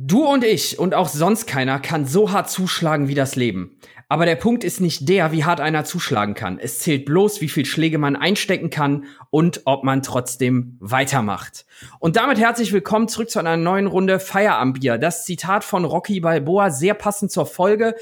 Du 0.00 0.24
und 0.24 0.44
ich 0.44 0.78
und 0.78 0.94
auch 0.94 1.08
sonst 1.08 1.48
keiner 1.48 1.80
kann 1.80 2.06
so 2.06 2.30
hart 2.30 2.48
zuschlagen 2.48 3.08
wie 3.08 3.16
das 3.16 3.34
Leben. 3.34 3.80
Aber 4.08 4.26
der 4.26 4.36
Punkt 4.36 4.62
ist 4.62 4.80
nicht 4.80 5.08
der, 5.08 5.32
wie 5.32 5.44
hart 5.44 5.60
einer 5.60 5.84
zuschlagen 5.84 6.34
kann. 6.34 6.60
Es 6.60 6.78
zählt 6.78 7.04
bloß, 7.04 7.40
wie 7.40 7.48
viel 7.48 7.66
Schläge 7.66 7.98
man 7.98 8.14
einstecken 8.14 8.70
kann 8.70 9.06
und 9.30 9.62
ob 9.64 9.82
man 9.82 10.04
trotzdem 10.04 10.76
weitermacht. 10.78 11.66
Und 11.98 12.14
damit 12.14 12.38
herzlich 12.38 12.72
willkommen 12.72 13.08
zurück 13.08 13.28
zu 13.28 13.40
einer 13.40 13.56
neuen 13.56 13.88
Runde 13.88 14.20
Feierabendbier. 14.20 14.98
Das 14.98 15.24
Zitat 15.24 15.64
von 15.64 15.84
Rocky 15.84 16.20
Balboa, 16.20 16.70
sehr 16.70 16.94
passend 16.94 17.32
zur 17.32 17.46
Folge. 17.46 17.96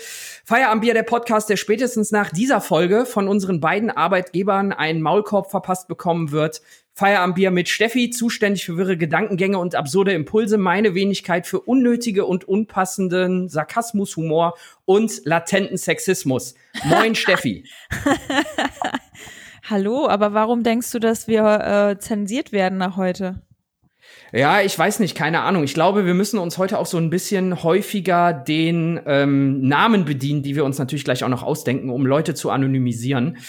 Feierabendbier, 0.45 0.93
der 0.93 1.03
Podcast, 1.03 1.49
der 1.49 1.57
spätestens 1.57 2.11
nach 2.11 2.31
dieser 2.31 2.61
Folge 2.61 3.07
von 3.07 3.27
unseren 3.27 3.61
beiden 3.61 3.91
Arbeitgebern 3.91 4.73
einen 4.73 5.01
Maulkorb 5.01 5.51
verpasst 5.51 5.89
bekommen 5.89 6.31
wird. 6.31 6.61
Feierabendbier 6.97 7.51
mit 7.51 7.69
Steffi, 7.69 8.09
zuständig 8.09 8.65
für 8.65 8.79
wirre 8.79 8.97
Gedankengänge 8.97 9.59
und 9.59 9.75
absurde 9.75 10.13
Impulse, 10.13 10.57
meine 10.57 10.95
Wenigkeit 10.95 11.47
für 11.47 11.61
unnötige 11.61 12.25
und 12.25 12.49
unpassenden 12.49 13.51
Sarkasmus, 13.51 14.17
Humor 14.17 14.55
und 14.87 15.21
latenten 15.27 15.77
Sexismus. 15.77 16.55
Moin, 16.85 17.15
Steffi. 17.15 17.65
Hallo, 19.69 20.09
aber 20.09 20.33
warum 20.33 20.63
denkst 20.63 20.91
du, 20.91 20.99
dass 20.99 21.29
wir 21.29 21.45
äh, 21.45 21.99
zensiert 21.99 22.53
werden 22.53 22.79
nach 22.79 22.97
heute? 22.97 23.43
Ja, 24.33 24.63
ich 24.63 24.79
weiß 24.79 25.01
nicht, 25.01 25.15
keine 25.15 25.43
Ahnung. 25.43 25.65
Ich 25.65 25.75
glaube, 25.75 26.07
wir 26.07 26.15
müssen 26.15 26.39
uns 26.39 26.57
heute 26.57 26.79
auch 26.79 26.87
so 26.87 26.97
ein 26.97 27.11
bisschen 27.11 27.63
häufiger 27.63 28.33
den 28.33 28.99
ähm, 29.05 29.61
Namen 29.61 30.07
bedienen, 30.07 30.43
die 30.43 30.57
wir 30.57 30.65
uns 30.65 30.79
natürlich 30.79 31.05
gleich 31.05 31.25
auch 31.25 31.29
noch 31.29 31.43
ausdenken, 31.43 31.91
um 31.91 32.07
Leute 32.07 32.33
zu 32.33 32.49
anonymisieren. 32.49 33.37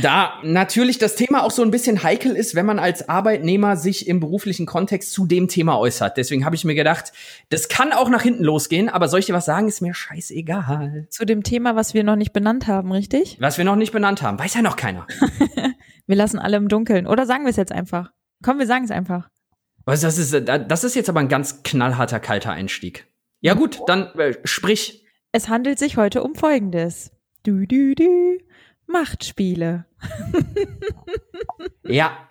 Da 0.00 0.40
natürlich 0.42 0.98
das 0.98 1.16
Thema 1.16 1.44
auch 1.44 1.50
so 1.50 1.62
ein 1.62 1.70
bisschen 1.70 2.02
heikel 2.02 2.34
ist, 2.34 2.54
wenn 2.54 2.64
man 2.64 2.78
als 2.78 3.10
Arbeitnehmer 3.10 3.76
sich 3.76 4.08
im 4.08 4.20
beruflichen 4.20 4.64
Kontext 4.64 5.12
zu 5.12 5.26
dem 5.26 5.48
Thema 5.48 5.78
äußert. 5.78 6.16
Deswegen 6.16 6.46
habe 6.46 6.56
ich 6.56 6.64
mir 6.64 6.74
gedacht, 6.74 7.12
das 7.50 7.68
kann 7.68 7.92
auch 7.92 8.08
nach 8.08 8.22
hinten 8.22 8.42
losgehen, 8.42 8.88
aber 8.88 9.08
soll 9.08 9.20
ich 9.20 9.26
dir 9.26 9.34
was 9.34 9.44
sagen, 9.44 9.68
ist 9.68 9.82
mir 9.82 9.92
scheißegal. 9.92 11.06
Zu 11.10 11.26
dem 11.26 11.42
Thema, 11.42 11.76
was 11.76 11.92
wir 11.92 12.04
noch 12.04 12.16
nicht 12.16 12.32
benannt 12.32 12.66
haben, 12.66 12.90
richtig? 12.90 13.36
Was 13.38 13.58
wir 13.58 13.66
noch 13.66 13.76
nicht 13.76 13.92
benannt 13.92 14.22
haben, 14.22 14.38
weiß 14.38 14.54
ja 14.54 14.62
noch 14.62 14.76
keiner. 14.76 15.06
wir 16.06 16.16
lassen 16.16 16.38
alle 16.38 16.56
im 16.56 16.68
Dunkeln. 16.68 17.06
Oder 17.06 17.26
sagen 17.26 17.44
wir 17.44 17.50
es 17.50 17.56
jetzt 17.56 17.72
einfach? 17.72 18.12
Komm, 18.42 18.58
wir 18.58 18.66
sagen 18.66 18.84
es 18.84 18.90
einfach. 18.90 19.28
Was, 19.84 20.00
das 20.00 20.16
ist, 20.16 20.34
das 20.48 20.84
ist 20.84 20.96
jetzt 20.96 21.10
aber 21.10 21.20
ein 21.20 21.28
ganz 21.28 21.62
knallharter, 21.62 22.18
kalter 22.18 22.50
Einstieg. 22.50 23.06
Ja 23.40 23.52
gut, 23.52 23.80
dann 23.86 24.06
äh, 24.18 24.34
sprich. 24.44 25.04
Es 25.32 25.48
handelt 25.48 25.78
sich 25.78 25.98
heute 25.98 26.22
um 26.22 26.34
Folgendes. 26.34 27.12
Du, 27.42 27.66
du, 27.66 27.94
du. 27.94 28.38
Machtspiele. 28.86 29.86
ja. 31.84 32.28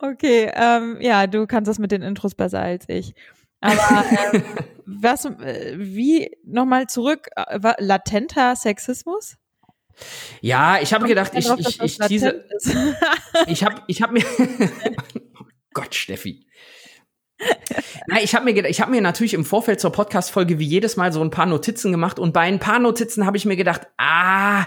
Okay, 0.00 0.50
ähm, 0.54 0.98
ja, 1.00 1.26
du 1.26 1.46
kannst 1.46 1.68
das 1.68 1.78
mit 1.78 1.92
den 1.92 2.02
Intros 2.02 2.34
besser 2.34 2.60
als 2.60 2.88
ich. 2.88 3.14
Aber 3.60 4.04
ähm, 4.32 4.42
was, 4.86 5.24
äh, 5.24 5.74
wie 5.76 6.36
nochmal 6.44 6.88
zurück, 6.88 7.28
äh, 7.36 7.58
latenter 7.78 8.56
Sexismus? 8.56 9.36
Ja, 10.40 10.80
ich 10.80 10.92
habe 10.92 11.06
gedacht, 11.06 11.32
ich, 11.34 11.48
ich, 11.58 11.80
ich, 11.80 11.98
diese, 12.08 12.44
ich 13.46 13.62
habe 13.62 13.82
ich 13.86 14.02
hab 14.02 14.10
mir, 14.10 14.24
Gott, 15.74 15.94
Steffi. 15.94 16.46
Na, 18.06 18.20
ich 18.22 18.34
habe 18.34 18.44
mir, 18.44 18.68
ich 18.68 18.80
hab 18.80 18.88
mir 18.88 19.00
natürlich 19.00 19.34
im 19.34 19.44
Vorfeld 19.44 19.80
zur 19.80 19.92
Podcast-Folge 19.92 20.58
wie 20.58 20.64
jedes 20.64 20.96
Mal 20.96 21.12
so 21.12 21.20
ein 21.22 21.30
paar 21.30 21.46
Notizen 21.46 21.92
gemacht 21.92 22.18
und 22.18 22.32
bei 22.32 22.42
ein 22.42 22.58
paar 22.58 22.78
Notizen 22.78 23.26
habe 23.26 23.36
ich 23.36 23.44
mir 23.44 23.56
gedacht, 23.56 23.82
ah, 23.98 24.66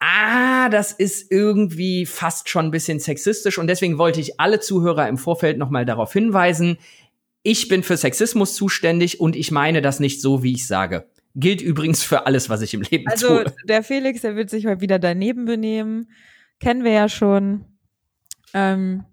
ah, 0.00 0.68
das 0.68 0.92
ist 0.92 1.30
irgendwie 1.30 2.06
fast 2.06 2.48
schon 2.48 2.66
ein 2.66 2.70
bisschen 2.70 2.98
sexistisch 2.98 3.58
und 3.58 3.66
deswegen 3.66 3.98
wollte 3.98 4.20
ich 4.20 4.40
alle 4.40 4.60
Zuhörer 4.60 5.08
im 5.08 5.18
Vorfeld 5.18 5.58
nochmal 5.58 5.84
darauf 5.84 6.12
hinweisen, 6.12 6.78
ich 7.42 7.68
bin 7.68 7.82
für 7.82 7.96
Sexismus 7.96 8.54
zuständig 8.54 9.20
und 9.20 9.36
ich 9.36 9.50
meine 9.50 9.80
das 9.80 10.00
nicht 10.00 10.20
so, 10.20 10.42
wie 10.42 10.52
ich 10.52 10.66
sage. 10.66 11.08
Gilt 11.34 11.62
übrigens 11.62 12.02
für 12.02 12.26
alles, 12.26 12.50
was 12.50 12.60
ich 12.60 12.74
im 12.74 12.82
Leben 12.82 13.06
also, 13.06 13.28
tue. 13.28 13.38
Also 13.38 13.56
der 13.64 13.82
Felix, 13.82 14.22
der 14.22 14.36
wird 14.36 14.50
sich 14.50 14.66
heute 14.66 14.80
wieder 14.80 14.98
daneben 14.98 15.44
benehmen. 15.44 16.10
Kennen 16.58 16.84
wir 16.84 16.92
ja 16.92 17.08
schon. 17.08 17.64
Ähm, 18.52 19.04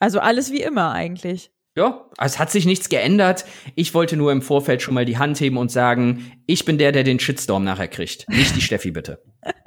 also 0.00 0.18
alles 0.18 0.50
wie 0.50 0.62
immer 0.62 0.92
eigentlich. 0.92 1.50
Ja, 1.76 2.10
es 2.18 2.40
hat 2.40 2.50
sich 2.50 2.66
nichts 2.66 2.88
geändert. 2.88 3.44
Ich 3.76 3.94
wollte 3.94 4.16
nur 4.16 4.32
im 4.32 4.42
Vorfeld 4.42 4.82
schon 4.82 4.94
mal 4.94 5.04
die 5.04 5.18
Hand 5.18 5.38
heben 5.40 5.58
und 5.58 5.70
sagen, 5.70 6.32
ich 6.46 6.64
bin 6.64 6.76
der, 6.78 6.90
der 6.90 7.04
den 7.04 7.20
Shitstorm 7.20 7.62
nachher 7.62 7.86
kriegt. 7.86 8.28
Nicht 8.28 8.56
die 8.56 8.62
Steffi, 8.62 8.90
bitte. 8.90 9.22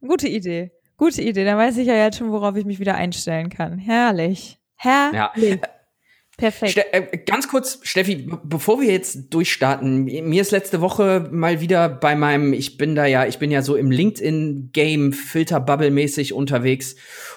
Gute 0.00 0.28
Idee. 0.28 0.72
Gute 0.96 1.22
Idee. 1.22 1.44
Dann 1.44 1.58
weiß 1.58 1.76
ich 1.78 1.86
ja 1.86 1.94
jetzt 1.94 2.18
schon, 2.18 2.32
worauf 2.32 2.56
ich 2.56 2.64
mich 2.64 2.78
wieder 2.78 2.94
einstellen 2.94 3.50
kann. 3.50 3.78
Herrlich. 3.78 4.58
Herrlich. 4.76 5.60
Ja. 5.60 5.68
Perfekt. 6.36 6.72
Ste 6.72 6.92
äh, 6.92 7.16
ganz 7.18 7.48
kurz, 7.48 7.78
Steffi, 7.82 8.28
bevor 8.44 8.80
wir 8.80 8.92
jetzt 8.92 9.32
durchstarten, 9.32 10.04
mir 10.04 10.42
ist 10.42 10.50
letzte 10.50 10.82
Woche 10.82 11.28
mal 11.32 11.62
wieder 11.62 11.88
bei 11.88 12.14
meinem, 12.14 12.52
ich 12.52 12.76
bin 12.76 12.94
da 12.94 13.06
ja, 13.06 13.24
ich 13.24 13.38
bin 13.38 13.50
ja 13.50 13.62
so 13.62 13.74
im 13.74 13.90
LinkedIn-Game 13.90 15.14
Filter-Bubble-mäßig 15.14 16.34
unterwegs 16.34 16.96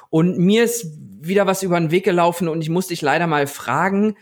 und 0.10 0.38
mir 0.38 0.66
ist 0.66 0.86
wieder 1.22 1.48
was 1.48 1.64
über 1.64 1.80
den 1.80 1.92
Weg 1.92 2.04
gelaufen 2.04 2.50
und 2.50 2.62
ich 2.62 2.70
musste 2.70 2.92
dich 2.94 3.02
leider 3.02 3.26
mal 3.26 3.48
fragen, 3.48 4.18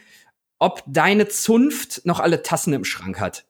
ob 0.59 0.83
deine 0.85 1.27
Zunft 1.27 2.05
noch 2.05 2.19
alle 2.19 2.43
Tassen 2.43 2.73
im 2.73 2.85
Schrank 2.85 3.19
hat. 3.19 3.45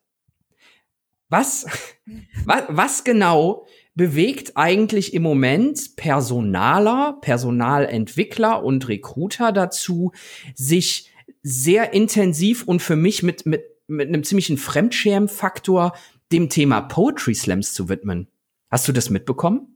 Was, 1.28 1.66
was, 2.46 2.64
was 2.70 3.04
genau 3.04 3.68
bewegt 3.98 4.56
eigentlich 4.56 5.16
im 5.16 5.24
Moment 5.24 5.96
Personaler, 5.96 7.18
Personalentwickler 7.20 8.64
und 8.64 8.88
Recruiter 8.88 9.52
dazu, 9.52 10.12
sich 10.54 11.12
sehr 11.42 11.94
intensiv 11.94 12.64
und 12.64 12.82
für 12.82 12.96
mich 12.96 13.24
mit, 13.24 13.48
mit, 13.48 13.64
mit 13.88 14.08
einem 14.08 14.24
ziemlichen 14.24 14.58
Fremdschirmfaktor 14.58 15.94
dem 16.32 16.50
Thema 16.50 16.82
Poetry 16.82 17.34
Slams 17.34 17.74
zu 17.74 17.90
widmen. 17.90 18.28
Hast 18.70 18.88
du 18.88 18.92
das 18.92 19.10
mitbekommen? 19.10 19.76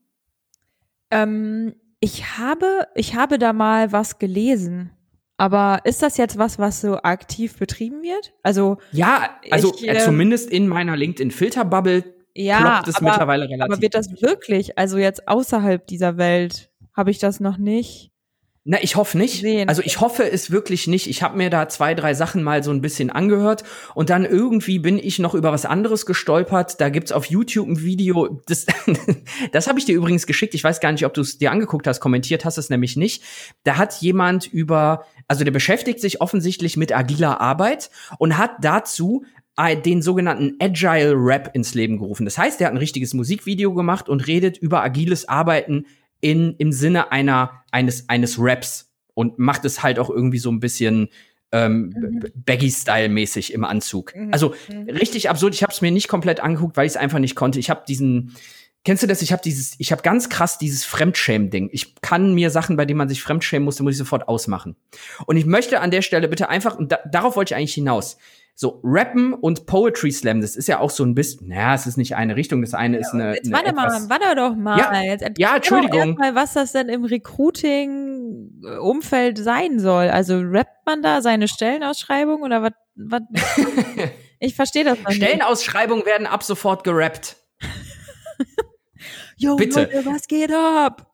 Ähm, 1.10 1.74
ich 2.00 2.38
habe, 2.38 2.88
ich 2.94 3.16
habe 3.16 3.40
da 3.40 3.54
mal 3.54 3.92
was 3.92 4.20
gelesen. 4.20 4.92
Aber 5.38 5.80
ist 5.86 6.04
das 6.04 6.18
jetzt 6.18 6.38
was, 6.38 6.60
was 6.60 6.81
so 6.81 6.98
aktiv 6.98 7.58
betrieben 7.58 8.04
wird? 8.04 8.34
Also 8.44 8.78
ja, 8.92 9.40
also 9.50 9.74
ich, 9.76 9.90
äh, 9.90 9.98
zumindest 9.98 10.52
in 10.52 10.68
meiner 10.68 10.96
LinkedIn-Filterbubble 10.96 12.21
ja, 12.36 12.84
es 12.88 12.96
aber, 12.96 13.09
mittlerweile 13.09 13.46
relativ. 13.46 13.74
Aber 13.74 13.81
wird 13.81 13.96
das 13.96 14.22
wirklich, 14.22 14.78
also 14.78 14.97
jetzt 14.97 15.28
außerhalb 15.28 15.86
dieser 15.86 16.18
Welt, 16.18 16.72
habe 16.94 17.12
ich 17.12 17.19
das 17.19 17.40
noch 17.40 17.58
nicht? 17.58 18.12
Na, 18.64 18.78
ich 18.80 18.96
hoffe 18.96 19.18
nicht. 19.18 19.42
Sehen. 19.42 19.69
Also 19.69 19.81
ich 19.81 20.02
hoffe 20.02 20.31
es 20.31 20.52
wirklich 20.52 20.86
nicht. 20.86 21.08
Ich 21.08 21.24
habe 21.24 21.36
mir 21.36 21.50
da 21.50 21.68
zwei, 21.68 21.96
drei 21.96 22.14
Sachen 22.14 22.44
mal 22.44 22.64
so 22.64 22.69
ein 22.69 22.81
bisschen 22.81 23.09
angehört 23.09 23.64
und 23.96 24.12
dann 24.12 24.24
irgendwie 24.24 24.78
bin 24.78 25.00
ich 25.00 25.18
noch 25.18 25.34
über 25.34 25.52
was 25.52 25.66
anderes 25.66 26.06
gestolpert. 26.06 26.80
Da 26.80 26.90
gibt's 26.90 27.12
auf 27.12 27.25
YouTube 27.25 27.68
ein 27.68 27.81
Video, 27.81 28.40
das, 28.46 28.68
das 29.52 29.68
habe 29.68 29.80
ich 29.80 29.86
dir 29.86 29.96
übrigens 29.96 30.28
geschickt. 30.28 30.53
Ich 30.53 30.63
weiß 30.63 30.80
gar 30.80 30.92
nicht, 30.92 31.08
ob 31.08 31.16
du 31.16 31.22
es 31.22 31.40
dir 31.40 31.52
angeguckt 31.52 31.88
hast, 31.88 32.02
kommentiert 32.02 32.46
hast 32.46 32.59
es 32.59 32.69
nämlich 32.69 32.96
nicht. 32.96 33.24
Da 33.63 33.78
hat 33.78 33.96
jemand 33.96 34.46
über, 34.46 35.06
also 35.28 35.44
der 35.44 35.52
beschäftigt 35.52 36.00
sich 36.00 36.22
offensichtlich 36.22 36.78
mit 36.78 36.96
agiler 36.96 37.42
Arbeit 37.42 37.90
und 38.19 38.38
hat 38.38 38.52
dazu 38.62 39.25
den 39.57 40.01
sogenannten 40.01 40.56
Agile 40.59 41.13
Rap 41.16 41.51
ins 41.53 41.73
Leben 41.73 42.00
gerufen. 42.00 42.25
Das 42.25 42.38
heißt, 42.38 42.62
er 42.62 42.67
hat 42.67 42.73
ein 42.73 42.78
richtiges 42.78 43.13
Musikvideo 43.13 43.73
gemacht 43.73 44.09
und 44.09 44.25
redet 44.25 44.57
über 44.57 44.81
agiles 44.81 45.28
Arbeiten 45.28 45.85
in, 46.19 46.56
im 46.57 46.72
Sinne 46.72 47.12
einer, 47.12 47.63
eines, 47.72 48.09
eines 48.09 48.38
Raps 48.39 48.91
und 49.13 49.39
macht 49.39 49.66
es 49.66 49.84
halt 49.84 50.00
auch 50.00 50.09
irgendwie 50.09 50.39
so 50.39 50.51
ein 50.51 50.59
bisschen 50.59 51.09
ähm, 51.51 51.94
mhm. 51.95 52.23
Baggy-Style-mäßig 52.34 53.53
im 53.53 53.63
Anzug. 53.63 54.16
Mhm. 54.16 54.29
Also 54.31 54.56
mhm. 54.69 54.89
richtig 54.89 55.29
absurd. 55.29 55.53
Ich 55.53 55.63
habe 55.63 55.73
es 55.73 55.81
mir 55.81 55.91
nicht 55.91 56.07
komplett 56.07 56.39
angeguckt, 56.39 56.78
weil 56.78 56.85
ich 56.85 56.94
es 56.94 56.97
einfach 56.97 57.19
nicht 57.19 57.35
konnte. 57.35 57.59
Ich 57.59 57.69
habe 57.69 57.83
diesen 57.88 58.35
Kennst 58.83 59.03
du 59.03 59.07
das? 59.07 59.22
Ich 59.22 59.31
habe 59.31 59.44
dieses, 59.44 59.75
ich 59.78 59.91
habe 59.91 60.01
ganz 60.01 60.28
krass 60.28 60.57
dieses 60.57 60.85
Fremdschämen-Ding. 60.85 61.69
Ich 61.72 62.01
kann 62.01 62.33
mir 62.33 62.50
Sachen, 62.50 62.78
bei 62.78 62.85
denen 62.85 62.97
man 62.97 63.09
sich 63.09 63.22
fremdschämen 63.22 63.63
muss, 63.63 63.79
muss 63.79 63.91
ich 63.91 63.97
sofort 63.97 64.28
ausmachen. 64.28 64.75
Und 65.28 65.38
ich 65.38 65.45
möchte 65.45 65.81
an 65.81 65.91
der 65.91 66.01
Stelle 66.01 66.28
bitte 66.28 66.50
einfach, 66.50 66.79
und 66.79 66.91
da, 66.91 66.97
darauf 67.06 67.35
wollte 67.35 67.53
ich 67.53 67.57
eigentlich 67.57 67.75
hinaus. 67.75 68.18
So, 68.62 68.80
Rappen 68.84 69.34
und 69.34 69.66
Poetry 69.66 70.12
Slam, 70.12 70.40
das 70.40 70.56
ist 70.56 70.68
ja 70.68 70.78
auch 70.78 70.92
so 70.92 71.04
ein 71.04 71.16
bisschen, 71.16 71.48
naja, 71.48 71.74
es 71.74 71.88
ist 71.88 71.98
nicht 71.98 72.16
eine 72.16 72.36
Richtung, 72.36 72.62
das 72.62 72.75
eine 72.75 73.00
ist 73.00 73.12
eine. 73.12 73.34
Jetzt 73.34 73.52
warte 73.52 73.74
mal, 73.74 73.90
warte 74.08 74.36
doch 74.36 74.56
mal. 74.56 74.78
Ja, 74.78 75.02
jetzt 75.02 75.25
ja 75.40 75.56
Entschuldigung. 75.56 76.13
Mal, 76.13 76.36
was 76.36 76.54
das 76.54 76.72
denn 76.72 76.88
im 76.88 77.04
Recruiting-Umfeld 77.04 79.40
sein 79.40 79.80
soll. 79.80 80.10
Also 80.10 80.42
rappt 80.42 80.86
man 80.86 81.02
da 81.02 81.24
seine 81.24 81.48
Stellenausschreibung 81.48 82.44
oder 82.44 82.62
was? 82.62 82.74
was? 82.94 83.24
ich 84.40 84.54
verstehe 84.54 84.84
das 84.84 85.00
nicht. 85.07 85.16
Stellenausschreibungen 85.16 86.06
werden 86.06 86.28
ab 86.28 86.44
sofort 86.44 86.84
gerappt. 86.84 87.38
Yo, 89.38 89.56
Bitte. 89.56 89.90
Leute, 89.92 90.06
was 90.06 90.28
geht 90.28 90.54
ab? 90.54 91.11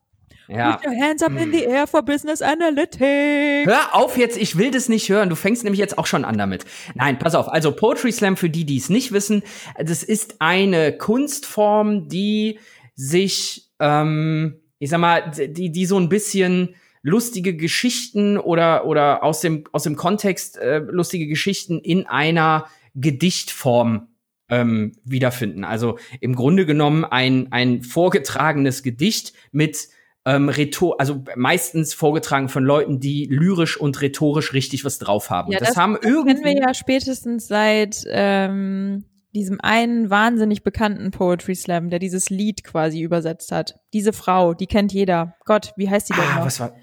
Ja. 0.47 0.77
Put 0.77 0.85
your 0.85 0.95
hands 0.95 1.21
up 1.21 1.31
in 1.31 1.51
the 1.51 1.65
air 1.65 1.87
for 1.87 2.01
business 2.01 2.41
analytics. 2.41 3.67
Hör 3.67 3.93
auf 3.93 4.17
jetzt, 4.17 4.37
ich 4.37 4.57
will 4.57 4.71
das 4.71 4.89
nicht 4.89 5.09
hören. 5.09 5.29
Du 5.29 5.35
fängst 5.35 5.63
nämlich 5.63 5.79
jetzt 5.79 5.97
auch 5.97 6.05
schon 6.05 6.23
an 6.25 6.37
damit. 6.37 6.65
Nein, 6.95 7.19
pass 7.19 7.35
auf. 7.35 7.49
Also 7.49 7.71
Poetry 7.71 8.11
Slam, 8.11 8.37
für 8.37 8.49
die, 8.49 8.65
die 8.65 8.77
es 8.77 8.89
nicht 8.89 9.11
wissen, 9.11 9.43
das 9.77 10.03
ist 10.03 10.35
eine 10.39 10.97
Kunstform, 10.97 12.07
die 12.07 12.59
sich, 12.95 13.69
ähm, 13.79 14.61
ich 14.79 14.89
sag 14.89 14.99
mal, 14.99 15.31
die, 15.31 15.71
die 15.71 15.85
so 15.85 15.99
ein 15.99 16.09
bisschen 16.09 16.75
lustige 17.01 17.55
Geschichten 17.55 18.37
oder, 18.37 18.85
oder 18.85 19.23
aus 19.23 19.41
dem, 19.41 19.65
aus 19.71 19.83
dem 19.83 19.95
Kontext 19.95 20.57
äh, 20.57 20.79
lustige 20.79 21.27
Geschichten 21.27 21.79
in 21.79 22.05
einer 22.05 22.67
Gedichtform 22.95 24.07
ähm, 24.49 24.93
wiederfinden. 25.03 25.63
Also 25.63 25.99
im 26.19 26.35
Grunde 26.35 26.65
genommen 26.65 27.05
ein, 27.05 27.51
ein 27.51 27.83
vorgetragenes 27.83 28.83
Gedicht 28.83 29.33
mit 29.51 29.89
ähm, 30.27 30.49
Rhetor 30.49 30.99
also 30.99 31.23
meistens 31.37 31.93
vorgetragen 31.93 32.49
von 32.49 32.65
Leuten, 32.65 32.99
die 32.99 33.27
lyrisch 33.31 33.79
und 33.79 34.01
rhetorisch 34.01 34.51
richtig 34.51 34.83
was 34.83 34.99
drauf 34.99 35.29
haben. 35.29 35.53
Ja, 35.53 35.59
das, 35.59 35.69
das, 35.69 35.77
haben 35.77 35.93
das 35.93 36.03
irgendwie 36.03 36.33
kennen 36.33 36.43
wir 36.43 36.67
ja 36.67 36.73
spätestens 36.73 37.47
seit 37.47 38.03
ähm, 38.09 39.05
diesem 39.33 39.61
einen 39.61 40.09
wahnsinnig 40.09 40.63
bekannten 40.63 41.11
Poetry 41.11 41.55
Slam, 41.55 41.89
der 41.89 41.99
dieses 41.99 42.29
Lied 42.29 42.65
quasi 42.65 43.01
übersetzt 43.01 43.53
hat. 43.53 43.79
Diese 43.93 44.11
Frau, 44.11 44.53
die 44.53 44.67
kennt 44.67 44.91
jeder. 44.91 45.35
Gott, 45.45 45.71
wie 45.77 45.89
heißt 45.89 46.09
die 46.09 46.13
denn 46.13 46.23
ah, 46.23 46.39
noch? 46.39 46.45
Was 46.45 46.59
war, 46.59 46.75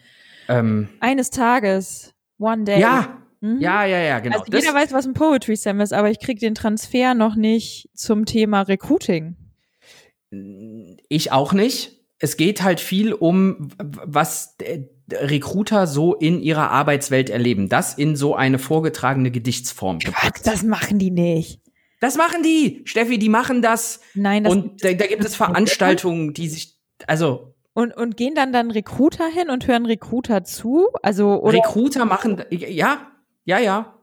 ähm, 0.49 0.89
Eines 1.01 1.29
Tages, 1.29 2.15
One 2.39 2.65
Day. 2.65 2.81
Ja, 2.81 3.19
mhm. 3.43 3.61
ja, 3.61 3.85
ja, 3.85 3.99
ja, 3.99 4.21
genau. 4.21 4.39
Also 4.39 4.51
jeder 4.51 4.73
das, 4.73 4.75
weiß, 4.75 4.93
was 4.95 5.07
ein 5.07 5.13
Poetry 5.13 5.57
Slam 5.57 5.81
ist, 5.81 5.93
aber 5.93 6.11
ich 6.11 6.19
krieg 6.19 6.39
den 6.39 6.55
Transfer 6.55 7.13
noch 7.13 7.37
nicht 7.37 7.91
zum 7.93 8.25
Thema 8.25 8.63
Recruiting. 8.63 9.37
Ich 11.11 11.31
auch 11.31 11.53
nicht. 11.53 12.04
Es 12.25 12.39
geht 12.39 12.63
halt 12.63 12.81
viel 12.81 13.13
um, 13.13 13.69
was 13.79 14.57
Recruiter 15.13 15.87
so 15.87 16.15
in 16.15 16.41
ihrer 16.41 16.71
Arbeitswelt 16.71 17.29
erleben. 17.29 17.69
Das 17.69 17.93
in 17.93 18.17
so 18.17 18.35
eine 18.35 18.59
vorgetragene 18.59 19.31
Gedichtsform. 19.31 19.99
Gepackt. 19.99 20.47
Das 20.47 20.63
machen 20.63 20.99
die 20.99 21.11
nicht. 21.11 21.61
Das 22.01 22.17
machen 22.17 22.43
die, 22.43 22.81
Steffi, 22.87 23.19
die 23.19 23.29
machen 23.29 23.61
das. 23.61 24.01
Nein, 24.15 24.45
das 24.45 24.53
Und 24.55 24.83
da, 24.83 24.95
da 24.95 25.07
gibt 25.07 25.23
es 25.23 25.37
Veranstaltungen, 25.37 26.33
die 26.33 26.49
sich, 26.49 26.79
also. 27.07 27.55
Und, 27.75 27.95
und 27.95 28.17
gehen 28.17 28.35
dann 28.35 28.55
dann 28.55 28.71
Recruiter 28.71 29.27
hin 29.29 29.51
und 29.51 29.67
hören 29.67 29.85
Recruiter 29.85 30.45
zu? 30.45 30.89
Also, 31.03 31.43
oder? 31.43 31.59
Recruiter 31.59 32.07
machen, 32.07 32.43
ja, 32.51 33.07
ja, 33.45 33.59
ja. 33.59 33.99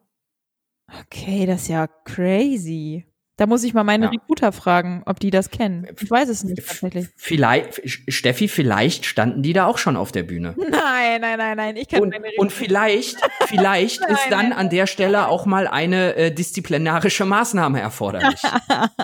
Okay, 1.05 1.47
das 1.47 1.63
ist 1.63 1.67
ja 1.69 1.87
crazy. 1.87 3.10
Da 3.41 3.47
muss 3.47 3.63
ich 3.63 3.73
mal 3.73 3.83
meine 3.83 4.05
ja. 4.05 4.11
Recruiter 4.11 4.51
fragen, 4.51 5.01
ob 5.07 5.19
die 5.19 5.31
das 5.31 5.49
kennen. 5.49 5.87
Ich 5.99 6.11
weiß 6.11 6.29
es 6.29 6.43
nicht 6.43 6.63
tatsächlich. 6.63 7.07
Vielleicht, 7.15 7.81
Steffi, 8.07 8.47
vielleicht 8.47 9.07
standen 9.07 9.41
die 9.41 9.53
da 9.53 9.65
auch 9.65 9.79
schon 9.79 9.97
auf 9.97 10.11
der 10.11 10.21
Bühne. 10.21 10.53
Nein, 10.59 11.21
nein, 11.21 11.39
nein, 11.39 11.57
nein. 11.57 11.75
Ich 11.75 11.87
kann 11.87 12.03
und, 12.03 12.15
und 12.37 12.51
vielleicht, 12.51 13.17
vielleicht 13.47 14.01
nein, 14.07 14.11
ist 14.11 14.27
dann 14.29 14.49
nein. 14.49 14.53
an 14.53 14.69
der 14.69 14.85
Stelle 14.85 15.27
auch 15.27 15.47
mal 15.47 15.65
eine 15.65 16.13
äh, 16.17 16.31
disziplinarische 16.31 17.25
Maßnahme 17.25 17.81
erforderlich. 17.81 18.43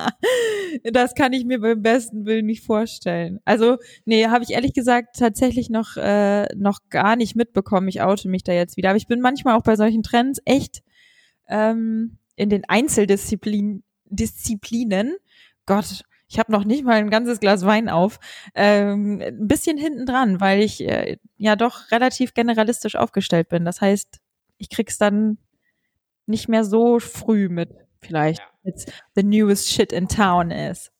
das 0.83 1.15
kann 1.15 1.33
ich 1.33 1.43
mir 1.43 1.59
beim 1.59 1.81
besten 1.81 2.27
Willen 2.27 2.45
nicht 2.45 2.63
vorstellen. 2.63 3.39
Also, 3.43 3.77
nee, 4.05 4.27
habe 4.27 4.43
ich 4.43 4.51
ehrlich 4.51 4.73
gesagt 4.73 5.15
tatsächlich 5.17 5.71
noch, 5.71 5.97
äh, 5.97 6.45
noch 6.55 6.77
gar 6.91 7.15
nicht 7.15 7.35
mitbekommen. 7.35 7.87
Ich 7.87 8.03
oute 8.03 8.29
mich 8.29 8.43
da 8.43 8.53
jetzt 8.53 8.77
wieder. 8.77 8.89
Aber 8.89 8.97
ich 8.97 9.07
bin 9.07 9.19
manchmal 9.19 9.57
auch 9.57 9.63
bei 9.63 9.75
solchen 9.75 10.03
Trends 10.03 10.39
echt 10.45 10.83
ähm, 11.49 12.19
in 12.35 12.49
den 12.49 12.65
Einzeldisziplinen 12.67 13.83
Disziplinen. 14.09 15.15
Gott, 15.65 16.03
ich 16.29 16.39
habe 16.39 16.51
noch 16.51 16.65
nicht 16.65 16.83
mal 16.83 16.95
ein 16.95 17.09
ganzes 17.09 17.39
Glas 17.39 17.65
Wein 17.65 17.89
auf. 17.89 18.19
Ähm, 18.53 19.21
ein 19.21 19.47
bisschen 19.47 19.77
hinten 19.77 20.05
dran, 20.05 20.41
weil 20.41 20.61
ich 20.61 20.81
äh, 20.81 21.17
ja 21.37 21.55
doch 21.55 21.91
relativ 21.91 22.33
generalistisch 22.33 22.95
aufgestellt 22.95 23.49
bin. 23.49 23.65
Das 23.65 23.81
heißt, 23.81 24.19
ich 24.57 24.69
krieg's 24.69 24.97
dann 24.97 25.37
nicht 26.25 26.49
mehr 26.49 26.63
so 26.63 26.99
früh 26.99 27.47
mit, 27.47 27.69
vielleicht, 28.01 28.41
ja. 28.63 28.73
the 29.15 29.23
newest 29.23 29.69
shit 29.69 29.93
in 29.93 30.07
town 30.07 30.51
is 30.51 30.91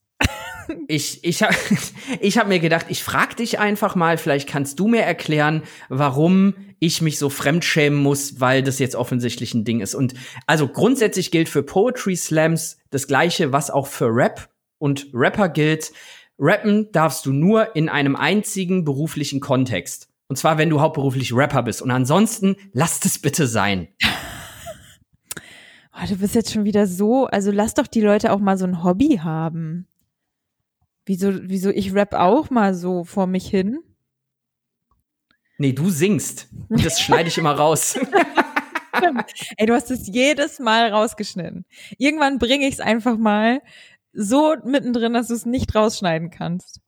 ich, 0.88 1.24
ich 1.24 1.44
habe 1.44 1.56
ich 2.20 2.38
hab 2.38 2.48
mir 2.48 2.60
gedacht, 2.60 2.88
ich 2.90 3.04
frag 3.04 3.38
dich 3.38 3.60
einfach 3.60 3.96
mal, 3.96 4.18
vielleicht 4.18 4.48
kannst 4.48 4.80
du 4.80 4.88
mir 4.88 5.02
erklären, 5.02 5.64
warum 5.90 6.56
ich 6.80 7.02
mich 7.02 7.18
so 7.18 7.30
fremdschämen 7.30 8.00
muss, 8.00 8.40
weil 8.40 8.62
das 8.64 8.80
jetzt 8.80 8.96
offensichtlich 8.96 9.54
ein 9.54 9.66
Ding 9.66 9.80
ist. 9.80 9.96
Und 9.96 10.14
also 10.46 10.68
grundsätzlich 10.68 11.32
gilt 11.32 11.50
für 11.50 11.64
Poetry 11.64 12.16
Slams 12.16 12.78
das 12.92 13.08
gleiche, 13.08 13.52
was 13.52 13.72
auch 13.72 13.88
für 13.88 14.08
Rap 14.08 14.50
und 14.78 15.08
Rapper 15.14 15.50
gilt. 15.50 15.92
Rappen 16.40 16.92
darfst 16.92 17.26
du 17.26 17.34
nur 17.34 17.76
in 17.76 17.90
einem 17.90 18.16
einzigen 18.16 18.84
beruflichen 18.84 19.40
Kontext. 19.40 20.10
Und 20.28 20.36
zwar, 20.36 20.58
wenn 20.58 20.70
du 20.70 20.82
hauptberuflich 20.82 21.34
Rapper 21.34 21.64
bist. 21.64 21.82
Und 21.82 21.90
ansonsten 21.90 22.58
lasst 22.74 23.06
es 23.06 23.20
bitte 23.20 23.48
sein. 23.48 23.88
Oh, 26.00 26.06
du 26.08 26.16
bist 26.18 26.36
jetzt 26.36 26.54
schon 26.54 26.64
wieder 26.64 26.86
so, 26.86 27.26
also 27.26 27.50
lass 27.50 27.74
doch 27.74 27.88
die 27.88 28.02
Leute 28.02 28.32
auch 28.32 28.38
mal 28.38 28.56
so 28.56 28.66
ein 28.66 28.84
Hobby 28.84 29.20
haben. 29.24 29.88
Wieso, 31.08 31.32
wieso 31.44 31.70
ich 31.70 31.94
rap 31.96 32.14
auch 32.14 32.50
mal 32.50 32.74
so 32.74 33.06
vor 33.06 33.28
mich 33.28 33.48
hin? 33.48 33.80
Nee, 35.58 35.72
du 35.72 35.90
singst. 35.90 36.50
Und 36.68 36.86
das 36.86 37.00
schneide 37.00 37.30
ich 37.30 37.38
immer 37.38 37.54
raus. 37.54 37.98
Ey, 39.58 39.66
du 39.66 39.74
hast 39.74 39.90
es 39.90 40.08
jedes 40.08 40.60
Mal 40.60 40.92
rausgeschnitten. 40.92 41.66
Irgendwann 41.98 42.40
bringe 42.40 42.68
ich 42.68 42.76
es 42.76 42.80
einfach 42.82 43.18
mal 43.18 43.62
so 44.12 44.56
mittendrin, 44.66 45.14
dass 45.14 45.28
du 45.28 45.34
es 45.34 45.46
nicht 45.46 45.74
rausschneiden 45.76 46.30
kannst. 46.30 46.82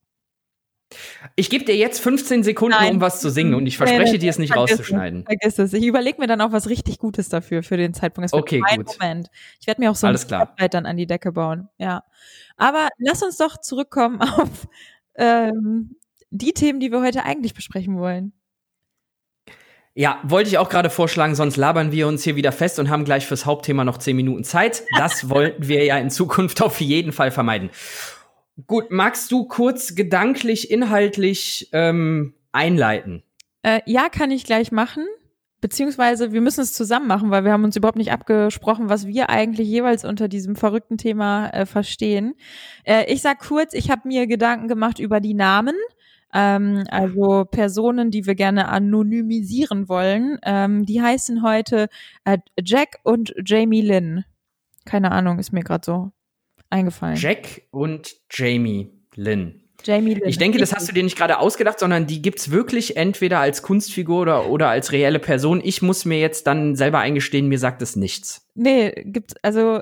Ich 1.35 1.49
gebe 1.49 1.65
dir 1.65 1.75
jetzt 1.75 1.99
15 1.99 2.43
Sekunden, 2.43 2.75
Nein. 2.77 2.95
um 2.95 3.01
was 3.01 3.21
zu 3.21 3.29
singen 3.29 3.53
und 3.53 3.67
ich 3.67 3.77
verspreche 3.77 4.17
dir 4.17 4.29
es 4.29 4.39
nicht 4.39 4.53
vergiss 4.53 4.73
rauszuschneiden. 4.73 5.21
Es, 5.21 5.25
vergiss 5.25 5.59
es. 5.59 5.73
Ich 5.73 5.85
überlege 5.85 6.19
mir 6.19 6.27
dann 6.27 6.41
auch 6.41 6.51
was 6.51 6.67
richtig 6.67 6.97
Gutes 6.97 7.29
dafür, 7.29 7.61
für 7.63 7.77
den 7.77 7.93
Zeitpunkt. 7.93 8.31
Das 8.31 8.33
okay, 8.33 8.61
gut. 8.75 8.97
Moment. 8.99 9.29
Ich 9.61 9.67
werde 9.67 9.81
mir 9.81 9.91
auch 9.91 9.95
so 9.95 10.07
ein 10.07 10.13
Website 10.13 10.73
dann 10.73 10.85
an 10.85 10.97
die 10.97 11.05
Decke 11.05 11.31
bauen. 11.31 11.69
Ja. 11.77 12.03
Aber 12.57 12.89
lass 12.97 13.21
uns 13.21 13.37
doch 13.37 13.57
zurückkommen 13.57 14.21
auf 14.21 14.67
ähm, 15.15 15.95
die 16.31 16.53
Themen, 16.53 16.79
die 16.79 16.91
wir 16.91 17.01
heute 17.01 17.23
eigentlich 17.23 17.53
besprechen 17.53 17.97
wollen. 17.97 18.33
Ja, 19.95 20.19
wollte 20.23 20.49
ich 20.49 20.57
auch 20.57 20.69
gerade 20.69 20.89
vorschlagen, 20.89 21.35
sonst 21.35 21.57
labern 21.57 21.91
wir 21.91 22.07
uns 22.07 22.23
hier 22.23 22.35
wieder 22.35 22.51
fest 22.51 22.79
und 22.79 22.89
haben 22.89 23.05
gleich 23.05 23.25
fürs 23.25 23.45
Hauptthema 23.45 23.83
noch 23.83 23.97
10 23.97 24.15
Minuten 24.15 24.43
Zeit. 24.43 24.83
Das 24.97 25.29
wollten 25.29 25.67
wir 25.67 25.83
ja 25.83 25.97
in 25.97 26.09
Zukunft 26.09 26.61
auf 26.61 26.79
jeden 26.79 27.11
Fall 27.11 27.31
vermeiden. 27.31 27.69
Gut, 28.67 28.91
magst 28.91 29.31
du 29.31 29.45
kurz 29.45 29.95
gedanklich, 29.95 30.71
inhaltlich 30.71 31.69
ähm, 31.71 32.33
einleiten? 32.51 33.23
Äh, 33.63 33.81
ja, 33.85 34.09
kann 34.09 34.31
ich 34.31 34.43
gleich 34.43 34.71
machen. 34.71 35.05
Beziehungsweise 35.61 36.31
wir 36.31 36.39
müssen 36.39 36.61
es 36.61 36.71
zusammen 36.71 37.07
machen, 37.07 37.31
weil 37.31 37.43
wir 37.43 37.51
haben 37.51 37.65
uns 37.65 37.75
überhaupt 37.75 37.97
nicht 37.97 38.13
abgesprochen, 38.13 38.87
was 38.87 39.07
wir 39.07 39.29
eigentlich 39.29 39.67
jeweils 39.67 40.05
unter 40.05 40.29
diesem 40.29 40.55
verrückten 40.55 40.97
Thema 40.97 41.49
äh, 41.49 41.65
verstehen. 41.65 42.35
Äh, 42.85 43.11
ich 43.11 43.21
sag 43.21 43.39
kurz, 43.39 43.73
ich 43.73 43.91
habe 43.91 44.07
mir 44.07 44.25
Gedanken 44.25 44.69
gemacht 44.69 44.99
über 44.99 45.19
die 45.19 45.33
Namen. 45.33 45.75
Ähm, 46.33 46.85
also 46.89 47.45
Personen, 47.45 48.09
die 48.09 48.25
wir 48.25 48.35
gerne 48.35 48.69
anonymisieren 48.69 49.89
wollen. 49.89 50.37
Ähm, 50.43 50.85
die 50.85 51.01
heißen 51.01 51.43
heute 51.43 51.89
äh, 52.23 52.37
Jack 52.63 52.99
und 53.03 53.33
Jamie 53.45 53.81
Lynn. 53.81 54.23
Keine 54.85 55.11
Ahnung, 55.11 55.39
ist 55.39 55.51
mir 55.51 55.63
gerade 55.63 55.85
so 55.85 56.11
eingefallen. 56.69 57.15
Jack 57.15 57.63
und 57.71 58.15
Jamie 58.31 58.91
Lynn. 59.15 59.63
Jamie 59.83 60.15
Lynn. 60.15 60.27
Ich 60.27 60.37
denke, 60.37 60.57
das 60.57 60.73
hast 60.73 60.89
du 60.89 60.93
dir 60.93 61.03
nicht 61.03 61.17
gerade 61.17 61.39
ausgedacht, 61.39 61.79
sondern 61.79 62.05
die 62.07 62.21
gibt's 62.21 62.51
wirklich 62.51 62.97
entweder 62.97 63.39
als 63.39 63.61
Kunstfigur 63.61 64.21
oder, 64.21 64.49
oder 64.49 64.69
als 64.69 64.91
reelle 64.91 65.19
Person. 65.19 65.61
Ich 65.63 65.81
muss 65.81 66.05
mir 66.05 66.19
jetzt 66.19 66.47
dann 66.47 66.75
selber 66.75 66.99
eingestehen, 66.99 67.47
mir 67.47 67.59
sagt 67.59 67.81
es 67.81 67.95
nichts. 67.95 68.47
Nee, 68.55 68.91
gibt's, 69.05 69.35
also, 69.41 69.79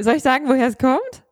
soll 0.00 0.16
ich 0.16 0.22
sagen, 0.22 0.48
woher 0.48 0.66
es 0.66 0.78
kommt? 0.78 1.24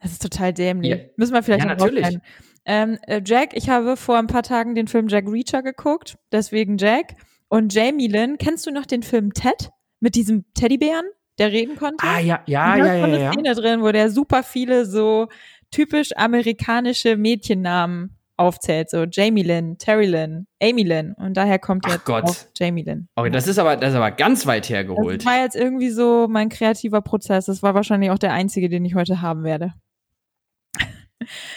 Das 0.00 0.12
ist 0.12 0.22
total 0.22 0.52
dämlich. 0.52 0.90
Ja. 0.90 0.96
Müssen 1.16 1.34
wir 1.34 1.42
vielleicht 1.42 1.64
ja, 1.64 1.74
natürlich. 1.74 2.18
Ähm, 2.64 2.98
äh, 3.06 3.22
Jack, 3.24 3.50
ich 3.54 3.68
habe 3.68 3.96
vor 3.96 4.18
ein 4.18 4.26
paar 4.26 4.42
Tagen 4.42 4.74
den 4.74 4.88
Film 4.88 5.08
Jack 5.08 5.26
Reacher 5.26 5.62
geguckt, 5.62 6.18
deswegen 6.32 6.76
Jack. 6.76 7.14
Und 7.48 7.72
Jamie 7.72 8.08
Lynn, 8.08 8.36
kennst 8.36 8.66
du 8.66 8.70
noch 8.70 8.84
den 8.84 9.02
Film 9.02 9.32
Ted 9.32 9.70
mit 10.00 10.14
diesem 10.14 10.44
Teddybären? 10.52 11.06
Der 11.38 11.52
reden 11.52 11.76
konnte. 11.76 12.06
Ah, 12.06 12.18
ja, 12.18 12.40
ja, 12.46 12.76
ja, 12.76 12.94
ja. 12.94 12.98
Da 12.98 13.04
eine 13.04 13.32
Szene 13.32 13.54
drin, 13.54 13.82
wo 13.82 13.92
der 13.92 14.10
super 14.10 14.42
viele 14.42 14.86
so 14.86 15.28
typisch 15.70 16.16
amerikanische 16.16 17.16
Mädchennamen 17.16 18.16
aufzählt, 18.36 18.88
so 18.88 19.04
Jamie 19.04 19.42
Lynn, 19.42 19.78
Terry 19.78 20.06
Lynn, 20.06 20.46
Amy 20.62 20.84
Lynn 20.84 21.12
und 21.14 21.36
daher 21.36 21.58
kommt 21.58 21.84
Ach 21.86 21.92
jetzt 21.92 22.04
Gott. 22.04 22.24
auch 22.24 22.36
Jamie 22.56 22.82
Lynn. 22.82 23.08
Okay, 23.16 23.30
das 23.30 23.48
ist 23.48 23.58
aber 23.58 23.76
das 23.76 23.90
ist 23.90 23.96
aber 23.96 24.12
ganz 24.12 24.46
weit 24.46 24.68
hergeholt. 24.68 25.20
Das 25.20 25.26
war 25.26 25.40
jetzt 25.40 25.56
irgendwie 25.56 25.90
so 25.90 26.26
mein 26.28 26.48
kreativer 26.48 27.02
Prozess. 27.02 27.46
Das 27.46 27.62
war 27.62 27.74
wahrscheinlich 27.74 28.10
auch 28.10 28.18
der 28.18 28.32
einzige, 28.32 28.68
den 28.68 28.84
ich 28.84 28.94
heute 28.94 29.20
haben 29.20 29.42
werde. 29.42 29.74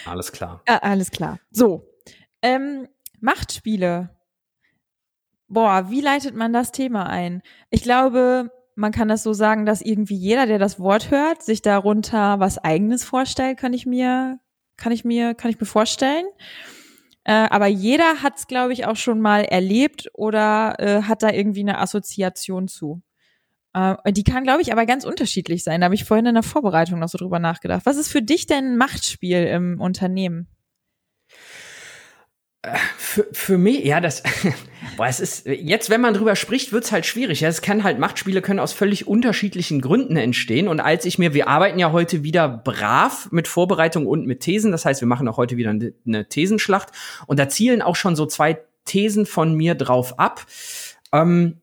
Alles 0.04 0.32
klar. 0.32 0.62
Ja, 0.68 0.78
alles 0.78 1.10
klar. 1.10 1.38
So, 1.50 1.86
ähm, 2.42 2.88
Machtspiele. 3.20 4.10
Boah, 5.48 5.90
wie 5.90 6.00
leitet 6.00 6.34
man 6.34 6.52
das 6.52 6.72
Thema 6.72 7.06
ein? 7.06 7.42
Ich 7.70 7.82
glaube, 7.82 8.50
man 8.74 8.92
kann 8.92 9.08
das 9.08 9.22
so 9.22 9.32
sagen, 9.32 9.66
dass 9.66 9.82
irgendwie 9.82 10.16
jeder, 10.16 10.46
der 10.46 10.58
das 10.58 10.80
Wort 10.80 11.10
hört, 11.10 11.42
sich 11.42 11.62
darunter 11.62 12.40
was 12.40 12.58
Eigenes 12.58 13.04
vorstellt, 13.04 13.58
kann 13.58 13.72
ich 13.72 13.86
mir, 13.86 14.38
kann 14.76 14.92
ich 14.92 15.04
mir, 15.04 15.34
kann 15.34 15.50
ich 15.50 15.60
mir 15.60 15.66
vorstellen. 15.66 16.24
Äh, 17.24 17.32
aber 17.32 17.66
jeder 17.66 18.22
hat 18.22 18.38
es, 18.38 18.46
glaube 18.46 18.72
ich, 18.72 18.86
auch 18.86 18.96
schon 18.96 19.20
mal 19.20 19.44
erlebt 19.44 20.10
oder 20.14 20.74
äh, 20.78 21.02
hat 21.02 21.22
da 21.22 21.30
irgendwie 21.30 21.60
eine 21.60 21.78
Assoziation 21.78 22.66
zu. 22.66 23.02
Äh, 23.74 24.12
die 24.12 24.24
kann, 24.24 24.44
glaube 24.44 24.62
ich, 24.62 24.72
aber 24.72 24.86
ganz 24.86 25.04
unterschiedlich 25.04 25.62
sein. 25.62 25.80
Da 25.80 25.86
habe 25.86 25.94
ich 25.94 26.04
vorhin 26.04 26.26
in 26.26 26.34
der 26.34 26.42
Vorbereitung 26.42 26.98
noch 26.98 27.08
so 27.08 27.18
drüber 27.18 27.38
nachgedacht. 27.38 27.86
Was 27.86 27.96
ist 27.96 28.08
für 28.08 28.22
dich 28.22 28.46
denn 28.46 28.76
Machtspiel 28.76 29.44
im 29.44 29.80
Unternehmen? 29.80 30.48
Für, 32.96 33.26
für 33.32 33.58
mich, 33.58 33.84
ja, 33.84 34.00
das, 34.00 34.22
boah, 34.96 35.08
es 35.08 35.18
ist, 35.18 35.46
jetzt, 35.46 35.90
wenn 35.90 36.00
man 36.00 36.14
drüber 36.14 36.36
spricht, 36.36 36.72
wird's 36.72 36.92
halt 36.92 37.06
schwierig. 37.06 37.40
Ja, 37.40 37.48
es 37.48 37.60
kann 37.60 37.82
halt, 37.82 37.98
Machtspiele 37.98 38.40
können 38.40 38.60
aus 38.60 38.72
völlig 38.72 39.08
unterschiedlichen 39.08 39.80
Gründen 39.80 40.16
entstehen. 40.16 40.68
Und 40.68 40.78
als 40.78 41.04
ich 41.04 41.18
mir, 41.18 41.34
wir 41.34 41.48
arbeiten 41.48 41.80
ja 41.80 41.90
heute 41.90 42.22
wieder 42.22 42.48
brav 42.48 43.28
mit 43.32 43.48
Vorbereitung 43.48 44.06
und 44.06 44.28
mit 44.28 44.40
Thesen. 44.40 44.70
Das 44.70 44.84
heißt, 44.84 45.00
wir 45.00 45.08
machen 45.08 45.26
auch 45.26 45.38
heute 45.38 45.56
wieder 45.56 45.70
eine, 45.70 45.92
eine 46.06 46.28
Thesenschlacht. 46.28 46.90
Und 47.26 47.40
da 47.40 47.48
zielen 47.48 47.82
auch 47.82 47.96
schon 47.96 48.14
so 48.14 48.26
zwei 48.26 48.60
Thesen 48.84 49.26
von 49.26 49.54
mir 49.54 49.74
drauf 49.74 50.20
ab. 50.20 50.46
Ähm, 51.12 51.56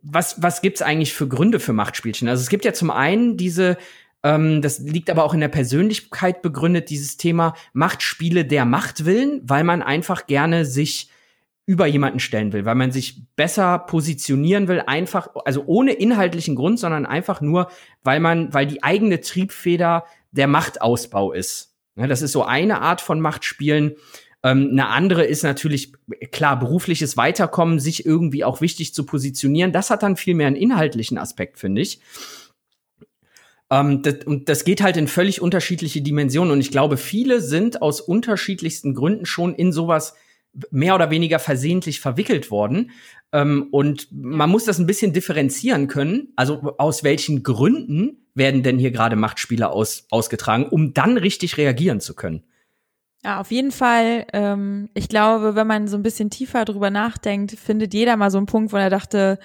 was, 0.00 0.40
was 0.42 0.62
gibt's 0.62 0.80
eigentlich 0.80 1.12
für 1.12 1.28
Gründe 1.28 1.60
für 1.60 1.74
Machtspielchen? 1.74 2.28
Also 2.28 2.40
es 2.40 2.48
gibt 2.48 2.64
ja 2.64 2.72
zum 2.72 2.90
einen 2.90 3.36
diese, 3.36 3.76
ähm, 4.22 4.62
das 4.62 4.78
liegt 4.78 5.10
aber 5.10 5.24
auch 5.24 5.34
in 5.34 5.40
der 5.40 5.48
Persönlichkeit 5.48 6.42
begründet, 6.42 6.90
dieses 6.90 7.16
Thema 7.16 7.54
Machtspiele 7.72 8.44
der 8.44 8.64
Macht 8.64 9.04
willen, 9.04 9.40
weil 9.44 9.64
man 9.64 9.82
einfach 9.82 10.26
gerne 10.26 10.64
sich 10.64 11.08
über 11.64 11.86
jemanden 11.86 12.18
stellen 12.18 12.52
will, 12.52 12.64
weil 12.64 12.74
man 12.74 12.90
sich 12.90 13.22
besser 13.36 13.78
positionieren 13.78 14.66
will, 14.66 14.82
einfach, 14.86 15.28
also 15.44 15.62
ohne 15.66 15.92
inhaltlichen 15.92 16.56
Grund, 16.56 16.78
sondern 16.78 17.06
einfach 17.06 17.40
nur, 17.40 17.68
weil 18.02 18.20
man, 18.20 18.52
weil 18.52 18.66
die 18.66 18.82
eigene 18.82 19.20
Triebfeder 19.20 20.04
der 20.32 20.48
Machtausbau 20.48 21.32
ist. 21.32 21.74
Ja, 21.94 22.06
das 22.06 22.22
ist 22.22 22.32
so 22.32 22.44
eine 22.44 22.80
Art 22.80 23.00
von 23.00 23.20
Machtspielen. 23.20 23.92
Ähm, 24.42 24.70
eine 24.72 24.88
andere 24.88 25.24
ist 25.24 25.44
natürlich, 25.44 25.92
klar, 26.32 26.58
berufliches 26.58 27.16
Weiterkommen, 27.16 27.78
sich 27.78 28.04
irgendwie 28.06 28.44
auch 28.44 28.60
wichtig 28.60 28.92
zu 28.92 29.06
positionieren. 29.06 29.72
Das 29.72 29.90
hat 29.90 30.02
dann 30.02 30.16
viel 30.16 30.34
mehr 30.34 30.48
einen 30.48 30.56
inhaltlichen 30.56 31.18
Aspekt, 31.18 31.58
finde 31.58 31.82
ich. 31.82 32.00
Ähm, 33.72 34.02
das, 34.02 34.16
und 34.26 34.48
das 34.50 34.64
geht 34.64 34.82
halt 34.82 34.98
in 34.98 35.08
völlig 35.08 35.40
unterschiedliche 35.40 36.02
Dimensionen. 36.02 36.52
Und 36.52 36.60
ich 36.60 36.70
glaube, 36.70 36.98
viele 36.98 37.40
sind 37.40 37.80
aus 37.80 38.02
unterschiedlichsten 38.02 38.94
Gründen 38.94 39.24
schon 39.24 39.54
in 39.54 39.72
sowas 39.72 40.14
mehr 40.70 40.94
oder 40.94 41.10
weniger 41.10 41.38
versehentlich 41.38 41.98
verwickelt 41.98 42.50
worden. 42.50 42.90
Ähm, 43.32 43.68
und 43.70 44.08
man 44.12 44.50
muss 44.50 44.66
das 44.66 44.78
ein 44.78 44.86
bisschen 44.86 45.14
differenzieren 45.14 45.88
können. 45.88 46.34
Also 46.36 46.74
aus 46.76 47.02
welchen 47.02 47.42
Gründen 47.42 48.26
werden 48.34 48.62
denn 48.62 48.78
hier 48.78 48.90
gerade 48.90 49.16
Machtspiele 49.16 49.70
aus, 49.70 50.06
ausgetragen, 50.10 50.66
um 50.66 50.92
dann 50.92 51.16
richtig 51.16 51.56
reagieren 51.56 52.00
zu 52.00 52.14
können? 52.14 52.42
Ja, 53.24 53.40
auf 53.40 53.50
jeden 53.50 53.70
Fall. 53.70 54.26
Ähm, 54.34 54.90
ich 54.92 55.08
glaube, 55.08 55.54
wenn 55.54 55.66
man 55.66 55.88
so 55.88 55.96
ein 55.96 56.02
bisschen 56.02 56.28
tiefer 56.28 56.66
drüber 56.66 56.90
nachdenkt, 56.90 57.52
findet 57.52 57.94
jeder 57.94 58.16
mal 58.16 58.30
so 58.30 58.36
einen 58.36 58.46
Punkt, 58.46 58.72
wo 58.72 58.76
er 58.76 58.90
dachte, 58.90 59.38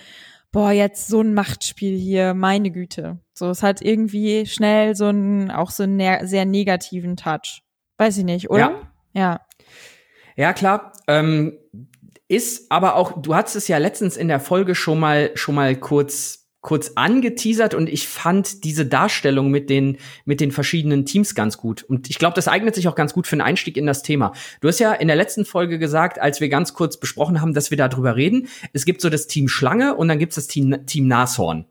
boah, 0.51 0.71
jetzt 0.71 1.07
so 1.07 1.21
ein 1.21 1.33
Machtspiel 1.33 1.97
hier, 1.97 2.33
meine 2.33 2.71
Güte. 2.71 3.19
So, 3.33 3.49
es 3.49 3.63
hat 3.63 3.81
irgendwie 3.81 4.45
schnell 4.45 4.95
so 4.95 5.05
einen, 5.05 5.51
auch 5.51 5.71
so 5.71 5.83
einen 5.83 5.97
ne 5.97 6.21
sehr 6.23 6.45
negativen 6.45 7.15
Touch. 7.15 7.61
Weiß 7.97 8.17
ich 8.17 8.23
nicht, 8.23 8.49
oder? 8.49 8.59
Ja. 8.59 8.91
Ja, 9.13 9.41
ja 10.35 10.53
klar. 10.53 10.93
Ähm, 11.07 11.57
ist 12.27 12.71
aber 12.71 12.95
auch, 12.95 13.21
du 13.21 13.35
hattest 13.35 13.55
es 13.55 13.67
ja 13.67 13.77
letztens 13.77 14.17
in 14.17 14.27
der 14.27 14.39
Folge 14.39 14.75
schon 14.75 14.99
mal, 14.99 15.31
schon 15.35 15.55
mal 15.55 15.75
kurz 15.75 16.46
kurz 16.67 16.91
angeteasert 16.95 17.73
und 17.73 17.87
ich 17.87 18.09
fand 18.09 18.65
diese 18.65 18.85
Darstellung 18.85 19.49
mit 19.49 19.69
den 19.69 19.99
mit 20.25 20.41
den 20.41 20.51
verschiedenen 20.51 21.05
Teams 21.05 21.33
ganz 21.33 21.57
gut 21.57 21.83
und 21.83 22.09
ich 22.09 22.19
glaube, 22.19 22.35
das 22.35 22.49
eignet 22.49 22.75
sich 22.75 22.89
auch 22.89 22.95
ganz 22.95 23.13
gut 23.13 23.25
für 23.25 23.35
einen 23.35 23.41
Einstieg 23.41 23.77
in 23.77 23.85
das 23.85 24.03
Thema. 24.03 24.33
Du 24.59 24.67
hast 24.67 24.79
ja 24.79 24.91
in 24.91 25.07
der 25.07 25.15
letzten 25.15 25.45
Folge 25.45 25.79
gesagt, 25.79 26.19
als 26.19 26.41
wir 26.41 26.49
ganz 26.49 26.73
kurz 26.73 26.97
besprochen 26.97 27.39
haben, 27.39 27.53
dass 27.53 27.71
wir 27.71 27.77
darüber 27.77 28.17
reden, 28.17 28.49
es 28.73 28.83
gibt 28.83 28.99
so 28.99 29.09
das 29.09 29.27
Team 29.27 29.47
Schlange 29.47 29.95
und 29.95 30.09
dann 30.09 30.19
gibt 30.19 30.33
es 30.33 30.35
das 30.35 30.47
Team 30.47 30.85
Team 30.85 31.07
Nashorn. 31.07 31.67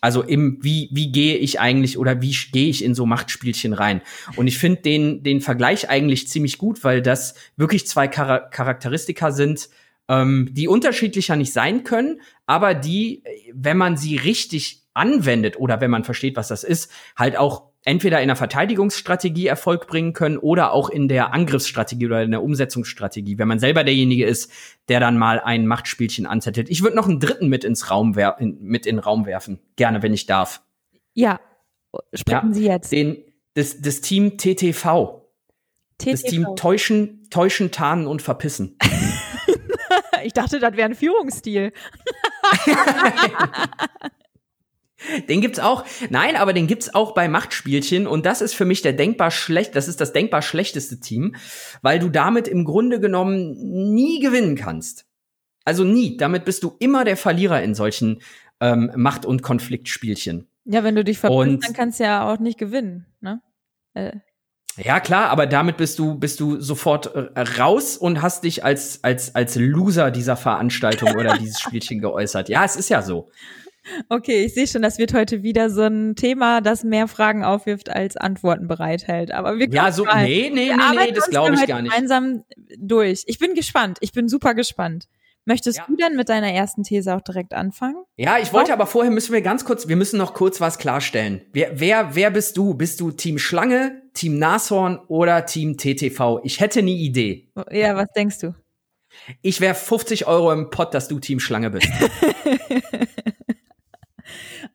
Also 0.00 0.22
im 0.22 0.58
wie 0.60 0.88
wie 0.90 1.12
gehe 1.12 1.36
ich 1.36 1.60
eigentlich 1.60 1.96
oder 1.96 2.20
wie 2.20 2.34
gehe 2.50 2.68
ich 2.68 2.82
in 2.82 2.96
so 2.96 3.06
Machtspielchen 3.06 3.74
rein? 3.74 4.02
Und 4.34 4.48
ich 4.48 4.58
finde 4.58 4.82
den 4.82 5.22
den 5.22 5.40
Vergleich 5.40 5.88
eigentlich 5.88 6.26
ziemlich 6.26 6.58
gut, 6.58 6.82
weil 6.82 7.00
das 7.00 7.36
wirklich 7.56 7.86
zwei 7.86 8.08
Char 8.08 8.50
Charakteristika 8.50 9.30
sind, 9.30 9.68
ähm, 10.08 10.48
die 10.52 10.68
unterschiedlicher 10.68 11.36
nicht 11.36 11.52
sein 11.52 11.84
können, 11.84 12.20
aber 12.46 12.74
die, 12.74 13.22
wenn 13.52 13.76
man 13.76 13.96
sie 13.96 14.16
richtig 14.16 14.82
anwendet 14.94 15.58
oder 15.58 15.80
wenn 15.80 15.90
man 15.90 16.04
versteht, 16.04 16.36
was 16.36 16.48
das 16.48 16.64
ist, 16.64 16.90
halt 17.16 17.36
auch 17.36 17.64
entweder 17.86 18.20
in 18.20 18.26
der 18.26 18.36
Verteidigungsstrategie 18.36 19.46
Erfolg 19.46 19.86
bringen 19.86 20.12
können 20.12 20.38
oder 20.38 20.72
auch 20.72 20.90
in 20.90 21.06
der 21.06 21.32
Angriffsstrategie 21.32 22.06
oder 22.06 22.22
in 22.22 22.32
der 22.32 22.42
Umsetzungsstrategie, 22.42 23.38
wenn 23.38 23.46
man 23.46 23.60
selber 23.60 23.84
derjenige 23.84 24.26
ist, 24.26 24.50
der 24.88 24.98
dann 24.98 25.16
mal 25.16 25.40
ein 25.40 25.66
Machtspielchen 25.66 26.26
anzettelt. 26.26 26.68
Ich 26.68 26.82
würde 26.82 26.96
noch 26.96 27.08
einen 27.08 27.20
dritten 27.20 27.48
mit 27.48 27.64
ins 27.64 27.90
Raum 27.90 28.16
in, 28.38 28.58
mit 28.60 28.86
in 28.86 28.96
den 28.96 28.98
Raum 29.00 29.24
werfen, 29.24 29.60
gerne, 29.76 30.02
wenn 30.02 30.12
ich 30.12 30.26
darf. 30.26 30.62
Ja, 31.14 31.40
sprechen 32.12 32.48
ja, 32.48 32.54
Sie 32.54 32.66
jetzt. 32.66 32.92
Den, 32.92 33.18
das, 33.54 33.80
das 33.80 34.00
Team 34.00 34.36
TTV. 34.36 35.22
TTV. 35.98 36.10
Das 36.10 36.22
Team 36.22 36.46
Täuschen, 36.56 37.28
Täuschen, 37.30 37.70
Tarnen 37.70 38.06
und 38.06 38.20
Verpissen. 38.20 38.76
Ich 40.26 40.32
dachte, 40.32 40.58
das 40.58 40.76
wäre 40.76 40.88
ein 40.88 40.94
Führungsstil. 40.94 41.72
Den 45.28 45.40
gibt's 45.40 45.58
auch. 45.58 45.84
Nein, 46.10 46.36
aber 46.36 46.52
den 46.52 46.66
gibt's 46.66 46.94
auch 46.94 47.12
bei 47.12 47.28
Machtspielchen 47.28 48.06
und 48.06 48.26
das 48.26 48.40
ist 48.40 48.54
für 48.54 48.64
mich 48.64 48.82
der 48.82 48.94
denkbar 48.94 49.30
schlecht, 49.30 49.76
das 49.76 49.88
ist 49.88 50.00
das 50.00 50.12
denkbar 50.12 50.42
schlechteste 50.42 50.98
Team, 51.00 51.36
weil 51.82 51.98
du 51.98 52.08
damit 52.08 52.48
im 52.48 52.64
Grunde 52.64 52.98
genommen 52.98 53.52
nie 53.94 54.20
gewinnen 54.20 54.56
kannst. 54.56 55.06
Also 55.64 55.84
nie. 55.84 56.16
Damit 56.16 56.44
bist 56.44 56.62
du 56.62 56.76
immer 56.78 57.04
der 57.04 57.16
Verlierer 57.16 57.62
in 57.62 57.74
solchen 57.74 58.22
ähm, 58.60 58.90
Macht- 58.96 59.26
und 59.26 59.42
Konfliktspielchen. 59.42 60.48
Ja, 60.64 60.82
wenn 60.82 60.94
du 60.96 61.04
dich 61.04 61.18
verpisst, 61.18 61.64
dann 61.64 61.74
kannst 61.74 62.00
du 62.00 62.04
ja 62.04 62.32
auch 62.32 62.38
nicht 62.38 62.58
gewinnen, 62.58 63.06
ne? 63.20 63.42
Äh. 63.94 64.12
Ja, 64.76 65.00
klar, 65.00 65.30
aber 65.30 65.46
damit 65.46 65.76
bist 65.76 65.98
du, 65.98 66.14
bist 66.16 66.40
du 66.40 66.60
sofort 66.60 67.14
äh, 67.14 67.40
raus 67.58 67.96
und 67.96 68.22
hast 68.22 68.44
dich 68.44 68.64
als, 68.64 69.02
als, 69.02 69.34
als 69.34 69.56
Loser 69.56 70.10
dieser 70.10 70.36
Veranstaltung 70.36 71.14
oder 71.16 71.36
dieses 71.38 71.60
Spielchen 71.60 72.00
geäußert. 72.00 72.48
Ja, 72.48 72.64
es 72.64 72.76
ist 72.76 72.90
ja 72.90 73.02
so. 73.02 73.30
Okay, 74.08 74.44
ich 74.44 74.54
sehe 74.54 74.66
schon, 74.66 74.82
das 74.82 74.98
wird 74.98 75.14
heute 75.14 75.42
wieder 75.42 75.70
so 75.70 75.82
ein 75.82 76.16
Thema, 76.16 76.60
das 76.60 76.82
mehr 76.84 77.08
Fragen 77.08 77.44
aufwirft 77.44 77.88
als 77.88 78.16
Antworten 78.16 78.66
bereithält. 78.66 79.30
Aber 79.32 79.58
wir 79.58 79.68
Ja, 79.68 79.92
so, 79.92 80.04
mal. 80.04 80.24
nee, 80.24 80.50
nee, 80.52 80.72
nee, 80.74 80.96
nee, 81.06 81.12
das 81.12 81.30
glaube 81.30 81.54
ich 81.54 81.66
gar 81.66 81.82
nicht. 81.82 81.92
Gemeinsam 81.92 82.44
durch. 82.78 83.22
Ich 83.26 83.38
bin 83.38 83.54
gespannt. 83.54 83.98
Ich 84.00 84.12
bin 84.12 84.28
super 84.28 84.54
gespannt. 84.54 85.06
Möchtest 85.48 85.78
ja. 85.78 85.84
du 85.86 85.94
denn 85.94 86.16
mit 86.16 86.28
deiner 86.28 86.52
ersten 86.52 86.82
These 86.82 87.14
auch 87.14 87.20
direkt 87.20 87.54
anfangen? 87.54 88.02
Ja, 88.16 88.38
ich 88.38 88.52
wollte 88.52 88.72
aber 88.72 88.86
vorher 88.86 89.12
müssen 89.12 89.32
wir 89.32 89.42
ganz 89.42 89.64
kurz, 89.64 89.86
wir 89.86 89.94
müssen 89.94 90.18
noch 90.18 90.34
kurz 90.34 90.60
was 90.60 90.76
klarstellen. 90.78 91.42
Wer, 91.52 91.78
wer, 91.78 92.16
wer 92.16 92.32
bist 92.32 92.56
du? 92.56 92.74
Bist 92.74 92.98
du 92.98 93.12
Team 93.12 93.38
Schlange, 93.38 94.02
Team 94.16 94.38
Nashorn 94.38 94.98
oder 95.08 95.46
Team 95.46 95.76
TTV? 95.76 96.40
Ich 96.42 96.60
hätte 96.60 96.82
nie 96.82 97.04
Idee. 97.04 97.50
Ja, 97.70 97.94
was 97.96 98.08
denkst 98.16 98.38
du? 98.40 98.54
Ich 99.42 99.60
wäre 99.60 99.74
50 99.74 100.26
Euro 100.26 100.52
im 100.52 100.70
Pott, 100.70 100.92
dass 100.92 101.08
du 101.08 101.20
Team 101.20 101.40
Schlange 101.40 101.70
bist. 101.70 101.88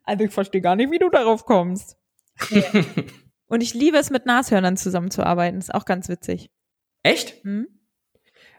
Also 0.03 0.25
ich 0.25 0.31
verstehe 0.31 0.61
gar 0.61 0.75
nicht, 0.75 0.91
wie 0.91 0.99
du 0.99 1.09
darauf 1.09 1.45
kommst. 1.45 1.95
Und 3.47 3.61
ich 3.61 3.73
liebe 3.73 3.97
es, 3.97 4.09
mit 4.09 4.25
Nashörnern 4.25 4.75
zusammenzuarbeiten. 4.75 5.59
Ist 5.59 5.73
auch 5.73 5.85
ganz 5.85 6.09
witzig. 6.09 6.49
Echt? 7.03 7.43
Hm? 7.43 7.67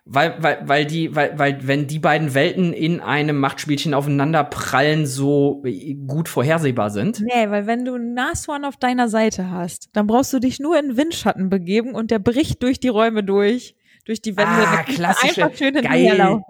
Weil, 0.05 0.43
weil, 0.43 0.69
weil 0.69 0.85
die, 0.85 1.15
weil, 1.15 1.39
weil, 1.39 1.67
wenn 1.67 1.87
die 1.87 2.01
beiden 2.01 2.35
Welten 2.35 2.73
in 2.73 3.01
einem 3.01 3.39
Machtspielchen 3.39 3.95
aufeinander 3.95 4.43
prallen, 4.43 5.07
so 5.07 5.63
gut 6.09 6.29
vorhersehbar 6.29 6.91
sind. 6.91 7.21
Nee, 7.21 7.51
weil 7.51 7.69
wenn 7.69 7.85
du 7.85 7.97
Nashorn 7.99 8.65
auf 8.65 8.77
deiner 8.77 9.09
Seite 9.09 9.51
hast, 9.51 9.91
dann 9.93 10.09
brauchst 10.09 10.33
du 10.33 10.41
dich 10.41 10.59
nur 10.59 10.77
in 10.77 10.97
Windschatten 10.97 11.51
begeben 11.51 11.95
und 11.95 12.11
der 12.11 12.19
bricht 12.19 12.63
durch 12.65 12.81
die 12.81 12.89
Räume 12.89 13.23
durch 13.23 13.77
durch 14.05 14.21
die 14.21 14.37
Wände. 14.37 14.51
Ah, 14.51 14.83
klassische, 14.83 15.45
einfach 15.45 15.57
schön 15.57 15.75
geil, 15.75 16.43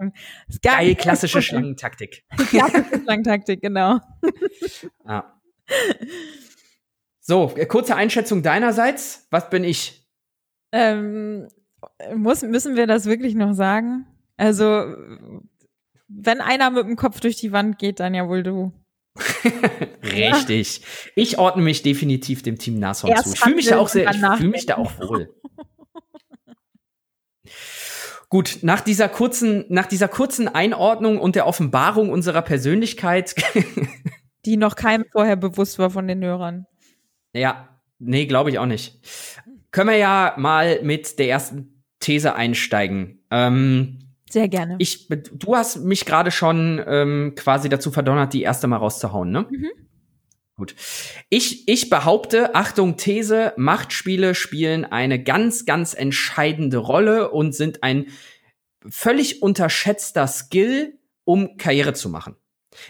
geil, 0.61 0.95
klassische 0.95 1.41
Schlangentaktik. 1.41 2.23
klassische 2.49 3.01
Schlangentaktik, 3.03 3.61
genau. 3.61 3.99
ah. 5.05 5.23
So, 7.19 7.53
äh, 7.55 7.65
kurze 7.65 7.95
Einschätzung 7.95 8.43
deinerseits. 8.43 9.27
Was 9.29 9.49
bin 9.49 9.63
ich? 9.63 10.07
Ähm, 10.71 11.47
muss, 12.15 12.41
müssen 12.41 12.75
wir 12.75 12.87
das 12.87 13.05
wirklich 13.05 13.35
noch 13.35 13.53
sagen? 13.53 14.05
Also, 14.37 14.95
wenn 16.07 16.41
einer 16.41 16.69
mit 16.71 16.85
dem 16.85 16.95
Kopf 16.95 17.19
durch 17.19 17.35
die 17.35 17.51
Wand 17.51 17.79
geht, 17.79 17.99
dann 17.99 18.13
ja 18.13 18.27
wohl 18.27 18.43
du. 18.43 18.71
Richtig. 20.03 20.81
Ich 21.15 21.37
ordne 21.37 21.63
mich 21.63 21.83
definitiv 21.83 22.41
dem 22.41 22.57
Team 22.57 22.79
Nashorn 22.79 23.15
zu. 23.17 23.33
Ich 23.33 23.39
fühle 23.39 23.55
mich 23.55 23.67
da 23.67 23.77
auch 23.77 23.89
sehr, 23.89 24.09
ich 24.09 24.17
fühle 24.17 24.49
mich 24.49 24.65
da 24.65 24.77
auch 24.77 24.99
wohl. 24.99 25.29
Gut, 28.29 28.59
nach 28.63 28.81
dieser 28.81 29.09
kurzen, 29.09 29.65
nach 29.69 29.85
dieser 29.85 30.07
kurzen 30.07 30.47
Einordnung 30.47 31.19
und 31.19 31.35
der 31.35 31.45
Offenbarung 31.45 32.09
unserer 32.09 32.41
Persönlichkeit. 32.41 33.35
Die 34.45 34.57
noch 34.57 34.75
keinem 34.75 35.05
vorher 35.11 35.35
bewusst 35.35 35.77
war 35.77 35.91
von 35.91 36.07
den 36.07 36.23
Hörern. 36.23 36.65
Ja, 37.33 37.79
nee, 37.99 38.25
glaube 38.25 38.49
ich 38.49 38.57
auch 38.57 38.65
nicht. 38.65 38.99
Können 39.69 39.91
wir 39.91 39.97
ja 39.97 40.33
mal 40.37 40.81
mit 40.81 41.19
der 41.19 41.29
ersten 41.29 41.72
These 42.03 42.35
einsteigen. 42.35 43.23
Ähm, 43.31 43.99
Sehr 44.29 44.47
gerne. 44.47 44.75
Ich, 44.79 45.07
du 45.07 45.55
hast 45.55 45.83
mich 45.83 46.05
gerade 46.05 46.31
schon 46.31 46.83
ähm, 46.85 47.33
quasi 47.35 47.69
dazu 47.69 47.91
verdonnert, 47.91 48.33
die 48.33 48.43
erste 48.43 48.67
mal 48.67 48.77
rauszuhauen, 48.77 49.31
ne? 49.31 49.47
Mhm. 49.49 49.69
Gut. 50.55 50.75
Ich, 51.29 51.67
ich 51.67 51.89
behaupte, 51.89 52.53
Achtung, 52.53 52.95
These, 52.95 53.53
Machtspiele 53.57 54.35
spielen 54.35 54.85
eine 54.85 55.21
ganz, 55.23 55.65
ganz 55.65 55.95
entscheidende 55.95 56.77
Rolle 56.77 57.31
und 57.31 57.55
sind 57.55 57.81
ein 57.81 58.07
völlig 58.87 59.41
unterschätzter 59.41 60.27
Skill, 60.27 60.99
um 61.23 61.57
Karriere 61.57 61.93
zu 61.93 62.09
machen. 62.09 62.35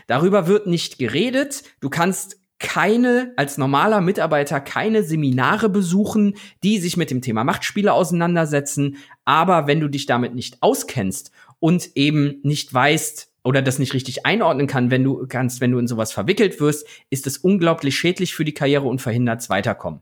Darüber 0.07 0.47
wird 0.47 0.67
nicht 0.67 0.97
geredet. 0.97 1.63
Du 1.79 1.89
kannst 1.89 2.42
keine, 2.63 3.33
als 3.35 3.57
normaler 3.57 4.01
Mitarbeiter 4.01 4.61
keine 4.61 5.03
Seminare 5.03 5.69
besuchen, 5.69 6.35
die 6.63 6.79
sich 6.79 6.97
mit 6.97 7.11
dem 7.11 7.21
Thema 7.21 7.43
Machtspiele 7.43 7.91
auseinandersetzen. 7.93 8.97
Aber 9.25 9.67
wenn 9.67 9.81
du 9.81 9.89
dich 9.89 10.05
damit 10.05 10.33
nicht 10.33 10.63
auskennst 10.63 11.31
und 11.59 11.91
eben 11.95 12.39
nicht 12.41 12.73
weißt 12.73 13.31
oder 13.43 13.61
das 13.61 13.79
nicht 13.79 13.93
richtig 13.93 14.25
einordnen 14.25 14.65
kann, 14.65 14.89
wenn 14.89 15.03
du 15.03 15.27
kannst, 15.27 15.59
wenn 15.59 15.71
du 15.71 15.77
in 15.77 15.87
sowas 15.87 16.13
verwickelt 16.13 16.61
wirst, 16.61 16.87
ist 17.09 17.27
es 17.27 17.37
unglaublich 17.37 17.97
schädlich 17.97 18.33
für 18.33 18.45
die 18.45 18.53
Karriere 18.53 18.87
und 18.87 19.01
verhindert 19.01 19.47
Weiterkommen. 19.49 20.01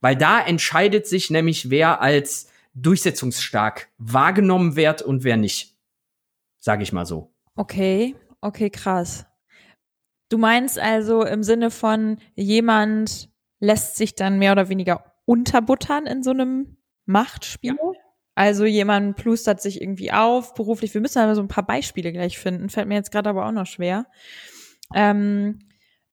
Weil 0.00 0.16
da 0.16 0.40
entscheidet 0.40 1.06
sich 1.06 1.28
nämlich, 1.28 1.68
wer 1.68 2.00
als 2.00 2.48
durchsetzungsstark 2.74 3.88
wahrgenommen 3.98 4.76
wird 4.76 5.02
und 5.02 5.24
wer 5.24 5.36
nicht. 5.36 5.74
Sage 6.58 6.82
ich 6.82 6.92
mal 6.92 7.04
so. 7.04 7.30
Okay, 7.54 8.14
okay, 8.40 8.70
krass. 8.70 9.26
Du 10.28 10.38
meinst 10.38 10.78
also 10.78 11.22
im 11.24 11.42
Sinne 11.42 11.70
von 11.70 12.18
jemand 12.34 13.30
lässt 13.60 13.96
sich 13.96 14.14
dann 14.14 14.38
mehr 14.38 14.52
oder 14.52 14.68
weniger 14.68 15.04
unterbuttern 15.24 16.06
in 16.06 16.22
so 16.22 16.30
einem 16.30 16.76
Machtspiel? 17.06 17.76
Ja. 17.80 17.92
Also 18.34 18.66
jemand 18.66 19.16
plustert 19.16 19.60
sich 19.60 19.80
irgendwie 19.82 20.12
auf, 20.12 20.54
beruflich. 20.54 20.94
Wir 20.94 21.00
müssen 21.00 21.18
aber 21.18 21.34
so 21.34 21.42
ein 21.42 21.48
paar 21.48 21.66
Beispiele 21.66 22.12
gleich 22.12 22.38
finden. 22.38 22.68
Fällt 22.68 22.86
mir 22.86 22.94
jetzt 22.94 23.10
gerade 23.10 23.30
aber 23.30 23.46
auch 23.46 23.52
noch 23.52 23.66
schwer. 23.66 24.06
Ähm, 24.94 25.58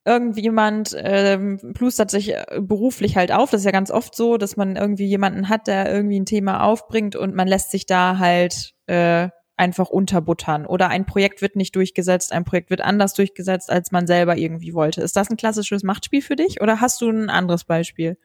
irgendjemand 0.05 0.95
ähm, 0.97 1.59
plustert 1.75 2.09
sich 2.09 2.33
äh, 2.33 2.45
beruflich 2.59 3.15
halt 3.15 3.31
auf. 3.31 3.51
Das 3.51 3.61
ist 3.61 3.65
ja 3.65 3.71
ganz 3.71 3.91
oft 3.91 4.15
so, 4.15 4.37
dass 4.37 4.57
man 4.57 4.75
irgendwie 4.75 5.05
jemanden 5.05 5.49
hat, 5.49 5.67
der 5.67 5.93
irgendwie 5.93 6.19
ein 6.19 6.25
Thema 6.25 6.63
aufbringt 6.63 7.15
und 7.15 7.35
man 7.35 7.47
lässt 7.47 7.71
sich 7.71 7.85
da 7.85 8.17
halt 8.17 8.73
äh, 8.87 9.29
einfach 9.57 9.89
unterbuttern. 9.89 10.65
Oder 10.65 10.89
ein 10.89 11.05
Projekt 11.05 11.41
wird 11.41 11.55
nicht 11.55 11.75
durchgesetzt, 11.75 12.31
ein 12.33 12.43
Projekt 12.43 12.69
wird 12.69 12.81
anders 12.81 13.13
durchgesetzt, 13.13 13.71
als 13.71 13.91
man 13.91 14.07
selber 14.07 14.37
irgendwie 14.37 14.73
wollte. 14.73 15.01
Ist 15.01 15.15
das 15.15 15.29
ein 15.29 15.37
klassisches 15.37 15.83
Machtspiel 15.83 16.21
für 16.21 16.35
dich 16.35 16.61
oder 16.61 16.81
hast 16.81 17.01
du 17.01 17.09
ein 17.09 17.29
anderes 17.29 17.63
Beispiel? 17.63 18.17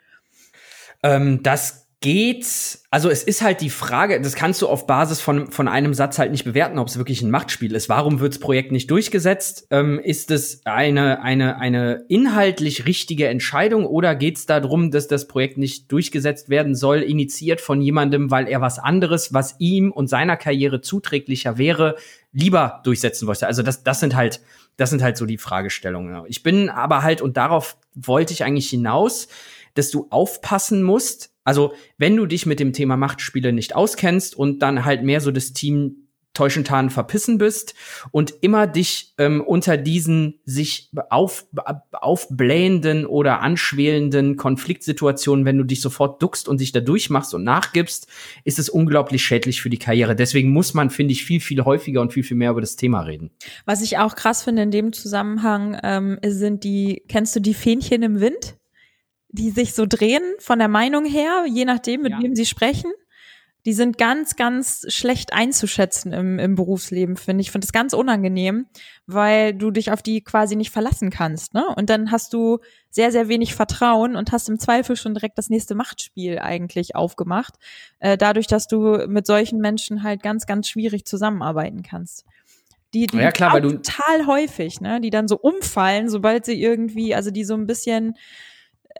Ähm, 1.03 1.43
das 1.43 1.90
geht, 2.01 2.79
also 2.91 3.11
es 3.11 3.23
ist 3.23 3.43
halt 3.43 3.61
die 3.61 3.69
Frage, 3.69 4.23
das 4.23 4.35
kannst 4.35 4.63
du 4.63 4.69
auf 4.69 4.87
Basis 4.87 5.21
von, 5.21 5.53
von 5.53 5.69
einem 5.69 5.93
Satz 5.93 6.19
halt 6.19 6.31
nicht 6.31 6.45
bewerten, 6.45 6.79
ob 6.79 6.89
es 6.89 6.97
wirklich 6.97 7.21
ein 7.21 7.31
Machtspiel 7.31 7.75
ist. 7.75 7.91
Warum 7.91 8.21
wird 8.21 8.33
das 8.33 8.41
Projekt 8.41 8.73
nicht 8.73 8.91
durchgesetzt? 8.91 9.67
Ähm, 9.71 10.01
ist 10.03 10.31
es 10.31 10.63
eine, 10.65 11.23
eine, 11.23 11.59
eine 11.59 12.07
inhaltlich 12.09 12.87
richtige 12.87 13.29
Entscheidung 13.29 13.85
oder 13.85 14.15
geht 14.15 14.39
es 14.39 14.47
darum, 14.47 14.91
dass 14.91 15.09
das 15.09 15.29
Projekt 15.29 15.59
nicht 15.59 15.93
durchgesetzt 15.93 16.49
werden 16.49 16.75
soll, 16.75 17.01
initiiert 17.03 17.61
von 17.61 17.83
jemandem, 17.83 18.31
weil 18.31 18.49
er 18.49 18.63
was 18.63 18.79
anderes, 18.79 19.35
was 19.35 19.57
ihm 19.59 19.93
und 19.93 20.09
seiner 20.09 20.39
Karriere 20.39 20.81
zuträglicher 20.81 21.59
wäre, 21.59 21.97
lieber 22.33 22.81
durchsetzen 22.83 23.29
wollte? 23.29 23.47
Also 23.47 23.63
das, 23.63 23.83
das 23.83 24.01
sind 24.01 24.17
halt, 24.17 24.41
das 24.79 24.89
sind 24.89 25.03
halt 25.03 25.19
so 25.19 25.27
die 25.27 25.39
Fragestellungen. 25.39 26.25
Ich 26.29 26.43
bin 26.43 26.71
aber 26.71 27.03
halt, 27.03 27.21
und 27.21 27.37
darauf 27.37 27.77
wollte 27.95 28.33
ich 28.33 28.43
eigentlich 28.43 28.71
hinaus, 28.71 29.29
dass 29.75 29.91
du 29.91 30.07
aufpassen 30.11 30.83
musst, 30.83 31.31
also, 31.51 31.75
wenn 31.99 32.15
du 32.15 32.27
dich 32.27 32.47
mit 32.47 32.61
dem 32.61 32.73
Thema 32.73 32.97
Machtspiele 32.97 33.53
nicht 33.53 33.75
auskennst 33.75 34.37
und 34.37 34.61
dann 34.61 34.85
halt 34.85 35.03
mehr 35.03 35.21
so 35.21 35.33
das 35.33 35.53
Team 35.53 36.07
täuschen, 36.33 36.63
tarnen, 36.63 36.91
verpissen 36.91 37.39
bist 37.39 37.75
und 38.13 38.33
immer 38.41 38.69
dich 38.69 39.15
ähm, 39.19 39.41
unter 39.41 39.77
diesen 39.77 40.39
sich 40.45 40.93
auf, 41.11 41.45
aufblähenden 41.91 43.05
oder 43.05 43.41
anschwelenden 43.41 44.37
Konfliktsituationen, 44.37 45.45
wenn 45.45 45.59
du 45.59 45.65
dich 45.65 45.81
sofort 45.81 46.23
duckst 46.23 46.47
und 46.47 46.61
dich 46.61 46.71
da 46.71 46.79
durchmachst 46.79 47.35
und 47.35 47.43
nachgibst, 47.43 48.07
ist 48.45 48.61
es 48.61 48.69
unglaublich 48.69 49.25
schädlich 49.25 49.61
für 49.61 49.71
die 49.71 49.79
Karriere. 49.79 50.15
Deswegen 50.15 50.53
muss 50.53 50.73
man, 50.73 50.91
finde 50.91 51.15
ich, 51.15 51.25
viel, 51.25 51.41
viel 51.41 51.65
häufiger 51.65 52.01
und 52.01 52.13
viel, 52.13 52.23
viel 52.23 52.37
mehr 52.37 52.53
über 52.53 52.61
das 52.61 52.77
Thema 52.77 53.01
reden. 53.01 53.33
Was 53.65 53.83
ich 53.83 53.99
auch 53.99 54.15
krass 54.15 54.45
finde 54.45 54.63
in 54.63 54.71
dem 54.71 54.93
Zusammenhang, 54.93 55.81
ähm, 55.83 56.21
sind 56.25 56.63
die, 56.63 57.03
kennst 57.09 57.35
du 57.35 57.41
die 57.41 57.55
Fähnchen 57.55 58.05
im 58.05 58.21
Wind? 58.21 58.55
Die 59.33 59.51
sich 59.51 59.75
so 59.75 59.87
drehen 59.87 60.23
von 60.39 60.59
der 60.59 60.69
Meinung 60.69 61.05
her, 61.05 61.45
je 61.47 61.65
nachdem, 61.65 62.03
mit 62.03 62.13
ja. 62.13 62.23
wem 62.23 62.35
sie 62.35 62.47
sprechen. 62.47 62.93
Die 63.67 63.75
sind 63.75 63.99
ganz, 63.99 64.37
ganz 64.37 64.87
schlecht 64.89 65.35
einzuschätzen 65.35 66.15
im, 66.15 66.39
im 66.39 66.55
Berufsleben, 66.55 67.19
finde 67.19 67.43
ich. 67.43 67.49
Ich 67.49 67.53
finde 67.53 67.67
das 67.67 67.73
ganz 67.73 67.93
unangenehm, 67.93 68.67
weil 69.07 69.53
du 69.53 69.71
dich 69.71 69.93
auf 69.93 70.01
die 70.01 70.23
quasi 70.23 70.57
nicht 70.57 70.71
verlassen 70.71 71.11
kannst. 71.11 71.53
Ne? 71.53 71.67
Und 71.77 71.91
dann 71.91 72.11
hast 72.11 72.33
du 72.33 72.61
sehr, 72.89 73.13
sehr 73.13 73.29
wenig 73.29 73.55
Vertrauen 73.55 74.17
und 74.17 74.33
hast 74.33 74.49
im 74.49 74.59
Zweifel 74.59 74.97
schon 74.97 75.13
direkt 75.13 75.37
das 75.37 75.51
nächste 75.51 75.75
Machtspiel 75.75 76.39
eigentlich 76.39 76.97
aufgemacht. 76.97 77.57
Äh, 77.99 78.17
dadurch, 78.17 78.47
dass 78.47 78.67
du 78.67 79.07
mit 79.07 79.27
solchen 79.27 79.59
Menschen 79.59 80.03
halt 80.03 80.23
ganz, 80.23 80.47
ganz 80.47 80.67
schwierig 80.67 81.05
zusammenarbeiten 81.05 81.83
kannst. 81.83 82.25
Die, 82.95 83.07
die 83.07 83.19
ja, 83.19 83.31
klar, 83.31 83.53
weil 83.53 83.63
du 83.63 83.73
total 83.73 84.27
häufig, 84.27 84.81
ne? 84.81 85.01
Die 85.01 85.11
dann 85.11 85.29
so 85.29 85.39
umfallen, 85.39 86.09
sobald 86.09 86.45
sie 86.45 86.61
irgendwie, 86.61 87.15
also 87.15 87.31
die 87.31 87.45
so 87.45 87.55
ein 87.55 87.67
bisschen 87.67 88.17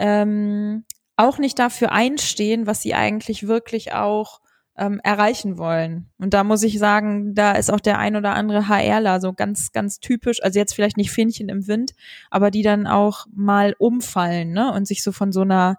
ähm, 0.01 0.85
auch 1.17 1.39
nicht 1.39 1.59
dafür 1.59 1.93
einstehen, 1.93 2.67
was 2.67 2.81
sie 2.83 2.95
eigentlich 2.95 3.47
wirklich 3.47 3.93
auch 3.93 4.41
ähm, 4.77 4.99
erreichen 5.05 5.59
wollen. 5.59 6.09
Und 6.17 6.33
da 6.33 6.43
muss 6.43 6.63
ich 6.63 6.79
sagen, 6.79 7.35
da 7.35 7.53
ist 7.53 7.71
auch 7.71 7.81
der 7.81 7.99
ein 7.99 8.17
oder 8.17 8.35
andere 8.35 8.69
HRler 8.69 9.21
so 9.21 9.35
ganz, 9.35 9.73
ganz 9.73 10.01
typisch, 10.01 10.43
also 10.43 10.59
jetzt 10.59 10.75
vielleicht 10.75 10.97
nicht 10.97 11.11
Fähnchen 11.11 11.51
im 11.51 11.67
Wind, 11.69 11.93
aber 12.31 12.51
die 12.51 12.63
dann 12.63 12.87
auch 12.87 13.27
mal 13.33 13.75
umfallen, 13.79 14.53
ne? 14.53 14.73
Und 14.73 14.87
sich 14.87 15.03
so 15.03 15.13
von 15.13 15.33
so 15.33 15.43
einer 15.43 15.77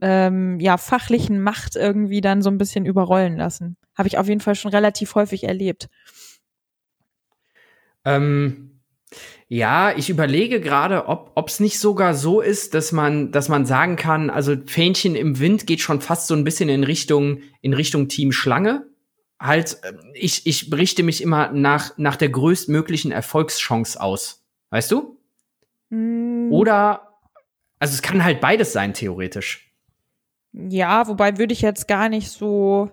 ähm, 0.00 0.58
ja, 0.58 0.76
fachlichen 0.76 1.40
Macht 1.40 1.76
irgendwie 1.76 2.20
dann 2.20 2.42
so 2.42 2.50
ein 2.50 2.58
bisschen 2.58 2.84
überrollen 2.84 3.36
lassen. 3.36 3.76
Habe 3.96 4.08
ich 4.08 4.18
auf 4.18 4.26
jeden 4.26 4.40
Fall 4.40 4.56
schon 4.56 4.72
relativ 4.72 5.14
häufig 5.14 5.44
erlebt. 5.44 5.88
Ähm, 8.04 8.73
ja, 9.48 9.94
ich 9.96 10.08
überlege 10.08 10.60
gerade, 10.60 11.06
ob 11.06 11.48
es 11.48 11.60
nicht 11.60 11.78
sogar 11.78 12.14
so 12.14 12.40
ist, 12.40 12.74
dass 12.74 12.92
man, 12.92 13.30
dass 13.30 13.48
man 13.48 13.66
sagen 13.66 13.96
kann, 13.96 14.30
also 14.30 14.56
Fähnchen 14.66 15.14
im 15.14 15.38
Wind 15.38 15.66
geht 15.66 15.80
schon 15.80 16.00
fast 16.00 16.28
so 16.28 16.34
ein 16.34 16.44
bisschen 16.44 16.68
in 16.68 16.82
Richtung, 16.82 17.40
in 17.60 17.74
Richtung 17.74 18.08
Team 18.08 18.32
Schlange. 18.32 18.86
Halt, 19.38 19.78
äh, 19.82 19.92
ich, 20.14 20.46
ich 20.46 20.70
berichte 20.70 21.02
mich 21.02 21.22
immer 21.22 21.52
nach, 21.52 21.92
nach 21.98 22.16
der 22.16 22.30
größtmöglichen 22.30 23.12
Erfolgschance 23.12 24.00
aus. 24.00 24.44
Weißt 24.70 24.90
du? 24.90 25.18
Mm. 25.90 26.50
Oder, 26.50 27.18
also 27.78 27.94
es 27.94 28.02
kann 28.02 28.24
halt 28.24 28.40
beides 28.40 28.72
sein, 28.72 28.94
theoretisch. 28.94 29.70
Ja, 30.52 31.06
wobei 31.08 31.36
würde 31.36 31.52
ich 31.52 31.60
jetzt 31.60 31.86
gar 31.88 32.08
nicht 32.08 32.30
so 32.30 32.90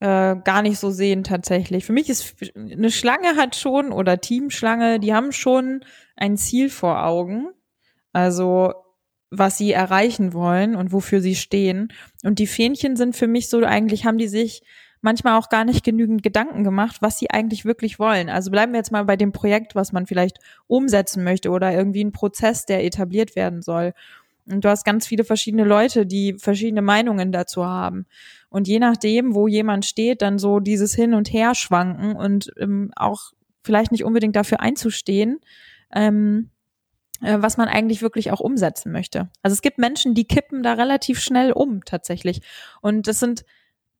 äh, 0.00 0.36
gar 0.36 0.62
nicht 0.62 0.78
so 0.78 0.90
sehen 0.90 1.24
tatsächlich. 1.24 1.84
Für 1.84 1.92
mich 1.92 2.08
ist 2.08 2.34
eine 2.54 2.90
Schlange 2.90 3.36
hat 3.36 3.56
schon 3.56 3.92
oder 3.92 4.20
Teamschlange, 4.20 5.00
die 5.00 5.14
haben 5.14 5.32
schon 5.32 5.84
ein 6.16 6.36
Ziel 6.36 6.68
vor 6.68 7.04
Augen. 7.04 7.48
Also 8.12 8.72
was 9.30 9.58
sie 9.58 9.72
erreichen 9.72 10.32
wollen 10.32 10.76
und 10.76 10.92
wofür 10.92 11.20
sie 11.20 11.34
stehen. 11.34 11.92
Und 12.22 12.38
die 12.38 12.46
Fähnchen 12.46 12.96
sind 12.96 13.16
für 13.16 13.26
mich 13.26 13.48
so, 13.48 13.58
eigentlich 13.64 14.04
haben 14.04 14.18
die 14.18 14.28
sich 14.28 14.62
manchmal 15.00 15.38
auch 15.38 15.48
gar 15.48 15.64
nicht 15.64 15.84
genügend 15.84 16.22
Gedanken 16.22 16.64
gemacht, 16.64 16.96
was 17.00 17.18
sie 17.18 17.30
eigentlich 17.30 17.64
wirklich 17.64 17.98
wollen. 17.98 18.30
Also 18.30 18.50
bleiben 18.50 18.72
wir 18.72 18.78
jetzt 18.78 18.92
mal 18.92 19.04
bei 19.04 19.16
dem 19.16 19.32
Projekt, 19.32 19.74
was 19.74 19.92
man 19.92 20.06
vielleicht 20.06 20.38
umsetzen 20.66 21.24
möchte 21.24 21.50
oder 21.50 21.72
irgendwie 21.72 22.02
ein 22.02 22.12
Prozess, 22.12 22.64
der 22.64 22.84
etabliert 22.84 23.36
werden 23.36 23.60
soll. 23.60 23.92
Und 24.46 24.64
du 24.64 24.68
hast 24.68 24.84
ganz 24.84 25.06
viele 25.06 25.24
verschiedene 25.24 25.64
Leute, 25.64 26.06
die 26.06 26.36
verschiedene 26.38 26.82
Meinungen 26.82 27.32
dazu 27.32 27.66
haben. 27.66 28.06
Und 28.54 28.68
je 28.68 28.78
nachdem, 28.78 29.34
wo 29.34 29.48
jemand 29.48 29.84
steht, 29.84 30.22
dann 30.22 30.38
so 30.38 30.60
dieses 30.60 30.94
Hin 30.94 31.12
und 31.12 31.32
Her 31.32 31.56
schwanken 31.56 32.14
und 32.14 32.52
ähm, 32.56 32.92
auch 32.94 33.32
vielleicht 33.64 33.90
nicht 33.90 34.04
unbedingt 34.04 34.36
dafür 34.36 34.60
einzustehen, 34.60 35.40
ähm, 35.92 36.50
äh, 37.20 37.36
was 37.40 37.56
man 37.56 37.66
eigentlich 37.66 38.00
wirklich 38.00 38.30
auch 38.30 38.38
umsetzen 38.38 38.92
möchte. 38.92 39.28
Also 39.42 39.54
es 39.54 39.60
gibt 39.60 39.78
Menschen, 39.78 40.14
die 40.14 40.28
kippen 40.28 40.62
da 40.62 40.74
relativ 40.74 41.18
schnell 41.18 41.50
um 41.50 41.84
tatsächlich. 41.84 42.42
Und 42.80 43.08
das 43.08 43.18
sind 43.18 43.44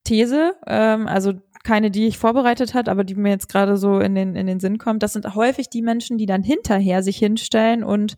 These, 0.04 0.54
ähm, 0.68 1.08
also 1.08 1.32
keine, 1.64 1.90
die 1.90 2.06
ich 2.06 2.16
vorbereitet 2.16 2.74
hat, 2.74 2.88
aber 2.88 3.02
die 3.02 3.16
mir 3.16 3.30
jetzt 3.30 3.48
gerade 3.48 3.76
so 3.76 3.98
in 3.98 4.14
den, 4.14 4.36
in 4.36 4.46
den 4.46 4.60
Sinn 4.60 4.78
kommt. 4.78 5.02
Das 5.02 5.14
sind 5.14 5.34
häufig 5.34 5.68
die 5.68 5.82
Menschen, 5.82 6.16
die 6.16 6.26
dann 6.26 6.44
hinterher 6.44 7.02
sich 7.02 7.16
hinstellen 7.16 7.82
und 7.82 8.14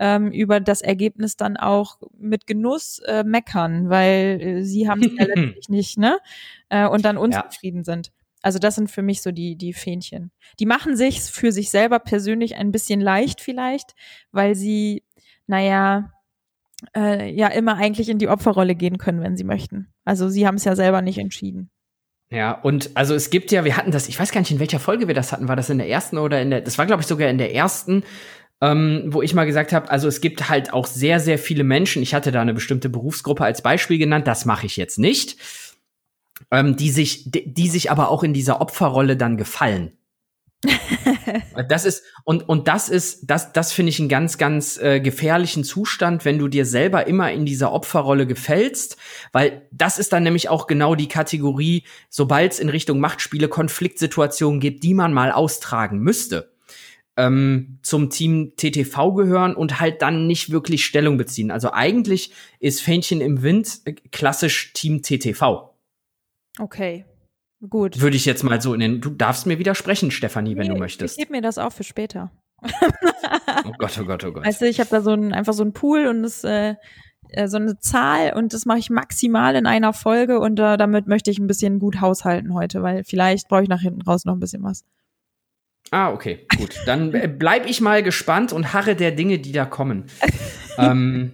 ähm, 0.00 0.32
über 0.32 0.60
das 0.60 0.80
Ergebnis 0.80 1.36
dann 1.36 1.58
auch 1.58 1.98
mit 2.18 2.46
Genuss 2.46 3.00
äh, 3.06 3.22
meckern, 3.22 3.90
weil 3.90 4.40
äh, 4.40 4.64
sie 4.64 4.88
haben 4.88 5.02
es 5.02 5.12
ja 5.16 5.26
letztlich 5.34 5.68
nicht, 5.68 5.98
ne? 5.98 6.18
Äh, 6.70 6.88
und 6.88 7.04
dann 7.04 7.18
unzufrieden 7.18 7.80
ja. 7.80 7.84
sind. 7.84 8.10
Also 8.42 8.58
das 8.58 8.74
sind 8.74 8.90
für 8.90 9.02
mich 9.02 9.20
so 9.20 9.30
die, 9.30 9.56
die 9.56 9.74
Fähnchen. 9.74 10.32
Die 10.58 10.64
machen 10.64 10.96
sich 10.96 11.20
für 11.20 11.52
sich 11.52 11.70
selber 11.70 11.98
persönlich 11.98 12.56
ein 12.56 12.72
bisschen 12.72 13.02
leicht 13.02 13.42
vielleicht, 13.42 13.94
weil 14.32 14.54
sie, 14.54 15.04
naja, 15.46 16.10
äh, 16.96 17.30
ja 17.30 17.48
immer 17.48 17.76
eigentlich 17.76 18.08
in 18.08 18.16
die 18.16 18.28
Opferrolle 18.28 18.74
gehen 18.74 18.96
können, 18.96 19.22
wenn 19.22 19.36
sie 19.36 19.44
möchten. 19.44 19.92
Also 20.06 20.30
sie 20.30 20.46
haben 20.46 20.54
es 20.54 20.64
ja 20.64 20.74
selber 20.74 21.02
nicht 21.02 21.18
entschieden. 21.18 21.70
Ja, 22.32 22.52
und 22.52 22.92
also 22.94 23.14
es 23.14 23.28
gibt 23.28 23.50
ja, 23.50 23.64
wir 23.64 23.76
hatten 23.76 23.90
das, 23.90 24.08
ich 24.08 24.18
weiß 24.18 24.30
gar 24.30 24.40
nicht, 24.40 24.52
in 24.52 24.60
welcher 24.60 24.78
Folge 24.78 25.08
wir 25.08 25.14
das 25.14 25.32
hatten, 25.32 25.48
war 25.48 25.56
das 25.56 25.68
in 25.68 25.78
der 25.78 25.88
ersten 25.88 26.16
oder 26.16 26.40
in 26.40 26.50
der, 26.50 26.60
das 26.60 26.78
war 26.78 26.86
glaube 26.86 27.02
ich 27.02 27.08
sogar 27.08 27.28
in 27.28 27.38
der 27.38 27.54
ersten, 27.54 28.04
ähm, 28.60 29.04
wo 29.08 29.22
ich 29.22 29.34
mal 29.34 29.46
gesagt 29.46 29.72
habe, 29.72 29.90
also 29.90 30.08
es 30.08 30.20
gibt 30.20 30.48
halt 30.48 30.72
auch 30.72 30.86
sehr, 30.86 31.20
sehr 31.20 31.38
viele 31.38 31.64
Menschen, 31.64 32.02
ich 32.02 32.14
hatte 32.14 32.32
da 32.32 32.42
eine 32.42 32.54
bestimmte 32.54 32.88
Berufsgruppe 32.88 33.44
als 33.44 33.62
Beispiel 33.62 33.98
genannt, 33.98 34.26
das 34.26 34.44
mache 34.44 34.66
ich 34.66 34.76
jetzt 34.76 34.98
nicht, 34.98 35.38
ähm, 36.50 36.76
die 36.76 36.90
sich, 36.90 37.30
die, 37.30 37.52
die 37.52 37.68
sich 37.68 37.90
aber 37.90 38.10
auch 38.10 38.22
in 38.22 38.34
dieser 38.34 38.60
Opferrolle 38.60 39.16
dann 39.16 39.36
gefallen. 39.36 39.92
das 41.70 41.86
ist 41.86 42.04
und 42.24 42.46
und 42.46 42.68
das 42.68 42.90
ist 42.90 43.30
das 43.30 43.54
das 43.54 43.72
finde 43.72 43.88
ich 43.88 43.98
einen 43.98 44.10
ganz 44.10 44.36
ganz 44.36 44.76
äh, 44.76 45.00
gefährlichen 45.00 45.64
Zustand, 45.64 46.26
wenn 46.26 46.38
du 46.38 46.48
dir 46.48 46.66
selber 46.66 47.06
immer 47.06 47.32
in 47.32 47.46
dieser 47.46 47.72
Opferrolle 47.72 48.26
gefällst, 48.26 48.98
weil 49.32 49.66
das 49.72 49.98
ist 49.98 50.12
dann 50.12 50.22
nämlich 50.22 50.50
auch 50.50 50.66
genau 50.66 50.94
die 50.94 51.08
Kategorie, 51.08 51.84
sobald 52.10 52.52
es 52.52 52.60
in 52.60 52.68
Richtung 52.68 53.00
Machtspiele 53.00 53.48
Konfliktsituationen 53.48 54.60
gibt, 54.60 54.82
die 54.82 54.92
man 54.92 55.14
mal 55.14 55.32
austragen 55.32 56.00
müsste 56.00 56.50
ähm, 57.20 57.78
zum 57.82 58.10
Team 58.10 58.52
TTV 58.56 59.12
gehören 59.14 59.54
und 59.54 59.80
halt 59.80 60.02
dann 60.02 60.26
nicht 60.26 60.50
wirklich 60.50 60.84
Stellung 60.84 61.18
beziehen. 61.18 61.50
Also 61.50 61.72
eigentlich 61.72 62.32
ist 62.58 62.80
Fähnchen 62.80 63.20
im 63.20 63.42
Wind 63.42 63.80
äh, 63.84 63.92
klassisch 64.12 64.72
Team 64.72 65.02
TTV. 65.02 65.74
Okay. 66.58 67.04
Gut. 67.68 68.00
Würde 68.00 68.16
ich 68.16 68.24
jetzt 68.24 68.42
mal 68.42 68.60
so 68.60 68.72
in 68.72 68.80
den. 68.80 69.00
Du 69.02 69.10
darfst 69.10 69.46
mir 69.46 69.58
widersprechen, 69.58 70.10
Stefanie, 70.10 70.54
nee, 70.54 70.60
wenn 70.60 70.68
du 70.68 70.76
möchtest. 70.76 71.18
Ich 71.18 71.24
gebe 71.26 71.36
mir 71.36 71.42
das 71.42 71.58
auch 71.58 71.72
für 71.72 71.84
später. 71.84 72.32
oh 72.62 73.72
Gott, 73.78 73.98
oh 74.00 74.04
Gott, 74.04 74.24
oh 74.24 74.32
Gott. 74.32 74.46
Weißt 74.46 74.62
du, 74.62 74.66
ich 74.66 74.80
habe 74.80 74.90
da 74.90 75.02
so 75.02 75.12
ein, 75.12 75.34
einfach 75.34 75.52
so 75.52 75.62
ein 75.62 75.72
Pool 75.74 76.06
und 76.06 76.22
das, 76.22 76.42
äh, 76.44 76.74
äh, 77.28 77.48
so 77.48 77.58
eine 77.58 77.78
Zahl 77.78 78.32
und 78.34 78.54
das 78.54 78.64
mache 78.64 78.78
ich 78.78 78.88
maximal 78.88 79.56
in 79.56 79.66
einer 79.66 79.92
Folge 79.92 80.40
und 80.40 80.58
äh, 80.58 80.78
damit 80.78 81.06
möchte 81.06 81.30
ich 81.30 81.38
ein 81.38 81.46
bisschen 81.46 81.78
gut 81.78 82.00
haushalten 82.00 82.54
heute, 82.54 82.82
weil 82.82 83.04
vielleicht 83.04 83.48
brauche 83.48 83.62
ich 83.62 83.68
nach 83.68 83.80
hinten 83.80 84.02
raus 84.02 84.24
noch 84.24 84.34
ein 84.34 84.40
bisschen 84.40 84.62
was. 84.62 84.84
Ah, 85.90 86.12
okay, 86.12 86.46
gut. 86.56 86.76
Dann 86.86 87.36
bleib 87.38 87.68
ich 87.68 87.80
mal 87.80 88.02
gespannt 88.02 88.52
und 88.52 88.72
harre 88.72 88.94
der 88.94 89.10
Dinge, 89.10 89.38
die 89.38 89.52
da 89.52 89.64
kommen. 89.64 90.04
ähm, 90.78 91.32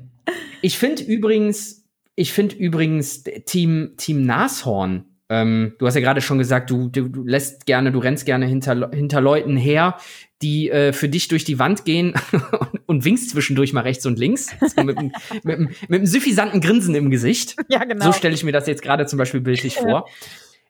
ich 0.62 0.78
finde 0.78 1.02
übrigens, 1.02 1.84
ich 2.14 2.32
finde 2.32 2.56
übrigens 2.56 3.24
Team 3.44 3.92
Team 3.96 4.22
Nashorn. 4.22 5.04
Ähm, 5.28 5.74
du 5.78 5.86
hast 5.86 5.96
ja 5.96 6.00
gerade 6.00 6.20
schon 6.20 6.38
gesagt, 6.38 6.70
du, 6.70 6.88
du, 6.88 7.08
du 7.08 7.24
lässt 7.24 7.66
gerne, 7.66 7.90
du 7.90 7.98
rennst 7.98 8.26
gerne 8.26 8.46
hinter, 8.46 8.90
hinter 8.92 9.20
Leuten 9.20 9.56
her, 9.56 9.98
die 10.40 10.70
äh, 10.70 10.92
für 10.92 11.08
dich 11.08 11.26
durch 11.28 11.44
die 11.44 11.58
Wand 11.58 11.84
gehen 11.84 12.14
und 12.86 13.04
winkst 13.04 13.30
zwischendurch 13.30 13.72
mal 13.72 13.80
rechts 13.80 14.06
und 14.06 14.18
links. 14.18 14.54
So 14.60 14.84
mit, 14.84 15.00
mit, 15.02 15.12
mit, 15.42 15.58
mit 15.58 15.72
einem 15.90 16.06
suffisanten 16.06 16.60
Grinsen 16.60 16.94
im 16.94 17.10
Gesicht. 17.10 17.56
Ja, 17.68 17.84
genau. 17.84 18.06
So 18.06 18.12
stelle 18.12 18.34
ich 18.34 18.44
mir 18.44 18.52
das 18.52 18.68
jetzt 18.68 18.82
gerade 18.82 19.06
zum 19.06 19.18
Beispiel 19.18 19.40
bildlich 19.40 19.76
vor. 19.76 20.08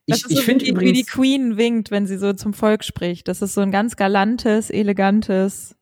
Das 0.06 0.24
ich, 0.28 0.36
so 0.36 0.42
finde 0.42 0.64
übrigens, 0.66 0.90
wie 0.90 1.02
die 1.02 1.04
Queen 1.04 1.56
winkt, 1.56 1.90
wenn 1.90 2.06
sie 2.06 2.16
so 2.16 2.32
zum 2.32 2.54
Volk 2.54 2.84
spricht. 2.84 3.28
Das 3.28 3.42
ist 3.42 3.54
so 3.54 3.60
ein 3.60 3.72
ganz 3.72 3.96
galantes, 3.96 4.70
elegantes. 4.70 5.76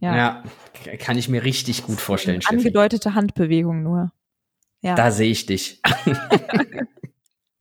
Ja, 0.00 0.16
ja 0.16 0.42
kann 0.98 1.16
ich 1.16 1.28
mir 1.28 1.44
richtig 1.44 1.84
gut 1.84 2.00
vorstellen. 2.00 2.40
Angedeutete 2.46 3.14
Handbewegung 3.14 3.82
nur. 3.82 4.12
Ja. 4.80 4.94
Da 4.94 5.10
sehe 5.10 5.30
ich 5.30 5.46
dich. 5.46 5.80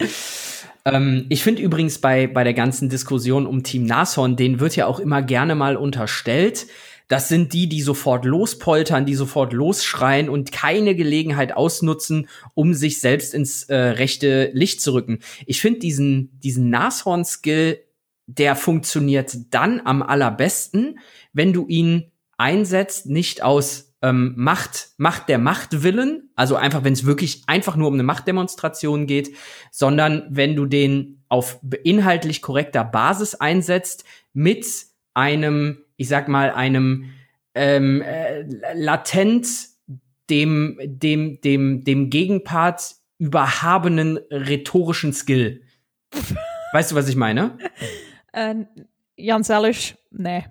ähm, 0.85 1.25
ich 1.29 1.43
finde 1.43 1.61
übrigens 1.61 1.99
bei, 1.99 2.27
bei 2.27 2.43
der 2.43 2.53
ganzen 2.53 2.89
Diskussion 2.89 3.47
um 3.47 3.63
Team 3.63 3.85
Nashorn, 3.85 4.35
denen 4.35 4.59
wird 4.59 4.75
ja 4.75 4.85
auch 4.85 4.99
immer 4.99 5.21
gerne 5.21 5.55
mal 5.55 5.75
unterstellt, 5.77 6.67
das 7.07 7.29
sind 7.29 7.53
die, 7.53 7.69
die 7.69 7.81
sofort 7.81 8.25
lospoltern, 8.25 9.05
die 9.05 9.15
sofort 9.15 9.53
losschreien 9.53 10.29
und 10.29 10.51
keine 10.51 10.95
Gelegenheit 10.95 11.55
ausnutzen, 11.55 12.27
um 12.53 12.73
sich 12.73 12.99
selbst 12.99 13.33
ins 13.33 13.63
äh, 13.63 13.75
rechte 13.75 14.51
Licht 14.53 14.81
zu 14.81 14.93
rücken. 14.93 15.19
Ich 15.45 15.61
finde 15.61 15.79
diesen, 15.79 16.37
diesen 16.39 16.69
Nashorn-Skill, 16.69 17.79
der 18.27 18.55
funktioniert 18.57 19.37
dann 19.51 19.81
am 19.85 20.03
allerbesten, 20.03 20.99
wenn 21.31 21.53
du 21.53 21.65
ihn 21.67 22.11
einsetzt, 22.37 23.05
nicht 23.05 23.41
aus 23.41 23.95
ähm, 24.01 24.33
Macht, 24.35 24.89
Macht 24.97 25.29
der 25.29 25.37
Machtwillen, 25.37 26.29
also 26.35 26.55
einfach, 26.55 26.83
wenn 26.83 26.93
es 26.93 27.05
wirklich 27.05 27.43
einfach 27.47 27.77
nur 27.77 27.87
um 27.87 27.93
eine 27.93 28.03
Machtdemonstration 28.03 29.07
geht, 29.07 29.33
sondern 29.71 30.27
wenn 30.29 30.55
du 30.55 30.65
den 30.65 31.23
auf 31.29 31.59
inhaltlich 31.83 32.41
korrekter 32.41 32.83
Basis 32.83 33.35
einsetzt 33.35 34.03
mit 34.33 34.65
einem 35.13 35.79
ich 35.97 36.07
sag 36.07 36.27
mal, 36.27 36.51
einem 36.51 37.11
ähm, 37.53 38.01
äh, 38.01 38.43
latent 38.73 39.47
dem, 40.29 40.77
dem, 40.81 41.41
dem, 41.41 41.83
dem 41.83 42.09
Gegenpart 42.09 42.95
überhabenen 43.19 44.17
rhetorischen 44.29 45.13
Skill. 45.13 45.63
weißt 46.73 46.91
du, 46.91 46.95
was 46.95 47.09
ich 47.09 47.15
meine? 47.15 47.57
Äh, 48.31 48.55
ganz 49.17 49.49
ehrlich, 49.49 49.95
nee. 50.11 50.45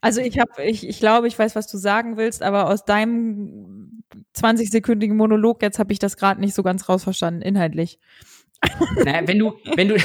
Also 0.00 0.20
ich 0.20 0.38
habe, 0.38 0.64
ich, 0.64 0.88
ich 0.88 1.00
glaube, 1.00 1.28
ich 1.28 1.38
weiß, 1.38 1.56
was 1.56 1.66
du 1.66 1.76
sagen 1.76 2.16
willst, 2.16 2.42
aber 2.42 2.70
aus 2.70 2.84
deinem 2.84 4.02
20-sekündigen 4.36 5.14
Monolog 5.14 5.62
jetzt 5.62 5.78
habe 5.78 5.92
ich 5.92 5.98
das 5.98 6.16
gerade 6.16 6.40
nicht 6.40 6.54
so 6.54 6.62
ganz 6.62 6.88
rausverstanden, 6.88 7.42
inhaltlich. 7.42 7.98
Naja, 9.04 9.26
wenn 9.26 9.38
du, 9.38 9.54
wenn 9.74 9.88
du, 9.88 9.96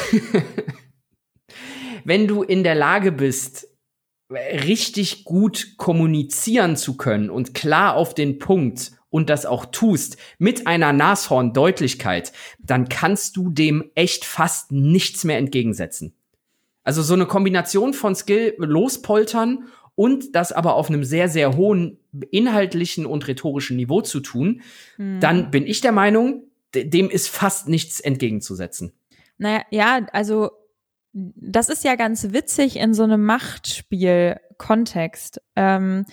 wenn 2.03 2.27
du 2.27 2.43
in 2.43 2.63
der 2.63 2.75
Lage 2.75 3.11
bist, 3.11 3.67
richtig 4.31 5.23
gut 5.23 5.75
kommunizieren 5.77 6.75
zu 6.75 6.97
können 6.97 7.29
und 7.29 7.53
klar 7.53 7.95
auf 7.95 8.13
den 8.13 8.39
Punkt 8.39 8.91
und 9.09 9.29
das 9.29 9.45
auch 9.45 9.65
tust 9.65 10.17
mit 10.39 10.67
einer 10.67 10.93
Nashorn-Deutlichkeit, 10.93 12.31
dann 12.59 12.89
kannst 12.89 13.35
du 13.37 13.49
dem 13.49 13.91
echt 13.93 14.25
fast 14.25 14.71
nichts 14.71 15.23
mehr 15.23 15.37
entgegensetzen. 15.37 16.13
Also 16.83 17.03
so 17.03 17.13
eine 17.13 17.25
Kombination 17.25 17.93
von 17.93 18.15
Skill 18.15 18.55
lospoltern 18.57 19.65
und 19.95 20.35
das 20.35 20.51
aber 20.51 20.75
auf 20.75 20.89
einem 20.89 21.03
sehr, 21.03 21.29
sehr 21.29 21.55
hohen 21.55 21.99
inhaltlichen 22.31 23.05
und 23.05 23.27
rhetorischen 23.27 23.77
Niveau 23.77 24.01
zu 24.01 24.19
tun, 24.21 24.61
hm. 24.95 25.19
dann 25.19 25.51
bin 25.51 25.67
ich 25.67 25.81
der 25.81 25.91
Meinung, 25.91 26.43
dem 26.73 27.09
ist 27.09 27.27
fast 27.27 27.67
nichts 27.67 27.99
entgegenzusetzen. 27.99 28.93
Naja, 29.37 29.63
ja, 29.69 30.05
also 30.13 30.51
das 31.13 31.69
ist 31.69 31.83
ja 31.83 31.95
ganz 31.95 32.31
witzig 32.31 32.77
in 32.77 32.93
so 32.93 33.01
einem 33.03 33.25
Machtspiel-Kontext. 33.25 35.41
Ähm, 35.55 36.05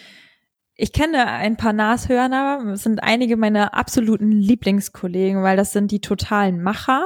ich 0.74 0.92
kenne 0.92 1.26
ein 1.26 1.56
paar 1.56 1.72
Nashörner, 1.72 2.62
das 2.64 2.84
sind 2.84 3.02
einige 3.02 3.36
meiner 3.36 3.74
absoluten 3.74 4.30
Lieblingskollegen, 4.30 5.42
weil 5.42 5.56
das 5.56 5.72
sind 5.72 5.90
die 5.90 6.00
totalen 6.00 6.62
Macher. 6.62 7.04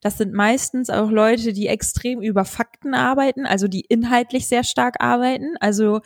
Das 0.00 0.16
sind 0.16 0.32
meistens 0.32 0.90
auch 0.90 1.10
Leute, 1.10 1.52
die 1.52 1.66
extrem 1.66 2.22
über 2.22 2.44
Fakten 2.44 2.94
arbeiten, 2.94 3.46
also 3.46 3.66
die 3.68 3.82
inhaltlich 3.82 4.48
sehr 4.48 4.64
stark 4.64 4.96
arbeiten. 5.00 5.56
Also 5.60 6.00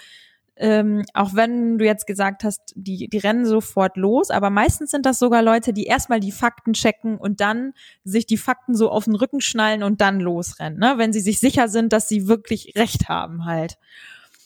ähm, 0.56 1.04
auch 1.14 1.34
wenn 1.34 1.78
du 1.78 1.84
jetzt 1.84 2.06
gesagt 2.06 2.44
hast, 2.44 2.72
die, 2.76 3.08
die 3.08 3.18
rennen 3.18 3.44
sofort 3.44 3.96
los, 3.96 4.30
aber 4.30 4.50
meistens 4.50 4.90
sind 4.90 5.04
das 5.04 5.18
sogar 5.18 5.42
Leute, 5.42 5.72
die 5.72 5.84
erstmal 5.84 6.20
die 6.20 6.32
Fakten 6.32 6.74
checken 6.74 7.18
und 7.18 7.40
dann 7.40 7.72
sich 8.04 8.26
die 8.26 8.36
Fakten 8.36 8.74
so 8.74 8.90
auf 8.90 9.04
den 9.04 9.16
Rücken 9.16 9.40
schnallen 9.40 9.82
und 9.82 10.00
dann 10.00 10.20
losrennen, 10.20 10.78
ne? 10.78 10.94
wenn 10.96 11.12
sie 11.12 11.20
sich 11.20 11.40
sicher 11.40 11.68
sind, 11.68 11.92
dass 11.92 12.08
sie 12.08 12.28
wirklich 12.28 12.74
recht 12.76 13.08
haben 13.08 13.44
halt. 13.44 13.78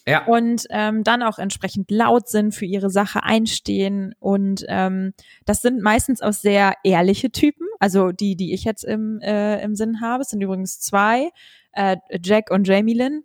Ja. 0.07 0.25
Und 0.25 0.65
ähm, 0.71 1.05
dann 1.05 1.23
auch 1.23 1.39
entsprechend 1.39 1.91
laut 1.91 2.31
sind, 2.31 2.55
für 2.55 2.65
ihre 2.65 2.89
Sache 2.89 3.25
einstehen. 3.25 4.15
Und 4.19 4.65
ähm, 4.67 5.13
das 5.45 5.61
sind 5.61 5.83
meistens 5.83 6.23
auch 6.23 6.33
sehr 6.33 6.73
ehrliche 6.83 7.31
Typen. 7.31 7.67
Also 7.79 8.13
die, 8.13 8.35
die 8.35 8.55
ich 8.55 8.65
jetzt 8.65 8.85
im, 8.85 9.21
äh, 9.21 9.63
im 9.63 9.75
Sinn 9.75 10.01
habe, 10.01 10.23
es 10.23 10.31
sind 10.31 10.41
übrigens 10.41 10.81
zwei, 10.81 11.29
äh, 11.73 11.99
Jack 12.25 12.51
und 12.51 12.67
Jamie 12.67 12.95
Lynn. 12.95 13.23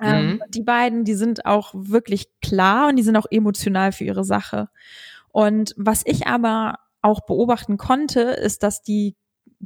Ähm, 0.00 0.26
mhm. 0.26 0.42
Die 0.48 0.62
beiden, 0.62 1.04
die 1.04 1.14
sind 1.14 1.46
auch 1.46 1.72
wirklich 1.74 2.28
klar 2.40 2.88
und 2.88 2.96
die 2.96 3.02
sind 3.02 3.16
auch 3.16 3.26
emotional 3.30 3.92
für 3.92 4.04
ihre 4.04 4.24
Sache. 4.24 4.68
Und 5.32 5.74
was 5.76 6.02
ich 6.04 6.26
aber 6.26 6.78
auch 7.02 7.20
beobachten 7.20 7.76
konnte, 7.76 8.20
ist, 8.20 8.62
dass 8.62 8.82
die 8.82 9.16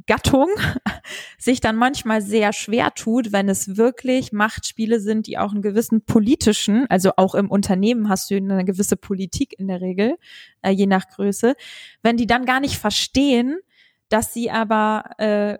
Gattung 0.07 0.49
sich 1.37 1.61
dann 1.61 1.77
manchmal 1.77 2.21
sehr 2.21 2.53
schwer 2.53 2.93
tut, 2.93 3.31
wenn 3.31 3.47
es 3.47 3.77
wirklich 3.77 4.33
Machtspiele 4.33 4.99
sind, 4.99 5.27
die 5.27 5.37
auch 5.37 5.53
einen 5.53 5.61
gewissen 5.61 6.01
politischen, 6.01 6.85
also 6.89 7.11
auch 7.15 7.33
im 7.33 7.49
Unternehmen 7.49 8.09
hast 8.09 8.29
du 8.29 8.35
eine 8.35 8.65
gewisse 8.65 8.97
Politik 8.97 9.57
in 9.57 9.67
der 9.67 9.81
Regel, 9.81 10.17
äh, 10.61 10.71
je 10.71 10.85
nach 10.85 11.07
Größe, 11.07 11.55
wenn 12.01 12.17
die 12.17 12.27
dann 12.27 12.45
gar 12.45 12.59
nicht 12.59 12.77
verstehen, 12.77 13.59
dass 14.09 14.33
sie 14.33 14.51
aber 14.51 15.11
äh, 15.17 15.57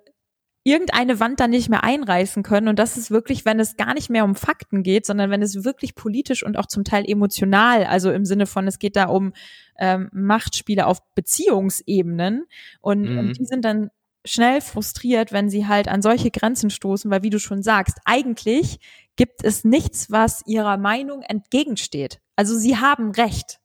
irgendeine 0.66 1.20
Wand 1.20 1.40
dann 1.40 1.52
nicht 1.52 1.70
mehr 1.70 1.84
einreißen 1.84 2.42
können. 2.42 2.68
Und 2.68 2.80
das 2.80 2.98
ist 2.98 3.12
wirklich, 3.12 3.46
wenn 3.46 3.60
es 3.60 3.78
gar 3.78 3.94
nicht 3.94 4.10
mehr 4.10 4.26
um 4.26 4.34
Fakten 4.34 4.82
geht, 4.82 5.06
sondern 5.06 5.30
wenn 5.30 5.44
es 5.44 5.64
wirklich 5.64 5.94
politisch 5.94 6.44
und 6.44 6.58
auch 6.58 6.66
zum 6.66 6.84
Teil 6.84 7.06
emotional, 7.08 7.86
also 7.86 8.12
im 8.12 8.26
Sinne 8.26 8.48
von, 8.48 8.68
es 8.68 8.80
geht 8.80 8.96
da 8.96 9.06
um 9.06 9.34
ähm, 9.78 10.10
Machtspiele 10.12 10.88
auf 10.88 10.98
Beziehungsebenen. 11.14 12.46
Und, 12.82 13.04
mhm. 13.04 13.20
und 13.20 13.40
die 13.40 13.46
sind 13.46 13.64
dann 13.64 13.92
schnell 14.26 14.60
frustriert, 14.60 15.32
wenn 15.32 15.52
sie 15.52 15.68
halt 15.68 15.88
an 15.88 16.02
solche 16.02 16.32
Grenzen 16.32 16.72
stoßen, 16.72 17.12
weil 17.12 17.22
wie 17.22 17.30
du 17.30 17.40
schon 17.40 17.62
sagst, 17.62 18.00
eigentlich 18.04 18.80
gibt 19.18 19.44
es 19.44 19.66
nichts, 19.66 20.10
was 20.10 20.42
ihrer 20.48 20.78
Meinung 20.78 21.22
entgegensteht. 21.22 22.22
Also 22.36 22.58
sie 22.58 22.78
haben 22.78 23.12
Recht. 23.12 23.60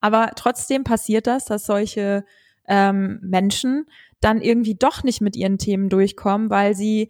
Aber 0.00 0.32
trotzdem 0.34 0.82
passiert 0.82 1.28
das, 1.28 1.44
dass 1.44 1.66
solche 1.66 2.24
ähm, 2.66 3.20
Menschen 3.22 3.86
dann 4.24 4.40
irgendwie 4.40 4.74
doch 4.74 5.02
nicht 5.02 5.20
mit 5.20 5.36
ihren 5.36 5.58
Themen 5.58 5.88
durchkommen, 5.88 6.50
weil 6.50 6.74
sie 6.74 7.08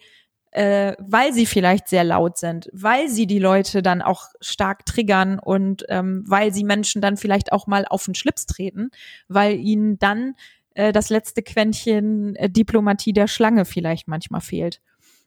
äh, 0.53 0.94
weil 0.98 1.33
sie 1.33 1.46
vielleicht 1.46 1.88
sehr 1.88 2.05
laut 2.05 2.37
sind, 2.37 2.68
weil 2.72 3.09
sie 3.09 3.27
die 3.27 3.38
Leute 3.38 3.81
dann 3.83 4.03
auch 4.03 4.27
stark 4.40 4.85
triggern 4.85 5.38
und 5.38 5.85
ähm, 5.88 6.25
weil 6.27 6.53
sie 6.53 6.62
Menschen 6.62 7.01
dann 7.01 7.16
vielleicht 7.16 7.53
auch 7.53 7.66
mal 7.66 7.87
auf 7.88 8.05
den 8.05 8.14
Schlips 8.14 8.44
treten, 8.44 8.90
weil 9.29 9.59
ihnen 9.59 9.98
dann 9.98 10.35
äh, 10.75 10.92
das 10.92 11.09
letzte 11.09 11.42
Quäntchen 11.42 12.37
äh, 12.37 12.51
Diplomatie 12.51 13.14
der 13.14 13.29
Schlange 13.29 13.64
vielleicht 13.64 14.09
manchmal 14.09 14.42
fehlt. 14.42 14.83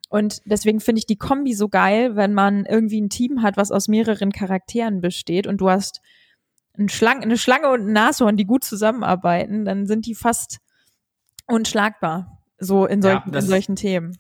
Und 0.10 0.42
deswegen 0.46 0.80
finde 0.80 1.00
ich 1.00 1.08
die 1.08 1.18
Kombi 1.18 1.54
so 1.54 1.70
geil, 1.70 2.16
wenn 2.16 2.36
man 2.36 2.66
irgendwie 2.66 3.02
ein 3.02 3.10
Team 3.10 3.42
hat, 3.42 3.58
was 3.58 3.72
aus 3.72 3.88
mehreren 3.88 4.32
Charakteren 4.32 5.02
besteht 5.02 5.48
und 5.48 5.58
du 5.58 5.72
hast 5.72 6.02
ein 6.78 6.90
Schlang 6.90 7.24
eine 7.24 7.38
Schlange 7.38 7.70
und 7.70 7.88
ein 7.88 7.94
Nashorn, 7.94 8.38
die 8.38 8.46
gut 8.46 8.64
zusammenarbeiten, 8.64 9.66
dann 9.66 9.88
sind 9.88 10.06
die 10.06 10.14
fast 10.14 10.60
unschlagbar. 11.48 12.40
So 12.58 12.86
in, 12.86 13.02
solchen, 13.02 13.32
ja, 13.34 13.40
in 13.40 13.46
solchen 13.46 13.76
Themen. 13.76 14.18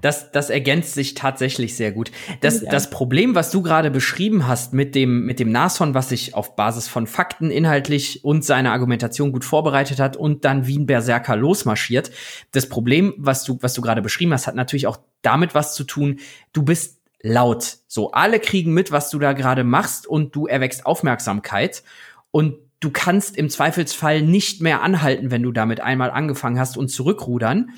Das, 0.00 0.32
das 0.32 0.48
ergänzt 0.48 0.94
sich 0.94 1.14
tatsächlich 1.14 1.76
sehr 1.76 1.92
gut. 1.92 2.10
Das, 2.40 2.62
ja. 2.62 2.70
das 2.70 2.90
Problem, 2.90 3.34
was 3.34 3.50
du 3.50 3.62
gerade 3.62 3.90
beschrieben 3.90 4.46
hast 4.46 4.72
mit 4.72 4.94
dem, 4.94 5.26
mit 5.26 5.38
dem 5.38 5.52
Nashorn, 5.52 5.94
was 5.94 6.08
sich 6.08 6.34
auf 6.34 6.56
Basis 6.56 6.88
von 6.88 7.06
Fakten 7.06 7.50
inhaltlich 7.50 8.24
und 8.24 8.44
seiner 8.44 8.72
Argumentation 8.72 9.32
gut 9.32 9.44
vorbereitet 9.44 10.00
hat 10.00 10.16
und 10.16 10.44
dann 10.44 10.66
wie 10.66 10.78
ein 10.78 10.86
Berserker 10.86 11.36
losmarschiert. 11.36 12.10
Das 12.52 12.68
Problem, 12.68 13.14
was 13.18 13.44
du, 13.44 13.58
was 13.60 13.74
du 13.74 13.82
gerade 13.82 14.02
beschrieben 14.02 14.32
hast, 14.32 14.46
hat 14.46 14.54
natürlich 14.54 14.86
auch 14.86 14.98
damit 15.22 15.54
was 15.54 15.74
zu 15.74 15.84
tun. 15.84 16.20
Du 16.52 16.62
bist 16.62 17.00
laut. 17.20 17.78
So, 17.86 18.12
alle 18.12 18.40
kriegen 18.40 18.72
mit, 18.72 18.92
was 18.92 19.10
du 19.10 19.18
da 19.18 19.32
gerade 19.32 19.64
machst 19.64 20.06
und 20.06 20.34
du 20.34 20.46
erwächst 20.46 20.86
Aufmerksamkeit. 20.86 21.82
Und 22.30 22.56
du 22.80 22.90
kannst 22.90 23.36
im 23.36 23.50
Zweifelsfall 23.50 24.22
nicht 24.22 24.60
mehr 24.60 24.82
anhalten, 24.82 25.30
wenn 25.30 25.42
du 25.42 25.50
damit 25.50 25.80
einmal 25.80 26.10
angefangen 26.10 26.58
hast 26.58 26.76
und 26.76 26.88
zurückrudern, 26.88 27.70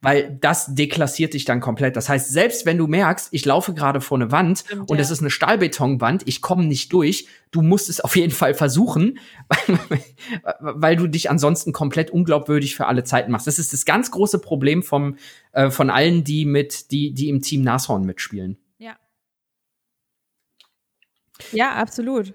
weil 0.00 0.38
das 0.40 0.74
deklassiert 0.74 1.34
dich 1.34 1.44
dann 1.44 1.60
komplett. 1.60 1.96
Das 1.96 2.08
heißt, 2.08 2.30
selbst 2.30 2.64
wenn 2.64 2.78
du 2.78 2.86
merkst, 2.86 3.28
ich 3.32 3.44
laufe 3.44 3.74
gerade 3.74 4.00
vor 4.00 4.16
eine 4.16 4.32
Wand 4.32 4.60
Stimmt, 4.60 4.90
und 4.90 4.98
es 4.98 5.10
ist 5.10 5.20
eine 5.20 5.30
Stahlbetonwand, 5.30 6.22
ich 6.26 6.40
komme 6.40 6.64
nicht 6.64 6.92
durch, 6.92 7.26
du 7.50 7.60
musst 7.60 7.90
es 7.90 8.00
auf 8.00 8.16
jeden 8.16 8.32
Fall 8.32 8.54
versuchen, 8.54 9.18
weil, 9.66 10.04
weil, 10.60 10.96
du 10.96 11.06
dich 11.06 11.28
ansonsten 11.28 11.72
komplett 11.72 12.10
unglaubwürdig 12.10 12.76
für 12.76 12.86
alle 12.86 13.04
Zeiten 13.04 13.32
machst. 13.32 13.46
Das 13.46 13.58
ist 13.58 13.72
das 13.72 13.84
ganz 13.84 14.10
große 14.10 14.38
Problem 14.38 14.82
vom, 14.82 15.16
äh, 15.52 15.70
von 15.70 15.90
allen, 15.90 16.24
die 16.24 16.46
mit, 16.46 16.90
die, 16.92 17.12
die 17.12 17.28
im 17.28 17.42
Team 17.42 17.62
Nashorn 17.62 18.04
mitspielen. 18.04 18.56
Ja. 18.78 18.96
Ja, 21.52 21.74
absolut. 21.74 22.32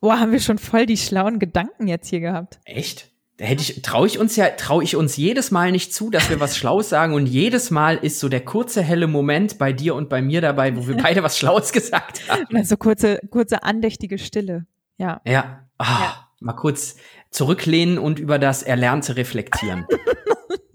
Boah, 0.00 0.18
haben 0.18 0.32
wir 0.32 0.40
schon 0.40 0.58
voll 0.58 0.86
die 0.86 0.96
schlauen 0.96 1.38
Gedanken 1.38 1.86
jetzt 1.86 2.08
hier 2.08 2.20
gehabt. 2.20 2.58
Echt? 2.64 3.10
Da 3.36 3.46
hätte 3.46 3.62
ich, 3.62 3.80
traue 3.80 4.06
ich 4.06 4.18
uns 4.18 4.36
ja, 4.36 4.50
traue 4.50 4.84
ich 4.84 4.96
uns 4.96 5.16
jedes 5.16 5.50
Mal 5.50 5.72
nicht 5.72 5.94
zu, 5.94 6.10
dass 6.10 6.28
wir 6.28 6.40
was 6.40 6.58
Schlaues 6.58 6.90
sagen 6.90 7.14
und 7.14 7.26
jedes 7.26 7.70
Mal 7.70 7.96
ist 7.96 8.20
so 8.20 8.28
der 8.28 8.44
kurze 8.44 8.82
helle 8.82 9.06
Moment 9.06 9.56
bei 9.56 9.72
dir 9.72 9.94
und 9.94 10.10
bei 10.10 10.20
mir 10.20 10.42
dabei, 10.42 10.76
wo 10.76 10.86
wir 10.86 10.96
beide 11.02 11.22
was 11.22 11.38
Schlaues 11.38 11.72
gesagt 11.72 12.28
haben. 12.28 12.54
Also 12.54 12.76
kurze, 12.76 13.18
kurze 13.30 13.62
andächtige 13.62 14.18
Stille. 14.18 14.66
Ja. 14.98 15.22
Ja. 15.24 15.66
Oh, 15.78 15.84
ja. 15.84 16.28
Mal 16.40 16.52
kurz 16.52 16.96
zurücklehnen 17.30 17.98
und 17.98 18.18
über 18.18 18.38
das 18.38 18.62
Erlernte 18.62 19.16
reflektieren. 19.16 19.86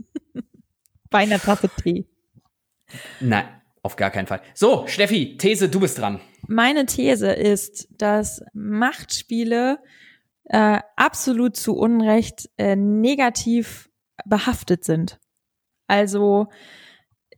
bei 1.11 1.19
einer 1.19 1.39
Tasse 1.39 1.69
Tee. 1.69 2.05
Nein, 3.19 3.45
auf 3.86 3.95
gar 3.95 4.10
keinen 4.10 4.26
Fall. 4.26 4.41
So, 4.56 4.88
Steffi, 4.88 5.38
These, 5.38 5.69
du 5.69 5.80
bist 5.80 6.00
dran. 6.00 6.19
Meine 6.48 6.88
These 6.88 7.32
ist, 7.32 7.88
dass 7.91 8.43
Machtspiele 8.54 9.78
äh, 10.45 10.80
absolut 10.95 11.56
zu 11.56 11.76
Unrecht 11.76 12.50
äh, 12.58 12.76
negativ 12.76 13.89
behaftet 14.26 14.84
sind. 14.84 15.19
Also 15.86 16.48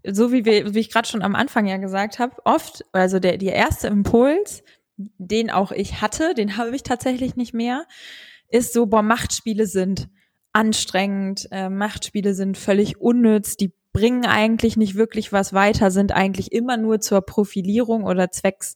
so 0.05 0.31
wie, 0.31 0.45
wir, 0.45 0.73
wie 0.73 0.79
ich 0.79 0.89
gerade 0.89 1.07
schon 1.07 1.21
am 1.21 1.35
Anfang 1.35 1.67
ja 1.67 1.75
gesagt 1.75 2.17
habe, 2.17 2.37
oft, 2.45 2.85
also 2.93 3.19
der, 3.19 3.37
der 3.37 3.53
erste 3.53 3.87
Impuls, 3.87 4.63
den 4.95 5.51
auch 5.51 5.73
ich 5.73 6.01
hatte, 6.01 6.33
den 6.33 6.55
habe 6.55 6.73
ich 6.73 6.83
tatsächlich 6.83 7.35
nicht 7.35 7.53
mehr, 7.53 7.85
ist 8.47 8.71
so, 8.71 8.85
boah, 8.85 9.01
Machtspiele 9.01 9.65
sind 9.65 10.07
anstrengend, 10.53 11.49
äh, 11.51 11.67
Machtspiele 11.67 12.33
sind 12.33 12.57
völlig 12.57 13.01
unnütz, 13.01 13.57
die 13.57 13.73
bringen 13.93 14.25
eigentlich 14.25 14.77
nicht 14.77 14.95
wirklich 14.95 15.31
was 15.31 15.53
weiter, 15.53 15.91
sind 15.91 16.11
eigentlich 16.11 16.51
immer 16.51 16.77
nur 16.77 16.99
zur 16.99 17.21
Profilierung 17.21 18.03
oder 18.03 18.31
zwecks 18.31 18.75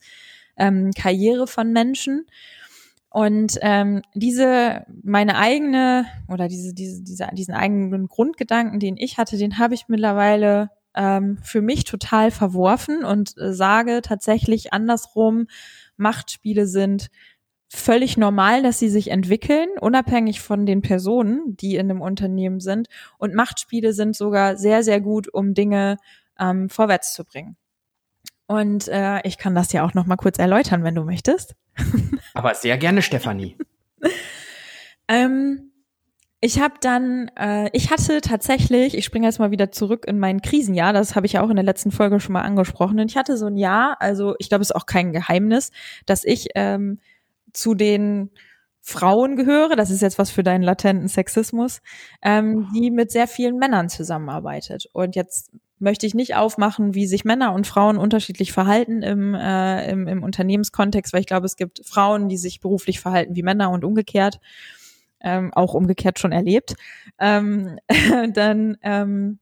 ähm, 0.57 0.91
Karriere 0.91 1.47
von 1.47 1.71
Menschen. 1.71 2.25
Und 3.09 3.57
ähm, 3.61 4.01
diese, 4.13 4.85
meine 5.03 5.37
eigene, 5.37 6.05
oder 6.29 6.47
diese, 6.47 6.73
diese, 6.73 7.03
diese, 7.03 7.27
diesen 7.33 7.53
eigenen 7.53 8.07
Grundgedanken, 8.07 8.79
den 8.79 8.95
ich 8.97 9.17
hatte, 9.17 9.37
den 9.37 9.57
habe 9.57 9.73
ich 9.73 9.89
mittlerweile 9.89 10.69
ähm, 10.95 11.37
für 11.43 11.61
mich 11.61 11.83
total 11.83 12.31
verworfen 12.31 13.03
und 13.03 13.37
äh, 13.37 13.53
sage 13.53 14.01
tatsächlich 14.01 14.73
andersrum, 14.73 15.47
Machtspiele 15.97 16.67
sind 16.67 17.09
völlig 17.73 18.17
normal, 18.17 18.61
dass 18.63 18.79
sie 18.79 18.89
sich 18.89 19.11
entwickeln, 19.11 19.69
unabhängig 19.79 20.41
von 20.41 20.65
den 20.65 20.81
Personen, 20.81 21.55
die 21.55 21.75
in 21.75 21.89
einem 21.89 22.01
Unternehmen 22.01 22.59
sind. 22.59 22.89
Und 23.17 23.33
Machtspiele 23.33 23.93
sind 23.93 24.15
sogar 24.15 24.57
sehr, 24.57 24.83
sehr 24.83 24.99
gut, 24.99 25.33
um 25.33 25.53
Dinge 25.53 25.97
ähm, 26.37 26.69
vorwärts 26.69 27.13
zu 27.13 27.23
bringen. 27.23 27.55
Und 28.45 28.89
äh, 28.89 29.25
ich 29.25 29.37
kann 29.37 29.55
das 29.55 29.71
ja 29.71 29.85
auch 29.85 29.93
noch 29.93 30.05
mal 30.05 30.17
kurz 30.17 30.37
erläutern, 30.37 30.83
wenn 30.83 30.95
du 30.95 31.05
möchtest. 31.05 31.55
Aber 32.33 32.53
sehr 32.55 32.77
gerne, 32.77 33.01
Stefanie. 33.01 33.55
ähm, 35.07 35.71
ich 36.41 36.59
habe 36.59 36.73
dann, 36.81 37.31
äh, 37.39 37.69
ich 37.71 37.89
hatte 37.89 38.19
tatsächlich, 38.19 38.97
ich 38.97 39.05
springe 39.05 39.27
jetzt 39.27 39.39
mal 39.39 39.51
wieder 39.51 39.71
zurück 39.71 40.05
in 40.05 40.19
mein 40.19 40.41
Krisenjahr, 40.41 40.91
das 40.91 41.15
habe 41.15 41.25
ich 41.25 41.33
ja 41.33 41.41
auch 41.41 41.49
in 41.49 41.55
der 41.55 41.63
letzten 41.63 41.91
Folge 41.91 42.19
schon 42.19 42.33
mal 42.33 42.41
angesprochen. 42.41 42.99
Und 42.99 43.09
ich 43.09 43.15
hatte 43.15 43.37
so 43.37 43.45
ein 43.45 43.55
Jahr, 43.55 43.95
also 44.01 44.35
ich 44.39 44.49
glaube, 44.49 44.63
es 44.63 44.71
ist 44.71 44.75
auch 44.75 44.85
kein 44.85 45.13
Geheimnis, 45.13 45.71
dass 46.05 46.25
ich 46.25 46.49
ähm, 46.55 46.99
zu 47.53 47.75
den 47.75 48.31
Frauen 48.81 49.35
gehöre, 49.35 49.75
das 49.75 49.91
ist 49.91 50.01
jetzt 50.01 50.17
was 50.17 50.31
für 50.31 50.43
deinen 50.43 50.63
latenten 50.63 51.07
Sexismus, 51.07 51.81
ähm, 52.21 52.67
die 52.75 52.89
mit 52.89 53.11
sehr 53.11 53.27
vielen 53.27 53.57
Männern 53.57 53.89
zusammenarbeitet. 53.89 54.89
Und 54.91 55.15
jetzt 55.15 55.51
möchte 55.77 56.05
ich 56.05 56.13
nicht 56.13 56.35
aufmachen, 56.35 56.95
wie 56.95 57.05
sich 57.05 57.23
Männer 57.23 57.53
und 57.53 57.67
Frauen 57.67 57.97
unterschiedlich 57.97 58.51
verhalten 58.51 59.03
im, 59.03 59.35
äh, 59.35 59.89
im, 59.89 60.07
im 60.07 60.23
Unternehmenskontext, 60.23 61.13
weil 61.13 61.21
ich 61.21 61.27
glaube, 61.27 61.45
es 61.45 61.57
gibt 61.57 61.85
Frauen, 61.85 62.27
die 62.27 62.37
sich 62.37 62.59
beruflich 62.59 62.99
verhalten 62.99 63.35
wie 63.35 63.43
Männer 63.43 63.69
und 63.69 63.83
umgekehrt, 63.83 64.39
ähm, 65.19 65.53
auch 65.53 65.73
umgekehrt 65.75 66.19
schon 66.19 66.31
erlebt. 66.31 66.75
Ähm, 67.19 67.77
dann 68.33 68.77
ähm, 68.81 69.39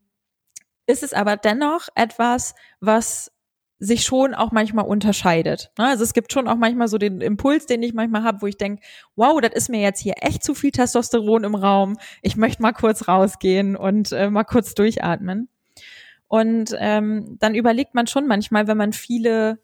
ist 0.86 1.04
es 1.04 1.13
aber 1.13 1.38
dennoch 1.38 1.88
etwas, 1.95 2.56
was 2.80 3.32
sich 3.80 4.04
schon 4.04 4.34
auch 4.34 4.52
manchmal 4.52 4.86
unterscheidet. 4.86 5.72
Ne? 5.78 5.86
Also 5.88 6.04
es 6.04 6.13
gibt 6.13 6.34
schon 6.34 6.48
auch 6.48 6.58
manchmal 6.58 6.89
so 6.89 6.98
den 6.98 7.22
Impuls, 7.22 7.65
den 7.65 7.82
ich 7.82 7.94
manchmal 7.94 8.24
habe, 8.24 8.42
wo 8.42 8.48
ich 8.48 8.58
denke, 8.58 8.82
wow, 9.15 9.39
das 9.39 9.54
ist 9.54 9.70
mir 9.70 9.80
jetzt 9.80 10.02
hier 10.02 10.15
echt 10.22 10.44
zu 10.44 10.54
viel 10.54 10.72
Testosteron 10.72 11.46
im 11.46 11.56
Raum. 11.56 11.98
Ich 12.22 12.36
möchte 12.36 12.62
mal 12.62 12.74
kurz 12.74 13.08
rausgehen 13.08 13.78
und 13.78 14.12
äh, 14.12 14.30
mal 14.30 14.44
kurz 14.44 14.76
durchatmen. 14.76 15.48
Und 16.28 16.76
ähm, 16.78 17.38
dann 17.39 17.56
überlegt 17.56 17.96
man 17.96 18.06
schon 18.06 18.28
manchmal, 18.28 18.68
wenn 18.68 18.78
man 18.78 18.94
viele 18.94 19.60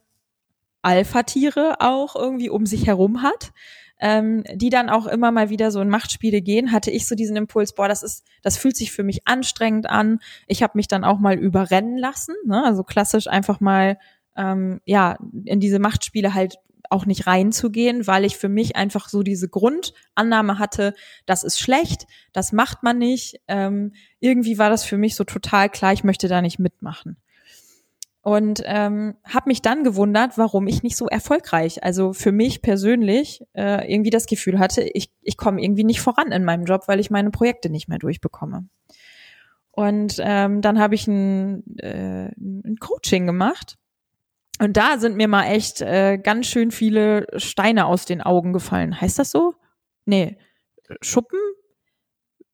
Alpha-Tiere 0.82 1.78
auch 1.80 2.15
irgendwie 2.15 2.49
um 2.49 2.65
sich 2.65 2.88
herum 2.88 3.21
hat, 3.21 3.51
ähm, 3.99 4.43
die 4.53 4.69
dann 4.69 4.89
auch 4.89 5.05
immer 5.08 5.31
mal 5.31 5.49
wieder 5.49 5.71
so 5.71 5.81
in 5.81 5.89
Machtspiele 5.89 6.41
gehen, 6.41 6.71
hatte 6.71 6.91
ich 6.91 7.08
so 7.08 7.15
diesen 7.15 7.36
Impuls, 7.36 7.73
boah, 7.73 7.88
das 7.88 8.03
ist, 8.03 8.25
das 8.41 8.58
fühlt 8.58 8.75
sich 8.75 8.91
für 8.91 9.03
mich 9.03 9.27
anstrengend 9.27 9.89
an. 9.89 10.19
Ich 10.47 10.63
habe 10.63 10.73
mich 10.75 10.88
dann 10.88 11.03
auch 11.03 11.19
mal 11.19 11.38
überrennen 11.38 11.97
lassen, 11.97 12.36
ne? 12.45 12.63
also 12.63 12.84
klassisch 12.84 13.27
einfach 13.27 13.60
mal 13.60 13.97
ähm, 14.36 14.81
ja 14.86 15.17
in 15.45 15.60
diese 15.60 15.79
Machtspiele 15.79 16.34
halt 16.34 16.58
auch 16.89 17.05
nicht 17.05 17.25
reinzugehen, 17.25 18.05
weil 18.05 18.25
ich 18.25 18.38
für 18.38 18.49
mich 18.49 18.75
einfach 18.75 19.10
so 19.10 19.23
diese 19.23 19.49
Grundannahme 19.49 20.60
hatte, 20.60 20.93
das 21.25 21.43
ist 21.43 21.60
schlecht, 21.60 22.05
das 22.31 22.51
macht 22.51 22.84
man 22.84 22.97
nicht. 22.97 23.41
Ähm, 23.47 23.93
irgendwie 24.19 24.60
war 24.60 24.69
das 24.69 24.84
für 24.84 24.97
mich 24.97 25.15
so 25.15 25.23
total 25.23 25.69
klar, 25.69 25.93
ich 25.93 26.03
möchte 26.03 26.27
da 26.27 26.41
nicht 26.41 26.60
mitmachen 26.60 27.17
und 28.25 28.63
ähm, 28.65 29.17
habe 29.23 29.49
mich 29.49 29.61
dann 29.61 29.83
gewundert, 29.83 30.39
warum 30.39 30.65
ich 30.65 30.81
nicht 30.81 30.97
so 30.97 31.05
erfolgreich, 31.05 31.83
also 31.83 32.11
für 32.11 32.31
mich 32.31 32.63
persönlich 32.63 33.43
äh, 33.53 33.88
irgendwie 33.88 34.09
das 34.09 34.25
Gefühl 34.25 34.57
hatte, 34.57 34.81
ich, 34.81 35.11
ich 35.21 35.38
komme 35.38 35.61
irgendwie 35.61 35.83
nicht 35.83 36.01
voran 36.01 36.31
in 36.31 36.43
meinem 36.43 36.65
Job, 36.65 36.88
weil 36.88 36.99
ich 36.99 37.11
meine 37.11 37.29
Projekte 37.29 37.69
nicht 37.69 37.88
mehr 37.88 37.99
durchbekomme. 37.99 38.67
Und 39.69 40.15
ähm, 40.23 40.61
dann 40.61 40.79
habe 40.79 40.95
ich 40.95 41.07
ein, 41.07 41.77
äh, 41.77 42.31
ein 42.39 42.77
Coaching 42.79 43.27
gemacht. 43.27 43.77
Und 44.59 44.75
da 44.75 44.97
sind 44.97 45.17
mir 45.17 45.27
mal 45.27 45.45
echt 45.45 45.81
äh, 45.81 46.17
ganz 46.17 46.47
schön 46.47 46.71
viele 46.71 47.27
Steine 47.35 47.85
aus 47.85 48.05
den 48.05 48.23
Augen 48.23 48.53
gefallen. 48.53 48.99
Heißt 48.99 49.19
das 49.19 49.29
so? 49.29 49.53
Nee. 50.05 50.39
Schuppen? 50.99 51.39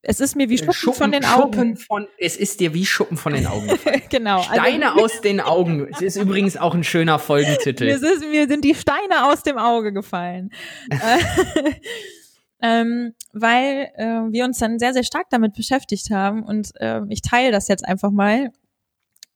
Es 0.03 0.19
ist 0.19 0.35
mir 0.35 0.49
wie 0.49 0.57
Schuppen, 0.57 0.73
Schuppen 0.73 0.97
von 0.97 1.11
den 1.11 1.25
Augen. 1.25 1.53
Schuppen 1.53 1.77
von, 1.77 2.07
es 2.17 2.35
ist 2.35 2.59
dir 2.59 2.73
wie 2.73 2.85
Schuppen 2.85 3.17
von 3.17 3.33
den 3.33 3.45
Augen. 3.45 3.69
genau. 4.09 4.37
Also 4.37 4.53
Steine 4.53 4.93
also, 4.93 5.05
aus 5.05 5.21
den 5.21 5.39
Augen. 5.39 5.87
Das 5.91 6.01
ist 6.01 6.15
übrigens 6.15 6.57
auch 6.57 6.73
ein 6.73 6.83
schöner 6.83 7.19
Folgentitel. 7.19 7.85
Mir, 7.85 7.95
ist, 7.95 8.21
mir 8.21 8.47
sind 8.47 8.65
die 8.65 8.73
Steine 8.73 9.25
aus 9.25 9.43
dem 9.43 9.59
Auge 9.59 9.93
gefallen. 9.93 10.51
ähm, 12.63 13.13
weil 13.31 13.91
äh, 13.95 14.05
wir 14.31 14.45
uns 14.45 14.57
dann 14.57 14.79
sehr, 14.79 14.93
sehr 14.93 15.03
stark 15.03 15.27
damit 15.29 15.53
beschäftigt 15.53 16.09
haben 16.09 16.43
und 16.43 16.71
äh, 16.79 17.01
ich 17.09 17.21
teile 17.21 17.51
das 17.51 17.67
jetzt 17.67 17.85
einfach 17.85 18.09
mal. 18.11 18.51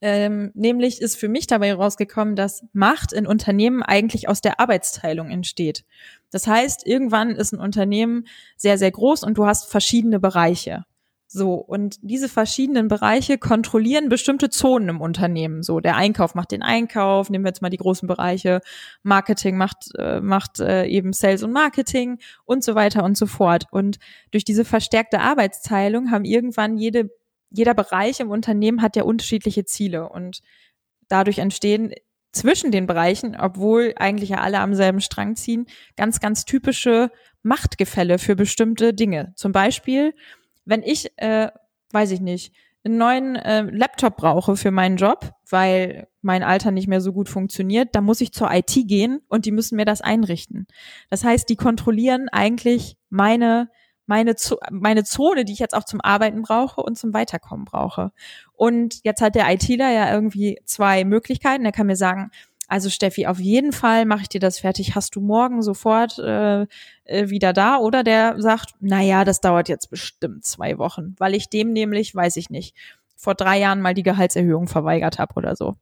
Ähm, 0.01 0.51
nämlich 0.53 1.01
ist 1.01 1.15
für 1.15 1.29
mich 1.29 1.47
dabei 1.47 1.73
rausgekommen, 1.73 2.35
dass 2.35 2.65
Macht 2.73 3.13
in 3.13 3.25
Unternehmen 3.25 3.81
eigentlich 3.81 4.27
aus 4.27 4.41
der 4.41 4.59
Arbeitsteilung 4.59 5.29
entsteht. 5.29 5.85
Das 6.31 6.47
heißt, 6.47 6.85
irgendwann 6.85 7.31
ist 7.31 7.53
ein 7.53 7.59
Unternehmen 7.59 8.27
sehr, 8.57 8.77
sehr 8.77 8.91
groß 8.91 9.23
und 9.23 9.37
du 9.37 9.45
hast 9.45 9.69
verschiedene 9.69 10.19
Bereiche. 10.19 10.85
So, 11.27 11.55
und 11.55 11.97
diese 12.01 12.29
verschiedenen 12.29 12.87
Bereiche 12.87 13.37
kontrollieren 13.37 14.09
bestimmte 14.09 14.49
Zonen 14.49 14.89
im 14.89 15.01
Unternehmen. 15.01 15.63
So, 15.63 15.79
der 15.79 15.95
Einkauf 15.95 16.35
macht 16.35 16.51
den 16.51 16.61
Einkauf, 16.61 17.29
nehmen 17.29 17.43
wir 17.43 17.49
jetzt 17.49 17.61
mal 17.61 17.69
die 17.69 17.77
großen 17.77 18.07
Bereiche, 18.07 18.61
Marketing 19.01 19.57
macht, 19.57 19.89
äh, 19.97 20.21
macht 20.21 20.59
äh, 20.59 20.85
eben 20.85 21.13
Sales 21.13 21.41
und 21.43 21.51
Marketing 21.51 22.19
und 22.45 22.63
so 22.63 22.75
weiter 22.75 23.03
und 23.03 23.17
so 23.17 23.25
fort. 23.25 23.65
Und 23.71 23.97
durch 24.31 24.45
diese 24.45 24.65
verstärkte 24.65 25.19
Arbeitsteilung 25.19 26.11
haben 26.11 26.25
irgendwann 26.25 26.77
jede, 26.77 27.09
jeder 27.57 27.73
Bereich 27.73 28.19
im 28.19 28.29
Unternehmen 28.29 28.81
hat 28.81 28.95
ja 28.95 29.03
unterschiedliche 29.03 29.65
Ziele 29.65 30.09
und 30.09 30.41
dadurch 31.07 31.39
entstehen 31.39 31.93
zwischen 32.31 32.71
den 32.71 32.85
Bereichen, 32.85 33.35
obwohl 33.39 33.93
eigentlich 33.95 34.29
ja 34.29 34.39
alle 34.39 34.59
am 34.59 34.73
selben 34.73 34.99
Strang 34.99 35.35
ziehen, 35.35 35.67
ganz, 35.95 36.19
ganz 36.19 36.45
typische 36.45 37.11
Machtgefälle 37.43 38.19
für 38.19 38.35
bestimmte 38.35 38.93
Dinge. 38.93 39.33
Zum 39.35 39.51
Beispiel, 39.51 40.13
wenn 40.65 40.83
ich, 40.83 41.11
äh, 41.17 41.49
weiß 41.91 42.11
ich 42.11 42.19
nicht, 42.19 42.53
einen 42.83 42.97
neuen 42.97 43.35
äh, 43.35 43.61
Laptop 43.61 44.17
brauche 44.17 44.57
für 44.57 44.71
meinen 44.71 44.97
Job, 44.97 45.31
weil 45.49 46.07
mein 46.21 46.43
Alter 46.43 46.71
nicht 46.71 46.87
mehr 46.87 47.01
so 47.01 47.13
gut 47.13 47.29
funktioniert, 47.29 47.95
dann 47.95 48.03
muss 48.03 48.21
ich 48.21 48.31
zur 48.31 48.51
IT 48.51 48.73
gehen 48.87 49.21
und 49.27 49.45
die 49.45 49.51
müssen 49.51 49.75
mir 49.75 49.85
das 49.85 50.01
einrichten. 50.01 50.67
Das 51.09 51.23
heißt, 51.23 51.49
die 51.49 51.55
kontrollieren 51.55 52.29
eigentlich 52.29 52.97
meine 53.09 53.69
meine, 54.05 54.35
meine 54.71 55.03
Zone, 55.03 55.45
die 55.45 55.53
ich 55.53 55.59
jetzt 55.59 55.75
auch 55.75 55.83
zum 55.83 56.01
Arbeiten 56.01 56.41
brauche 56.41 56.81
und 56.81 56.97
zum 56.97 57.13
Weiterkommen 57.13 57.65
brauche. 57.65 58.11
Und 58.53 59.03
jetzt 59.03 59.21
hat 59.21 59.35
der 59.35 59.51
ITler 59.51 59.91
ja 59.91 60.13
irgendwie 60.13 60.59
zwei 60.65 61.03
Möglichkeiten. 61.03 61.65
Er 61.65 61.71
kann 61.71 61.87
mir 61.87 61.95
sagen, 61.95 62.31
also 62.67 62.89
Steffi, 62.89 63.27
auf 63.27 63.39
jeden 63.39 63.71
Fall 63.71 64.05
mache 64.05 64.23
ich 64.23 64.29
dir 64.29 64.39
das 64.39 64.59
fertig. 64.59 64.95
Hast 64.95 65.15
du 65.15 65.21
morgen 65.21 65.61
sofort 65.61 66.17
äh, 66.19 66.63
äh, 67.03 67.29
wieder 67.29 67.53
da? 67.53 67.77
Oder 67.77 68.03
der 68.03 68.41
sagt, 68.41 68.73
na 68.79 69.01
ja, 69.01 69.23
das 69.23 69.41
dauert 69.41 69.69
jetzt 69.69 69.89
bestimmt 69.89 70.45
zwei 70.45 70.77
Wochen, 70.77 71.15
weil 71.17 71.35
ich 71.35 71.49
dem 71.49 71.73
nämlich, 71.73 72.15
weiß 72.15 72.37
ich 72.37 72.49
nicht, 72.49 72.75
vor 73.15 73.35
drei 73.35 73.59
Jahren 73.59 73.81
mal 73.81 73.93
die 73.93 74.03
Gehaltserhöhung 74.03 74.67
verweigert 74.67 75.19
habe 75.19 75.35
oder 75.35 75.55
so. 75.55 75.75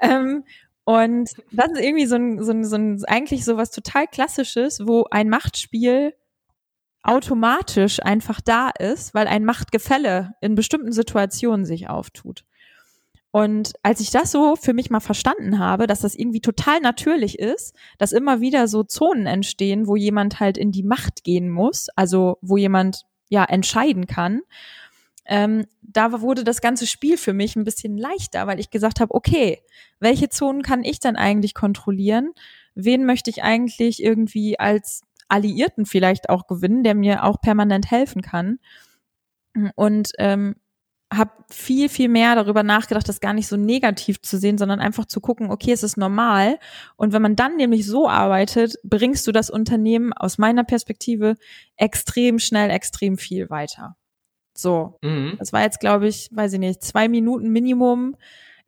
Ähm, 0.00 0.44
und 0.84 1.30
das 1.52 1.72
ist 1.72 1.80
irgendwie 1.80 2.06
so 2.06 2.16
ein, 2.16 2.42
so 2.42 2.52
ein, 2.52 2.64
so 2.64 2.76
ein 2.76 3.04
eigentlich 3.04 3.44
so 3.44 3.56
was 3.56 3.70
total 3.70 4.06
Klassisches, 4.06 4.86
wo 4.86 5.06
ein 5.10 5.28
Machtspiel 5.28 6.14
automatisch 7.02 8.02
einfach 8.02 8.40
da 8.40 8.70
ist, 8.70 9.14
weil 9.14 9.26
ein 9.26 9.44
Machtgefälle 9.44 10.34
in 10.40 10.54
bestimmten 10.54 10.92
Situationen 10.92 11.64
sich 11.64 11.88
auftut. 11.88 12.44
Und 13.32 13.74
als 13.82 14.00
ich 14.00 14.10
das 14.10 14.32
so 14.32 14.56
für 14.56 14.72
mich 14.72 14.90
mal 14.90 15.00
verstanden 15.00 15.58
habe, 15.58 15.86
dass 15.86 16.00
das 16.00 16.16
irgendwie 16.16 16.40
total 16.40 16.80
natürlich 16.80 17.38
ist, 17.38 17.76
dass 17.98 18.12
immer 18.12 18.40
wieder 18.40 18.66
so 18.66 18.82
Zonen 18.82 19.26
entstehen, 19.26 19.86
wo 19.86 19.94
jemand 19.94 20.40
halt 20.40 20.58
in 20.58 20.72
die 20.72 20.82
Macht 20.82 21.22
gehen 21.22 21.48
muss, 21.48 21.88
also 21.94 22.38
wo 22.40 22.56
jemand 22.56 23.04
ja 23.28 23.44
entscheiden 23.44 24.06
kann, 24.06 24.40
ähm, 25.26 25.66
da 25.80 26.20
wurde 26.22 26.42
das 26.42 26.60
ganze 26.60 26.88
Spiel 26.88 27.16
für 27.16 27.32
mich 27.32 27.54
ein 27.54 27.62
bisschen 27.62 27.96
leichter, 27.96 28.48
weil 28.48 28.58
ich 28.58 28.70
gesagt 28.70 28.98
habe, 28.98 29.14
okay, 29.14 29.60
welche 30.00 30.28
Zonen 30.28 30.62
kann 30.62 30.82
ich 30.82 30.98
dann 30.98 31.14
eigentlich 31.14 31.54
kontrollieren? 31.54 32.32
Wen 32.74 33.06
möchte 33.06 33.30
ich 33.30 33.44
eigentlich 33.44 34.02
irgendwie 34.02 34.58
als 34.58 35.02
Alliierten 35.30 35.86
vielleicht 35.86 36.28
auch 36.28 36.46
gewinnen, 36.46 36.82
der 36.82 36.94
mir 36.94 37.24
auch 37.24 37.40
permanent 37.40 37.90
helfen 37.90 38.22
kann? 38.22 38.58
Und 39.74 40.12
ähm, 40.18 40.56
habe 41.12 41.32
viel, 41.50 41.88
viel 41.88 42.08
mehr 42.08 42.36
darüber 42.36 42.62
nachgedacht, 42.62 43.08
das 43.08 43.20
gar 43.20 43.32
nicht 43.32 43.48
so 43.48 43.56
negativ 43.56 44.22
zu 44.22 44.38
sehen, 44.38 44.58
sondern 44.58 44.78
einfach 44.78 45.06
zu 45.06 45.20
gucken, 45.20 45.50
okay, 45.50 45.72
es 45.72 45.82
ist 45.82 45.96
normal. 45.96 46.58
Und 46.96 47.12
wenn 47.12 47.22
man 47.22 47.34
dann 47.34 47.56
nämlich 47.56 47.84
so 47.84 48.08
arbeitet, 48.08 48.76
bringst 48.84 49.26
du 49.26 49.32
das 49.32 49.50
Unternehmen 49.50 50.12
aus 50.12 50.38
meiner 50.38 50.62
Perspektive 50.62 51.36
extrem 51.76 52.38
schnell, 52.38 52.70
extrem 52.70 53.18
viel 53.18 53.50
weiter. 53.50 53.96
So, 54.56 54.98
mhm. 55.02 55.34
das 55.38 55.52
war 55.52 55.62
jetzt, 55.62 55.80
glaube 55.80 56.06
ich, 56.06 56.28
weiß 56.32 56.52
ich 56.52 56.60
nicht, 56.60 56.82
zwei 56.82 57.08
Minuten 57.08 57.50
Minimum 57.50 58.16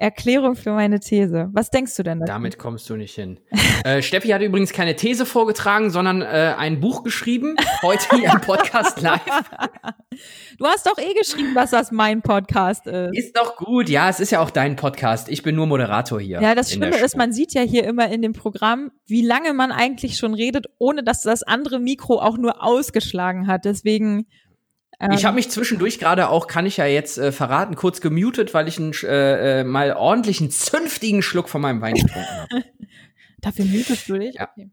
Erklärung 0.03 0.57
für 0.57 0.73
meine 0.73 0.99
These. 0.99 1.49
Was 1.53 1.71
denkst 1.71 1.95
du 1.95 2.03
denn 2.03 2.19
dazu? 2.19 2.33
Damit 2.33 2.59
kommst 2.59 2.91
du 2.91 2.97
nicht 2.97 3.15
hin. 3.15 3.39
äh, 3.85 4.03
Steffi 4.03 4.31
hat 4.31 4.43
übrigens 4.43 4.73
keine 4.73 4.97
These 4.97 5.25
vorgetragen, 5.25 5.91
sondern 5.91 6.23
äh, 6.23 6.55
ein 6.59 6.81
Buch 6.81 7.05
geschrieben. 7.05 7.55
Heute 7.83 8.17
hier 8.17 8.33
im 8.33 8.41
Podcast 8.41 9.01
live. 9.01 9.21
Du 10.59 10.67
hast 10.67 10.87
doch 10.87 10.99
eh 10.99 11.15
geschrieben, 11.15 11.55
dass 11.55 11.71
das 11.71 11.93
mein 11.93 12.21
Podcast 12.21 12.89
ist. 12.89 13.17
Ist 13.17 13.37
doch 13.37 13.55
gut. 13.55 13.89
Ja, 13.89 14.09
es 14.09 14.19
ist 14.19 14.33
ja 14.33 14.41
auch 14.41 14.51
dein 14.51 14.75
Podcast. 14.75 15.29
Ich 15.29 15.45
bin 15.45 15.55
nur 15.55 15.69
Moderator 15.69 16.21
hier. 16.21 16.43
Ja, 16.43 16.57
das 16.57 16.73
Schlimme 16.73 16.97
ist, 16.99 17.17
man 17.17 17.33
sieht 17.33 17.55
ja 17.55 17.63
hier 17.63 17.85
immer 17.85 18.11
in 18.11 18.23
dem 18.23 18.33
Programm, 18.33 18.91
wie 19.07 19.25
lange 19.25 19.55
man 19.55 19.71
eigentlich 19.71 20.17
schon 20.17 20.35
redet, 20.35 20.67
ohne 20.79 21.05
dass 21.05 21.23
das 21.23 21.45
andere 21.45 21.79
Mikro 21.79 22.19
auch 22.19 22.37
nur 22.37 22.65
ausgeschlagen 22.65 23.47
hat. 23.47 23.65
Deswegen 23.65 24.27
ich 25.11 25.25
habe 25.25 25.33
ähm. 25.33 25.35
mich 25.35 25.51
zwischendurch 25.51 25.99
gerade 25.99 26.29
auch, 26.29 26.47
kann 26.47 26.67
ich 26.67 26.77
ja 26.77 26.87
jetzt 26.87 27.19
äh, 27.19 27.33
verraten, 27.33 27.75
kurz 27.75 28.01
gemutet, 28.01 28.55
weil 28.55 28.69
ich 28.69 28.79
einen, 28.79 28.93
äh, 29.03 29.61
äh, 29.61 29.65
mal 29.65 29.93
ordentlichen 29.95 30.51
zünftigen 30.51 31.23
Schluck 31.23 31.49
von 31.49 31.61
meinem 31.61 31.81
Wein 31.81 31.95
getrunken 31.95 32.29
habe. 32.29 32.65
Dafür 33.41 33.65
mutest 33.65 34.09
du 34.09 34.19
dich? 34.19 34.37
Ja. 34.37 34.49
Okay. 34.51 34.71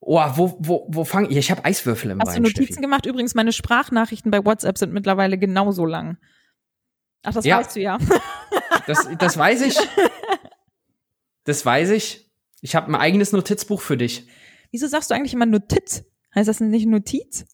Oh, 0.00 0.20
wo, 0.34 0.56
wo, 0.60 0.86
wo 0.88 1.04
fang 1.04 1.28
ich? 1.30 1.36
Ich 1.36 1.50
habe 1.50 1.64
Eiswürfel 1.64 2.10
im 2.10 2.20
Hast 2.20 2.28
Wein. 2.28 2.30
Hast 2.30 2.36
du 2.38 2.42
Notizen 2.42 2.64
Steffi. 2.64 2.80
gemacht? 2.80 3.06
Übrigens, 3.06 3.34
meine 3.34 3.52
Sprachnachrichten 3.52 4.30
bei 4.30 4.44
WhatsApp 4.44 4.78
sind 4.78 4.92
mittlerweile 4.92 5.38
genauso 5.38 5.84
lang. 5.84 6.18
Ach, 7.22 7.34
das 7.34 7.44
ja. 7.44 7.58
weißt 7.58 7.76
du 7.76 7.80
ja. 7.80 7.98
Das, 8.86 9.08
das 9.18 9.36
weiß 9.36 9.62
ich. 9.62 9.76
Das 11.44 11.64
weiß 11.64 11.90
ich. 11.90 12.30
Ich 12.60 12.74
habe 12.74 12.90
ein 12.90 12.94
eigenes 12.94 13.32
Notizbuch 13.32 13.80
für 13.80 13.96
dich. 13.96 14.26
Wieso 14.70 14.86
sagst 14.86 15.10
du 15.10 15.14
eigentlich 15.14 15.34
immer 15.34 15.46
Notiz? 15.46 16.04
Heißt 16.34 16.48
das 16.48 16.60
nicht 16.60 16.86
Notiz? 16.86 17.46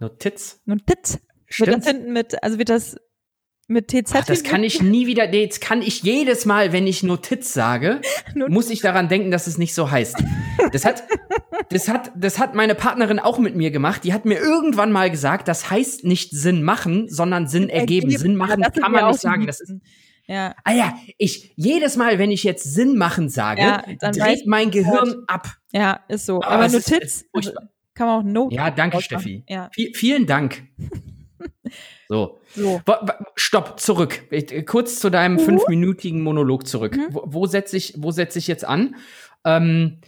Notiz. 0.00 0.60
Notiz. 0.64 1.18
Stimmt. 1.46 1.68
Wird 1.68 1.78
das 1.78 1.86
hinten 1.86 2.12
mit, 2.12 2.42
also 2.42 2.58
wird 2.58 2.70
das 2.70 2.96
mit 3.68 3.88
TZ? 3.88 4.14
Ach, 4.14 4.24
das 4.24 4.42
kann 4.42 4.64
ich 4.64 4.82
nie 4.82 5.06
wieder, 5.06 5.28
nee, 5.28 5.42
jetzt 5.42 5.60
kann 5.60 5.82
ich 5.82 6.02
jedes 6.02 6.46
Mal, 6.46 6.72
wenn 6.72 6.86
ich 6.86 7.02
Notiz 7.02 7.52
sage, 7.52 8.00
Notiz. 8.34 8.52
muss 8.52 8.70
ich 8.70 8.80
daran 8.80 9.08
denken, 9.08 9.30
dass 9.30 9.46
es 9.46 9.58
nicht 9.58 9.74
so 9.74 9.90
heißt. 9.90 10.16
Das 10.72 10.84
hat, 10.84 11.04
das 11.68 11.88
hat, 11.88 12.12
das 12.16 12.38
hat 12.38 12.54
meine 12.54 12.74
Partnerin 12.74 13.18
auch 13.18 13.38
mit 13.38 13.54
mir 13.56 13.70
gemacht. 13.70 14.02
Die 14.04 14.12
hat 14.12 14.24
mir 14.24 14.38
irgendwann 14.38 14.90
mal 14.90 15.10
gesagt, 15.10 15.48
das 15.48 15.70
heißt 15.70 16.04
nicht 16.04 16.32
Sinn 16.32 16.62
machen, 16.62 17.08
sondern 17.08 17.46
Sinn 17.46 17.68
ergeben. 17.68 18.06
ergeben. 18.06 18.22
Sinn 18.22 18.36
machen 18.36 18.62
ja, 18.62 18.70
kann 18.70 18.92
man 18.92 19.08
nicht 19.08 19.20
sagen. 19.20 19.46
Das 19.46 19.60
ist, 19.60 19.72
ja. 20.26 20.54
Ah 20.64 20.72
ja, 20.72 20.94
ich, 21.18 21.52
jedes 21.56 21.96
Mal, 21.96 22.18
wenn 22.18 22.30
ich 22.30 22.44
jetzt 22.44 22.62
Sinn 22.72 22.96
machen 22.96 23.28
sage, 23.28 23.62
ja, 23.62 23.82
dreht 24.12 24.46
mein 24.46 24.70
Gehirn 24.70 25.24
ab. 25.26 25.48
Ja, 25.72 26.00
ist 26.08 26.26
so. 26.26 26.36
Aber, 26.36 26.50
Aber 26.50 26.68
Notiz, 26.68 26.92
ist, 27.02 27.26
ist 27.34 27.54
kann 27.94 28.06
man 28.06 28.20
auch 28.20 28.24
Note. 28.24 28.54
Ja, 28.54 28.70
danke, 28.70 29.00
Steffi. 29.00 29.44
Ja. 29.48 29.70
V 29.74 29.82
vielen 29.94 30.26
Dank. 30.26 30.62
so. 32.08 32.38
so. 32.54 32.80
Stopp, 33.34 33.80
zurück. 33.80 34.22
Kurz 34.66 35.00
zu 35.00 35.10
deinem 35.10 35.38
uh. 35.38 35.40
fünfminütigen 35.40 36.22
Monolog 36.22 36.66
zurück. 36.66 36.96
Mhm. 36.96 37.08
Wo, 37.10 37.22
wo 37.26 37.46
setze 37.46 37.76
ich, 37.76 37.94
wo 37.96 38.10
setze 38.10 38.38
ich 38.38 38.46
jetzt 38.46 38.64
an? 38.64 38.96
Ähm, 39.44 40.00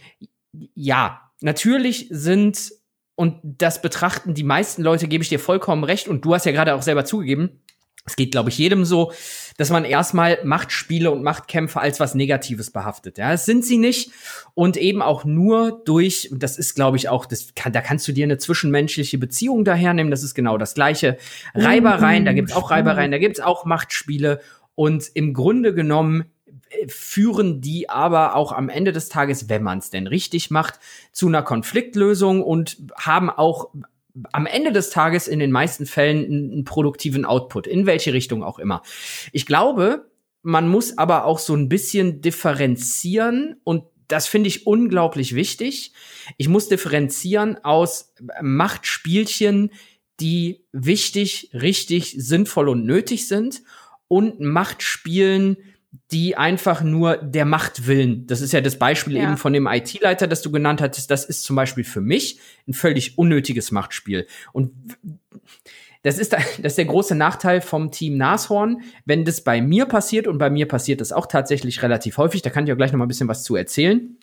ja, 0.75 1.21
natürlich 1.41 2.07
sind, 2.09 2.71
und 3.15 3.39
das 3.43 3.81
betrachten 3.81 4.33
die 4.33 4.43
meisten 4.43 4.83
Leute, 4.83 5.07
gebe 5.07 5.23
ich 5.23 5.29
dir 5.29 5.39
vollkommen 5.39 5.83
recht, 5.83 6.07
und 6.07 6.23
du 6.23 6.33
hast 6.33 6.45
ja 6.45 6.51
gerade 6.51 6.75
auch 6.75 6.81
selber 6.81 7.05
zugegeben, 7.05 7.61
es 8.05 8.15
geht, 8.17 8.31
glaube 8.31 8.49
ich, 8.49 8.57
jedem 8.57 8.83
so, 8.83 9.13
dass 9.57 9.69
man 9.69 9.85
erstmal 9.85 10.39
Machtspiele 10.43 11.09
und 11.09 11.23
Machtkämpfe 11.23 11.79
als 11.79 11.99
was 11.99 12.15
Negatives 12.15 12.71
behaftet. 12.71 13.17
Ja, 13.17 13.31
das 13.31 13.45
sind 13.45 13.63
sie 13.63 13.77
nicht. 13.77 14.11
Und 14.55 14.75
eben 14.75 15.01
auch 15.01 15.23
nur 15.23 15.81
durch, 15.85 16.29
und 16.31 16.43
das 16.43 16.57
ist, 16.57 16.75
glaube 16.75 16.97
ich, 16.97 17.07
auch, 17.07 17.25
das 17.25 17.55
kann, 17.55 17.71
da 17.71 17.81
kannst 17.81 18.07
du 18.07 18.11
dir 18.11 18.25
eine 18.25 18.37
zwischenmenschliche 18.37 19.17
Beziehung 19.17 19.63
dahernehmen. 19.63 20.11
Das 20.11 20.23
ist 20.23 20.33
genau 20.33 20.57
das 20.57 20.73
Gleiche. 20.73 21.17
Reibereien, 21.55 22.25
da 22.25 22.33
gibt's 22.33 22.53
auch 22.53 22.71
Reibereien, 22.71 23.11
da 23.11 23.19
gibt's 23.19 23.39
auch 23.39 23.63
Machtspiele. 23.63 24.41
Und 24.75 25.09
im 25.13 25.33
Grunde 25.33 25.73
genommen 25.73 26.25
äh, 26.69 26.87
führen 26.89 27.61
die 27.61 27.89
aber 27.89 28.35
auch 28.35 28.51
am 28.51 28.67
Ende 28.67 28.91
des 28.91 29.07
Tages, 29.07 29.47
wenn 29.47 29.63
man 29.63 29.77
es 29.77 29.91
denn 29.91 30.07
richtig 30.07 30.51
macht, 30.51 30.79
zu 31.13 31.27
einer 31.27 31.43
Konfliktlösung 31.43 32.43
und 32.43 32.77
haben 32.97 33.29
auch 33.29 33.69
am 34.31 34.45
Ende 34.45 34.71
des 34.71 34.89
Tages 34.89 35.27
in 35.27 35.39
den 35.39 35.51
meisten 35.51 35.85
Fällen 35.85 36.25
einen, 36.25 36.63
produktiven 36.65 37.25
Output, 37.25 37.67
in 37.67 37.85
welche 37.85 38.13
Richtung 38.13 38.43
auch 38.43 38.59
immer. 38.59 38.83
Ich 39.31 39.45
glaube, 39.45 40.09
man 40.41 40.67
muss 40.67 40.97
aber 40.97 41.25
auch 41.25 41.39
so 41.39 41.55
ein 41.55 41.69
bisschen 41.69 42.21
differenzieren 42.21 43.55
und 43.63 43.85
das 44.07 44.27
finde 44.27 44.49
ich 44.49 44.67
unglaublich 44.67 45.33
wichtig. 45.33 45.93
Ich 46.37 46.47
muss 46.47 46.67
differenzieren 46.67 47.63
aus 47.63 48.13
Machtspielchen, 48.41 49.71
die 50.19 50.65
wichtig, 50.71 51.49
richtig, 51.53 52.15
sinnvoll 52.17 52.69
und 52.69 52.85
nötig 52.85 53.27
sind 53.27 53.63
und 54.07 54.39
Machtspielen, 54.39 55.57
die 56.11 56.35
einfach 56.35 56.81
nur 56.81 57.17
der 57.17 57.45
Macht 57.45 57.87
willen. 57.87 58.25
Das 58.27 58.41
ist 58.41 58.51
ja 58.51 58.61
das 58.61 58.77
Beispiel 58.77 59.17
ja. 59.17 59.23
eben 59.23 59.37
von 59.37 59.53
dem 59.53 59.67
IT-Leiter, 59.67 60.27
das 60.27 60.41
du 60.41 60.51
genannt 60.51 60.81
hattest. 60.81 61.11
Das 61.11 61.25
ist 61.25 61.43
zum 61.43 61.55
Beispiel 61.55 61.83
für 61.83 62.01
mich 62.01 62.39
ein 62.67 62.73
völlig 62.73 63.17
unnötiges 63.17 63.71
Machtspiel. 63.71 64.27
Und 64.53 64.71
das 66.01 66.17
ist, 66.17 66.33
das 66.33 66.55
ist 66.57 66.77
der 66.77 66.85
große 66.85 67.15
Nachteil 67.15 67.61
vom 67.61 67.91
Team 67.91 68.17
Nashorn. 68.17 68.81
Wenn 69.05 69.25
das 69.25 69.43
bei 69.43 69.61
mir 69.61 69.85
passiert, 69.85 70.27
und 70.27 70.37
bei 70.37 70.49
mir 70.49 70.67
passiert 70.67 71.01
das 71.01 71.11
auch 71.11 71.27
tatsächlich 71.27 71.81
relativ 71.83 72.17
häufig, 72.17 72.41
da 72.41 72.49
kann 72.49 72.65
ich 72.65 72.73
auch 72.73 72.77
gleich 72.77 72.91
noch 72.91 72.99
mal 72.99 73.05
ein 73.05 73.09
bisschen 73.09 73.27
was 73.27 73.43
zu 73.43 73.55
erzählen, 73.55 74.17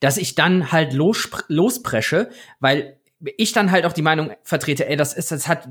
dass 0.00 0.16
ich 0.16 0.34
dann 0.34 0.72
halt 0.72 0.92
los, 0.92 1.28
lospresche, 1.48 2.30
weil 2.58 2.99
ich 3.36 3.52
dann 3.52 3.70
halt 3.70 3.84
auch 3.84 3.92
die 3.92 4.02
Meinung 4.02 4.30
vertrete, 4.42 4.88
ey, 4.88 4.96
das 4.96 5.12
ist, 5.12 5.30
das 5.30 5.46
hat, 5.46 5.68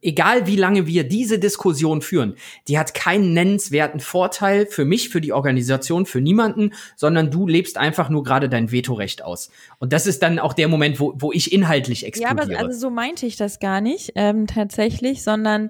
egal 0.00 0.46
wie 0.46 0.56
lange 0.56 0.86
wir 0.86 1.04
diese 1.04 1.38
Diskussion 1.38 2.00
führen, 2.00 2.36
die 2.68 2.78
hat 2.78 2.94
keinen 2.94 3.34
nennenswerten 3.34 4.00
Vorteil 4.00 4.66
für 4.66 4.84
mich, 4.84 5.10
für 5.10 5.20
die 5.20 5.32
Organisation, 5.32 6.06
für 6.06 6.20
niemanden, 6.20 6.72
sondern 6.96 7.30
du 7.30 7.46
lebst 7.46 7.76
einfach 7.76 8.08
nur 8.08 8.24
gerade 8.24 8.48
dein 8.48 8.72
Vetorecht 8.72 9.22
aus. 9.22 9.50
Und 9.78 9.92
das 9.92 10.06
ist 10.06 10.22
dann 10.22 10.38
auch 10.38 10.54
der 10.54 10.68
Moment, 10.68 11.00
wo, 11.00 11.14
wo 11.16 11.32
ich 11.32 11.52
inhaltlich 11.52 12.06
explodiere. 12.06 12.52
Ja, 12.52 12.58
aber 12.58 12.66
also 12.66 12.78
so 12.78 12.90
meinte 12.90 13.26
ich 13.26 13.36
das 13.36 13.60
gar 13.60 13.80
nicht, 13.80 14.12
ähm, 14.14 14.46
tatsächlich, 14.46 15.22
sondern, 15.22 15.68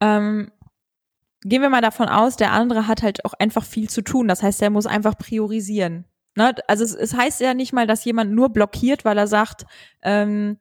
ähm, 0.00 0.50
gehen 1.42 1.62
wir 1.62 1.70
mal 1.70 1.80
davon 1.80 2.08
aus, 2.08 2.36
der 2.36 2.52
andere 2.52 2.86
hat 2.86 3.02
halt 3.02 3.24
auch 3.24 3.34
einfach 3.34 3.64
viel 3.64 3.88
zu 3.88 4.02
tun. 4.02 4.28
Das 4.28 4.42
heißt, 4.42 4.60
er 4.62 4.70
muss 4.70 4.86
einfach 4.86 5.16
priorisieren. 5.16 6.04
Ne? 6.36 6.54
Also 6.68 6.84
es, 6.84 6.94
es 6.94 7.14
heißt 7.14 7.40
ja 7.40 7.54
nicht 7.54 7.72
mal, 7.72 7.86
dass 7.86 8.04
jemand 8.04 8.32
nur 8.32 8.50
blockiert, 8.50 9.04
weil 9.04 9.18
er 9.18 9.26
sagt, 9.26 9.64
ähm, 10.02 10.58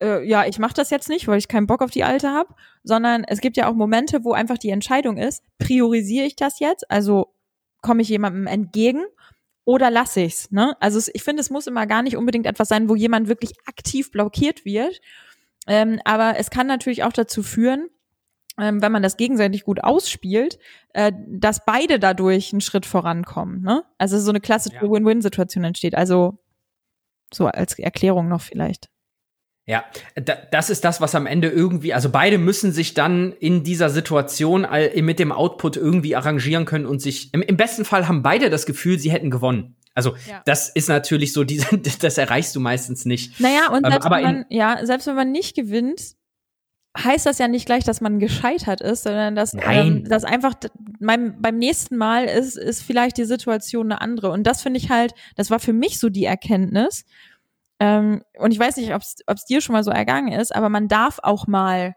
äh, 0.00 0.24
ja, 0.26 0.46
ich 0.46 0.58
mache 0.58 0.74
das 0.74 0.90
jetzt 0.90 1.08
nicht, 1.08 1.26
weil 1.28 1.38
ich 1.38 1.48
keinen 1.48 1.66
Bock 1.66 1.82
auf 1.82 1.90
die 1.90 2.04
Alte 2.04 2.30
habe, 2.30 2.54
sondern 2.84 3.24
es 3.24 3.40
gibt 3.40 3.56
ja 3.56 3.68
auch 3.68 3.74
Momente, 3.74 4.24
wo 4.24 4.32
einfach 4.32 4.58
die 4.58 4.70
Entscheidung 4.70 5.16
ist, 5.16 5.42
priorisiere 5.58 6.26
ich 6.26 6.36
das 6.36 6.60
jetzt, 6.60 6.90
also 6.90 7.34
komme 7.82 8.02
ich 8.02 8.08
jemandem 8.08 8.46
entgegen 8.46 9.04
oder 9.64 9.90
lasse 9.90 10.20
ich's, 10.20 10.50
ne? 10.50 10.76
Also 10.80 10.98
es, 10.98 11.10
ich 11.12 11.22
finde, 11.22 11.40
es 11.40 11.50
muss 11.50 11.66
immer 11.66 11.86
gar 11.86 12.02
nicht 12.02 12.16
unbedingt 12.16 12.46
etwas 12.46 12.68
sein, 12.68 12.88
wo 12.88 12.94
jemand 12.94 13.28
wirklich 13.28 13.52
aktiv 13.66 14.10
blockiert 14.10 14.64
wird, 14.64 15.00
ähm, 15.66 16.00
aber 16.04 16.38
es 16.38 16.50
kann 16.50 16.66
natürlich 16.66 17.04
auch 17.04 17.12
dazu 17.12 17.42
führen, 17.42 17.88
ähm, 18.58 18.82
wenn 18.82 18.92
man 18.92 19.02
das 19.02 19.16
gegenseitig 19.16 19.64
gut 19.64 19.82
ausspielt, 19.82 20.58
äh, 20.92 21.12
dass 21.26 21.64
beide 21.64 21.98
dadurch 21.98 22.52
einen 22.52 22.60
Schritt 22.60 22.86
vorankommen. 22.86 23.62
Ne? 23.62 23.84
Also 23.98 24.18
so 24.18 24.30
eine 24.30 24.40
klassische 24.40 24.76
ja. 24.76 24.90
Win-Win-Situation 24.90 25.64
entsteht. 25.64 25.94
Also 25.94 26.38
so 27.32 27.46
als 27.46 27.78
Erklärung 27.78 28.28
noch 28.28 28.40
vielleicht. 28.40 28.88
Ja, 29.66 29.84
da, 30.14 30.34
das 30.50 30.70
ist 30.70 30.82
das, 30.84 31.02
was 31.02 31.14
am 31.14 31.26
Ende 31.26 31.48
irgendwie, 31.48 31.92
also 31.92 32.08
beide 32.08 32.38
müssen 32.38 32.72
sich 32.72 32.94
dann 32.94 33.32
in 33.32 33.64
dieser 33.64 33.90
Situation 33.90 34.66
mit 34.94 35.18
dem 35.18 35.30
Output 35.30 35.76
irgendwie 35.76 36.16
arrangieren 36.16 36.64
können 36.64 36.86
und 36.86 37.02
sich, 37.02 37.34
im, 37.34 37.42
im 37.42 37.58
besten 37.58 37.84
Fall 37.84 38.08
haben 38.08 38.22
beide 38.22 38.48
das 38.48 38.64
Gefühl, 38.64 38.98
sie 38.98 39.10
hätten 39.10 39.30
gewonnen. 39.30 39.76
Also 39.94 40.14
ja. 40.26 40.40
das 40.46 40.70
ist 40.70 40.88
natürlich 40.88 41.34
so, 41.34 41.44
diese, 41.44 41.76
das 42.00 42.16
erreichst 42.16 42.56
du 42.56 42.60
meistens 42.60 43.04
nicht. 43.04 43.38
Naja, 43.40 43.68
und 43.70 43.84
selbst, 43.84 44.06
aber 44.06 44.16
wenn 44.16 44.22
man, 44.22 44.44
ja, 44.48 44.78
selbst 44.86 45.06
wenn 45.06 45.16
man 45.16 45.32
nicht 45.32 45.54
gewinnt, 45.54 46.14
heißt 46.96 47.26
das 47.26 47.38
ja 47.38 47.48
nicht 47.48 47.66
gleich, 47.66 47.84
dass 47.84 48.00
man 48.00 48.18
gescheitert 48.18 48.80
ist, 48.80 49.04
sondern 49.04 49.34
dass, 49.34 49.54
ähm, 49.54 50.04
dass 50.04 50.24
einfach 50.24 50.54
beim, 51.00 51.40
beim 51.40 51.56
nächsten 51.56 51.96
Mal 51.96 52.24
ist, 52.24 52.56
ist 52.56 52.82
vielleicht 52.82 53.18
die 53.18 53.24
Situation 53.24 53.92
eine 53.92 54.00
andere. 54.00 54.30
Und 54.30 54.46
das 54.46 54.62
finde 54.62 54.78
ich 54.78 54.90
halt, 54.90 55.14
das 55.36 55.50
war 55.50 55.60
für 55.60 55.72
mich 55.72 55.98
so 55.98 56.08
die 56.08 56.24
Erkenntnis. 56.24 57.04
Ähm, 57.78 58.22
und 58.38 58.52
ich 58.52 58.58
weiß 58.58 58.76
nicht, 58.76 58.92
ob 58.94 59.02
es 59.02 59.44
dir 59.44 59.60
schon 59.60 59.74
mal 59.74 59.84
so 59.84 59.90
ergangen 59.90 60.32
ist, 60.32 60.54
aber 60.54 60.68
man 60.68 60.88
darf 60.88 61.20
auch 61.22 61.46
mal 61.46 61.94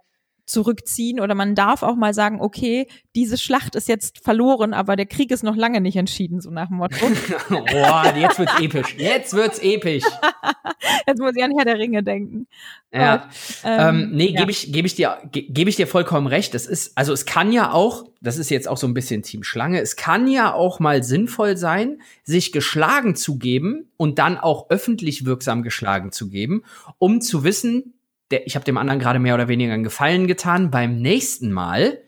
zurückziehen 0.52 1.20
oder 1.20 1.34
man 1.34 1.56
darf 1.56 1.82
auch 1.82 1.96
mal 1.96 2.14
sagen, 2.14 2.40
okay, 2.42 2.88
diese 3.16 3.38
Schlacht 3.38 3.76
ist 3.76 3.88
jetzt 3.88 4.24
verloren, 4.24 4.74
aber 4.74 4.96
der 4.96 5.06
Krieg 5.06 5.32
ist 5.32 5.44
noch 5.44 5.56
lange 5.56 5.82
nicht 5.82 5.96
entschieden, 5.96 6.42
so 6.42 6.52
nach 6.52 6.68
dem 6.68 6.78
Motto. 6.78 6.96
Boah, 7.50 8.14
jetzt 8.16 8.38
wird's 8.38 8.60
episch. 8.60 8.96
Jetzt 8.98 9.34
wird's 9.34 9.60
episch. 9.60 10.04
jetzt 11.08 11.20
muss 11.20 11.34
ich 11.36 11.44
an 11.44 11.52
Herr 11.56 11.66
der 11.66 11.80
Ringe 11.80 12.04
denken. 12.04 12.48
Ja. 12.94 13.30
ähm, 13.64 13.80
ähm, 14.04 14.10
nee, 14.12 14.32
ja. 14.32 14.42
gebe 14.42 14.52
ich, 14.52 14.72
gebe 14.72 14.86
ich 14.86 14.96
dir, 14.96 15.18
gebe 15.32 15.70
ich 15.70 15.78
dir 15.78 15.88
vollkommen 15.88 16.28
recht. 16.28 16.54
Das 16.54 16.66
ist, 16.66 16.98
also 16.98 17.14
es 17.14 17.26
kann 17.26 17.52
ja 17.52 17.72
auch, 17.72 18.06
das 18.22 18.38
ist 18.38 18.50
jetzt 18.50 18.68
auch 18.68 18.78
so 18.78 18.86
ein 18.86 18.94
bisschen 18.94 19.24
Team 19.24 19.44
Schlange, 19.44 19.80
es 19.80 19.96
kann 19.96 20.28
ja 20.28 20.54
auch 20.54 20.80
mal 20.80 21.02
sinnvoll 21.02 21.56
sein, 21.56 22.02
sich 22.24 22.52
geschlagen 22.52 23.16
zu 23.16 23.38
geben 23.38 23.90
und 23.98 24.20
dann 24.20 24.38
auch 24.38 24.70
öffentlich 24.70 25.26
wirksam 25.26 25.64
geschlagen 25.64 26.12
zu 26.12 26.30
geben, 26.30 26.64
um 26.98 27.22
zu 27.22 27.44
wissen, 27.46 27.94
der, 28.32 28.48
ich 28.48 28.56
habe 28.56 28.66
dem 28.66 28.78
anderen 28.78 29.00
gerade 29.00 29.20
mehr 29.20 29.36
oder 29.36 29.48
weniger 29.48 29.74
einen 29.74 29.84
Gefallen 29.84 30.28
getan. 30.28 30.72
Beim 30.72 31.02
nächsten 31.02 31.52
Mal 31.52 32.00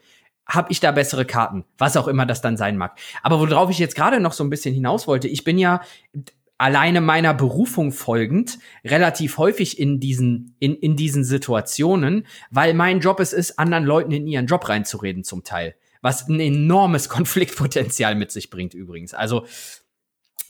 habe 0.45 0.71
ich 0.71 0.80
da 0.80 0.91
bessere 0.91 1.26
Karten, 1.26 1.65
was 1.78 1.97
auch 1.97 2.07
immer 2.07 2.26
das 2.26 2.41
dann 2.41 2.57
sein 2.57 2.78
mag. 2.78 2.97
Aber 3.21 3.39
worauf 3.39 3.69
ich 3.69 3.80
jetzt 3.80 3.95
gerade 3.95 4.19
noch 4.19 4.34
so 4.34 4.43
ein 4.43 4.49
bisschen 4.49 4.74
hinaus 4.74 5.07
wollte, 5.07 5.28
ich 5.28 5.43
bin 5.43 5.57
ja 5.57 5.82
alleine 6.57 7.01
meiner 7.01 7.34
Berufung 7.34 7.91
folgend 7.91 8.59
relativ 8.86 9.38
häufig 9.38 9.80
in 9.80 9.99
diesen 9.99 10.55
in, 10.59 10.76
in 10.76 10.95
diesen 10.95 11.24
Situationen, 11.24 12.26
weil 12.51 12.74
mein 12.74 12.99
Job 12.99 13.19
es 13.19 13.34
ist, 13.34 13.59
anderen 13.59 13.86
Leuten 13.86 14.11
in 14.11 14.28
ihren 14.28 14.47
Job 14.47 14.67
reinzureden 14.69 15.24
zum 15.24 15.43
Teil, 15.43 15.76
was 16.01 16.28
ein 16.28 16.39
enormes 16.39 17.09
Konfliktpotenzial 17.09 18.15
mit 18.15 18.32
sich 18.32 18.49
bringt 18.49 18.74
übrigens. 18.74 19.13
Also 19.13 19.45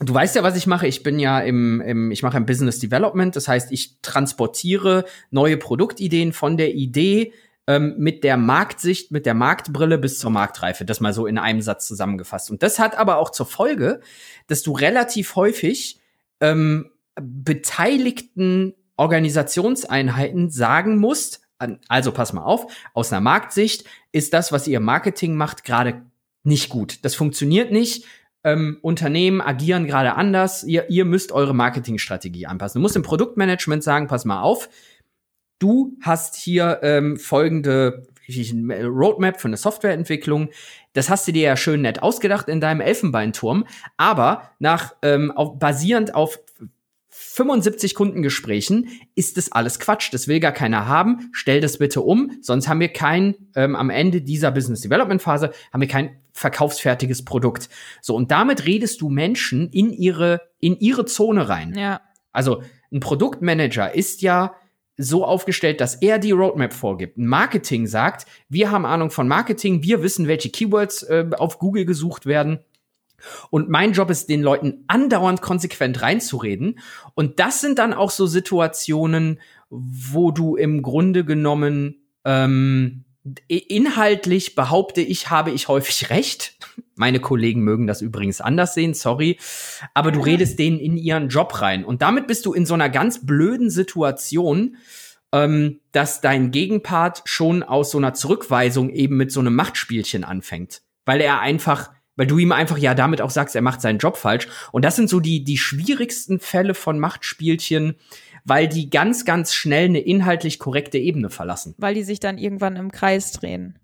Du 0.00 0.12
weißt 0.12 0.34
ja, 0.34 0.42
was 0.42 0.56
ich 0.56 0.66
mache. 0.66 0.86
Ich 0.86 1.02
bin 1.02 1.18
ja 1.18 1.40
im, 1.40 1.80
im 1.80 2.10
ich 2.10 2.22
mache 2.22 2.36
ein 2.36 2.46
Business 2.46 2.80
Development. 2.80 3.34
Das 3.34 3.48
heißt, 3.48 3.70
ich 3.72 4.00
transportiere 4.02 5.04
neue 5.30 5.56
Produktideen 5.56 6.32
von 6.32 6.56
der 6.56 6.74
Idee 6.74 7.32
ähm, 7.66 7.94
mit 7.98 8.24
der 8.24 8.36
Marktsicht, 8.36 9.12
mit 9.12 9.24
der 9.24 9.34
Marktbrille 9.34 9.98
bis 9.98 10.18
zur 10.18 10.30
Marktreife. 10.30 10.84
Das 10.84 11.00
mal 11.00 11.12
so 11.12 11.26
in 11.26 11.38
einem 11.38 11.62
Satz 11.62 11.86
zusammengefasst. 11.86 12.50
Und 12.50 12.62
das 12.62 12.78
hat 12.78 12.98
aber 12.98 13.18
auch 13.18 13.30
zur 13.30 13.46
Folge, 13.46 14.00
dass 14.48 14.62
du 14.62 14.72
relativ 14.72 15.36
häufig 15.36 16.00
ähm, 16.40 16.90
beteiligten 17.14 18.74
Organisationseinheiten 18.96 20.50
sagen 20.50 20.98
musst, 20.98 21.42
also 21.88 22.12
pass 22.12 22.32
mal 22.32 22.42
auf, 22.42 22.66
aus 22.92 23.12
einer 23.12 23.20
Marktsicht 23.20 23.84
ist 24.12 24.34
das, 24.34 24.52
was 24.52 24.68
ihr 24.68 24.80
Marketing 24.80 25.36
macht, 25.36 25.64
gerade 25.64 26.02
nicht 26.42 26.68
gut. 26.68 27.04
Das 27.04 27.14
funktioniert 27.14 27.72
nicht 27.72 28.04
ähm, 28.44 28.78
Unternehmen 28.82 29.40
agieren 29.40 29.86
gerade 29.86 30.14
anders. 30.14 30.62
Ihr, 30.64 30.88
ihr 30.90 31.04
müsst 31.04 31.32
eure 31.32 31.54
Marketingstrategie 31.54 32.46
anpassen. 32.46 32.78
Du 32.78 32.82
musst 32.82 32.96
im 32.96 33.02
Produktmanagement 33.02 33.82
sagen, 33.82 34.06
pass 34.06 34.24
mal 34.24 34.42
auf, 34.42 34.68
du 35.58 35.96
hast 36.02 36.36
hier 36.36 36.80
ähm, 36.82 37.16
folgende 37.16 38.06
Roadmap 38.28 39.40
für 39.40 39.48
eine 39.48 39.56
Softwareentwicklung. 39.56 40.50
Das 40.92 41.10
hast 41.10 41.26
du 41.26 41.32
dir 41.32 41.42
ja 41.42 41.56
schön 41.56 41.82
nett 41.82 42.02
ausgedacht 42.02 42.48
in 42.48 42.60
deinem 42.60 42.80
Elfenbeinturm, 42.80 43.66
aber 43.96 44.50
nach 44.58 44.94
ähm, 45.02 45.30
auf, 45.30 45.58
basierend 45.58 46.14
auf 46.14 46.38
75 47.08 47.94
Kundengesprächen 47.94 48.88
ist 49.14 49.36
das 49.36 49.52
alles 49.52 49.78
Quatsch. 49.78 50.12
Das 50.12 50.26
will 50.26 50.40
gar 50.40 50.52
keiner 50.52 50.88
haben. 50.88 51.30
Stell 51.32 51.60
das 51.60 51.78
bitte 51.78 52.00
um, 52.00 52.32
sonst 52.42 52.68
haben 52.68 52.80
wir 52.80 52.88
kein 52.88 53.34
ähm, 53.54 53.76
am 53.76 53.90
Ende 53.90 54.20
dieser 54.20 54.50
Business 54.50 54.80
Development 54.80 55.22
Phase 55.22 55.52
haben 55.72 55.80
wir 55.80 55.88
kein 55.88 56.16
verkaufsfertiges 56.34 57.24
Produkt. 57.24 57.70
So 58.02 58.14
und 58.14 58.30
damit 58.30 58.66
redest 58.66 59.00
du 59.00 59.08
Menschen 59.08 59.70
in 59.70 59.92
ihre 59.92 60.42
in 60.60 60.78
ihre 60.78 61.06
Zone 61.06 61.48
rein. 61.48 61.74
Ja. 61.76 62.00
Also 62.32 62.62
ein 62.92 63.00
Produktmanager 63.00 63.94
ist 63.94 64.20
ja 64.20 64.54
so 64.96 65.24
aufgestellt, 65.24 65.80
dass 65.80 65.96
er 65.96 66.18
die 66.18 66.32
Roadmap 66.32 66.72
vorgibt. 66.72 67.16
Ein 67.16 67.26
Marketing 67.26 67.86
sagt, 67.86 68.26
wir 68.48 68.70
haben 68.70 68.84
Ahnung 68.84 69.10
von 69.10 69.26
Marketing, 69.26 69.82
wir 69.82 70.02
wissen, 70.02 70.28
welche 70.28 70.50
Keywords 70.50 71.02
äh, 71.04 71.26
auf 71.36 71.58
Google 71.58 71.84
gesucht 71.84 72.26
werden 72.26 72.60
und 73.50 73.68
mein 73.68 73.92
Job 73.92 74.10
ist, 74.10 74.28
den 74.28 74.42
Leuten 74.42 74.84
andauernd 74.86 75.42
konsequent 75.42 76.02
reinzureden. 76.02 76.78
Und 77.14 77.40
das 77.40 77.60
sind 77.60 77.78
dann 77.78 77.92
auch 77.92 78.10
so 78.10 78.26
Situationen, 78.26 79.40
wo 79.70 80.30
du 80.30 80.56
im 80.56 80.82
Grunde 80.82 81.24
genommen 81.24 82.02
ähm, 82.24 83.04
inhaltlich 83.48 84.54
behaupte 84.54 85.00
ich, 85.00 85.30
habe 85.30 85.50
ich 85.50 85.68
häufig 85.68 86.10
recht. 86.10 86.56
Meine 86.94 87.20
Kollegen 87.20 87.62
mögen 87.62 87.86
das 87.86 88.02
übrigens 88.02 88.40
anders 88.40 88.74
sehen, 88.74 88.94
sorry. 88.94 89.38
Aber 89.94 90.12
du 90.12 90.20
redest 90.20 90.58
denen 90.58 90.78
in 90.78 90.96
ihren 90.96 91.28
Job 91.28 91.60
rein. 91.60 91.84
Und 91.84 92.02
damit 92.02 92.26
bist 92.26 92.46
du 92.46 92.52
in 92.52 92.66
so 92.66 92.74
einer 92.74 92.90
ganz 92.90 93.24
blöden 93.26 93.70
Situation, 93.70 94.76
ähm, 95.32 95.80
dass 95.92 96.20
dein 96.20 96.50
Gegenpart 96.50 97.22
schon 97.24 97.62
aus 97.62 97.90
so 97.90 97.98
einer 97.98 98.14
Zurückweisung 98.14 98.90
eben 98.90 99.16
mit 99.16 99.32
so 99.32 99.40
einem 99.40 99.54
Machtspielchen 99.54 100.22
anfängt. 100.22 100.82
Weil 101.04 101.20
er 101.20 101.40
einfach 101.40 101.90
weil 102.16 102.26
du 102.26 102.38
ihm 102.38 102.52
einfach 102.52 102.78
ja 102.78 102.94
damit 102.94 103.20
auch 103.20 103.30
sagst, 103.30 103.56
er 103.56 103.62
macht 103.62 103.80
seinen 103.80 103.98
Job 103.98 104.16
falsch. 104.16 104.46
Und 104.72 104.84
das 104.84 104.96
sind 104.96 105.08
so 105.08 105.20
die, 105.20 105.42
die 105.42 105.58
schwierigsten 105.58 106.38
Fälle 106.38 106.74
von 106.74 106.98
Machtspielchen, 106.98 107.96
weil 108.44 108.68
die 108.68 108.90
ganz, 108.90 109.24
ganz 109.24 109.54
schnell 109.54 109.86
eine 109.86 110.00
inhaltlich 110.00 110.58
korrekte 110.58 110.98
Ebene 110.98 111.30
verlassen. 111.30 111.74
Weil 111.78 111.94
die 111.94 112.04
sich 112.04 112.20
dann 112.20 112.38
irgendwann 112.38 112.76
im 112.76 112.92
Kreis 112.92 113.32
drehen. 113.32 113.78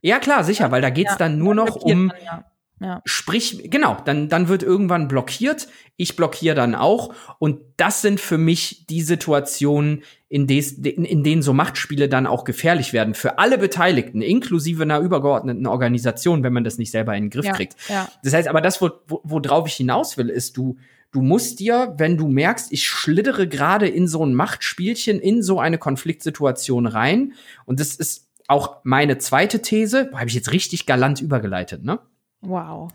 Ja, 0.00 0.18
klar, 0.18 0.44
sicher, 0.44 0.70
weil 0.70 0.80
da 0.80 0.90
geht's 0.90 1.12
ja, 1.12 1.18
dann 1.18 1.38
nur 1.38 1.54
noch 1.54 1.76
um, 1.76 2.10
ja. 2.24 2.44
Ja. 2.80 3.02
Sprich, 3.04 3.70
genau, 3.70 3.98
dann, 4.06 4.28
dann 4.28 4.48
wird 4.48 4.62
irgendwann 4.62 5.06
blockiert. 5.06 5.68
Ich 5.96 6.16
blockiere 6.16 6.54
dann 6.54 6.74
auch. 6.74 7.14
Und 7.38 7.60
das 7.76 8.00
sind 8.00 8.20
für 8.20 8.38
mich 8.38 8.86
die 8.88 9.02
Situationen, 9.02 10.02
in, 10.30 10.46
des, 10.46 10.72
in, 10.72 11.24
denen 11.24 11.42
so 11.42 11.52
Machtspiele 11.52 12.08
dann 12.08 12.26
auch 12.26 12.44
gefährlich 12.44 12.92
werden. 12.92 13.14
Für 13.14 13.38
alle 13.38 13.58
Beteiligten, 13.58 14.22
inklusive 14.22 14.84
einer 14.84 15.00
übergeordneten 15.00 15.66
Organisation, 15.66 16.42
wenn 16.42 16.52
man 16.52 16.64
das 16.64 16.78
nicht 16.78 16.90
selber 16.92 17.14
in 17.16 17.24
den 17.24 17.30
Griff 17.30 17.46
ja, 17.46 17.52
kriegt. 17.52 17.74
Ja. 17.88 18.08
Das 18.22 18.32
heißt, 18.32 18.48
aber 18.48 18.60
das, 18.60 18.80
wo, 18.80 18.90
wo, 19.08 19.20
worauf 19.24 19.66
ich 19.66 19.74
hinaus 19.74 20.16
will, 20.16 20.30
ist, 20.30 20.56
du, 20.56 20.76
du 21.10 21.20
musst 21.20 21.58
dir, 21.58 21.94
wenn 21.98 22.16
du 22.16 22.28
merkst, 22.28 22.72
ich 22.72 22.86
schlittere 22.88 23.48
gerade 23.48 23.88
in 23.88 24.06
so 24.06 24.24
ein 24.24 24.32
Machtspielchen, 24.32 25.18
in 25.18 25.42
so 25.42 25.58
eine 25.58 25.78
Konfliktsituation 25.78 26.86
rein, 26.86 27.34
und 27.66 27.80
das 27.80 27.96
ist 27.96 28.28
auch 28.46 28.78
meine 28.84 29.18
zweite 29.18 29.62
These, 29.62 30.10
habe 30.14 30.28
ich 30.28 30.34
jetzt 30.34 30.52
richtig 30.52 30.86
galant 30.86 31.20
übergeleitet, 31.20 31.84
ne? 31.84 32.00
Wow. 32.42 32.92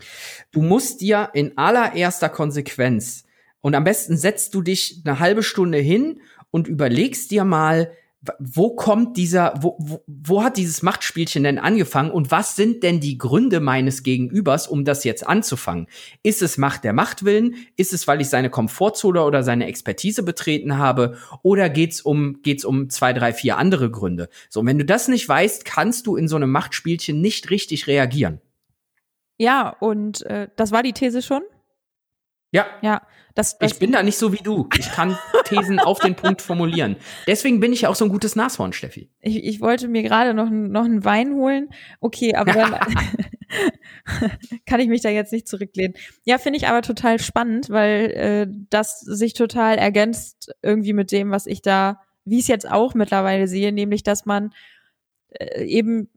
Du 0.52 0.62
musst 0.62 1.02
dir 1.02 1.30
in 1.34 1.58
allererster 1.58 2.30
Konsequenz 2.30 3.26
und 3.62 3.76
am 3.76 3.84
besten 3.84 4.18
setzt 4.18 4.54
du 4.54 4.62
dich 4.62 5.02
eine 5.06 5.20
halbe 5.20 5.44
Stunde 5.44 5.78
hin 5.78 6.22
und 6.52 6.68
überlegst 6.68 7.32
dir 7.32 7.44
mal, 7.46 7.92
wo 8.40 8.76
kommt 8.76 9.18
dieser, 9.18 9.54
wo, 9.62 9.76
wo, 9.80 10.04
wo 10.08 10.44
hat 10.44 10.58
dieses 10.58 10.82
Machtspielchen 10.82 11.44
denn 11.44 11.60
angefangen 11.60 12.12
und 12.12 12.32
was 12.32 12.56
sind 12.56 12.84
denn 12.84 13.00
die 13.00 13.18
Gründe 13.18 13.60
meines 13.60 14.04
Gegenübers, 14.04 14.68
um 14.68 14.86
das 14.86 15.04
jetzt 15.04 15.28
anzufangen? 15.28 15.88
Ist 16.24 16.42
es 16.42 16.58
Macht 16.58 16.84
der 16.84 16.94
Machtwillen? 16.94 17.56
Ist 17.78 17.94
es, 17.94 18.08
weil 18.08 18.22
ich 18.22 18.30
seine 18.30 18.50
Komfortzone 18.50 19.24
oder 19.24 19.44
seine 19.44 19.68
Expertise 19.68 20.24
betreten 20.24 20.78
habe? 20.78 21.18
Oder 21.44 21.70
geht's 21.70 22.02
um, 22.02 22.42
geht's 22.42 22.66
um 22.66 22.90
zwei, 22.90 23.14
drei, 23.14 23.34
vier 23.34 23.58
andere 23.58 23.92
Gründe? 23.92 24.30
So, 24.50 24.62
und 24.62 24.68
wenn 24.68 24.80
du 24.80 24.86
das 24.86 25.08
nicht 25.08 25.28
weißt, 25.28 25.66
kannst 25.66 26.08
du 26.08 26.16
in 26.16 26.28
so 26.28 26.36
einem 26.36 26.52
Machtspielchen 26.52 27.22
nicht 27.22 27.50
richtig 27.50 27.88
reagieren. 27.88 28.42
Ja, 29.38 29.70
und 29.80 30.26
äh, 30.26 30.48
das 30.56 30.72
war 30.72 30.84
die 30.84 30.94
These 30.94 31.22
schon? 31.22 31.44
Ja. 32.52 32.66
Ja. 32.82 33.02
Das, 33.34 33.58
das 33.58 33.74
ich 33.74 33.80
bin 33.80 33.92
da 33.92 34.02
nicht 34.02 34.18
so 34.18 34.32
wie 34.32 34.42
du. 34.42 34.70
Ich 34.80 34.90
kann 34.90 35.18
Thesen 35.44 35.78
auf 35.80 36.00
den 36.00 36.16
Punkt 36.16 36.42
formulieren. 36.42 36.96
Deswegen 37.28 37.60
bin 37.60 37.74
ich 37.74 37.82
ja 37.82 37.90
auch 37.90 37.96
so 37.96 38.06
ein 38.06 38.12
gutes 38.12 38.38
Nashorn, 38.38 38.72
Steffi. 38.72 39.12
Ich, 39.20 39.44
ich 39.44 39.60
wollte 39.60 39.90
mir 39.90 40.04
gerade 40.04 40.34
noch, 40.34 40.50
noch 40.50 40.86
einen 40.86 41.04
Wein 41.04 41.34
holen. 41.34 41.70
Okay, 42.00 42.34
aber 42.34 42.54
dann 42.54 42.80
kann 44.66 44.80
ich 44.80 44.88
mich 44.88 45.02
da 45.02 45.10
jetzt 45.10 45.34
nicht 45.34 45.50
zurücklehnen. 45.50 45.96
Ja, 46.24 46.38
finde 46.38 46.58
ich 46.58 46.68
aber 46.68 46.82
total 46.82 47.20
spannend, 47.20 47.70
weil 47.70 48.12
äh, 48.12 48.48
das 48.70 49.02
sich 49.02 49.34
total 49.34 49.78
ergänzt 49.78 50.56
irgendwie 50.62 50.94
mit 50.94 51.12
dem, 51.12 51.32
was 51.32 51.48
ich 51.48 51.62
da, 51.62 52.00
wie 52.24 52.36
ich 52.36 52.44
es 52.44 52.48
jetzt 52.48 52.72
auch 52.72 52.94
mittlerweile 52.94 53.50
sehe, 53.50 53.74
nämlich 53.74 54.04
dass 54.04 54.26
man 54.26 54.54
äh, 55.32 55.66
eben 55.66 56.10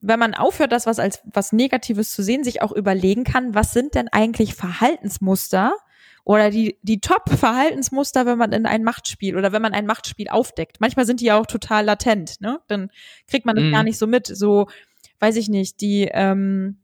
wenn 0.00 0.18
man 0.18 0.34
aufhört, 0.34 0.72
das 0.72 0.86
was 0.86 0.98
als 0.98 1.20
was 1.24 1.52
Negatives 1.52 2.12
zu 2.12 2.22
sehen, 2.22 2.44
sich 2.44 2.62
auch 2.62 2.72
überlegen 2.72 3.24
kann, 3.24 3.54
was 3.54 3.72
sind 3.72 3.94
denn 3.94 4.08
eigentlich 4.08 4.54
Verhaltensmuster 4.54 5.74
oder 6.24 6.50
die, 6.50 6.76
die 6.82 7.00
Top-Verhaltensmuster, 7.00 8.26
wenn 8.26 8.36
man 8.36 8.52
in 8.52 8.66
ein 8.66 8.84
Machtspiel 8.84 9.36
oder 9.36 9.52
wenn 9.52 9.62
man 9.62 9.72
ein 9.72 9.86
Machtspiel 9.86 10.28
aufdeckt. 10.28 10.78
Manchmal 10.78 11.06
sind 11.06 11.20
die 11.20 11.24
ja 11.24 11.40
auch 11.40 11.46
total 11.46 11.86
latent, 11.86 12.40
ne? 12.42 12.60
Dann 12.68 12.90
kriegt 13.26 13.46
man 13.46 13.56
das 13.56 13.64
mhm. 13.64 13.72
gar 13.72 13.82
nicht 13.82 13.96
so 13.96 14.06
mit. 14.06 14.26
So, 14.26 14.66
weiß 15.20 15.36
ich 15.36 15.48
nicht, 15.48 15.80
die, 15.80 16.06
ähm, 16.12 16.80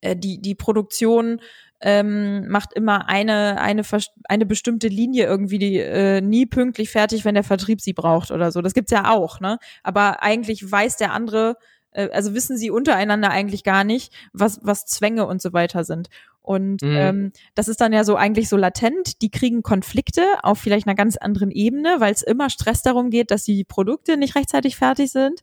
äh, 0.00 0.16
die, 0.16 0.40
die 0.40 0.54
Produktion 0.54 1.42
ähm, 1.80 2.48
macht 2.48 2.72
immer 2.72 3.08
eine, 3.08 3.60
eine, 3.60 3.82
eine 4.24 4.46
bestimmte 4.46 4.88
Linie 4.88 5.26
irgendwie 5.26 5.58
die, 5.58 5.78
äh, 5.78 6.20
nie 6.20 6.46
pünktlich 6.46 6.90
fertig, 6.90 7.24
wenn 7.26 7.34
der 7.34 7.44
Vertrieb 7.44 7.82
sie 7.82 7.92
braucht 7.92 8.30
oder 8.30 8.50
so. 8.50 8.62
Das 8.62 8.74
gibt's 8.74 8.90
ja 8.90 9.10
auch, 9.10 9.38
ne? 9.40 9.58
Aber 9.82 10.22
eigentlich 10.22 10.70
weiß 10.70 10.96
der 10.96 11.12
andere, 11.12 11.56
äh, 11.92 12.08
also 12.10 12.34
wissen 12.34 12.56
sie 12.56 12.70
untereinander 12.70 13.30
eigentlich 13.30 13.64
gar 13.64 13.84
nicht, 13.84 14.12
was, 14.32 14.60
was 14.62 14.86
Zwänge 14.86 15.26
und 15.26 15.42
so 15.42 15.52
weiter 15.52 15.84
sind. 15.84 16.08
Und 16.40 16.82
mhm. 16.82 16.96
ähm, 16.96 17.32
das 17.54 17.68
ist 17.68 17.80
dann 17.80 17.92
ja 17.92 18.04
so 18.04 18.16
eigentlich 18.16 18.48
so 18.48 18.56
latent. 18.56 19.20
Die 19.20 19.30
kriegen 19.30 19.62
Konflikte 19.62 20.22
auf 20.42 20.58
vielleicht 20.58 20.86
einer 20.86 20.96
ganz 20.96 21.16
anderen 21.16 21.50
Ebene, 21.50 21.96
weil 21.98 22.12
es 22.12 22.22
immer 22.22 22.48
Stress 22.48 22.82
darum 22.82 23.10
geht, 23.10 23.30
dass 23.30 23.44
die 23.44 23.64
Produkte 23.64 24.16
nicht 24.16 24.34
rechtzeitig 24.34 24.76
fertig 24.76 25.10
sind. 25.10 25.40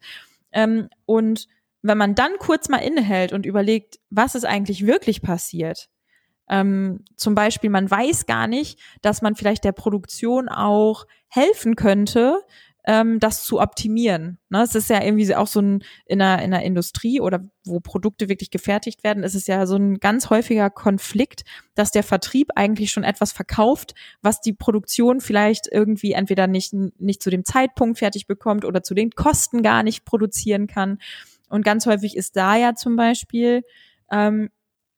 Ähm, 0.51 0.89
und 1.05 1.47
wenn 1.83 1.97
man 1.99 2.15
dann 2.15 2.31
kurz 2.39 2.69
mal 2.69 2.79
innehält 2.79 3.33
und 3.33 3.45
überlegt, 3.45 3.99
was 4.09 4.33
ist 4.33 4.45
eigentlich 4.45 4.87
wirklich 4.87 5.21
passiert, 5.21 5.89
ähm, 6.49 7.03
zum 7.15 7.35
Beispiel, 7.35 7.69
man 7.69 7.89
weiß 7.89 8.25
gar 8.25 8.47
nicht, 8.47 8.79
dass 9.01 9.21
man 9.21 9.35
vielleicht 9.35 9.63
der 9.63 9.71
Produktion 9.71 10.49
auch 10.49 11.05
helfen 11.27 11.75
könnte, 11.75 12.41
ähm, 12.87 13.19
das 13.19 13.43
zu 13.43 13.59
optimieren. 13.59 14.37
Ne? 14.49 14.61
Es 14.61 14.75
ist 14.75 14.89
ja 14.89 15.03
irgendwie 15.03 15.33
auch 15.35 15.47
so 15.47 15.59
ein 15.61 15.83
in 16.05 16.21
einer, 16.21 16.41
in 16.43 16.53
einer 16.53 16.63
Industrie 16.63 17.19
oder 17.19 17.43
wo 17.65 17.79
Produkte 17.79 18.29
wirklich 18.29 18.51
gefertigt 18.51 19.03
werden, 19.03 19.23
ist 19.23 19.35
es 19.35 19.47
ja 19.47 19.65
so 19.65 19.75
ein 19.75 19.99
ganz 19.99 20.29
häufiger 20.29 20.69
Konflikt, 20.69 21.43
dass 21.73 21.91
der 21.91 22.03
Vertrieb 22.03 22.51
eigentlich 22.55 22.91
schon 22.91 23.03
etwas 23.03 23.31
verkauft, 23.31 23.95
was 24.21 24.41
die 24.41 24.53
Produktion 24.53 25.19
vielleicht 25.19 25.67
irgendwie 25.71 26.11
entweder 26.11 26.47
nicht, 26.47 26.73
nicht 26.73 27.23
zu 27.23 27.29
dem 27.29 27.43
Zeitpunkt 27.43 27.97
fertig 27.99 28.27
bekommt 28.27 28.65
oder 28.65 28.83
zu 28.83 28.93
den 28.93 29.11
Kosten 29.11 29.63
gar 29.63 29.81
nicht 29.81 30.05
produzieren 30.05 30.67
kann. 30.67 30.99
Und 31.49 31.65
ganz 31.65 31.85
häufig 31.85 32.15
ist 32.15 32.37
da 32.37 32.55
ja 32.55 32.75
zum 32.75 32.95
Beispiel 32.95 33.63
ähm, 34.11 34.49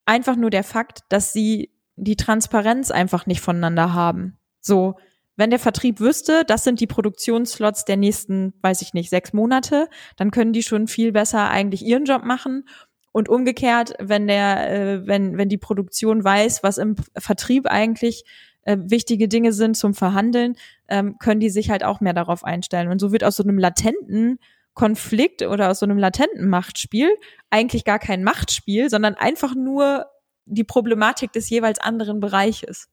einfach 0.06 0.36
nur 0.36 0.50
der 0.50 0.64
Fakt, 0.64 1.02
dass 1.10 1.34
sie 1.34 1.72
die 1.96 2.16
Transparenz 2.16 2.92
einfach 2.92 3.26
nicht 3.26 3.42
voneinander 3.42 3.94
haben. 3.94 4.38
So, 4.60 4.96
wenn 5.38 5.52
der 5.52 5.60
Vertrieb 5.60 6.00
wüsste, 6.00 6.44
das 6.46 6.64
sind 6.64 6.82
die 6.82 6.88
Produktionsslots 6.88 7.86
der 7.86 7.96
nächsten, 7.96 8.54
weiß 8.62 8.82
ich 8.82 8.94
nicht, 8.94 9.10
sechs 9.10 9.34
Monate, 9.34 9.88
dann 10.18 10.32
können 10.32 10.52
die 10.52 10.64
schon 10.64 10.88
viel 10.88 11.12
besser 11.12 11.50
eigentlich 11.50 11.86
ihren 11.86 12.06
Job 12.06 12.24
machen. 12.24 12.68
Und 13.14 13.30
umgekehrt, 13.30 13.94
wenn 14.00 14.28
der, 14.28 14.70
äh, 14.70 15.08
wenn, 15.08 15.38
wenn 15.38 15.50
die 15.50 15.58
Produktion 15.58 16.24
weiß, 16.24 16.62
was 16.62 16.78
im 16.78 16.96
Vertrieb 17.18 17.66
eigentlich 17.68 18.26
äh, 18.64 18.78
wichtige 18.80 19.28
Dinge 19.28 19.54
sind 19.54 19.78
zum 19.78 19.94
Verhandeln, 19.94 20.56
ähm, 20.88 21.18
können 21.20 21.40
die 21.40 21.50
sich 21.50 21.70
halt 21.70 21.84
auch 21.84 22.02
mehr 22.02 22.14
darauf 22.14 22.44
einstellen. 22.44 22.90
Und 22.90 23.00
so 23.00 23.12
wird 23.12 23.24
aus 23.24 23.38
so 23.38 23.44
einem 23.44 23.58
latenten 23.58 24.40
Konflikt 24.74 25.42
oder 25.42 25.72
aus 25.72 25.80
so 25.80 25.86
einem 25.86 25.98
latenten 25.98 26.50
Machtspiel 26.50 27.10
eigentlich 27.50 27.86
gar 27.86 27.98
kein 27.98 28.24
Machtspiel, 28.24 28.90
sondern 28.90 29.16
einfach 29.16 29.56
nur 29.56 30.06
die 30.46 30.64
Problematik 30.64 31.32
des 31.32 31.50
jeweils 31.50 31.80
anderen 31.80 32.20
Bereiches. 32.20 32.90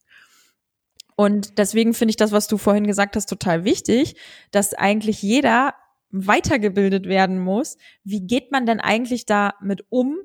Und 1.17 1.59
deswegen 1.59 1.95
finde 1.95 2.11
ich 2.11 2.17
das, 2.17 2.33
was 2.33 2.49
du 2.49 2.59
vorhin 2.59 2.87
gesagt 2.87 3.17
hast, 3.17 3.27
total 3.27 3.65
wichtig, 3.65 4.17
dass 4.51 4.75
eigentlich 4.75 5.23
jeder 5.23 5.75
weitergebildet 6.11 7.07
werden 7.07 7.39
muss. 7.39 7.77
Wie 8.05 8.27
geht 8.27 8.53
man 8.53 8.67
denn 8.67 8.81
eigentlich 8.81 9.27
damit 9.27 9.85
um, 9.91 10.19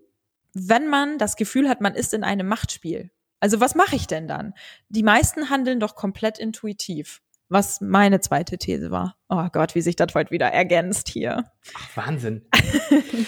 wenn 0.53 0.87
man 0.87 1.17
das 1.17 1.35
Gefühl 1.35 1.67
hat, 1.69 1.81
man 1.81 1.95
ist 1.95 2.13
in 2.13 2.23
einem 2.23 2.47
Machtspiel? 2.47 3.11
Also 3.39 3.59
was 3.59 3.75
mache 3.75 3.95
ich 3.95 4.07
denn 4.07 4.27
dann? 4.27 4.53
Die 4.89 5.03
meisten 5.03 5.49
handeln 5.49 5.79
doch 5.79 5.95
komplett 5.95 6.37
intuitiv, 6.37 7.21
was 7.47 7.81
meine 7.81 8.19
zweite 8.19 8.57
These 8.57 8.91
war. 8.91 9.15
Oh 9.29 9.47
Gott, 9.51 9.75
wie 9.75 9.81
sich 9.81 9.95
das 9.95 10.13
heute 10.13 10.31
wieder 10.31 10.47
ergänzt 10.47 11.09
hier. 11.09 11.51
Ach, 11.73 11.97
Wahnsinn. 11.97 12.47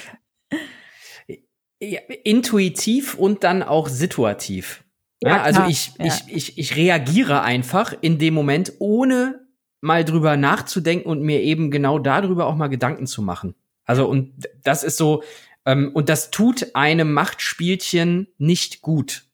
ja, 1.79 2.01
intuitiv 2.23 3.15
und 3.15 3.43
dann 3.43 3.63
auch 3.63 3.87
situativ. 3.87 4.83
Ja, 5.21 5.37
ja 5.37 5.41
also 5.41 5.63
ich, 5.67 5.93
ja. 5.97 6.05
ich, 6.05 6.23
ich, 6.27 6.57
ich 6.57 6.75
reagiere 6.75 7.41
einfach 7.41 7.93
in 8.01 8.17
dem 8.17 8.33
Moment, 8.33 8.73
ohne 8.79 9.41
mal 9.81 10.05
drüber 10.05 10.37
nachzudenken 10.37 11.09
und 11.09 11.21
mir 11.21 11.41
eben 11.41 11.71
genau 11.71 11.99
darüber 11.99 12.45
auch 12.45 12.55
mal 12.55 12.67
Gedanken 12.67 13.07
zu 13.07 13.21
machen. 13.21 13.55
Also, 13.85 14.07
und 14.07 14.47
das 14.63 14.83
ist 14.83 14.97
so, 14.97 15.23
ähm, 15.65 15.91
und 15.93 16.09
das 16.09 16.31
tut 16.31 16.75
einem 16.75 17.13
Machtspielchen 17.13 18.27
nicht 18.37 18.81
gut. 18.81 19.25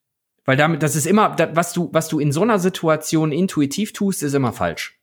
Weil 0.46 0.56
damit, 0.56 0.82
das 0.82 0.96
ist 0.96 1.06
immer, 1.06 1.36
das, 1.36 1.50
was 1.54 1.74
du, 1.74 1.90
was 1.92 2.08
du 2.08 2.20
in 2.20 2.32
so 2.32 2.42
einer 2.42 2.60
Situation 2.60 3.34
intuitiv 3.34 3.92
tust, 3.92 4.24
ist 4.24 4.34
immer 4.34 4.54
falsch. 4.54 4.98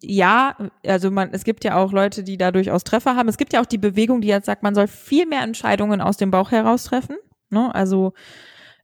Ja, 0.00 0.56
also 0.84 1.10
man, 1.10 1.30
es 1.32 1.44
gibt 1.44 1.62
ja 1.62 1.76
auch 1.76 1.92
Leute, 1.92 2.24
die 2.24 2.36
da 2.36 2.50
durchaus 2.50 2.82
Treffer 2.82 3.14
haben. 3.14 3.28
Es 3.28 3.36
gibt 3.36 3.52
ja 3.52 3.60
auch 3.60 3.66
die 3.66 3.78
Bewegung, 3.78 4.22
die 4.22 4.28
jetzt 4.28 4.46
sagt, 4.46 4.62
man 4.62 4.74
soll 4.74 4.88
viel 4.88 5.26
mehr 5.26 5.42
Entscheidungen 5.42 6.00
aus 6.00 6.16
dem 6.16 6.30
Bauch 6.30 6.50
heraus 6.50 6.84
treffen. 6.84 7.16
Ne? 7.50 7.72
Also 7.74 8.14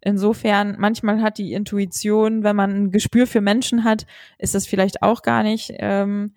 Insofern, 0.00 0.76
manchmal 0.78 1.20
hat 1.22 1.38
die 1.38 1.52
Intuition, 1.52 2.44
wenn 2.44 2.54
man 2.54 2.70
ein 2.70 2.90
Gespür 2.90 3.26
für 3.26 3.40
Menschen 3.40 3.84
hat, 3.84 4.06
ist 4.38 4.54
das 4.54 4.66
vielleicht 4.66 5.02
auch 5.02 5.22
gar 5.22 5.42
nicht, 5.42 5.72
ähm, 5.78 6.34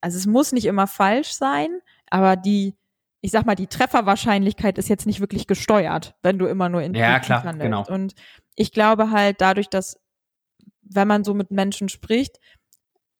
also 0.00 0.16
es 0.16 0.26
muss 0.26 0.52
nicht 0.52 0.66
immer 0.66 0.86
falsch 0.86 1.32
sein, 1.32 1.80
aber 2.08 2.36
die, 2.36 2.76
ich 3.20 3.32
sag 3.32 3.46
mal, 3.46 3.56
die 3.56 3.66
Trefferwahrscheinlichkeit 3.66 4.78
ist 4.78 4.88
jetzt 4.88 5.06
nicht 5.06 5.20
wirklich 5.20 5.48
gesteuert, 5.48 6.14
wenn 6.22 6.38
du 6.38 6.46
immer 6.46 6.68
nur 6.68 6.82
intuitiv 6.82 7.08
ja, 7.08 7.18
klar, 7.18 7.42
handelst. 7.42 7.62
Genau. 7.62 7.84
Und 7.88 8.14
ich 8.54 8.70
glaube 8.70 9.10
halt 9.10 9.40
dadurch, 9.40 9.68
dass, 9.68 9.98
wenn 10.82 11.08
man 11.08 11.24
so 11.24 11.34
mit 11.34 11.50
Menschen 11.50 11.88
spricht, 11.88 12.38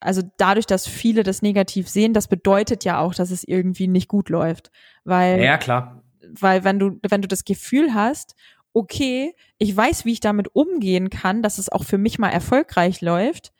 also 0.01 0.23
dadurch, 0.37 0.67
dass 0.67 0.87
viele 0.87 1.25
das 1.25 1.43
negativ 1.43 1.89
sehen, 1.89 2.15
das 2.15 2.29
bedeutet 2.29 2.85
ja 2.85 3.01
auch, 3.01 3.15
dass 3.15 3.33
es 3.33 3.43
irgendwie 3.43 3.89
nicht 3.89 4.09
gut 4.09 4.29
läuft. 4.29 4.71
Weil, 5.03 5.43
ja, 5.43 5.59
klar. 5.59 6.05
Weil 6.31 6.63
wenn 6.63 6.79
du, 6.79 7.01
wenn 7.09 7.23
du 7.23 7.29
das 7.29 7.45
Gefühl 7.45 7.95
hast 7.95 8.37
okay, 8.79 9.35
ich 9.59 9.77
weiß, 9.77 10.05
wie 10.05 10.13
ich 10.13 10.21
damit 10.21 10.55
umgehen 10.55 11.11
kann, 11.11 11.43
dass 11.43 11.59
es 11.59 11.69
auch 11.69 11.83
für 11.83 11.99
mich 11.99 12.21
mal 12.21 12.29
erfolgreich 12.31 13.01
läuft, 13.01 13.53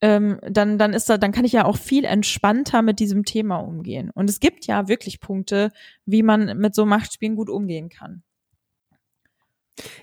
ähm, 0.00 0.40
dann, 0.42 0.76
dann 0.76 0.92
ist 0.92 1.08
da, 1.08 1.18
dann 1.18 1.30
kann 1.30 1.44
ich 1.44 1.52
ja 1.52 1.66
auch 1.66 1.76
viel 1.76 2.04
entspannter 2.04 2.82
mit 2.82 2.98
diesem 2.98 3.24
Thema 3.24 3.58
umgehen. 3.58 4.10
Und 4.12 4.28
es 4.28 4.40
gibt 4.40 4.66
ja 4.66 4.88
wirklich 4.88 5.20
Punkte, 5.20 5.70
wie 6.04 6.24
man 6.24 6.58
mit 6.58 6.74
so 6.74 6.84
Machtspielen 6.84 7.36
gut 7.36 7.48
umgehen 7.48 7.90
kann. 7.90 8.24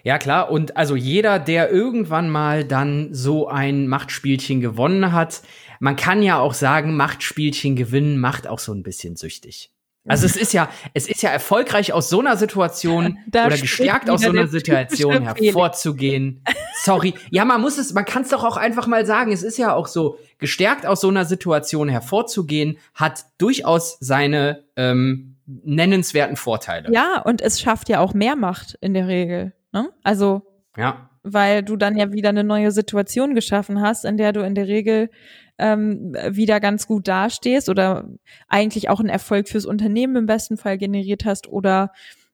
Ja, 0.04 0.18
klar. 0.18 0.50
Und 0.50 0.78
also 0.78 0.96
jeder, 0.96 1.40
der 1.40 1.70
irgendwann 1.70 2.30
mal 2.30 2.64
dann 2.64 3.14
so 3.14 3.50
ein 3.50 3.88
Machtspielchen 3.90 4.62
gewonnen 4.62 5.12
hat, 5.12 5.42
man 5.82 5.98
kann 5.98 6.24
ja 6.24 6.40
auch 6.40 6.54
sagen, 6.54 6.96
Machtspielchen 6.96 7.76
gewinnen 7.76 8.18
macht 8.18 8.48
auch 8.48 8.60
so 8.60 8.74
ein 8.74 8.82
bisschen 8.82 9.18
süchtig. 9.18 9.72
Also 10.08 10.26
es 10.26 10.36
ist 10.36 10.54
ja, 10.54 10.70
es 10.94 11.08
ist 11.08 11.22
ja 11.22 11.30
erfolgreich 11.30 11.94
aus 11.94 12.10
so 12.10 12.20
einer 12.20 12.38
Situation 12.38 13.18
da 13.28 13.48
oder 13.48 13.58
gestärkt 13.58 14.10
aus 14.10 14.22
so 14.22 14.30
einer 14.30 14.48
Situation 14.48 15.24
hervorzugehen. 15.24 16.44
Sorry. 16.84 17.14
Ja, 17.30 17.46
man 17.46 17.62
muss 17.62 17.78
es, 17.78 17.94
man 17.94 18.06
kann 18.06 18.24
es 18.24 18.30
doch 18.30 18.44
auch 18.44 18.58
einfach 18.58 18.88
mal 18.88 19.06
sagen. 19.06 19.32
Es 19.32 19.44
ist 19.44 19.58
ja 19.58 19.74
auch 19.74 19.88
so, 19.88 20.18
gestärkt 20.40 20.86
aus 20.86 21.02
so 21.02 21.10
einer 21.10 21.26
Situation 21.26 21.90
hervorzugehen, 21.90 22.78
hat 22.94 23.26
durchaus 23.38 23.98
seine 24.00 24.64
ähm, 24.76 25.36
nennenswerten 25.46 26.36
Vorteile. 26.36 26.92
Ja, 26.92 27.22
und 27.22 27.42
es 27.42 27.60
schafft 27.60 27.90
ja 27.90 28.00
auch 28.00 28.14
mehr 28.14 28.36
Macht 28.36 28.78
in 28.82 28.94
der 28.94 29.08
Regel. 29.08 29.54
Ne? 29.72 29.90
Also, 30.04 30.44
ja. 30.78 31.07
Weil 31.34 31.64
du 31.64 31.76
dann 31.76 31.98
ja 31.98 32.12
wieder 32.14 32.30
eine 32.30 32.44
neue 32.44 32.72
Situation 32.72 33.36
geschaffen 33.36 33.82
hast, 33.82 34.06
in 34.06 34.18
der 34.18 34.34
du 34.34 34.42
in 34.42 34.56
der 34.56 34.68
Regel 34.68 35.10
ähm, 35.58 36.16
wieder 36.30 36.60
ganz 36.60 36.88
gut 36.88 37.08
dastehst 37.08 37.70
oder 37.70 38.08
eigentlich 38.48 38.90
auch 38.90 39.00
einen 39.00 39.10
Erfolg 39.10 39.48
fürs 39.50 39.66
Unternehmen 39.66 40.16
im 40.16 40.26
besten 40.26 40.58
Fall 40.58 40.78
generiert 40.78 41.26
hast 41.26 41.48
oder 41.48 41.92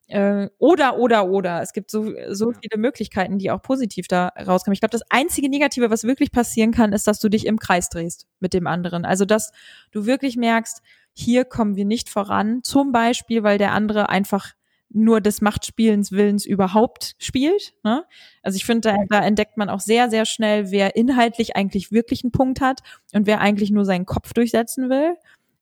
äh, 0.07 0.49
oder 0.57 0.97
oder 0.99 1.29
oder 1.29 1.61
es 1.61 1.73
gibt 1.73 1.89
so 1.89 2.11
so 2.29 2.51
viele 2.51 2.77
Möglichkeiten, 2.77 3.39
die 3.39 3.51
auch 3.51 3.61
positiv 3.61 4.07
da 4.07 4.27
rauskommen. 4.27 4.73
Ich 4.73 4.81
glaube, 4.81 4.91
das 4.91 5.03
einzige 5.09 5.49
Negative, 5.49 5.89
was 5.89 6.03
wirklich 6.03 6.31
passieren 6.31 6.71
kann, 6.71 6.93
ist, 6.93 7.07
dass 7.07 7.19
du 7.19 7.29
dich 7.29 7.45
im 7.45 7.59
Kreis 7.59 7.89
drehst 7.89 8.27
mit 8.39 8.53
dem 8.53 8.67
anderen. 8.67 9.05
Also 9.05 9.25
dass 9.25 9.51
du 9.91 10.05
wirklich 10.05 10.35
merkst, 10.35 10.81
hier 11.13 11.45
kommen 11.45 11.75
wir 11.75 11.85
nicht 11.85 12.09
voran. 12.09 12.61
Zum 12.63 12.91
Beispiel, 12.91 13.43
weil 13.43 13.57
der 13.57 13.71
andere 13.71 14.09
einfach 14.09 14.53
nur 14.93 15.21
des 15.21 15.41
Machtspielens 15.41 16.11
Willens 16.11 16.45
überhaupt 16.45 17.15
spielt. 17.17 17.73
Ne? 17.83 18.05
Also 18.41 18.55
ich 18.55 18.65
finde, 18.65 18.89
da, 18.89 18.95
da 19.09 19.25
entdeckt 19.25 19.57
man 19.57 19.69
auch 19.69 19.79
sehr, 19.79 20.09
sehr 20.09 20.25
schnell, 20.25 20.71
wer 20.71 20.95
inhaltlich 20.95 21.55
eigentlich 21.55 21.91
wirklich 21.91 22.23
einen 22.23 22.31
Punkt 22.31 22.61
hat 22.61 22.81
und 23.13 23.27
wer 23.27 23.41
eigentlich 23.41 23.71
nur 23.71 23.85
seinen 23.85 24.05
Kopf 24.05 24.33
durchsetzen 24.33 24.89
will. 24.89 25.15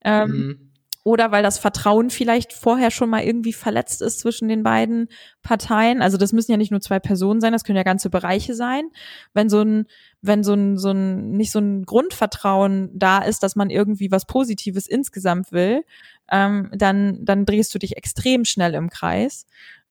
Ähm, 0.03 0.29
mhm. 0.29 0.70
Oder 1.03 1.31
weil 1.31 1.41
das 1.41 1.57
Vertrauen 1.57 2.11
vielleicht 2.11 2.53
vorher 2.53 2.91
schon 2.91 3.09
mal 3.09 3.23
irgendwie 3.23 3.53
verletzt 3.53 4.01
ist 4.03 4.19
zwischen 4.19 4.47
den 4.47 4.61
beiden 4.61 5.07
Parteien. 5.41 6.01
Also 6.01 6.17
das 6.17 6.31
müssen 6.31 6.51
ja 6.51 6.57
nicht 6.57 6.69
nur 6.69 6.81
zwei 6.81 6.99
Personen 6.99 7.41
sein, 7.41 7.53
das 7.53 7.63
können 7.63 7.77
ja 7.77 7.83
ganze 7.83 8.11
Bereiche 8.11 8.53
sein. 8.53 8.83
Wenn 9.33 9.49
so 9.49 9.61
ein, 9.61 9.87
wenn 10.21 10.43
so 10.43 10.53
ein, 10.53 10.77
so 10.77 10.91
ein, 10.91 11.31
nicht 11.31 11.51
so 11.51 11.59
ein 11.59 11.83
Grundvertrauen 11.85 12.91
da 12.93 13.19
ist, 13.19 13.41
dass 13.41 13.55
man 13.55 13.71
irgendwie 13.71 14.11
was 14.11 14.25
Positives 14.25 14.87
insgesamt 14.87 15.51
will, 15.51 15.83
ähm, 16.31 16.69
dann, 16.73 17.25
dann 17.25 17.45
drehst 17.45 17.73
du 17.73 17.79
dich 17.79 17.97
extrem 17.97 18.45
schnell 18.45 18.75
im 18.75 18.89
Kreis. 18.89 19.47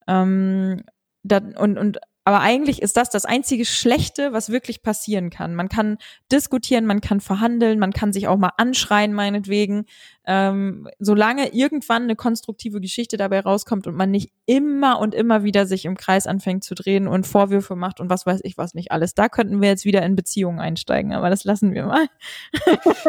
Ähm, 0.06 0.84
dann, 1.22 1.56
und, 1.56 1.76
und 1.76 1.98
aber 2.30 2.42
eigentlich 2.42 2.80
ist 2.80 2.96
das 2.96 3.10
das 3.10 3.24
einzige 3.24 3.64
Schlechte, 3.64 4.32
was 4.32 4.50
wirklich 4.50 4.84
passieren 4.84 5.30
kann. 5.30 5.56
Man 5.56 5.68
kann 5.68 5.98
diskutieren, 6.30 6.86
man 6.86 7.00
kann 7.00 7.20
verhandeln, 7.20 7.80
man 7.80 7.92
kann 7.92 8.12
sich 8.12 8.28
auch 8.28 8.36
mal 8.36 8.52
anschreien, 8.56 9.12
meinetwegen. 9.12 9.86
Ähm, 10.24 10.88
solange 11.00 11.52
irgendwann 11.52 12.04
eine 12.04 12.14
konstruktive 12.14 12.80
Geschichte 12.80 13.16
dabei 13.16 13.40
rauskommt 13.40 13.88
und 13.88 13.96
man 13.96 14.12
nicht 14.12 14.30
immer 14.46 15.00
und 15.00 15.12
immer 15.12 15.42
wieder 15.42 15.66
sich 15.66 15.84
im 15.86 15.96
Kreis 15.96 16.28
anfängt 16.28 16.62
zu 16.62 16.76
drehen 16.76 17.08
und 17.08 17.26
Vorwürfe 17.26 17.74
macht 17.74 17.98
und 17.98 18.10
was 18.10 18.26
weiß 18.26 18.42
ich 18.44 18.56
was 18.56 18.74
nicht 18.74 18.92
alles. 18.92 19.16
Da 19.16 19.28
könnten 19.28 19.60
wir 19.60 19.68
jetzt 19.68 19.84
wieder 19.84 20.02
in 20.02 20.14
Beziehungen 20.14 20.60
einsteigen, 20.60 21.12
aber 21.12 21.30
das 21.30 21.42
lassen 21.42 21.74
wir 21.74 21.86
mal. 21.86 22.06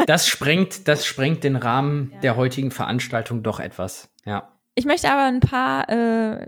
das 0.07 0.28
sprengt, 0.28 0.88
das 0.88 1.05
sprengt 1.05 1.43
den 1.43 1.57
Rahmen 1.57 2.09
ja. 2.15 2.22
der 2.22 2.36
heutigen 2.38 2.72
Veranstaltung 2.72 3.43
doch 3.43 3.59
etwas. 3.59 4.09
Ja. 4.26 4.51
Ich 4.82 4.86
möchte 4.88 5.11
aber 5.11 5.25
ein 5.25 5.41
paar, 5.41 5.88
äh, 5.89 6.47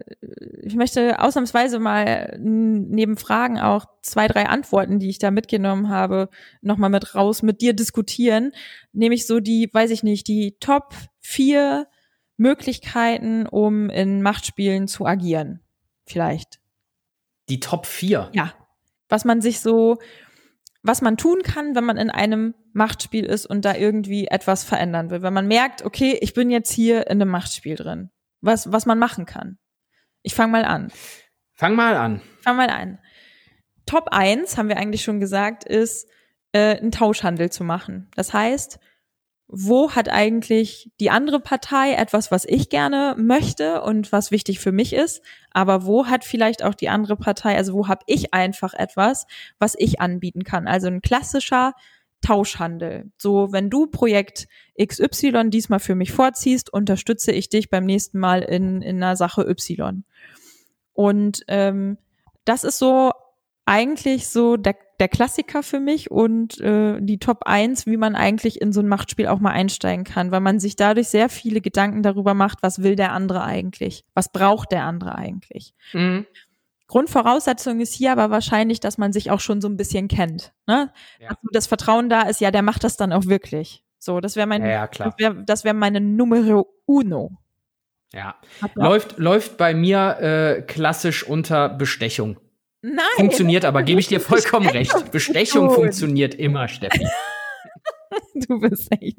ich 0.64 0.74
möchte 0.74 1.20
ausnahmsweise 1.20 1.78
mal 1.78 2.36
neben 2.40 3.16
Fragen 3.16 3.60
auch 3.60 3.86
zwei, 4.02 4.28
drei 4.28 4.48
Antworten, 4.48 4.98
die 4.98 5.12
ich 5.12 5.20
da 5.20 5.30
mitgenommen 5.30 5.90
habe, 5.90 6.30
nochmal 6.64 6.90
mit 6.90 7.14
raus 7.14 7.44
mit 7.44 7.62
dir 7.62 7.74
diskutieren. 7.74 8.52
Nämlich 8.92 9.28
so 9.28 9.40
die, 9.40 9.70
weiß 9.72 9.92
ich 9.92 10.02
nicht, 10.02 10.28
die 10.28 10.58
Top 10.60 10.96
vier 11.20 11.86
Möglichkeiten, 12.36 13.46
um 13.46 13.92
in 13.92 14.24
Machtspielen 14.24 14.88
zu 14.88 15.06
agieren. 15.06 15.60
Vielleicht. 16.08 16.60
Die 17.50 17.60
Top 17.60 17.86
vier? 17.86 18.32
Ja. 18.34 18.52
Was 19.10 19.26
man 19.26 19.42
sich 19.42 19.60
so, 19.60 20.00
was 20.82 21.04
man 21.04 21.18
tun 21.18 21.44
kann, 21.44 21.76
wenn 21.76 21.84
man 21.84 21.98
in 21.98 22.10
einem 22.10 22.56
Machtspiel 22.72 23.26
ist 23.26 23.46
und 23.46 23.64
da 23.64 23.76
irgendwie 23.76 24.26
etwas 24.26 24.64
verändern 24.64 25.12
will. 25.12 25.22
Wenn 25.22 25.36
man 25.36 25.48
merkt, 25.48 25.86
okay, 25.86 26.18
ich 26.20 26.34
bin 26.34 26.50
jetzt 26.50 26.72
hier 26.72 27.06
in 27.06 27.22
einem 27.22 27.30
Machtspiel 27.30 27.76
drin. 27.76 28.10
Was, 28.44 28.72
was 28.72 28.86
man 28.86 29.00
machen 29.00 29.26
kann. 29.26 29.58
Ich 30.22 30.36
fange 30.36 30.52
mal 30.52 30.66
an. 30.66 30.92
Fang 31.54 31.76
mal 31.76 31.96
an. 31.96 32.22
Fang 32.42 32.58
mal 32.58 32.70
an. 32.70 33.00
Top 33.86 34.10
1, 34.12 34.58
haben 34.58 34.68
wir 34.68 34.78
eigentlich 34.78 35.04
schon 35.04 35.22
gesagt, 35.22 35.64
ist, 35.64 36.10
äh, 36.52 36.78
einen 36.78 36.92
Tauschhandel 36.92 37.52
zu 37.52 37.64
machen. 37.64 38.10
Das 38.16 38.34
heißt, 38.34 38.80
wo 39.48 39.92
hat 39.92 40.10
eigentlich 40.10 40.92
die 41.00 41.10
andere 41.10 41.40
Partei 41.40 41.94
etwas, 41.94 42.32
was 42.32 42.44
ich 42.44 42.70
gerne 42.70 43.16
möchte 43.18 43.82
und 43.82 44.12
was 44.12 44.32
wichtig 44.32 44.60
für 44.60 44.72
mich 44.72 44.94
ist, 44.94 45.22
aber 45.52 45.86
wo 45.86 46.08
hat 46.08 46.26
vielleicht 46.26 46.64
auch 46.64 46.74
die 46.74 46.90
andere 46.90 47.16
Partei, 47.16 47.56
also 47.56 47.74
wo 47.74 47.88
habe 47.88 48.04
ich 48.08 48.34
einfach 48.34 48.74
etwas, 48.74 49.26
was 49.60 49.76
ich 49.78 50.02
anbieten 50.02 50.44
kann. 50.44 50.68
Also 50.68 50.88
ein 50.88 51.02
klassischer 51.02 51.74
Tauschhandel. 52.24 53.12
So, 53.18 53.52
wenn 53.52 53.70
du 53.70 53.88
Projekt 53.88 54.48
XY 54.82 55.50
diesmal 55.50 55.80
für 55.80 55.96
mich 55.96 56.12
vorziehst, 56.12 56.74
unterstütze 56.74 57.32
ich 57.32 57.50
dich 57.50 57.70
beim 57.70 57.86
nächsten 57.86 58.18
Mal 58.18 58.42
in, 58.42 58.82
in 58.82 58.98
einer 58.98 59.16
Sache 59.16 59.48
Y. 59.48 60.04
Und 60.94 61.44
ähm, 61.48 61.98
das 62.46 62.64
ist 62.64 62.80
so 62.80 63.12
eigentlich 63.66 64.28
so 64.28 64.58
der, 64.58 64.76
der 65.00 65.08
Klassiker 65.08 65.64
für 65.64 65.80
mich 65.80 66.12
und 66.12 66.60
äh, 66.60 67.00
die 67.00 67.18
Top 67.18 67.44
1, 67.46 67.86
wie 67.86 67.98
man 67.98 68.16
eigentlich 68.16 68.62
in 68.62 68.74
so 68.74 68.82
ein 68.82 68.88
Machtspiel 68.88 69.28
auch 69.28 69.40
mal 69.40 69.52
einsteigen 69.52 70.04
kann, 70.04 70.32
weil 70.32 70.42
man 70.42 70.60
sich 70.60 70.76
dadurch 70.76 71.08
sehr 71.08 71.30
viele 71.30 71.62
Gedanken 71.62 72.04
darüber 72.04 72.34
macht, 72.34 72.60
was 72.62 72.84
will 72.84 72.96
der 72.96 73.14
andere 73.14 73.44
eigentlich? 73.44 74.04
Was 74.14 74.32
braucht 74.32 74.72
der 74.72 74.84
andere 74.84 75.16
eigentlich? 75.16 75.74
Mhm. 75.94 76.26
Grundvoraussetzung 76.88 77.80
ist 77.80 77.94
hier 77.94 78.12
aber 78.12 78.30
wahrscheinlich, 78.30 78.80
dass 78.80 78.98
man 78.98 79.14
sich 79.14 79.32
auch 79.32 79.40
schon 79.40 79.62
so 79.62 79.68
ein 79.68 79.78
bisschen 79.78 80.08
kennt. 80.08 80.54
Ne? 80.68 80.92
Ja. 81.20 81.30
Also 81.30 81.42
das 81.52 81.68
Vertrauen 81.68 82.10
da 82.10 82.24
ist, 82.24 82.42
ja, 82.42 82.52
der 82.52 82.62
macht 82.62 82.84
das 82.84 82.98
dann 82.98 83.14
auch 83.14 83.26
wirklich. 83.26 83.84
So, 84.00 84.20
das 84.20 84.36
wäre 84.36 84.48
mein, 84.48 84.66
ja, 84.66 84.88
das 84.88 85.18
wäre 85.18 85.46
wär 85.46 85.74
meine 85.74 86.02
Numero 86.02 86.68
uno. 86.86 87.38
Ja. 88.14 88.36
Läuft, 88.76 89.18
läuft 89.18 89.58
bei 89.58 89.74
mir 89.74 90.18
äh, 90.20 90.62
klassisch 90.62 91.24
unter 91.24 91.70
Bestechung. 91.70 92.38
Nein. 92.82 93.06
Funktioniert 93.16 93.66
aber, 93.66 93.82
gebe 93.82 94.02
ich 94.02 94.08
dir 94.08 94.20
vollkommen 94.20 94.68
recht. 94.68 95.12
Bestechung 95.12 95.72
funktioniert 95.72 96.36
immer, 96.36 96.68
Steffi. 96.68 97.08
du 98.36 98.60
bist 98.60 98.92
echt. 98.92 99.18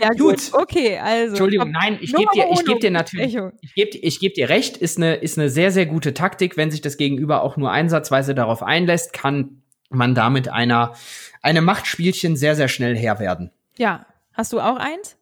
Ja, 0.00 0.08
gut. 0.10 0.18
gut. 0.18 0.50
Okay, 0.52 0.98
also. 0.98 1.28
Entschuldigung, 1.28 1.70
nein, 1.70 1.98
ich 2.00 2.12
gebe 2.12 2.28
dir, 2.34 2.46
ich 2.52 2.64
geb 2.64 2.80
dir 2.80 2.90
natürlich, 2.90 3.36
ich 3.60 3.74
gebe 3.74 3.98
ich 3.98 4.20
geb 4.20 4.34
dir 4.34 4.48
recht, 4.48 4.76
ist 4.76 4.96
eine, 4.96 5.14
ist 5.14 5.38
eine 5.38 5.48
sehr, 5.48 5.70
sehr 5.70 5.86
gute 5.86 6.12
Taktik. 6.12 6.56
Wenn 6.56 6.70
sich 6.70 6.80
das 6.80 6.96
Gegenüber 6.96 7.42
auch 7.42 7.56
nur 7.56 7.70
einsatzweise 7.70 8.34
darauf 8.34 8.62
einlässt, 8.62 9.12
kann 9.12 9.62
man 9.90 10.14
damit 10.14 10.48
einer, 10.48 10.94
einem 11.40 11.64
Machtspielchen 11.64 12.36
sehr, 12.36 12.56
sehr 12.56 12.68
schnell 12.68 12.96
Herr 12.96 13.20
werden. 13.20 13.50
Ja. 13.78 14.06
Hast 14.34 14.52
du 14.52 14.60
auch 14.60 14.76
eins? 14.76 15.16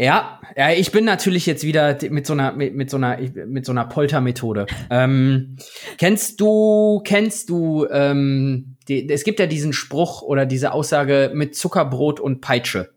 Ja, 0.00 0.40
ja, 0.56 0.70
ich 0.70 0.92
bin 0.92 1.04
natürlich 1.04 1.44
jetzt 1.44 1.64
wieder 1.64 1.98
mit 2.08 2.24
so 2.24 2.32
einer 2.32 2.52
mit, 2.52 2.72
mit 2.72 2.88
so 2.88 2.98
einer 2.98 3.18
mit 3.46 3.66
so 3.66 3.72
einer 3.72 3.84
Poltermethode. 3.84 4.66
ähm, 4.90 5.56
kennst 5.96 6.40
du 6.40 7.02
kennst 7.04 7.50
du 7.50 7.84
ähm, 7.90 8.76
die, 8.86 9.10
es 9.10 9.24
gibt 9.24 9.40
ja 9.40 9.46
diesen 9.46 9.72
Spruch 9.72 10.22
oder 10.22 10.46
diese 10.46 10.70
Aussage 10.70 11.32
mit 11.34 11.56
Zuckerbrot 11.56 12.20
und 12.20 12.40
Peitsche. 12.40 12.94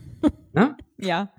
ne? 0.54 0.74
Ja. 0.96 1.34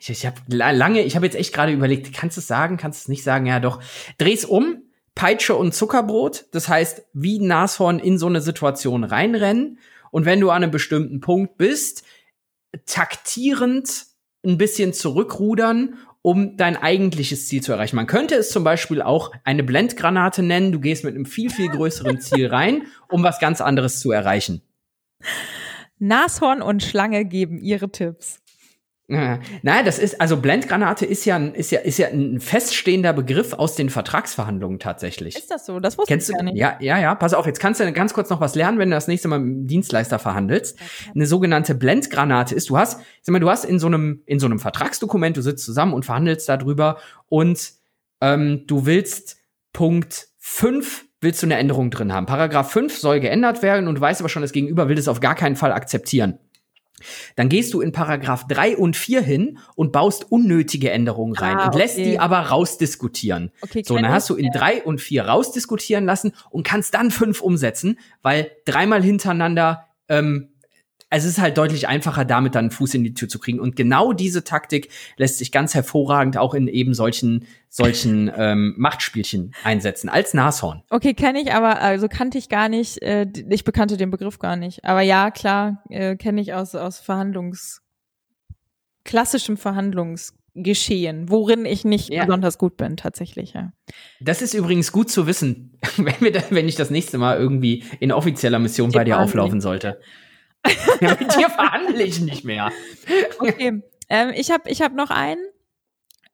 Ich, 0.00 0.10
ich 0.10 0.26
habe 0.26 0.36
lange, 0.48 1.00
ich 1.00 1.16
habe 1.16 1.24
jetzt 1.24 1.34
echt 1.34 1.54
gerade 1.54 1.72
überlegt, 1.72 2.12
kannst 2.12 2.36
du 2.36 2.40
es 2.40 2.46
sagen, 2.46 2.76
kannst 2.76 3.00
du 3.00 3.04
es 3.04 3.08
nicht 3.08 3.24
sagen? 3.24 3.46
Ja, 3.46 3.58
doch. 3.58 3.82
Dreh's 4.18 4.44
um, 4.44 4.82
Peitsche 5.14 5.56
und 5.56 5.74
Zuckerbrot. 5.74 6.44
Das 6.52 6.68
heißt, 6.68 7.06
wie 7.14 7.38
Nashorn 7.38 8.00
in 8.00 8.18
so 8.18 8.26
eine 8.26 8.42
Situation 8.42 9.02
reinrennen. 9.02 9.78
Und 10.10 10.26
wenn 10.26 10.40
du 10.40 10.50
an 10.50 10.62
einem 10.62 10.70
bestimmten 10.70 11.20
Punkt 11.20 11.56
bist, 11.56 12.04
taktierend 12.86 14.06
ein 14.44 14.58
bisschen 14.58 14.92
zurückrudern, 14.92 15.98
um 16.22 16.56
dein 16.56 16.76
eigentliches 16.76 17.48
Ziel 17.48 17.62
zu 17.62 17.72
erreichen. 17.72 17.96
Man 17.96 18.06
könnte 18.06 18.36
es 18.36 18.50
zum 18.50 18.64
Beispiel 18.64 19.02
auch 19.02 19.32
eine 19.44 19.64
Blendgranate 19.64 20.42
nennen. 20.42 20.72
Du 20.72 20.80
gehst 20.80 21.04
mit 21.04 21.14
einem 21.14 21.26
viel, 21.26 21.50
viel 21.50 21.68
größeren 21.68 22.20
Ziel 22.20 22.46
rein, 22.46 22.86
um 23.08 23.22
was 23.22 23.40
ganz 23.40 23.60
anderes 23.60 24.00
zu 24.00 24.12
erreichen. 24.12 24.62
Nashorn 25.98 26.62
und 26.62 26.82
Schlange 26.82 27.24
geben 27.24 27.58
ihre 27.58 27.90
Tipps. 27.90 28.41
Nein, 29.08 29.84
das 29.84 29.98
ist, 29.98 30.20
also 30.20 30.38
Blendgranate 30.38 31.04
ist 31.04 31.24
ja, 31.24 31.36
ist 31.36 31.70
ja, 31.70 31.80
ist 31.80 31.98
ja 31.98 32.08
ein 32.08 32.40
feststehender 32.40 33.12
Begriff 33.12 33.52
aus 33.52 33.74
den 33.74 33.90
Vertragsverhandlungen 33.90 34.78
tatsächlich. 34.78 35.36
Ist 35.36 35.50
das 35.50 35.66
so? 35.66 35.80
Das 35.80 35.98
wusste 35.98 36.12
Kennst 36.12 36.30
ich 36.30 36.36
gar 36.36 36.44
nicht. 36.44 36.56
Ja, 36.56 36.78
ja, 36.80 36.98
ja. 36.98 37.14
Pass 37.14 37.34
auf, 37.34 37.44
jetzt 37.44 37.60
kannst 37.60 37.80
du 37.80 37.92
ganz 37.92 38.14
kurz 38.14 38.30
noch 38.30 38.40
was 38.40 38.54
lernen, 38.54 38.78
wenn 38.78 38.90
du 38.90 38.96
das 38.96 39.08
nächste 39.08 39.28
Mal 39.28 39.40
mit 39.40 39.54
einem 39.54 39.66
Dienstleister 39.66 40.18
verhandelst. 40.18 40.78
Eine 41.14 41.26
sogenannte 41.26 41.74
Blendgranate 41.74 42.54
ist, 42.54 42.70
du 42.70 42.78
hast, 42.78 43.00
sag 43.22 43.32
mal, 43.32 43.40
du 43.40 43.50
hast 43.50 43.64
in 43.64 43.78
so 43.78 43.88
einem, 43.88 44.22
in 44.24 44.38
so 44.38 44.46
einem 44.46 44.58
Vertragsdokument, 44.58 45.36
du 45.36 45.42
sitzt 45.42 45.64
zusammen 45.64 45.92
und 45.92 46.04
verhandelst 46.04 46.48
darüber 46.48 46.98
und 47.28 47.72
ähm, 48.20 48.64
du 48.66 48.86
willst 48.86 49.38
Punkt 49.72 50.28
5 50.38 51.04
willst 51.20 51.42
du 51.42 51.46
eine 51.46 51.56
Änderung 51.56 51.90
drin 51.90 52.12
haben. 52.12 52.26
Paragraph 52.26 52.70
5 52.72 52.98
soll 52.98 53.20
geändert 53.20 53.62
werden 53.62 53.88
und 53.88 53.94
du 53.94 54.00
weißt 54.00 54.20
aber 54.20 54.28
schon, 54.28 54.42
das 54.42 54.52
Gegenüber 54.52 54.88
will 54.88 54.96
das 54.96 55.08
auf 55.08 55.20
gar 55.20 55.34
keinen 55.34 55.56
Fall 55.56 55.72
akzeptieren. 55.72 56.38
Dann 57.36 57.48
gehst 57.48 57.74
du 57.74 57.80
in 57.80 57.92
Paragraph 57.92 58.46
3 58.46 58.76
und 58.76 58.96
4 58.96 59.22
hin 59.22 59.58
und 59.74 59.92
baust 59.92 60.30
unnötige 60.30 60.90
Änderungen 60.90 61.34
rein 61.34 61.58
ah, 61.58 61.66
und 61.66 61.74
lässt 61.74 61.98
die 61.98 62.18
aber 62.18 62.38
rausdiskutieren. 62.38 63.50
Okay, 63.60 63.82
so, 63.84 63.96
dann 63.96 64.08
hast 64.08 64.30
du 64.30 64.36
in 64.36 64.50
3 64.52 64.84
und 64.84 65.00
4 65.00 65.26
rausdiskutieren 65.26 66.04
lassen 66.04 66.32
und 66.50 66.64
kannst 66.64 66.94
dann 66.94 67.10
5 67.10 67.40
umsetzen, 67.40 67.98
weil 68.22 68.52
dreimal 68.64 69.02
hintereinander 69.02 69.86
ähm, 70.08 70.51
es 71.12 71.24
ist 71.24 71.38
halt 71.38 71.58
deutlich 71.58 71.88
einfacher, 71.88 72.24
damit 72.24 72.54
dann 72.54 72.64
einen 72.64 72.70
Fuß 72.70 72.94
in 72.94 73.04
die 73.04 73.12
Tür 73.12 73.28
zu 73.28 73.38
kriegen. 73.38 73.60
Und 73.60 73.76
genau 73.76 74.14
diese 74.14 74.44
Taktik 74.44 74.88
lässt 75.18 75.38
sich 75.38 75.52
ganz 75.52 75.74
hervorragend 75.74 76.38
auch 76.38 76.54
in 76.54 76.68
eben 76.68 76.94
solchen 76.94 77.46
solchen 77.68 78.30
ähm, 78.34 78.74
Machtspielchen 78.78 79.54
einsetzen 79.62 80.08
als 80.08 80.32
Nashorn. 80.34 80.82
Okay, 80.90 81.14
kenne 81.14 81.40
ich, 81.40 81.52
aber 81.52 81.80
also 81.80 82.08
kannte 82.08 82.38
ich 82.38 82.48
gar 82.48 82.68
nicht. 82.68 83.02
Äh, 83.02 83.26
ich 83.50 83.64
bekannte 83.64 83.98
den 83.98 84.10
Begriff 84.10 84.38
gar 84.38 84.56
nicht. 84.56 84.84
Aber 84.84 85.02
ja, 85.02 85.30
klar, 85.30 85.82
äh, 85.90 86.16
kenne 86.16 86.40
ich 86.40 86.54
aus 86.54 86.74
aus 86.74 86.98
Verhandlungs 86.98 87.82
klassischem 89.04 89.58
Verhandlungsgeschehen, 89.58 91.28
worin 91.28 91.66
ich 91.66 91.84
nicht 91.84 92.08
ja. 92.10 92.24
besonders 92.24 92.56
gut 92.56 92.76
bin, 92.76 92.96
tatsächlich, 92.96 93.52
ja. 93.52 93.72
Das 94.20 94.40
ist 94.40 94.54
übrigens 94.54 94.92
gut 94.92 95.10
zu 95.10 95.26
wissen, 95.26 95.78
wenn, 95.98 96.20
wir 96.20 96.32
da, 96.32 96.40
wenn 96.50 96.68
ich 96.68 96.76
das 96.76 96.90
nächste 96.90 97.18
Mal 97.18 97.36
irgendwie 97.36 97.84
in 98.00 98.12
offizieller 98.12 98.58
Mission 98.58 98.92
bei 98.92 99.04
dir 99.04 99.18
auflaufen 99.18 99.60
sollte. 99.60 99.98
Ja, 101.00 101.16
mit 101.18 101.34
dir 101.34 101.50
verhandle 101.50 102.02
ich 102.02 102.20
nicht 102.20 102.44
mehr. 102.44 102.70
Okay, 103.38 103.82
ähm, 104.08 104.32
ich 104.34 104.50
habe 104.50 104.70
ich 104.70 104.82
hab 104.82 104.94
noch 104.94 105.10
einen, 105.10 105.40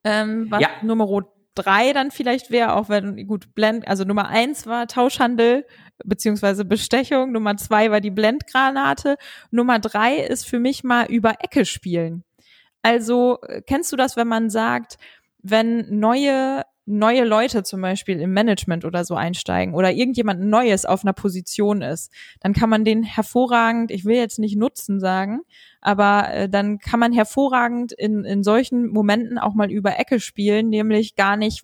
ähm, 0.04 0.46
was 0.50 0.60
ja. 0.60 0.68
Nummer 0.82 1.06
drei 1.54 1.92
dann 1.92 2.10
vielleicht 2.10 2.50
wäre, 2.50 2.74
auch 2.74 2.88
wenn, 2.88 3.26
gut, 3.26 3.54
Blend, 3.54 3.88
also 3.88 4.04
Nummer 4.04 4.28
eins 4.28 4.66
war 4.66 4.86
Tauschhandel 4.86 5.66
beziehungsweise 6.04 6.64
Bestechung, 6.64 7.32
Nummer 7.32 7.56
zwei 7.56 7.90
war 7.90 8.00
die 8.00 8.10
Blendgranate, 8.12 9.16
Nummer 9.50 9.78
drei 9.80 10.18
ist 10.18 10.46
für 10.46 10.60
mich 10.60 10.84
mal 10.84 11.06
über 11.06 11.34
Ecke 11.40 11.64
spielen. 11.64 12.24
Also 12.82 13.38
äh, 13.42 13.62
kennst 13.62 13.92
du 13.92 13.96
das, 13.96 14.16
wenn 14.16 14.28
man 14.28 14.50
sagt, 14.50 14.98
wenn 15.42 15.98
neue 15.98 16.62
neue 16.88 17.24
Leute 17.24 17.62
zum 17.62 17.80
Beispiel 17.82 18.20
im 18.20 18.32
Management 18.32 18.84
oder 18.84 19.04
so 19.04 19.14
einsteigen 19.14 19.74
oder 19.74 19.92
irgendjemand 19.92 20.40
Neues 20.40 20.84
auf 20.84 21.04
einer 21.04 21.12
Position 21.12 21.82
ist, 21.82 22.12
dann 22.40 22.54
kann 22.54 22.70
man 22.70 22.84
den 22.84 23.02
hervorragend, 23.02 23.90
ich 23.90 24.04
will 24.04 24.16
jetzt 24.16 24.38
nicht 24.38 24.56
Nutzen 24.56 24.98
sagen, 24.98 25.40
aber 25.80 26.32
äh, 26.32 26.48
dann 26.48 26.78
kann 26.78 26.98
man 26.98 27.12
hervorragend 27.12 27.92
in, 27.92 28.24
in 28.24 28.42
solchen 28.42 28.88
Momenten 28.88 29.38
auch 29.38 29.54
mal 29.54 29.70
über 29.70 29.98
Ecke 29.98 30.18
spielen, 30.18 30.70
nämlich 30.70 31.14
gar 31.14 31.36
nicht, 31.36 31.62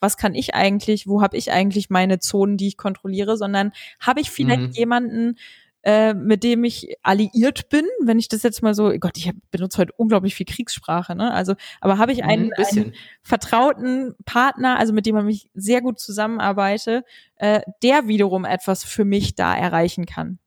was 0.00 0.16
kann 0.16 0.34
ich 0.34 0.54
eigentlich, 0.54 1.06
wo 1.06 1.22
habe 1.22 1.36
ich 1.36 1.52
eigentlich 1.52 1.88
meine 1.88 2.18
Zonen, 2.18 2.56
die 2.56 2.68
ich 2.68 2.76
kontrolliere, 2.76 3.36
sondern 3.36 3.72
habe 4.00 4.20
ich 4.20 4.30
vielleicht 4.30 4.60
mhm. 4.60 4.72
jemanden, 4.72 5.36
äh, 5.84 6.14
mit 6.14 6.42
dem 6.42 6.64
ich 6.64 6.96
alliiert 7.02 7.68
bin, 7.68 7.84
wenn 8.02 8.18
ich 8.18 8.28
das 8.28 8.42
jetzt 8.42 8.62
mal 8.62 8.74
so, 8.74 8.90
Gott, 8.98 9.18
ich 9.18 9.30
benutze 9.50 9.76
heute 9.76 9.92
unglaublich 9.98 10.34
viel 10.34 10.46
Kriegssprache, 10.46 11.14
ne? 11.14 11.30
Also, 11.30 11.54
aber 11.82 11.98
habe 11.98 12.12
ich 12.12 12.22
mhm, 12.22 12.28
einen, 12.28 12.52
ein 12.54 12.64
einen, 12.64 12.94
vertrauten 13.22 14.14
Partner, 14.24 14.78
also 14.78 14.94
mit 14.94 15.04
dem 15.04 15.14
man 15.14 15.26
mich 15.26 15.50
sehr 15.52 15.82
gut 15.82 16.00
zusammenarbeite, 16.00 17.04
äh, 17.36 17.60
der 17.82 18.08
wiederum 18.08 18.46
etwas 18.46 18.82
für 18.82 19.04
mich 19.04 19.34
da 19.34 19.54
erreichen 19.54 20.06
kann. 20.06 20.38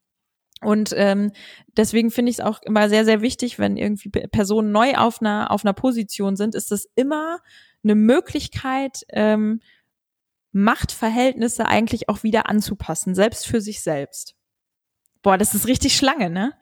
Und 0.60 0.92
ähm, 0.96 1.30
deswegen 1.76 2.10
finde 2.10 2.30
ich 2.30 2.40
es 2.40 2.44
auch 2.44 2.60
immer 2.62 2.88
sehr, 2.88 3.04
sehr 3.04 3.22
wichtig, 3.22 3.60
wenn 3.60 3.76
irgendwie 3.76 4.08
Personen 4.08 4.72
neu 4.72 4.94
auf 4.94 5.20
einer, 5.20 5.52
auf 5.52 5.64
einer 5.64 5.72
Position 5.72 6.34
sind, 6.34 6.56
ist 6.56 6.72
das 6.72 6.88
immer 6.96 7.38
eine 7.84 7.94
Möglichkeit, 7.94 9.04
ähm, 9.10 9.60
Machtverhältnisse 10.50 11.66
eigentlich 11.66 12.08
auch 12.08 12.24
wieder 12.24 12.48
anzupassen, 12.48 13.14
selbst 13.14 13.46
für 13.46 13.60
sich 13.60 13.82
selbst. 13.82 14.34
Boah, 15.22 15.36
das 15.36 15.54
ist 15.54 15.66
richtig 15.66 15.96
Schlange, 15.96 16.30
ne? 16.30 16.54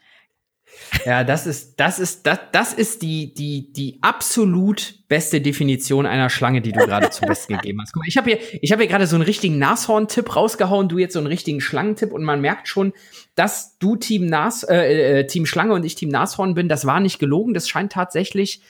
Ja, 1.04 1.24
das 1.24 1.46
ist, 1.46 1.78
das 1.80 1.98
ist, 1.98 2.26
das, 2.26 2.38
das 2.52 2.72
ist 2.72 3.02
die, 3.02 3.32
die, 3.32 3.72
die 3.72 3.98
absolut 4.02 4.94
beste 5.08 5.40
Definition 5.40 6.06
einer 6.06 6.28
Schlange, 6.28 6.60
die 6.60 6.72
du 6.72 6.80
gerade 6.80 7.10
zum 7.10 7.28
Besten 7.28 7.56
gegeben 7.56 7.80
hast. 7.80 7.92
Guck 7.92 8.02
mal, 8.02 8.08
ich 8.08 8.16
habe 8.16 8.30
hier, 8.30 8.40
ich 8.62 8.72
habe 8.72 8.82
hier 8.82 8.90
gerade 8.90 9.06
so 9.06 9.16
einen 9.16 9.24
richtigen 9.24 9.58
Nashorn-Tipp 9.58 10.34
rausgehauen, 10.34 10.88
du 10.88 10.98
jetzt 10.98 11.12
so 11.14 11.18
einen 11.18 11.28
richtigen 11.28 11.60
Schlangentipp 11.60 12.12
und 12.12 12.24
man 12.24 12.40
merkt 12.40 12.68
schon, 12.68 12.92
dass 13.34 13.78
du 13.78 13.96
Team 13.96 14.26
Nas, 14.26 14.64
äh, 14.64 15.20
äh, 15.20 15.26
Team 15.26 15.46
Schlange 15.46 15.72
und 15.72 15.84
ich 15.84 15.94
Team 15.94 16.08
Nashorn 16.08 16.54
bin. 16.54 16.68
Das 16.68 16.84
war 16.84 17.00
nicht 17.00 17.18
gelogen, 17.18 17.54
das 17.54 17.68
scheint 17.68 17.92
tatsächlich 17.92 18.60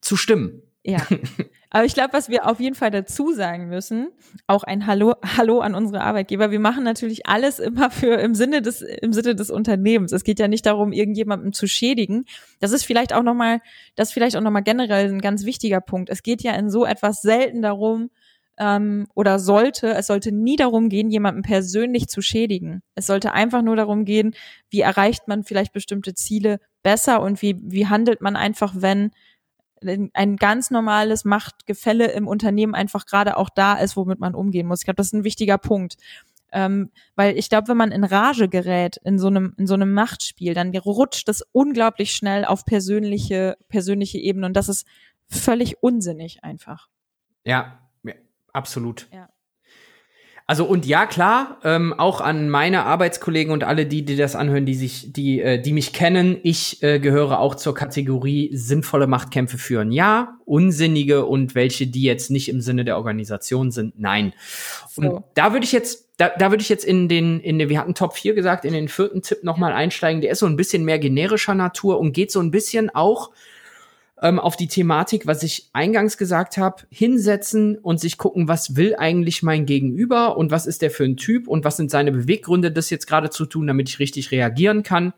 zu 0.00 0.16
stimmen. 0.16 0.62
Ja. 0.88 1.06
Aber 1.70 1.84
ich 1.84 1.92
glaube, 1.92 2.14
was 2.14 2.30
wir 2.30 2.46
auf 2.48 2.60
jeden 2.60 2.74
Fall 2.74 2.90
dazu 2.90 3.34
sagen 3.34 3.68
müssen, 3.68 4.08
auch 4.46 4.64
ein 4.64 4.86
Hallo, 4.86 5.14
Hallo 5.36 5.60
an 5.60 5.74
unsere 5.74 6.00
Arbeitgeber. 6.02 6.50
Wir 6.50 6.60
machen 6.60 6.82
natürlich 6.82 7.26
alles 7.26 7.58
immer 7.58 7.90
für 7.90 8.14
im 8.14 8.34
Sinne 8.34 8.62
des, 8.62 8.80
im 8.80 9.12
Sinne 9.12 9.34
des 9.34 9.50
Unternehmens. 9.50 10.12
Es 10.12 10.24
geht 10.24 10.38
ja 10.38 10.48
nicht 10.48 10.64
darum, 10.64 10.92
irgendjemandem 10.92 11.52
zu 11.52 11.66
schädigen. 11.66 12.24
Das 12.58 12.72
ist 12.72 12.84
vielleicht 12.84 13.12
auch 13.12 13.22
nochmal, 13.22 13.60
das 13.96 14.08
ist 14.08 14.14
vielleicht 14.14 14.34
auch 14.34 14.40
nochmal 14.40 14.62
generell 14.62 15.08
ein 15.08 15.20
ganz 15.20 15.44
wichtiger 15.44 15.82
Punkt. 15.82 16.08
Es 16.08 16.22
geht 16.22 16.42
ja 16.42 16.54
in 16.54 16.70
so 16.70 16.86
etwas 16.86 17.20
selten 17.20 17.60
darum, 17.60 18.08
ähm, 18.58 19.06
oder 19.14 19.38
sollte, 19.38 19.88
es 19.94 20.06
sollte 20.06 20.32
nie 20.32 20.56
darum 20.56 20.88
gehen, 20.88 21.10
jemanden 21.10 21.42
persönlich 21.42 22.08
zu 22.08 22.22
schädigen. 22.22 22.82
Es 22.94 23.06
sollte 23.06 23.32
einfach 23.32 23.60
nur 23.60 23.76
darum 23.76 24.06
gehen, 24.06 24.34
wie 24.70 24.80
erreicht 24.80 25.28
man 25.28 25.44
vielleicht 25.44 25.74
bestimmte 25.74 26.14
Ziele 26.14 26.60
besser 26.82 27.20
und 27.20 27.42
wie, 27.42 27.56
wie 27.60 27.86
handelt 27.86 28.22
man 28.22 28.36
einfach, 28.36 28.72
wenn 28.74 29.10
ein 29.82 30.36
ganz 30.36 30.70
normales 30.70 31.24
Machtgefälle 31.24 32.10
im 32.12 32.26
Unternehmen 32.26 32.74
einfach 32.74 33.06
gerade 33.06 33.36
auch 33.36 33.50
da 33.50 33.74
ist, 33.74 33.96
womit 33.96 34.20
man 34.20 34.34
umgehen 34.34 34.66
muss. 34.66 34.80
Ich 34.80 34.84
glaube, 34.84 34.96
das 34.96 35.08
ist 35.08 35.14
ein 35.14 35.24
wichtiger 35.24 35.58
Punkt. 35.58 35.96
Ähm, 36.50 36.90
weil 37.14 37.36
ich 37.36 37.50
glaube, 37.50 37.68
wenn 37.68 37.76
man 37.76 37.92
in 37.92 38.04
Rage 38.04 38.48
gerät 38.48 38.96
in 39.04 39.18
so 39.18 39.26
einem 39.26 39.54
in 39.58 39.66
so 39.66 39.74
einem 39.74 39.92
Machtspiel, 39.92 40.54
dann 40.54 40.74
rutscht 40.74 41.28
das 41.28 41.44
unglaublich 41.52 42.12
schnell 42.12 42.46
auf 42.46 42.64
persönliche 42.64 43.58
persönliche 43.68 44.16
Ebene 44.16 44.46
und 44.46 44.54
das 44.54 44.70
ist 44.70 44.86
völlig 45.28 45.82
unsinnig 45.82 46.42
einfach. 46.44 46.88
Ja, 47.44 47.78
absolut. 48.52 49.08
Ja. 49.12 49.28
Also 50.50 50.64
und 50.64 50.86
ja, 50.86 51.04
klar, 51.04 51.58
ähm, 51.62 51.92
auch 51.92 52.22
an 52.22 52.48
meine 52.48 52.86
Arbeitskollegen 52.86 53.52
und 53.52 53.64
alle 53.64 53.84
die, 53.84 54.06
die 54.06 54.16
das 54.16 54.34
anhören, 54.34 54.64
die 54.64 54.74
sich, 54.74 55.12
die, 55.12 55.42
äh, 55.42 55.60
die 55.60 55.74
mich 55.74 55.92
kennen, 55.92 56.38
ich 56.42 56.82
äh, 56.82 57.00
gehöre 57.00 57.38
auch 57.38 57.54
zur 57.54 57.74
Kategorie 57.74 58.48
sinnvolle 58.54 59.06
Machtkämpfe 59.06 59.58
führen. 59.58 59.92
Ja, 59.92 60.38
unsinnige 60.46 61.26
und 61.26 61.54
welche, 61.54 61.86
die 61.86 62.02
jetzt 62.02 62.30
nicht 62.30 62.48
im 62.48 62.62
Sinne 62.62 62.86
der 62.86 62.96
Organisation 62.96 63.70
sind, 63.70 64.00
nein. 64.00 64.32
So. 64.88 65.02
Und 65.02 65.24
da 65.34 65.52
würde 65.52 65.66
ich 65.66 65.72
jetzt, 65.72 66.08
da, 66.16 66.30
da 66.30 66.50
würde 66.50 66.62
ich 66.62 66.70
jetzt 66.70 66.86
in 66.86 67.10
den, 67.10 67.40
in 67.40 67.58
den, 67.58 67.68
wir 67.68 67.78
hatten 67.78 67.94
Top 67.94 68.14
4 68.14 68.32
gesagt, 68.32 68.64
in 68.64 68.72
den 68.72 68.88
vierten 68.88 69.20
Tipp 69.20 69.44
nochmal 69.44 69.74
einsteigen. 69.74 70.22
Der 70.22 70.30
ist 70.30 70.38
so 70.38 70.46
ein 70.46 70.56
bisschen 70.56 70.82
mehr 70.82 70.98
generischer 70.98 71.54
Natur 71.54 72.00
und 72.00 72.14
geht 72.14 72.32
so 72.32 72.40
ein 72.40 72.50
bisschen 72.50 72.88
auch 72.88 73.32
ähm, 74.22 74.38
auf 74.38 74.56
die 74.56 74.68
Thematik, 74.68 75.26
was 75.26 75.42
ich 75.42 75.70
eingangs 75.72 76.18
gesagt 76.18 76.56
habe, 76.56 76.82
hinsetzen 76.90 77.76
und 77.76 78.00
sich 78.00 78.18
gucken, 78.18 78.48
was 78.48 78.76
will 78.76 78.96
eigentlich 78.96 79.42
mein 79.42 79.66
Gegenüber 79.66 80.36
und 80.36 80.50
was 80.50 80.66
ist 80.66 80.82
der 80.82 80.90
für 80.90 81.04
ein 81.04 81.16
Typ 81.16 81.48
und 81.48 81.64
was 81.64 81.76
sind 81.76 81.90
seine 81.90 82.12
Beweggründe, 82.12 82.72
das 82.72 82.90
jetzt 82.90 83.06
gerade 83.06 83.30
zu 83.30 83.46
tun, 83.46 83.66
damit 83.66 83.88
ich 83.88 83.98
richtig 83.98 84.30
reagieren 84.30 84.82
kann. 84.82 85.12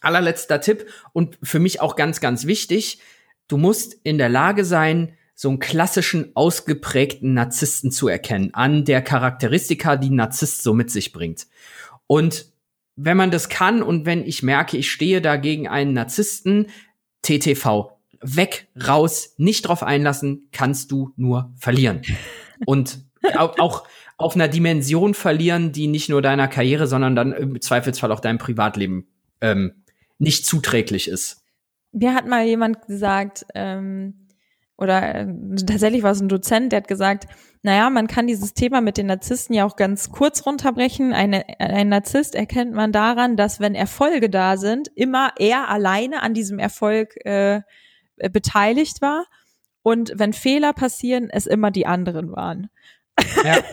Allerletzter 0.00 0.60
Tipp 0.60 0.86
und 1.12 1.38
für 1.42 1.58
mich 1.58 1.80
auch 1.80 1.96
ganz, 1.96 2.20
ganz 2.20 2.46
wichtig, 2.46 3.00
du 3.48 3.56
musst 3.56 3.96
in 4.02 4.18
der 4.18 4.28
Lage 4.28 4.64
sein, 4.64 5.14
so 5.34 5.50
einen 5.50 5.58
klassischen, 5.58 6.32
ausgeprägten 6.34 7.34
Narzissten 7.34 7.90
zu 7.90 8.08
erkennen, 8.08 8.54
an 8.54 8.84
der 8.84 9.02
Charakteristika, 9.02 9.96
die 9.96 10.10
Narzisst 10.10 10.62
so 10.62 10.72
mit 10.72 10.90
sich 10.90 11.12
bringt. 11.12 11.46
Und 12.06 12.46
wenn 12.96 13.18
man 13.18 13.30
das 13.30 13.50
kann 13.50 13.82
und 13.82 14.06
wenn 14.06 14.26
ich 14.26 14.42
merke, 14.42 14.78
ich 14.78 14.90
stehe 14.90 15.20
da 15.20 15.36
gegen 15.36 15.68
einen 15.68 15.92
Narzissten, 15.92 16.68
TTV, 17.22 17.95
weg, 18.34 18.68
raus, 18.86 19.34
nicht 19.36 19.62
drauf 19.62 19.82
einlassen, 19.82 20.48
kannst 20.52 20.90
du 20.90 21.12
nur 21.16 21.52
verlieren. 21.56 22.02
Und 22.64 23.00
auch 23.36 23.86
auf 24.18 24.34
einer 24.34 24.48
Dimension 24.48 25.14
verlieren, 25.14 25.72
die 25.72 25.86
nicht 25.88 26.08
nur 26.08 26.22
deiner 26.22 26.48
Karriere, 26.48 26.86
sondern 26.86 27.14
dann 27.14 27.32
im 27.32 27.60
Zweifelsfall 27.60 28.12
auch 28.12 28.20
deinem 28.20 28.38
Privatleben 28.38 29.06
ähm, 29.40 29.84
nicht 30.18 30.46
zuträglich 30.46 31.08
ist. 31.08 31.44
Mir 31.92 32.14
hat 32.14 32.26
mal 32.26 32.44
jemand 32.44 32.86
gesagt, 32.86 33.46
ähm, 33.54 34.26
oder 34.78 35.14
äh, 35.14 35.26
tatsächlich 35.66 36.02
war 36.02 36.12
es 36.12 36.20
ein 36.20 36.28
Dozent, 36.28 36.72
der 36.72 36.78
hat 36.78 36.88
gesagt, 36.88 37.26
naja, 37.62 37.90
man 37.90 38.06
kann 38.06 38.26
dieses 38.26 38.54
Thema 38.54 38.80
mit 38.80 38.96
den 38.96 39.06
Narzissten 39.06 39.54
ja 39.54 39.64
auch 39.64 39.76
ganz 39.76 40.10
kurz 40.10 40.46
runterbrechen. 40.46 41.12
Eine, 41.12 41.44
ein 41.58 41.88
Narzisst 41.88 42.34
erkennt 42.34 42.72
man 42.72 42.92
daran, 42.92 43.36
dass 43.36 43.58
wenn 43.60 43.74
Erfolge 43.74 44.30
da 44.30 44.56
sind, 44.56 44.88
immer 44.94 45.32
er 45.38 45.68
alleine 45.68 46.22
an 46.22 46.32
diesem 46.32 46.58
Erfolg 46.58 47.16
äh, 47.26 47.62
beteiligt 48.16 49.02
war 49.02 49.26
und 49.82 50.12
wenn 50.16 50.32
Fehler 50.32 50.72
passieren, 50.72 51.28
es 51.30 51.46
immer 51.46 51.70
die 51.70 51.86
anderen 51.86 52.32
waren. 52.32 52.70
Ja. 53.44 53.62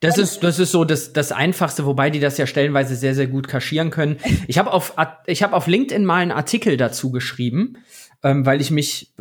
Das 0.00 0.18
ist, 0.18 0.42
das 0.42 0.58
ist 0.58 0.72
so 0.72 0.84
das, 0.84 1.14
das 1.14 1.32
Einfachste, 1.32 1.86
wobei 1.86 2.10
die 2.10 2.20
das 2.20 2.36
ja 2.36 2.46
stellenweise 2.46 2.96
sehr, 2.96 3.14
sehr 3.14 3.28
gut 3.28 3.48
kaschieren 3.48 3.90
können. 3.90 4.18
Ich 4.46 4.58
habe 4.58 4.72
auf, 4.72 4.94
ich 5.24 5.42
hab 5.42 5.54
auf 5.54 5.66
LinkedIn 5.66 6.04
mal 6.04 6.16
einen 6.16 6.32
Artikel 6.32 6.76
dazu 6.76 7.10
geschrieben. 7.10 7.78
Ähm, 8.22 8.46
weil 8.46 8.60
ich 8.60 8.70
mich 8.70 9.12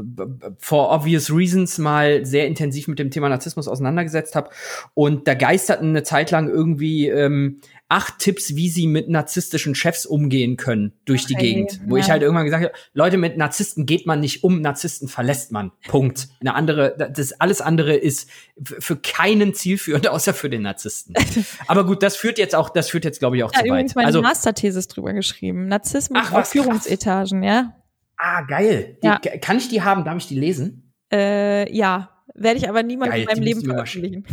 for 0.59 0.91
obvious 0.91 1.31
reasons 1.31 1.77
mal 1.77 2.25
sehr 2.25 2.47
intensiv 2.47 2.87
mit 2.87 2.99
dem 2.99 3.11
Thema 3.11 3.29
Narzissmus 3.29 3.67
auseinandergesetzt 3.67 4.35
habe. 4.35 4.49
Und 4.93 5.27
da 5.27 5.33
geisterten 5.33 5.89
eine 5.89 6.03
Zeit 6.03 6.31
lang 6.31 6.49
irgendwie 6.49 7.07
ähm, 7.07 7.61
acht 7.87 8.17
Tipps, 8.19 8.55
wie 8.55 8.69
sie 8.69 8.87
mit 8.87 9.09
narzisstischen 9.09 9.75
Chefs 9.75 10.05
umgehen 10.05 10.57
können 10.57 10.93
durch 11.05 11.25
okay, 11.25 11.27
die 11.29 11.35
Gegend. 11.35 11.81
Wo 11.85 11.97
ja. 11.97 12.03
ich 12.03 12.09
halt 12.09 12.23
irgendwann 12.23 12.45
gesagt 12.45 12.63
habe, 12.63 12.73
Leute, 12.93 13.17
mit 13.17 13.37
Narzissten 13.37 13.85
geht 13.85 14.07
man 14.07 14.19
nicht 14.19 14.43
um, 14.43 14.61
Narzissten 14.61 15.07
verlässt 15.07 15.51
man. 15.51 15.71
Punkt. 15.87 16.29
Eine 16.39 16.55
andere, 16.55 16.95
das 17.13 17.33
alles 17.39 17.61
andere 17.61 17.95
ist 17.95 18.29
für 18.59 18.95
keinen 18.95 19.53
zielführend, 19.53 20.07
außer 20.09 20.33
für 20.33 20.49
den 20.49 20.63
Narzissten. 20.63 21.15
Aber 21.67 21.85
gut, 21.85 22.01
das 22.01 22.15
führt 22.15 22.39
jetzt 22.39 22.55
auch, 22.55 22.69
das 22.69 22.89
führt 22.89 23.05
jetzt, 23.05 23.19
glaube 23.19 23.37
ich, 23.37 23.43
auch 23.43 23.53
ja, 23.53 23.63
zu 23.63 23.69
weit. 23.69 23.95
meine 23.95 24.07
also, 24.07 24.21
Masterthesis 24.21 24.87
drüber 24.87 25.13
geschrieben. 25.13 25.67
Narzissmus 25.67 26.23
Ach, 26.25 26.33
auf 26.33 26.49
Führungsetagen, 26.49 27.43
ja. 27.43 27.75
Ah, 28.17 28.41
geil. 28.43 28.97
Die, 29.03 29.07
ja. 29.07 29.19
Kann 29.19 29.57
ich 29.57 29.69
die 29.69 29.81
haben? 29.81 30.03
Darf 30.03 30.17
ich 30.17 30.27
die 30.27 30.39
lesen? 30.39 30.93
Äh, 31.11 31.71
ja. 31.75 32.11
Werde 32.33 32.57
ich 32.57 32.67
aber 32.67 32.83
niemals 32.83 33.15
in 33.15 33.25
meinem 33.25 33.43
Leben 33.43 33.61
veröffentlichen. 33.63 34.25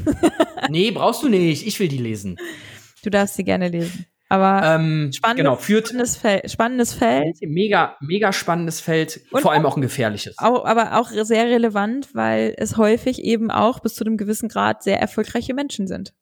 nee, 0.71 0.91
brauchst 0.91 1.23
du 1.23 1.29
nicht. 1.29 1.67
Ich 1.67 1.79
will 1.79 1.89
die 1.89 1.99
lesen. 1.99 2.37
Du 3.05 3.11
darfst 3.11 3.37
sie 3.37 3.45
gerne 3.45 3.69
lesen. 3.69 4.07
Aber 4.33 4.63
ähm, 4.67 5.11
spannendes, 5.13 5.45
genau, 5.45 5.57
führt, 5.57 5.89
spannendes, 5.89 6.17
Feld, 6.17 6.51
spannendes 6.51 6.95
Feld. 6.95 7.37
Mega, 7.43 7.97
mega 8.01 8.33
spannendes 8.33 8.81
Feld, 8.81 9.21
Und 9.31 9.43
vor 9.43 9.53
allem 9.53 9.67
auch 9.67 9.77
ein 9.77 9.83
gefährliches. 9.83 10.39
Auch, 10.39 10.65
aber 10.65 10.99
auch 10.99 11.11
sehr 11.11 11.45
relevant, 11.45 12.15
weil 12.15 12.55
es 12.57 12.79
häufig 12.79 13.23
eben 13.23 13.51
auch 13.51 13.81
bis 13.81 13.95
zu 13.95 14.05
einem 14.05 14.17
gewissen 14.17 14.49
Grad 14.49 14.83
sehr 14.83 14.99
erfolgreiche 14.99 15.53
Menschen 15.53 15.87
sind. 15.87 16.15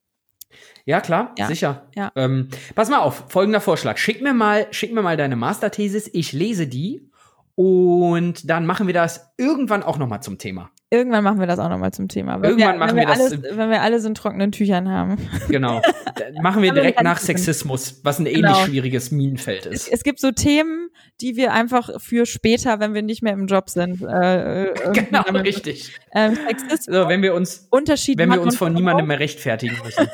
Ja, 0.84 1.00
klar, 1.00 1.36
ja. 1.38 1.46
sicher. 1.46 1.88
Ja. 1.94 2.11
Ähm, 2.16 2.48
pass 2.74 2.90
mal 2.90 2.98
auf, 2.98 3.26
folgender 3.28 3.61
Vorschlag. 3.61 3.96
Schick 3.96 4.20
mir 4.22 4.34
mal, 4.34 4.66
schick 4.72 4.92
mir 4.92 5.02
mal 5.02 5.16
deine 5.16 5.36
Masterthesis, 5.36 6.11
ich 6.12 6.32
lese 6.32 6.66
die 6.66 7.09
und 7.55 8.48
dann 8.48 8.66
machen 8.66 8.86
wir 8.86 8.94
das 8.94 9.32
irgendwann 9.36 9.82
auch 9.82 9.98
nochmal 9.98 10.22
zum 10.22 10.38
Thema. 10.38 10.70
Irgendwann 10.92 11.22
machen 11.22 11.38
wir 11.38 11.46
das 11.46 11.61
auch 11.61 11.68
nochmal 11.68 11.92
zum 11.92 12.09
Thema. 12.09 12.42
Wenn 12.42 12.59
irgendwann 12.59 12.74
wir, 12.74 12.78
machen 12.78 12.96
wir, 12.96 13.03
wir 13.03 13.14
das. 13.14 13.20
Alles, 13.20 13.42
wenn 13.57 13.70
wir 13.70 13.80
alles 13.80 14.05
in 14.05 14.14
trockenen 14.14 14.51
Tüchern 14.51 14.88
haben. 14.88 15.18
Genau. 15.48 15.80
machen 16.42 16.62
wir 16.62 16.72
direkt 16.72 17.01
nach 17.03 17.18
Sexismus, 17.18 18.01
was 18.03 18.18
ein 18.18 18.26
ähnlich 18.26 18.42
genau. 18.42 18.64
schwieriges 18.64 19.12
Minenfeld 19.12 19.66
ist. 19.66 19.86
Es, 19.86 19.92
es, 19.92 20.03
gibt 20.03 20.18
so 20.18 20.32
Themen, 20.32 20.90
die 21.20 21.36
wir 21.36 21.53
einfach 21.53 21.90
für 22.01 22.26
später, 22.26 22.80
wenn 22.80 22.92
wir 22.92 23.03
nicht 23.03 23.22
mehr 23.22 23.34
im 23.34 23.46
Job 23.46 23.70
sind. 23.70 24.03
Äh, 24.03 24.64
äh 24.64 24.92
genau, 24.92 25.22
richtig. 25.42 25.94
Ähm, 26.12 26.34
Sexismus, 26.34 26.84
so, 26.86 27.09
wenn 27.09 27.22
wir 27.22 27.34
uns, 27.34 27.68
wenn 27.70 28.32
wir 28.32 28.40
uns 28.40 28.57
von 28.57 28.74
niemandem 28.74 29.07
mehr 29.07 29.20
rechtfertigen 29.20 29.76
müssen. 29.84 30.09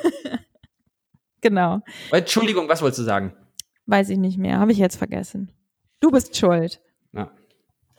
genau. 1.41 1.81
Entschuldigung, 2.11 2.69
was 2.69 2.83
wolltest 2.83 2.99
du 2.99 3.05
sagen? 3.05 3.33
Weiß 3.87 4.11
ich 4.11 4.19
nicht 4.19 4.37
mehr. 4.37 4.59
Habe 4.59 4.73
ich 4.73 4.79
jetzt 4.79 4.97
vergessen. 4.97 5.53
Du 6.01 6.11
bist 6.11 6.37
schuld. 6.37 6.83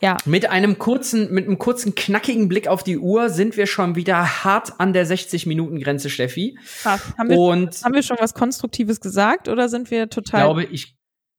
Ja. 0.00 0.16
Mit 0.24 0.48
einem 0.48 0.78
kurzen, 0.78 1.32
mit 1.32 1.46
einem 1.46 1.58
kurzen, 1.58 1.94
knackigen 1.94 2.48
Blick 2.48 2.68
auf 2.68 2.84
die 2.84 2.98
Uhr 2.98 3.30
sind 3.30 3.56
wir 3.56 3.66
schon 3.66 3.96
wieder 3.96 4.44
hart 4.44 4.78
an 4.78 4.92
der 4.92 5.06
60-Minuten-Grenze, 5.06 6.08
Steffi. 6.08 6.56
Krass. 6.82 7.00
Haben 7.18 7.30
wir, 7.30 7.38
Und 7.38 7.82
haben 7.82 7.94
wir 7.94 8.02
schon 8.02 8.16
was 8.20 8.34
Konstruktives 8.34 9.00
gesagt 9.00 9.48
oder 9.48 9.68
sind 9.68 9.90
wir 9.90 10.08
total. 10.08 10.40
Ich 10.40 10.44
glaube, 10.44 10.64
ich, 10.64 10.96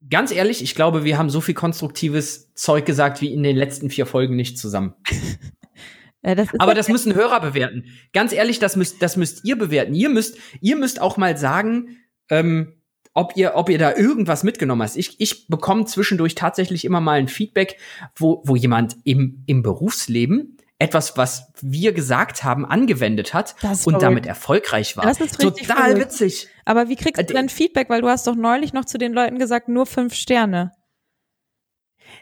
ganz 0.10 0.32
ehrlich, 0.32 0.62
ich 0.62 0.76
glaube, 0.76 1.06
wir 1.06 1.18
haben 1.18 1.30
so 1.30 1.40
viel 1.40 1.56
konstruktives 1.56 2.54
Zeug 2.54 2.86
gesagt 2.86 3.22
wie 3.22 3.34
in 3.34 3.44
den 3.44 3.56
letzten 3.56 3.90
vier 3.90 4.06
Folgen 4.06 4.36
nicht 4.36 4.58
zusammen. 4.58 4.94
ja, 6.22 6.36
das 6.36 6.50
Aber 6.60 6.74
das 6.74 6.90
müssen 6.90 7.16
Hörer 7.16 7.40
bewerten. 7.40 7.86
Ganz 8.12 8.34
ehrlich, 8.34 8.60
das 8.60 8.76
müsst, 8.76 9.02
das 9.02 9.16
müsst 9.16 9.46
ihr 9.46 9.58
bewerten. 9.58 9.94
Ihr 9.94 10.10
müsst, 10.10 10.38
ihr 10.60 10.76
müsst 10.76 11.00
auch 11.00 11.16
mal 11.16 11.38
sagen, 11.38 11.98
ähm, 12.30 12.79
ob 13.14 13.36
ihr, 13.36 13.56
ob 13.56 13.70
ihr 13.70 13.78
da 13.78 13.96
irgendwas 13.96 14.44
mitgenommen 14.44 14.84
hast. 14.84 14.98
Ich, 14.98 15.20
ich 15.20 15.48
bekomme 15.48 15.86
zwischendurch 15.86 16.36
tatsächlich 16.36 16.86
immer 16.86 17.02
mal 17.02 17.20
ein 17.20 17.28
Feedback, 17.28 17.78
wo, 18.16 18.42
wo 18.46 18.56
jemand 18.56 18.98
im, 19.04 19.44
im 19.46 19.64
Berufsleben 19.64 20.58
etwas, 20.80 21.18
was 21.18 21.52
wir 21.62 21.92
gesagt 21.92 22.46
haben, 22.46 22.66
angewendet 22.66 23.34
hat 23.34 23.56
und 23.62 23.76
verrückt. 23.76 24.02
damit 24.02 24.26
erfolgreich 24.26 24.96
war. 24.96 25.04
Das 25.04 25.20
ist 25.20 25.40
Total 25.40 25.66
verrückt. 25.66 26.00
witzig. 26.00 26.48
Aber 26.64 26.88
wie 26.88 26.96
kriegst 26.96 27.18
du 27.18 27.34
äh, 27.34 27.36
denn 27.38 27.50
Feedback? 27.50 27.90
Weil 27.90 28.02
du 28.02 28.08
hast 28.08 28.26
doch 28.26 28.36
neulich 28.36 28.72
noch 28.72 28.86
zu 28.86 28.98
den 28.98 29.12
Leuten 29.12 29.38
gesagt, 29.40 29.68
nur 29.68 29.86
fünf 29.86 30.14
Sterne. 30.14 30.72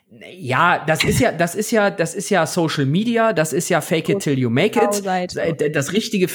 Ja, 0.10 0.86
das 0.88 1.04
ist 1.04 1.20
ja, 1.20 1.34
das 1.34 1.54
ist 1.54 1.70
ja, 1.72 1.90
das 1.90 2.16
ist 2.16 2.30
ja 2.30 2.48
Social 2.48 2.86
Media, 2.86 3.34
das 3.34 3.52
ist 3.52 3.68
ja 3.68 3.82
Fake 3.82 4.08
it 4.08 4.20
till 4.20 4.40
you 4.40 4.50
make 4.50 4.80
it. 4.80 5.06
Äh, 5.06 5.70
das 5.70 5.92
richtige, 5.92 6.28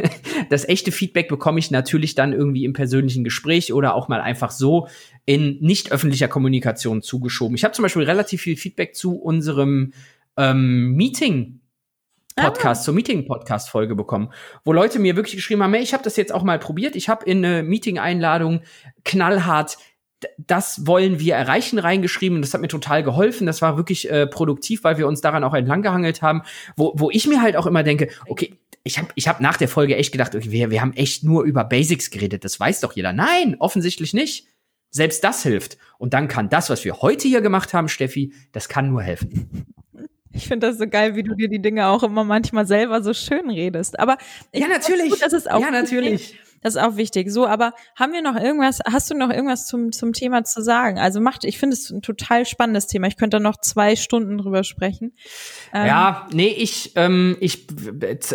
das 0.50 0.68
echte 0.68 0.92
Feedback 0.92 1.28
bekomme 1.28 1.58
ich 1.58 1.72
natürlich 1.72 2.14
dann 2.14 2.32
irgendwie 2.32 2.64
im 2.64 2.72
persönlichen 2.72 3.24
Gespräch 3.24 3.72
oder 3.72 3.96
auch 3.96 4.06
mal 4.06 4.20
einfach 4.20 4.52
so 4.52 4.86
in 5.24 5.58
nicht 5.60 5.90
öffentlicher 5.90 6.28
Kommunikation 6.28 7.02
zugeschoben. 7.02 7.56
Ich 7.56 7.64
habe 7.64 7.74
zum 7.74 7.82
Beispiel 7.82 8.04
relativ 8.04 8.42
viel 8.42 8.56
Feedback 8.56 8.94
zu 8.94 9.16
unserem 9.16 9.92
ähm, 10.36 10.92
Meeting 10.92 11.60
Podcast, 12.36 12.82
ah. 12.82 12.84
zur 12.84 12.94
Meeting-Podcast-Folge 12.94 13.96
bekommen, 13.96 14.30
wo 14.64 14.72
Leute 14.72 14.98
mir 14.98 15.16
wirklich 15.16 15.36
geschrieben 15.36 15.62
haben, 15.62 15.72
hey, 15.72 15.82
ich 15.82 15.94
habe 15.94 16.04
das 16.04 16.16
jetzt 16.16 16.32
auch 16.32 16.42
mal 16.42 16.58
probiert, 16.58 16.94
ich 16.94 17.08
habe 17.08 17.24
in 17.24 17.44
eine 17.44 17.62
Meeting-Einladung 17.62 18.60
knallhart 19.04 19.78
das 20.38 20.86
wollen 20.86 21.20
wir 21.20 21.34
erreichen 21.34 21.78
reingeschrieben. 21.78 22.36
Und 22.36 22.42
das 22.42 22.54
hat 22.54 22.60
mir 22.60 22.68
total 22.68 23.02
geholfen. 23.02 23.46
Das 23.46 23.62
war 23.62 23.76
wirklich 23.76 24.10
äh, 24.10 24.26
produktiv, 24.26 24.84
weil 24.84 24.98
wir 24.98 25.06
uns 25.06 25.20
daran 25.20 25.44
auch 25.44 25.54
entlang 25.54 25.82
gehangelt 25.82 26.22
haben. 26.22 26.42
Wo, 26.76 26.92
wo 26.96 27.10
ich 27.10 27.26
mir 27.26 27.42
halt 27.42 27.56
auch 27.56 27.66
immer 27.66 27.82
denke, 27.82 28.08
okay, 28.26 28.54
ich 28.82 28.98
habe 28.98 29.08
ich 29.14 29.28
hab 29.28 29.40
nach 29.40 29.56
der 29.56 29.68
Folge 29.68 29.96
echt 29.96 30.12
gedacht, 30.12 30.34
okay, 30.34 30.50
wir, 30.50 30.70
wir 30.70 30.80
haben 30.80 30.94
echt 30.94 31.24
nur 31.24 31.44
über 31.44 31.64
Basics 31.64 32.10
geredet. 32.10 32.44
Das 32.44 32.58
weiß 32.58 32.80
doch 32.80 32.92
jeder. 32.92 33.12
Nein, 33.12 33.56
offensichtlich 33.58 34.14
nicht. 34.14 34.46
Selbst 34.90 35.24
das 35.24 35.42
hilft. 35.42 35.76
Und 35.98 36.14
dann 36.14 36.28
kann 36.28 36.48
das, 36.48 36.70
was 36.70 36.84
wir 36.84 37.02
heute 37.02 37.28
hier 37.28 37.40
gemacht 37.40 37.74
haben, 37.74 37.88
Steffi, 37.88 38.32
das 38.52 38.68
kann 38.68 38.88
nur 38.88 39.02
helfen. 39.02 39.66
Ich 40.32 40.48
finde 40.48 40.66
das 40.68 40.78
so 40.78 40.86
geil, 40.86 41.16
wie 41.16 41.22
du 41.22 41.34
dir 41.34 41.48
die 41.48 41.60
Dinge 41.60 41.88
auch 41.88 42.02
immer 42.02 42.22
manchmal 42.22 42.66
selber 42.66 43.02
so 43.02 43.14
schön 43.14 43.48
redest. 43.48 43.98
Aber 43.98 44.18
ja, 44.54 44.68
natürlich. 44.68 45.10
Gut, 45.10 45.22
das 45.22 45.32
ist 45.32 45.50
auch 45.50 45.60
ja, 45.60 45.70
natürlich. 45.70 46.38
Das 46.66 46.74
ist 46.74 46.82
auch 46.82 46.96
wichtig. 46.96 47.30
So, 47.30 47.46
aber 47.46 47.74
haben 47.94 48.12
wir 48.12 48.22
noch 48.22 48.34
irgendwas, 48.34 48.80
hast 48.90 49.08
du 49.08 49.14
noch 49.14 49.30
irgendwas 49.30 49.68
zum, 49.68 49.92
zum 49.92 50.12
Thema 50.12 50.42
zu 50.42 50.60
sagen? 50.60 50.98
Also 50.98 51.20
macht, 51.20 51.44
ich 51.44 51.60
finde 51.60 51.74
es 51.74 51.90
ein 51.90 52.02
total 52.02 52.44
spannendes 52.44 52.88
Thema. 52.88 53.06
Ich 53.06 53.16
könnte 53.16 53.36
da 53.36 53.40
noch 53.40 53.60
zwei 53.60 53.94
Stunden 53.94 54.36
drüber 54.36 54.64
sprechen. 54.64 55.12
Ähm, 55.72 55.86
ja, 55.86 56.26
nee, 56.32 56.48
ich, 56.48 56.90
ähm, 56.96 57.36
ich, 57.38 57.68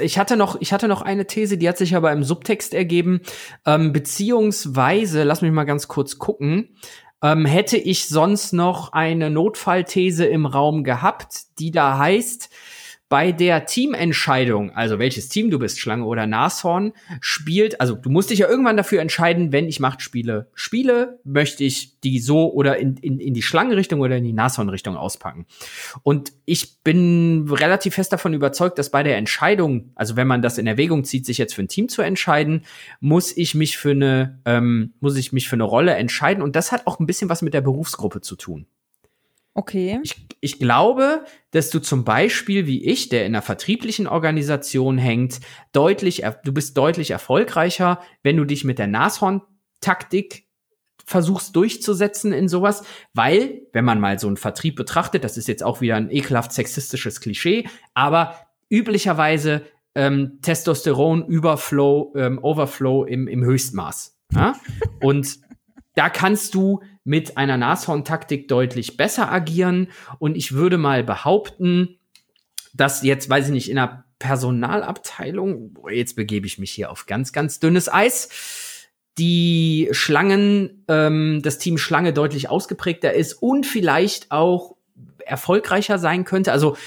ich 0.01 0.17
hatte 0.17 0.37
noch, 0.37 0.55
ich 0.61 0.71
hatte 0.71 0.87
noch 0.87 1.01
eine 1.01 1.27
These, 1.27 1.57
die 1.57 1.67
hat 1.67 1.77
sich 1.77 1.93
aber 1.93 2.13
im 2.13 2.23
Subtext 2.23 2.73
ergeben, 2.73 3.19
ähm, 3.65 3.91
beziehungsweise, 3.91 5.23
lass 5.23 5.41
mich 5.41 5.51
mal 5.51 5.65
ganz 5.65 5.89
kurz 5.89 6.17
gucken. 6.17 6.69
Ähm, 7.21 7.45
hätte 7.45 7.75
ich 7.75 8.07
sonst 8.07 8.53
noch 8.53 8.93
eine 8.93 9.29
Notfallthese 9.29 10.23
im 10.23 10.45
Raum 10.45 10.85
gehabt, 10.85 11.59
die 11.59 11.71
da 11.71 11.97
heißt, 11.97 12.49
bei 13.11 13.33
der 13.33 13.65
Teamentscheidung, 13.65 14.71
also 14.71 14.97
welches 14.97 15.27
Team 15.27 15.51
du 15.51 15.59
bist, 15.59 15.81
Schlange 15.81 16.05
oder 16.05 16.27
Nashorn, 16.27 16.93
spielt, 17.19 17.81
also 17.81 17.93
du 17.93 18.09
musst 18.09 18.29
dich 18.29 18.39
ja 18.39 18.47
irgendwann 18.47 18.77
dafür 18.77 19.01
entscheiden, 19.01 19.51
wenn 19.51 19.67
ich 19.67 19.81
Machtspiele 19.81 20.47
spiele, 20.53 21.19
möchte 21.25 21.65
ich 21.65 21.99
die 21.99 22.19
so 22.19 22.53
oder 22.53 22.77
in, 22.77 22.95
in, 22.95 23.19
in 23.19 23.33
die 23.33 23.41
Schlangenrichtung 23.41 23.99
oder 23.99 24.15
in 24.15 24.23
die 24.23 24.31
Nashornrichtung 24.31 24.95
auspacken. 24.95 25.45
Und 26.03 26.31
ich 26.45 26.79
bin 26.85 27.49
relativ 27.51 27.95
fest 27.95 28.13
davon 28.13 28.33
überzeugt, 28.33 28.79
dass 28.79 28.91
bei 28.91 29.03
der 29.03 29.17
Entscheidung, 29.17 29.91
also 29.95 30.15
wenn 30.15 30.27
man 30.27 30.41
das 30.41 30.57
in 30.57 30.65
Erwägung 30.65 31.03
zieht, 31.03 31.25
sich 31.25 31.37
jetzt 31.37 31.53
für 31.53 31.63
ein 31.63 31.67
Team 31.67 31.89
zu 31.89 32.01
entscheiden, 32.01 32.63
muss 33.01 33.35
ich 33.35 33.55
mich 33.55 33.77
für 33.77 33.91
eine, 33.91 34.39
ähm, 34.45 34.93
muss 35.01 35.17
ich 35.17 35.33
mich 35.33 35.49
für 35.49 35.57
eine 35.57 35.63
Rolle 35.63 35.95
entscheiden. 35.95 36.41
Und 36.41 36.55
das 36.55 36.71
hat 36.71 36.87
auch 36.87 36.97
ein 37.01 37.07
bisschen 37.07 37.27
was 37.27 37.41
mit 37.41 37.53
der 37.53 37.59
Berufsgruppe 37.59 38.21
zu 38.21 38.37
tun. 38.37 38.67
Okay. 39.61 39.99
Ich, 40.01 40.27
ich 40.39 40.57
glaube, 40.57 41.23
dass 41.51 41.69
du 41.69 41.77
zum 41.77 42.03
Beispiel 42.03 42.65
wie 42.65 42.83
ich, 42.83 43.09
der 43.09 43.27
in 43.27 43.35
einer 43.35 43.43
vertrieblichen 43.43 44.07
Organisation 44.07 44.97
hängt, 44.97 45.39
deutlich, 45.71 46.23
du 46.43 46.51
bist 46.51 46.75
deutlich 46.75 47.11
erfolgreicher, 47.11 48.01
wenn 48.23 48.37
du 48.37 48.45
dich 48.45 48.63
mit 48.63 48.79
der 48.79 48.87
Nashorn-Taktik 48.87 50.47
versuchst 51.05 51.55
durchzusetzen 51.55 52.33
in 52.33 52.47
sowas, 52.47 52.83
weil, 53.13 53.61
wenn 53.71 53.85
man 53.85 53.99
mal 53.99 54.17
so 54.17 54.25
einen 54.25 54.37
Vertrieb 54.37 54.75
betrachtet, 54.77 55.23
das 55.23 55.37
ist 55.37 55.47
jetzt 55.47 55.63
auch 55.63 55.79
wieder 55.79 55.95
ein 55.95 56.09
ekelhaft 56.09 56.53
sexistisches 56.53 57.21
Klischee, 57.21 57.67
aber 57.93 58.35
üblicherweise 58.67 59.61
ähm, 59.93 60.39
Testosteron 60.41 61.27
Überflow, 61.27 62.13
ähm, 62.15 62.39
Overflow 62.41 63.03
im, 63.03 63.27
im 63.27 63.43
Höchstmaß. 63.43 64.17
Ja? 64.33 64.55
Und 65.01 65.37
da 65.93 66.09
kannst 66.09 66.55
du 66.55 66.81
mit 67.03 67.37
einer 67.37 67.57
Nashorn-Taktik 67.57 68.47
deutlich 68.47 68.97
besser 68.97 69.31
agieren. 69.31 69.87
Und 70.19 70.35
ich 70.35 70.53
würde 70.53 70.77
mal 70.77 71.03
behaupten, 71.03 71.99
dass 72.73 73.03
jetzt, 73.03 73.29
weiß 73.29 73.47
ich 73.47 73.53
nicht, 73.53 73.69
in 73.69 73.77
einer 73.77 74.05
Personalabteilung, 74.19 75.77
jetzt 75.89 76.15
begebe 76.15 76.45
ich 76.45 76.59
mich 76.59 76.71
hier 76.71 76.91
auf 76.91 77.07
ganz, 77.07 77.33
ganz 77.33 77.59
dünnes 77.59 77.91
Eis, 77.91 78.29
die 79.17 79.89
Schlangen, 79.91 80.85
ähm, 80.87 81.41
das 81.43 81.57
Team 81.57 81.77
Schlange 81.77 82.13
deutlich 82.13 82.49
ausgeprägter 82.49 83.13
ist 83.13 83.33
und 83.33 83.65
vielleicht 83.65 84.31
auch 84.31 84.75
erfolgreicher 85.25 85.97
sein 85.97 86.23
könnte. 86.23 86.51
Also 86.51 86.77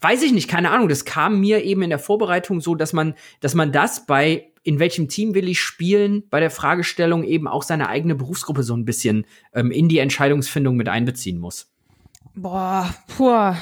weiß 0.00 0.22
ich 0.22 0.32
nicht, 0.32 0.48
keine 0.48 0.70
Ahnung. 0.70 0.88
Das 0.88 1.04
kam 1.04 1.40
mir 1.40 1.62
eben 1.62 1.82
in 1.82 1.90
der 1.90 1.98
Vorbereitung 1.98 2.60
so, 2.60 2.74
dass 2.74 2.92
man, 2.92 3.14
dass 3.40 3.54
man 3.54 3.72
das 3.72 4.06
bei 4.06 4.52
in 4.64 4.78
welchem 4.78 5.08
Team 5.08 5.34
will 5.34 5.48
ich 5.48 5.60
spielen, 5.60 6.24
bei 6.30 6.40
der 6.40 6.50
Fragestellung 6.50 7.22
eben 7.22 7.46
auch 7.46 7.62
seine 7.62 7.88
eigene 7.88 8.14
Berufsgruppe 8.14 8.62
so 8.62 8.74
ein 8.74 8.84
bisschen 8.84 9.26
ähm, 9.52 9.70
in 9.70 9.88
die 9.88 9.98
Entscheidungsfindung 9.98 10.74
mit 10.74 10.88
einbeziehen 10.88 11.38
muss. 11.38 11.70
Boah, 12.34 12.92
puh. 13.16 13.54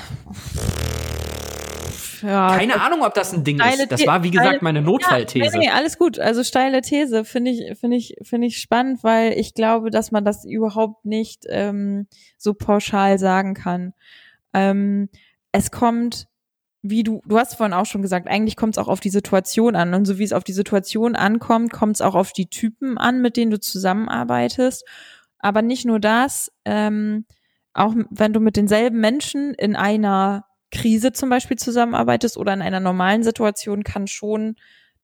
Ja, 2.22 2.56
Keine 2.56 2.80
Ahnung, 2.80 3.02
ob 3.02 3.14
das 3.14 3.34
ein 3.34 3.42
Ding 3.42 3.60
ist. 3.60 3.90
Das 3.90 4.06
war, 4.06 4.22
wie 4.22 4.30
gesagt, 4.30 4.62
meine 4.62 4.80
Notfallthese. 4.80 5.54
Ja, 5.54 5.58
nee, 5.58 5.68
alles 5.68 5.98
gut. 5.98 6.20
Also 6.20 6.44
steile 6.44 6.80
These 6.80 7.24
finde 7.24 7.50
ich, 7.50 7.78
finde 7.78 7.96
ich, 7.96 8.14
finde 8.22 8.46
ich 8.46 8.58
spannend, 8.58 9.02
weil 9.02 9.32
ich 9.32 9.54
glaube, 9.54 9.90
dass 9.90 10.12
man 10.12 10.24
das 10.24 10.44
überhaupt 10.44 11.04
nicht 11.04 11.46
ähm, 11.48 12.06
so 12.38 12.54
pauschal 12.54 13.18
sagen 13.18 13.54
kann. 13.54 13.92
Ähm, 14.54 15.08
es 15.50 15.72
kommt, 15.72 16.28
wie 16.82 17.04
du, 17.04 17.22
du 17.24 17.38
hast 17.38 17.54
vorhin 17.54 17.74
auch 17.74 17.86
schon 17.86 18.02
gesagt, 18.02 18.26
eigentlich 18.28 18.56
kommt 18.56 18.74
es 18.74 18.78
auch 18.78 18.88
auf 18.88 19.00
die 19.00 19.10
Situation 19.10 19.76
an. 19.76 19.94
Und 19.94 20.04
so 20.04 20.18
wie 20.18 20.24
es 20.24 20.32
auf 20.32 20.44
die 20.44 20.52
Situation 20.52 21.14
ankommt, 21.14 21.72
kommt 21.72 21.96
es 21.96 22.00
auch 22.00 22.16
auf 22.16 22.32
die 22.32 22.46
Typen 22.46 22.98
an, 22.98 23.22
mit 23.22 23.36
denen 23.36 23.52
du 23.52 23.60
zusammenarbeitest. 23.60 24.84
Aber 25.38 25.62
nicht 25.62 25.84
nur 25.84 26.00
das, 26.00 26.50
ähm, 26.64 27.24
auch 27.72 27.94
wenn 28.10 28.32
du 28.32 28.40
mit 28.40 28.56
denselben 28.56 29.00
Menschen 29.00 29.54
in 29.54 29.76
einer 29.76 30.44
Krise 30.72 31.12
zum 31.12 31.30
Beispiel 31.30 31.56
zusammenarbeitest 31.56 32.36
oder 32.36 32.52
in 32.52 32.62
einer 32.62 32.80
normalen 32.80 33.22
Situation, 33.22 33.84
kann 33.84 34.08
schon 34.08 34.56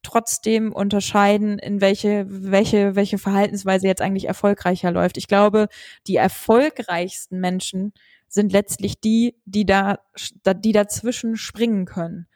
trotzdem 0.02 0.72
unterscheiden, 0.72 1.58
in 1.58 1.80
welche, 1.80 2.26
welche, 2.28 2.96
welche 2.96 3.18
Verhaltensweise 3.18 3.86
jetzt 3.86 4.02
eigentlich 4.02 4.26
erfolgreicher 4.26 4.90
läuft. 4.90 5.16
Ich 5.16 5.28
glaube, 5.28 5.68
die 6.06 6.16
erfolgreichsten 6.16 7.40
Menschen 7.40 7.92
sind 8.28 8.52
letztlich 8.52 9.00
die, 9.00 9.36
die 9.44 9.64
da, 9.64 9.98
die 10.44 10.72
dazwischen 10.72 11.36
springen 11.36 11.86
können. 11.86 12.26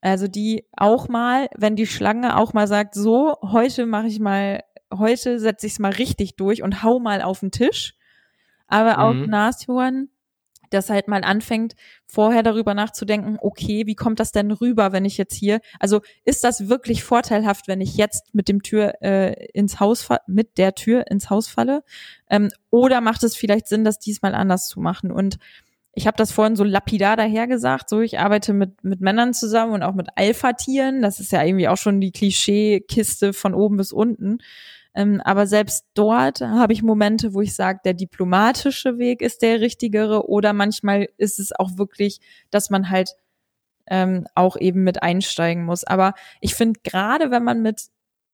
Also 0.00 0.28
die 0.28 0.66
auch 0.76 1.08
mal, 1.08 1.48
wenn 1.56 1.76
die 1.76 1.86
Schlange 1.86 2.36
auch 2.36 2.52
mal 2.52 2.66
sagt, 2.66 2.94
so, 2.94 3.36
heute 3.42 3.86
mache 3.86 4.06
ich 4.06 4.20
mal, 4.20 4.62
heute 4.92 5.38
setze 5.38 5.66
ich 5.66 5.74
es 5.74 5.78
mal 5.78 5.92
richtig 5.92 6.36
durch 6.36 6.62
und 6.62 6.82
hau 6.82 7.00
mal 7.00 7.22
auf 7.22 7.40
den 7.40 7.50
Tisch. 7.50 7.94
Aber 8.66 8.98
auch 8.98 9.14
mhm. 9.14 9.30
Nashorn 9.30 10.08
das 10.70 10.90
halt 10.90 11.08
mal 11.08 11.24
anfängt, 11.24 11.74
vorher 12.06 12.42
darüber 12.42 12.74
nachzudenken, 12.74 13.38
okay, 13.40 13.86
wie 13.86 13.94
kommt 13.94 14.20
das 14.20 14.32
denn 14.32 14.50
rüber, 14.50 14.92
wenn 14.92 15.04
ich 15.04 15.18
jetzt 15.18 15.34
hier, 15.34 15.60
also 15.78 16.00
ist 16.24 16.44
das 16.44 16.68
wirklich 16.68 17.04
vorteilhaft, 17.04 17.68
wenn 17.68 17.80
ich 17.80 17.96
jetzt 17.96 18.34
mit 18.34 18.48
dem 18.48 18.62
Tür 18.62 18.94
äh, 19.02 19.48
ins 19.52 19.80
Haus 19.80 20.08
mit 20.26 20.58
der 20.58 20.74
Tür 20.74 21.10
ins 21.10 21.30
Haus 21.30 21.48
falle? 21.48 21.82
Ähm, 22.30 22.50
oder 22.70 23.00
macht 23.00 23.22
es 23.24 23.36
vielleicht 23.36 23.68
Sinn, 23.68 23.84
das 23.84 23.98
diesmal 23.98 24.34
anders 24.34 24.68
zu 24.68 24.80
machen? 24.80 25.10
Und 25.10 25.38
ich 25.98 26.06
habe 26.06 26.16
das 26.16 26.30
vorhin 26.30 26.54
so 26.54 26.64
lapidar 26.64 27.16
dahergesagt, 27.16 27.88
so 27.88 28.00
ich 28.00 28.20
arbeite 28.20 28.52
mit, 28.52 28.84
mit 28.84 29.00
Männern 29.00 29.34
zusammen 29.34 29.72
und 29.72 29.82
auch 29.82 29.94
mit 29.94 30.08
Alpha-Tieren. 30.14 31.02
Das 31.02 31.18
ist 31.18 31.32
ja 31.32 31.42
irgendwie 31.42 31.68
auch 31.68 31.76
schon 31.76 32.00
die 32.00 32.12
Klischeekiste 32.12 33.32
von 33.32 33.52
oben 33.52 33.76
bis 33.76 33.92
unten. 33.92 34.38
Ähm, 34.98 35.20
aber 35.24 35.46
selbst 35.46 35.86
dort 35.94 36.40
habe 36.40 36.72
ich 36.72 36.82
Momente, 36.82 37.32
wo 37.32 37.40
ich 37.40 37.54
sage, 37.54 37.78
der 37.84 37.94
diplomatische 37.94 38.98
Weg 38.98 39.22
ist 39.22 39.42
der 39.42 39.60
richtigere 39.60 40.28
oder 40.28 40.52
manchmal 40.52 41.08
ist 41.18 41.38
es 41.38 41.52
auch 41.52 41.78
wirklich, 41.78 42.18
dass 42.50 42.68
man 42.68 42.90
halt 42.90 43.14
ähm, 43.86 44.26
auch 44.34 44.56
eben 44.56 44.82
mit 44.82 45.04
einsteigen 45.04 45.64
muss. 45.64 45.84
Aber 45.84 46.14
ich 46.40 46.56
finde 46.56 46.80
gerade, 46.82 47.30
wenn 47.30 47.44
man 47.44 47.62
mit 47.62 47.82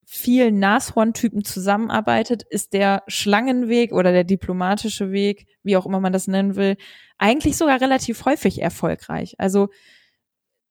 vielen 0.06 0.58
Nashorntypen 0.58 1.44
zusammenarbeitet, 1.44 2.44
ist 2.48 2.72
der 2.72 3.02
Schlangenweg 3.08 3.92
oder 3.92 4.12
der 4.12 4.24
diplomatische 4.24 5.12
Weg, 5.12 5.46
wie 5.64 5.76
auch 5.76 5.84
immer 5.84 6.00
man 6.00 6.14
das 6.14 6.28
nennen 6.28 6.56
will, 6.56 6.78
eigentlich 7.18 7.58
sogar 7.58 7.78
relativ 7.82 8.24
häufig 8.24 8.62
erfolgreich. 8.62 9.34
Also 9.36 9.68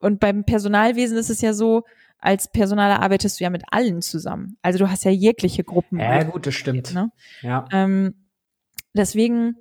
und 0.04 0.20
beim 0.20 0.44
Personalwesen 0.44 1.18
ist 1.18 1.30
es 1.30 1.42
ja 1.42 1.54
so, 1.54 1.84
als 2.20 2.50
Personaler 2.50 3.02
arbeitest 3.02 3.40
du 3.40 3.44
ja 3.44 3.50
mit 3.50 3.64
allen 3.72 4.02
zusammen. 4.02 4.58
Also 4.62 4.80
du 4.80 4.90
hast 4.90 5.04
ja 5.04 5.12
jegliche 5.12 5.64
Gruppen. 5.64 6.00
Ja, 6.00 6.24
gut, 6.24 6.46
das 6.46 6.56
stimmt. 6.56 6.94
Ne? 6.94 7.12
Ja. 7.42 7.66
Ähm, 7.72 8.14
deswegen, 8.94 9.58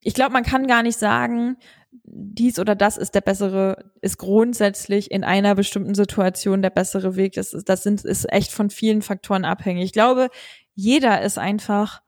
ich 0.00 0.14
glaube, 0.14 0.32
man 0.32 0.44
kann 0.44 0.66
gar 0.66 0.82
nicht 0.82 0.98
sagen, 0.98 1.56
dies 2.04 2.58
oder 2.58 2.74
das 2.74 2.96
ist 2.96 3.14
der 3.14 3.20
bessere, 3.20 3.90
ist 4.00 4.18
grundsätzlich 4.18 5.10
in 5.10 5.24
einer 5.24 5.54
bestimmten 5.54 5.94
Situation 5.94 6.62
der 6.62 6.70
bessere 6.70 7.16
Weg. 7.16 7.34
Das, 7.34 7.50
das 7.50 7.82
sind, 7.82 8.04
ist 8.04 8.32
echt 8.32 8.52
von 8.52 8.70
vielen 8.70 9.02
Faktoren 9.02 9.44
abhängig. 9.44 9.84
Ich 9.84 9.92
glaube, 9.92 10.28
jeder 10.74 11.22
ist 11.22 11.38
einfach 11.38 12.02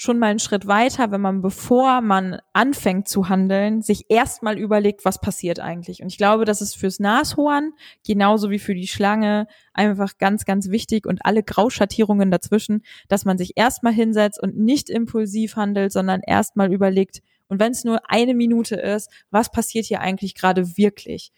schon 0.00 0.20
mal 0.20 0.28
einen 0.28 0.38
Schritt 0.38 0.68
weiter, 0.68 1.10
wenn 1.10 1.20
man, 1.20 1.42
bevor 1.42 2.02
man 2.02 2.38
anfängt 2.52 3.08
zu 3.08 3.28
handeln, 3.28 3.82
sich 3.82 4.06
erstmal 4.08 4.56
überlegt, 4.56 5.04
was 5.04 5.20
passiert 5.20 5.58
eigentlich. 5.58 6.02
Und 6.02 6.06
ich 6.06 6.18
glaube, 6.18 6.44
das 6.44 6.62
ist 6.62 6.76
fürs 6.76 7.00
Nashorn 7.00 7.72
genauso 8.06 8.48
wie 8.50 8.60
für 8.60 8.76
die 8.76 8.86
Schlange 8.86 9.48
einfach 9.74 10.16
ganz, 10.16 10.44
ganz 10.44 10.70
wichtig 10.70 11.04
und 11.04 11.26
alle 11.26 11.42
Grauschattierungen 11.42 12.30
dazwischen, 12.30 12.84
dass 13.08 13.24
man 13.24 13.38
sich 13.38 13.54
erstmal 13.56 13.92
hinsetzt 13.92 14.40
und 14.40 14.56
nicht 14.56 14.88
impulsiv 14.88 15.56
handelt, 15.56 15.90
sondern 15.90 16.20
erstmal 16.24 16.72
überlegt, 16.72 17.20
und 17.48 17.58
wenn 17.58 17.72
es 17.72 17.82
nur 17.82 18.08
eine 18.08 18.34
Minute 18.34 18.76
ist, 18.76 19.10
was 19.32 19.50
passiert 19.50 19.86
hier 19.86 20.00
eigentlich 20.00 20.36
gerade 20.36 20.76
wirklich? 20.76 21.32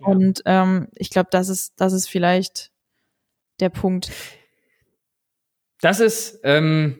Ja. 0.00 0.06
Und 0.08 0.42
ähm, 0.46 0.88
ich 0.96 1.10
glaube, 1.10 1.28
das 1.30 1.48
ist, 1.48 1.74
das 1.76 1.92
ist 1.92 2.08
vielleicht 2.08 2.72
der 3.60 3.68
Punkt. 3.68 4.10
Das 5.80 6.00
ist 6.00 6.40
ähm, 6.42 6.98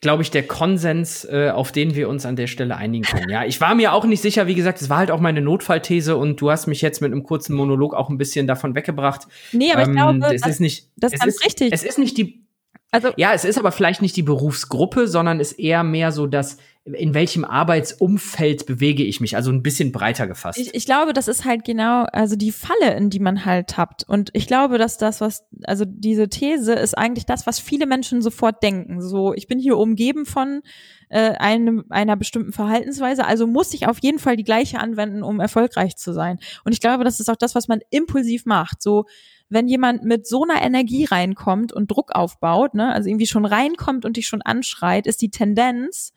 glaube 0.00 0.22
ich, 0.22 0.30
der 0.30 0.46
Konsens, 0.46 1.24
äh, 1.24 1.50
auf 1.50 1.72
den 1.72 1.94
wir 1.94 2.08
uns 2.08 2.24
an 2.24 2.36
der 2.36 2.46
Stelle 2.46 2.76
einigen 2.76 3.04
können. 3.04 3.30
Ja, 3.30 3.44
ich 3.44 3.60
war 3.60 3.74
mir 3.74 3.92
auch 3.92 4.04
nicht 4.04 4.22
sicher, 4.22 4.46
wie 4.46 4.54
gesagt, 4.54 4.80
es 4.80 4.88
war 4.88 4.98
halt 4.98 5.10
auch 5.10 5.20
meine 5.20 5.40
Notfallthese 5.40 6.16
und 6.16 6.40
du 6.40 6.50
hast 6.50 6.66
mich 6.68 6.82
jetzt 6.82 7.00
mit 7.00 7.10
einem 7.10 7.24
kurzen 7.24 7.56
Monolog 7.56 7.94
auch 7.94 8.08
ein 8.08 8.18
bisschen 8.18 8.46
davon 8.46 8.74
weggebracht. 8.74 9.26
Nee, 9.52 9.72
aber 9.72 9.82
ähm, 9.82 9.90
ich 9.90 9.96
glaube, 9.96 10.34
es 10.34 10.40
das, 10.42 10.50
ist 10.50 10.60
nicht, 10.60 10.88
das 10.96 11.12
ist 11.12 11.20
ganz 11.20 11.44
richtig. 11.44 11.72
Es 11.72 11.82
ist 11.82 11.98
nicht 11.98 12.16
die, 12.16 12.44
also, 12.90 13.10
ja, 13.16 13.34
es 13.34 13.44
ist 13.44 13.58
aber 13.58 13.72
vielleicht 13.72 14.00
nicht 14.00 14.16
die 14.16 14.22
Berufsgruppe, 14.22 15.08
sondern 15.08 15.40
ist 15.40 15.52
eher 15.52 15.82
mehr 15.82 16.10
so 16.10 16.26
das, 16.26 16.56
in 16.84 17.12
welchem 17.12 17.44
Arbeitsumfeld 17.44 18.64
bewege 18.64 19.02
ich 19.02 19.20
mich, 19.20 19.36
also 19.36 19.50
ein 19.50 19.62
bisschen 19.62 19.92
breiter 19.92 20.26
gefasst. 20.26 20.58
Ich, 20.58 20.74
ich 20.74 20.86
glaube, 20.86 21.12
das 21.12 21.28
ist 21.28 21.44
halt 21.44 21.64
genau, 21.64 22.04
also 22.12 22.36
die 22.36 22.52
Falle, 22.52 22.94
in 22.96 23.10
die 23.10 23.20
man 23.20 23.44
halt 23.44 23.68
tappt. 23.68 24.04
Und 24.08 24.30
ich 24.32 24.46
glaube, 24.46 24.78
dass 24.78 24.96
das, 24.96 25.20
was, 25.20 25.44
also 25.64 25.84
diese 25.86 26.28
These 26.28 26.72
ist 26.72 26.96
eigentlich 26.96 27.26
das, 27.26 27.46
was 27.46 27.60
viele 27.60 27.86
Menschen 27.86 28.22
sofort 28.22 28.62
denken. 28.62 29.02
So, 29.02 29.34
ich 29.34 29.48
bin 29.48 29.58
hier 29.58 29.76
umgeben 29.76 30.24
von 30.24 30.62
äh, 31.10 31.32
einem, 31.32 31.84
einer 31.90 32.16
bestimmten 32.16 32.52
Verhaltensweise, 32.52 33.26
also 33.26 33.46
muss 33.46 33.74
ich 33.74 33.86
auf 33.86 33.98
jeden 34.00 34.18
Fall 34.18 34.36
die 34.36 34.44
gleiche 34.44 34.78
anwenden, 34.80 35.22
um 35.22 35.40
erfolgreich 35.40 35.96
zu 35.96 36.12
sein. 36.12 36.38
Und 36.64 36.72
ich 36.72 36.80
glaube, 36.80 37.04
das 37.04 37.20
ist 37.20 37.28
auch 37.28 37.36
das, 37.36 37.54
was 37.54 37.68
man 37.68 37.80
impulsiv 37.90 38.46
macht. 38.46 38.82
So, 38.82 39.04
wenn 39.48 39.68
jemand 39.68 40.04
mit 40.04 40.26
so 40.26 40.44
einer 40.44 40.62
Energie 40.62 41.04
reinkommt 41.04 41.72
und 41.72 41.90
Druck 41.90 42.14
aufbaut, 42.14 42.74
ne, 42.74 42.92
also 42.92 43.08
irgendwie 43.08 43.26
schon 43.26 43.44
reinkommt 43.44 44.04
und 44.04 44.16
dich 44.16 44.26
schon 44.26 44.42
anschreit, 44.42 45.06
ist 45.06 45.22
die 45.22 45.30
Tendenz, 45.30 46.12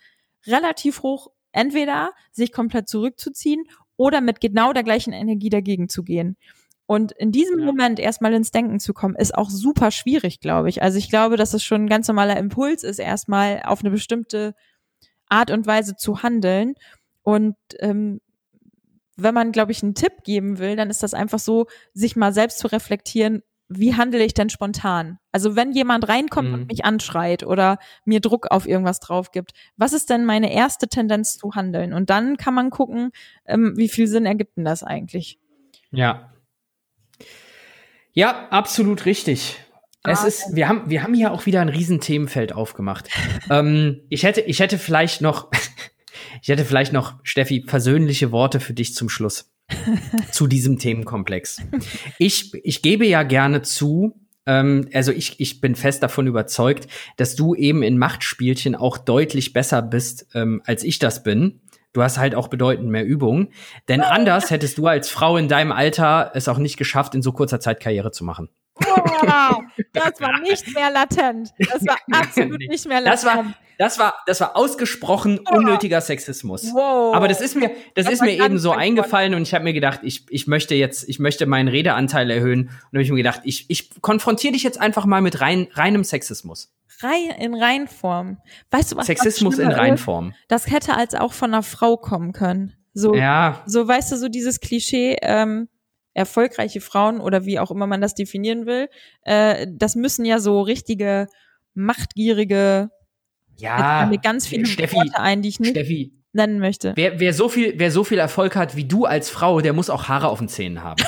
relativ 0.46 1.04
hoch, 1.04 1.30
entweder 1.52 2.12
sich 2.32 2.52
komplett 2.52 2.90
zurückzuziehen 2.90 3.64
oder 3.96 4.22
mit 4.22 4.42
genau 4.42 4.74
der 4.74 4.84
gleichen 4.84 5.14
Energie 5.14 5.50
dagegen 5.50 5.90
zu 5.90 6.04
gehen. 6.04 6.38
Und 6.88 7.14
in 7.14 7.32
diesem 7.32 7.60
ja. 7.60 7.66
Moment 7.66 8.00
erstmal 8.00 8.34
ins 8.34 8.52
Denken 8.52 8.80
zu 8.80 8.94
kommen, 8.94 9.16
ist 9.16 9.34
auch 9.34 9.50
super 9.50 9.92
schwierig, 9.92 10.42
glaube 10.42 10.68
ich. 10.68 10.82
Also 10.82 10.98
ich 10.98 11.10
glaube, 11.10 11.38
dass 11.38 11.54
es 11.54 11.64
schon 11.64 11.86
ein 11.86 11.90
ganz 11.90 12.08
normaler 12.10 12.36
Impuls 12.38 12.84
ist, 12.84 13.00
erstmal 13.00 13.62
auf 13.64 13.80
eine 13.80 13.92
bestimmte 13.92 14.56
Art 15.30 15.52
und 15.52 15.66
Weise 15.66 15.96
zu 15.96 16.22
handeln. 16.22 16.74
Und 17.24 17.56
ähm, 17.80 18.20
wenn 19.24 19.34
man, 19.34 19.52
glaube 19.52 19.72
ich, 19.72 19.84
einen 19.84 19.96
Tipp 19.96 20.24
geben 20.24 20.60
will, 20.60 20.76
dann 20.76 20.90
ist 20.90 21.04
das 21.04 21.14
einfach 21.14 21.40
so, 21.40 21.68
sich 21.94 22.16
mal 22.16 22.34
selbst 22.34 22.60
zu 22.60 22.68
reflektieren, 22.68 23.44
wie 23.74 23.96
handle 23.96 24.24
ich 24.24 24.34
denn 24.34 24.50
spontan? 24.50 25.18
Also 25.32 25.56
wenn 25.56 25.72
jemand 25.72 26.10
reinkommt 26.10 26.50
mhm. 26.50 26.54
und 26.54 26.68
mich 26.68 26.84
anschreit 26.84 27.44
oder 27.44 27.80
mir 28.04 28.20
Druck 28.20 28.48
auf 28.52 28.68
irgendwas 28.68 29.00
drauf 29.00 29.32
gibt, 29.32 29.52
was 29.78 29.94
ist 29.94 30.10
denn 30.10 30.26
meine 30.26 30.54
erste 30.54 30.88
Tendenz 30.88 31.38
zu 31.38 31.54
handeln? 31.56 31.94
Und 31.94 32.10
dann 32.10 32.36
kann 32.36 32.54
man 32.54 32.70
gucken, 32.70 33.12
ähm, 33.46 33.74
wie 33.78 33.88
viel 33.88 34.08
Sinn 34.08 34.26
ergibt 34.26 34.58
denn 34.58 34.66
das 34.66 34.84
eigentlich? 34.84 35.40
Ja. 35.92 36.34
Ja, 38.14 38.50
absolut 38.50 39.06
richtig. 39.06 39.58
Es 40.04 40.24
ist, 40.24 40.56
wir 40.56 40.68
haben, 40.68 40.90
wir 40.90 41.04
haben 41.04 41.14
hier 41.14 41.32
auch 41.32 41.46
wieder 41.46 41.62
ein 41.62 41.70
Riesenthemenfeld 41.70 42.54
aufgemacht. 42.54 43.08
ähm, 43.50 44.02
ich 44.10 44.24
hätte, 44.24 44.42
ich 44.42 44.60
hätte 44.60 44.78
vielleicht 44.78 45.22
noch, 45.22 45.52
ich 46.42 46.50
hätte 46.50 46.66
vielleicht 46.66 46.94
noch, 46.94 47.16
Steffi, 47.24 47.60
persönliche 47.62 48.32
Worte 48.32 48.60
für 48.60 48.74
dich 48.74 48.96
zum 48.96 49.10
Schluss. 49.10 49.52
zu 50.32 50.48
diesem 50.48 50.80
Themenkomplex. 50.80 51.62
Ich, 52.18 52.54
ich 52.66 52.82
gebe 52.82 53.06
ja 53.06 53.24
gerne 53.24 53.62
zu, 53.62 54.20
ähm, 54.46 54.90
also 54.94 55.12
ich, 55.12 55.40
ich 55.40 55.62
bin 55.62 55.76
fest 55.76 56.04
davon 56.04 56.28
überzeugt, 56.28 56.88
dass 57.18 57.36
du 57.36 57.56
eben 57.56 57.84
in 57.84 57.98
Machtspielchen 57.98 58.76
auch 58.76 58.98
deutlich 58.98 59.54
besser 59.54 59.82
bist, 59.82 60.28
ähm, 60.34 60.62
als 60.66 60.84
ich 60.84 61.00
das 61.00 61.24
bin. 61.24 61.62
Du 61.94 62.02
hast 62.02 62.18
halt 62.18 62.36
auch 62.36 62.48
bedeutend 62.48 62.90
mehr 62.90 63.06
Übung. 63.06 63.50
Denn 63.90 64.02
anders 64.02 64.50
hättest 64.50 64.78
du 64.78 64.88
als 64.88 65.10
Frau 65.10 65.38
in 65.38 65.48
deinem 65.48 65.72
Alter 65.72 66.32
es 66.34 66.48
auch 66.48 66.58
nicht 66.58 66.78
geschafft, 66.78 67.16
in 67.16 67.22
so 67.22 67.34
kurzer 67.34 67.60
Zeit 67.60 67.82
Karriere 67.82 68.12
zu 68.12 68.24
machen. 68.24 68.50
Wow, 68.86 69.64
das 69.94 70.20
war 70.20 70.40
nicht 70.42 70.74
mehr 70.74 70.92
latent. 70.92 71.52
Das 71.60 71.86
war 71.86 71.98
absolut 72.12 72.60
nicht 72.60 72.86
mehr 72.88 73.02
latent. 73.02 73.24
Das 73.24 73.26
war, 73.26 73.54
das 73.78 74.00
war, 74.00 74.14
das 74.28 74.42
war 74.42 74.56
ausgesprochen 74.56 75.40
unnötiger 75.50 76.02
Sexismus. 76.02 76.72
Wow. 76.74 77.16
Aber 77.16 77.28
das 77.28 77.42
ist 77.42 77.56
mir, 77.56 77.70
das, 77.96 78.06
das 78.06 78.14
ist 78.14 78.22
mir 78.22 78.34
eben 78.44 78.60
so 78.60 78.72
eingefallen 78.72 79.34
und 79.34 79.42
ich 79.42 79.54
habe 79.54 79.64
mir 79.64 79.74
gedacht, 79.74 80.02
ich, 80.04 80.26
ich 80.30 80.48
möchte 80.48 80.76
jetzt, 80.76 81.10
ich 81.10 81.20
möchte 81.20 81.46
meinen 81.46 81.68
Redeanteil 81.68 82.30
erhöhen 82.30 82.66
und 82.66 82.94
habe 82.94 83.02
ich 83.02 83.10
mir 83.10 83.18
gedacht, 83.18 83.42
ich, 83.44 83.66
ich 83.70 84.02
konfrontiere 84.02 84.54
dich 84.54 84.64
jetzt 84.64 84.80
einfach 84.80 85.06
mal 85.06 85.22
mit 85.22 85.42
rein, 85.42 85.68
reinem 85.74 86.04
Sexismus. 86.04 86.72
Rein, 87.02 87.32
in 87.40 87.56
Reinform. 87.56 88.38
Weißt 88.70 88.92
du 88.92 88.98
was? 88.98 89.08
Sexismus 89.08 89.58
in 89.58 89.72
Reinform. 89.72 90.36
Das 90.48 90.68
hätte 90.68 90.96
als 90.96 91.16
auch 91.16 91.34
von 91.34 91.52
einer 91.52 91.64
Frau 91.64 91.98
kommen 91.98 92.34
können. 92.34 92.74
So, 92.94 93.16
ja. 93.16 93.64
so 93.66 93.88
weißt 93.88 94.12
du, 94.12 94.18
so 94.18 94.28
dieses 94.28 94.60
Klischee, 94.60 95.18
ähm, 95.22 95.70
erfolgreiche 96.14 96.82
Frauen 96.82 97.20
oder 97.20 97.46
wie 97.46 97.60
auch 97.60 97.72
immer 97.72 97.88
man 97.88 98.02
das 98.02 98.16
definieren 98.16 98.66
will, 98.66 98.90
äh, 99.24 99.68
das 99.70 99.96
müssen 99.96 100.26
ja 100.26 100.40
so 100.40 100.62
richtige 100.62 101.28
machtgierige 101.74 102.90
ja, 103.58 104.08
mir 104.10 104.18
ganz 104.18 104.48
viele 104.48 104.66
Steffi, 104.66 104.96
Worte 104.96 105.20
ein, 105.20 105.42
die 105.42 105.50
ich 105.50 105.60
nicht 105.60 105.72
Steffi, 105.72 106.14
nennen 106.34 106.60
möchte. 106.60 106.94
Wer, 106.96 107.20
wer, 107.20 107.34
so 107.34 107.48
viel, 107.48 107.74
wer 107.78 107.92
so 107.92 108.04
viel 108.04 108.18
Erfolg 108.18 108.56
hat 108.56 108.76
wie 108.76 108.86
du 108.86 109.06
als 109.06 109.30
Frau, 109.30 109.62
der 109.62 109.74
muss 109.74 109.90
auch 109.90 110.08
Haare 110.08 110.30
auf 110.30 110.40
den 110.40 110.48
Zähnen 110.48 110.84
haben. 110.84 111.02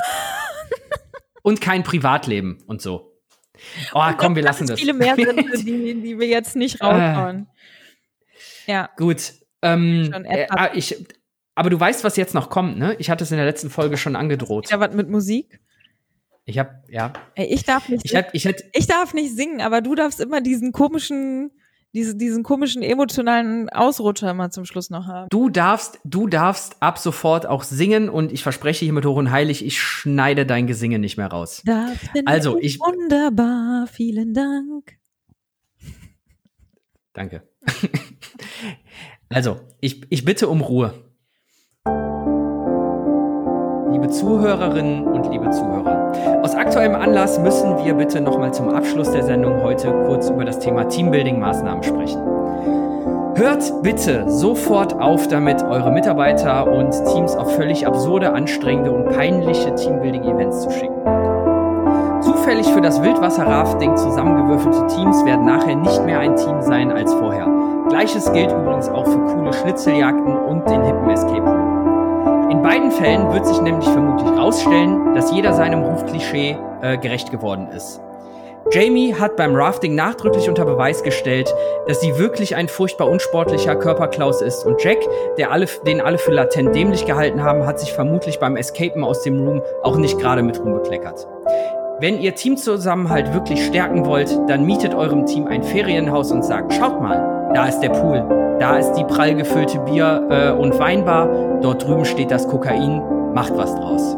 und 1.42 1.60
kein 1.60 1.82
Privatleben 1.82 2.62
und 2.66 2.80
so. 2.80 3.12
Oh, 3.92 4.00
und 4.00 4.18
komm, 4.18 4.36
wir 4.36 4.42
lassen 4.42 4.66
das. 4.66 4.78
Viele 4.78 4.94
mehr 4.94 5.16
sind, 5.16 5.36
die, 5.66 6.00
die 6.00 6.18
wir 6.18 6.26
jetzt 6.26 6.56
nicht 6.56 6.80
raushauen. 6.80 7.48
Äh, 8.66 8.72
ja. 8.72 8.90
Gut. 8.96 9.32
Ähm, 9.62 10.12
äh, 10.24 10.46
ah, 10.50 10.70
ich, 10.74 10.96
aber 11.54 11.70
du 11.70 11.78
weißt, 11.78 12.04
was 12.04 12.16
jetzt 12.16 12.34
noch 12.34 12.50
kommt, 12.50 12.78
ne? 12.78 12.96
Ich 12.98 13.10
hatte 13.10 13.24
es 13.24 13.30
in 13.30 13.36
der 13.36 13.46
letzten 13.46 13.70
Folge 13.70 13.96
schon 13.96 14.16
angedroht. 14.16 14.70
Ja, 14.70 14.80
was 14.80 14.94
mit 14.94 15.08
Musik? 15.08 15.60
Ich 16.46 16.58
hab, 16.58 16.82
ja. 16.90 17.12
Ey, 17.34 17.46
ich 17.46 17.64
darf 17.64 17.88
nicht. 17.88 18.04
Ich, 18.04 18.14
hab, 18.14 18.34
ich, 18.34 18.46
hab, 18.46 18.56
ich 18.72 18.86
darf 18.86 19.14
nicht 19.14 19.34
singen, 19.34 19.60
aber 19.60 19.80
du 19.80 19.94
darfst 19.94 20.20
immer 20.20 20.40
diesen 20.42 20.72
komischen, 20.72 21.52
diese, 21.94 22.16
diesen 22.16 22.42
komischen 22.42 22.82
emotionalen 22.82 23.70
Ausrutscher 23.70 24.30
immer 24.30 24.50
zum 24.50 24.66
Schluss 24.66 24.90
noch 24.90 25.06
haben. 25.06 25.28
Du 25.30 25.48
darfst, 25.48 26.00
du 26.04 26.26
darfst 26.26 26.76
ab 26.80 26.98
sofort 26.98 27.46
auch 27.46 27.62
singen 27.62 28.10
und 28.10 28.30
ich 28.30 28.42
verspreche 28.42 28.84
hiermit 28.84 29.06
hoch 29.06 29.16
und 29.16 29.30
heilig, 29.30 29.64
ich 29.64 29.80
schneide 29.80 30.44
dein 30.44 30.66
Gesinge 30.66 30.98
nicht 30.98 31.16
mehr 31.16 31.28
raus. 31.28 31.62
Das 31.64 31.92
also 32.26 32.58
ich 32.60 32.78
wunderbar, 32.80 33.86
vielen 33.86 34.34
Dank. 34.34 34.98
Danke. 37.14 37.48
also 39.30 39.60
ich, 39.80 40.02
ich 40.10 40.24
bitte 40.24 40.48
um 40.48 40.60
Ruhe. 40.60 41.13
Liebe 44.04 44.16
Zuhörerinnen 44.16 45.06
und 45.06 45.30
liebe 45.30 45.48
Zuhörer, 45.50 46.12
aus 46.42 46.54
aktuellem 46.54 46.94
Anlass 46.94 47.38
müssen 47.38 47.82
wir 47.82 47.94
bitte 47.94 48.20
nochmal 48.20 48.52
zum 48.52 48.68
Abschluss 48.68 49.10
der 49.12 49.22
Sendung 49.22 49.62
heute 49.62 49.90
kurz 50.04 50.28
über 50.28 50.44
das 50.44 50.58
Thema 50.58 50.82
Teambuilding-Maßnahmen 50.82 51.82
sprechen. 51.82 52.20
Hört 53.34 53.82
bitte 53.82 54.28
sofort 54.28 55.00
auf 55.00 55.26
damit, 55.28 55.62
eure 55.62 55.90
Mitarbeiter 55.90 56.70
und 56.70 56.90
Teams 57.14 57.34
auf 57.34 57.54
völlig 57.56 57.86
absurde, 57.86 58.34
anstrengende 58.34 58.92
und 58.92 59.08
peinliche 59.08 59.74
Teambuilding-Events 59.74 60.60
zu 60.60 60.70
schicken. 60.72 61.00
Zufällig 62.20 62.66
für 62.66 62.82
das 62.82 63.00
Wildwasser-Rafting 63.02 63.96
zusammengewürfelte 63.96 64.86
Teams 64.94 65.24
werden 65.24 65.46
nachher 65.46 65.76
nicht 65.76 66.04
mehr 66.04 66.18
ein 66.18 66.36
Team 66.36 66.60
sein 66.60 66.92
als 66.92 67.10
vorher. 67.14 67.48
Gleiches 67.88 68.30
gilt 68.34 68.52
übrigens 68.52 68.90
auch 68.90 69.06
für 69.06 69.20
coole 69.34 69.54
Schnitzeljagden 69.54 70.36
und 70.36 70.68
den 70.68 70.82
hippen 70.82 71.08
Escape. 71.08 71.53
In 72.54 72.62
beiden 72.62 72.92
Fällen 72.92 73.32
wird 73.32 73.44
sich 73.48 73.60
nämlich 73.60 73.88
vermutlich 73.88 74.30
herausstellen, 74.30 75.12
dass 75.16 75.32
jeder 75.32 75.54
seinem 75.54 75.82
Rufklischee 75.82 76.56
äh, 76.82 76.96
gerecht 76.98 77.32
geworden 77.32 77.66
ist. 77.74 78.00
Jamie 78.70 79.12
hat 79.12 79.34
beim 79.34 79.56
Rafting 79.56 79.96
nachdrücklich 79.96 80.48
unter 80.48 80.64
Beweis 80.64 81.02
gestellt, 81.02 81.52
dass 81.88 82.00
sie 82.00 82.16
wirklich 82.16 82.54
ein 82.54 82.68
furchtbar 82.68 83.10
unsportlicher 83.10 83.74
Körperklaus 83.74 84.40
ist 84.40 84.64
und 84.64 84.80
Jack, 84.84 84.98
der 85.36 85.50
alle, 85.50 85.66
den 85.84 86.00
alle 86.00 86.16
für 86.16 86.30
latent 86.30 86.76
dämlich 86.76 87.06
gehalten 87.06 87.42
haben, 87.42 87.66
hat 87.66 87.80
sich 87.80 87.92
vermutlich 87.92 88.38
beim 88.38 88.56
Escapen 88.56 89.02
aus 89.02 89.22
dem 89.22 89.40
Room 89.40 89.60
auch 89.82 89.96
nicht 89.96 90.20
gerade 90.20 90.44
mit 90.44 90.60
rumbekleckert. 90.60 91.26
Wenn 91.98 92.20
ihr 92.20 92.36
Teamzusammenhalt 92.36 93.34
wirklich 93.34 93.66
stärken 93.66 94.06
wollt, 94.06 94.30
dann 94.46 94.64
mietet 94.64 94.94
eurem 94.94 95.26
Team 95.26 95.48
ein 95.48 95.64
Ferienhaus 95.64 96.30
und 96.30 96.44
sagt, 96.44 96.72
schaut 96.72 97.02
mal, 97.02 97.33
da 97.54 97.68
ist 97.68 97.78
der 97.80 97.90
Pool, 97.90 98.56
da 98.58 98.78
ist 98.78 98.94
die 98.94 99.04
prall 99.04 99.36
gefüllte 99.36 99.78
Bier- 99.78 100.26
äh, 100.28 100.50
und 100.50 100.76
Weinbar. 100.78 101.60
Dort 101.60 101.84
drüben 101.84 102.04
steht 102.04 102.32
das 102.32 102.48
Kokain. 102.48 103.00
Macht 103.32 103.56
was 103.56 103.74
draus. 103.74 104.16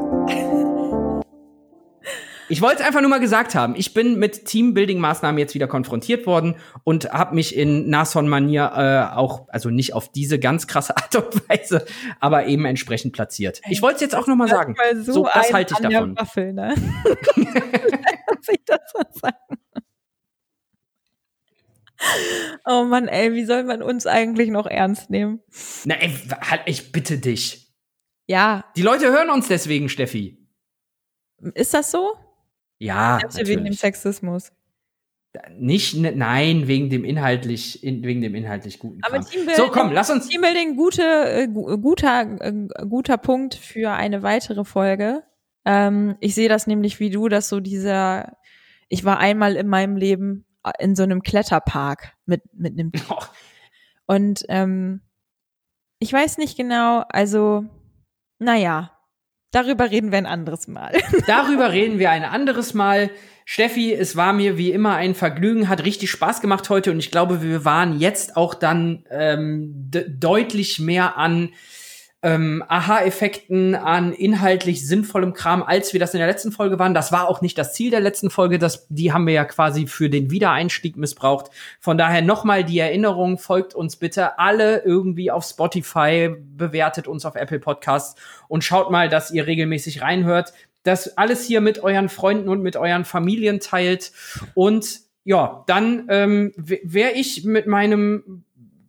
Ich 2.48 2.62
wollte 2.62 2.80
es 2.80 2.86
einfach 2.86 3.00
nur 3.00 3.10
mal 3.10 3.18
gesagt 3.18 3.54
haben. 3.54 3.74
Ich 3.76 3.92
bin 3.92 4.18
mit 4.18 4.46
Teambuilding-Maßnahmen 4.46 5.36
jetzt 5.38 5.54
wieder 5.54 5.66
konfrontiert 5.66 6.26
worden 6.26 6.54
und 6.84 7.10
habe 7.12 7.34
mich 7.34 7.56
in 7.56 7.90
Nashorn-Manier 7.90 8.72
äh, 9.12 9.16
auch, 9.16 9.48
also 9.48 9.68
nicht 9.68 9.94
auf 9.94 10.10
diese 10.12 10.38
ganz 10.38 10.66
krasse 10.66 10.96
Art 10.96 11.16
und 11.16 11.48
Weise, 11.48 11.84
aber 12.20 12.46
eben 12.46 12.64
entsprechend 12.64 13.12
platziert. 13.12 13.60
Ich 13.68 13.82
wollte 13.82 13.96
es 13.96 14.00
jetzt 14.02 14.14
auch 14.14 14.28
noch 14.28 14.36
mal 14.36 14.48
sagen. 14.48 14.76
Mal 14.78 15.02
so, 15.02 15.12
so 15.12 15.28
das 15.34 15.52
halte 15.52 15.74
ich 15.74 15.80
davon. 15.80 16.16
Waffel, 16.16 16.52
ne? 16.52 16.74
ich 18.48 18.64
das 18.64 18.80
mal 18.94 19.06
sagen. 19.12 19.60
Oh 22.68 22.84
Mann, 22.84 23.06
ey, 23.06 23.32
wie 23.32 23.44
soll 23.44 23.62
man 23.62 23.80
uns 23.80 24.06
eigentlich 24.06 24.50
noch 24.50 24.66
ernst 24.66 25.08
nehmen? 25.08 25.40
Na, 25.84 25.94
ey, 25.94 26.10
halt, 26.40 26.62
ich 26.66 26.90
bitte 26.90 27.18
dich. 27.18 27.72
Ja. 28.26 28.64
Die 28.76 28.82
Leute 28.82 29.06
hören 29.06 29.30
uns 29.30 29.46
deswegen, 29.46 29.88
Steffi. 29.88 30.36
Ist 31.54 31.74
das 31.74 31.90
so? 31.90 32.14
Ja. 32.78 33.18
Natürlich. 33.22 33.48
Wegen 33.48 33.64
dem 33.64 33.72
Sexismus. 33.74 34.52
Nicht, 35.58 35.96
ne, 35.96 36.12
nein, 36.12 36.66
wegen 36.66 36.88
dem 36.88 37.04
inhaltlich, 37.04 37.84
in, 37.84 38.02
wegen 38.02 38.22
dem 38.22 38.34
inhaltlich 38.34 38.78
guten. 38.78 39.00
Aber 39.02 39.20
Teambuilding, 39.20 39.54
so, 39.54 39.70
komm, 39.70 39.92
lass 39.92 40.10
uns. 40.10 40.28
Teambuilding, 40.28 40.76
gute, 40.76 41.02
äh, 41.02 41.46
guter, 41.48 42.36
äh, 42.40 42.52
guter 42.88 43.18
Punkt 43.18 43.54
für 43.54 43.90
eine 43.90 44.22
weitere 44.22 44.64
Folge. 44.64 45.24
Ähm, 45.66 46.16
ich 46.20 46.34
sehe 46.34 46.48
das 46.48 46.66
nämlich 46.66 47.00
wie 47.00 47.10
du, 47.10 47.28
dass 47.28 47.48
so 47.48 47.60
dieser, 47.60 48.36
ich 48.88 49.04
war 49.04 49.18
einmal 49.18 49.56
in 49.56 49.68
meinem 49.68 49.96
Leben 49.96 50.46
in 50.78 50.96
so 50.96 51.02
einem 51.02 51.22
Kletterpark 51.22 52.12
mit, 52.24 52.42
mit 52.52 52.78
einem 52.78 52.92
oh. 53.08 53.22
Und 54.06 54.44
ähm, 54.48 55.00
ich 55.98 56.12
weiß 56.12 56.38
nicht 56.38 56.56
genau, 56.56 57.04
also, 57.08 57.64
naja, 58.38 58.92
darüber 59.50 59.90
reden 59.90 60.12
wir 60.12 60.18
ein 60.18 60.26
anderes 60.26 60.68
Mal. 60.68 60.92
darüber 61.26 61.72
reden 61.72 61.98
wir 61.98 62.10
ein 62.10 62.24
anderes 62.24 62.74
Mal. 62.74 63.10
Steffi, 63.44 63.92
es 63.92 64.16
war 64.16 64.32
mir 64.32 64.58
wie 64.58 64.72
immer 64.72 64.96
ein 64.96 65.14
Vergnügen, 65.14 65.68
hat 65.68 65.84
richtig 65.84 66.10
Spaß 66.10 66.40
gemacht 66.40 66.68
heute 66.68 66.90
und 66.90 66.98
ich 66.98 67.10
glaube, 67.10 67.42
wir 67.42 67.64
waren 67.64 67.98
jetzt 67.98 68.36
auch 68.36 68.54
dann 68.54 69.04
ähm, 69.10 69.90
deutlich 70.08 70.80
mehr 70.80 71.16
an 71.16 71.50
ähm, 72.26 72.64
Aha-Effekten, 72.66 73.76
an 73.76 74.12
inhaltlich 74.12 74.84
sinnvollem 74.84 75.32
Kram, 75.32 75.62
als 75.62 75.92
wir 75.92 76.00
das 76.00 76.12
in 76.12 76.18
der 76.18 76.26
letzten 76.26 76.50
Folge 76.50 76.76
waren. 76.76 76.92
Das 76.92 77.12
war 77.12 77.28
auch 77.28 77.40
nicht 77.40 77.56
das 77.56 77.72
Ziel 77.72 77.92
der 77.92 78.00
letzten 78.00 78.30
Folge. 78.30 78.58
Das, 78.58 78.88
die 78.88 79.12
haben 79.12 79.28
wir 79.28 79.34
ja 79.34 79.44
quasi 79.44 79.86
für 79.86 80.10
den 80.10 80.28
Wiedereinstieg 80.32 80.96
missbraucht. 80.96 81.52
Von 81.78 81.96
daher 81.96 82.22
nochmal 82.22 82.64
die 82.64 82.80
Erinnerung, 82.80 83.38
folgt 83.38 83.76
uns 83.76 83.94
bitte 83.94 84.40
alle 84.40 84.82
irgendwie 84.82 85.30
auf 85.30 85.44
Spotify, 85.44 86.34
bewertet 86.56 87.06
uns 87.06 87.24
auf 87.24 87.36
Apple 87.36 87.60
Podcasts 87.60 88.20
und 88.48 88.64
schaut 88.64 88.90
mal, 88.90 89.08
dass 89.08 89.30
ihr 89.30 89.46
regelmäßig 89.46 90.02
reinhört. 90.02 90.52
Das 90.82 91.16
alles 91.16 91.44
hier 91.44 91.60
mit 91.60 91.78
euren 91.78 92.08
Freunden 92.08 92.48
und 92.48 92.60
mit 92.60 92.76
euren 92.76 93.04
Familien 93.04 93.60
teilt. 93.60 94.10
Und 94.54 94.98
ja, 95.22 95.62
dann 95.68 96.06
ähm, 96.08 96.52
wäre 96.56 97.12
ich 97.12 97.44
mit 97.44 97.68
meinem 97.68 98.42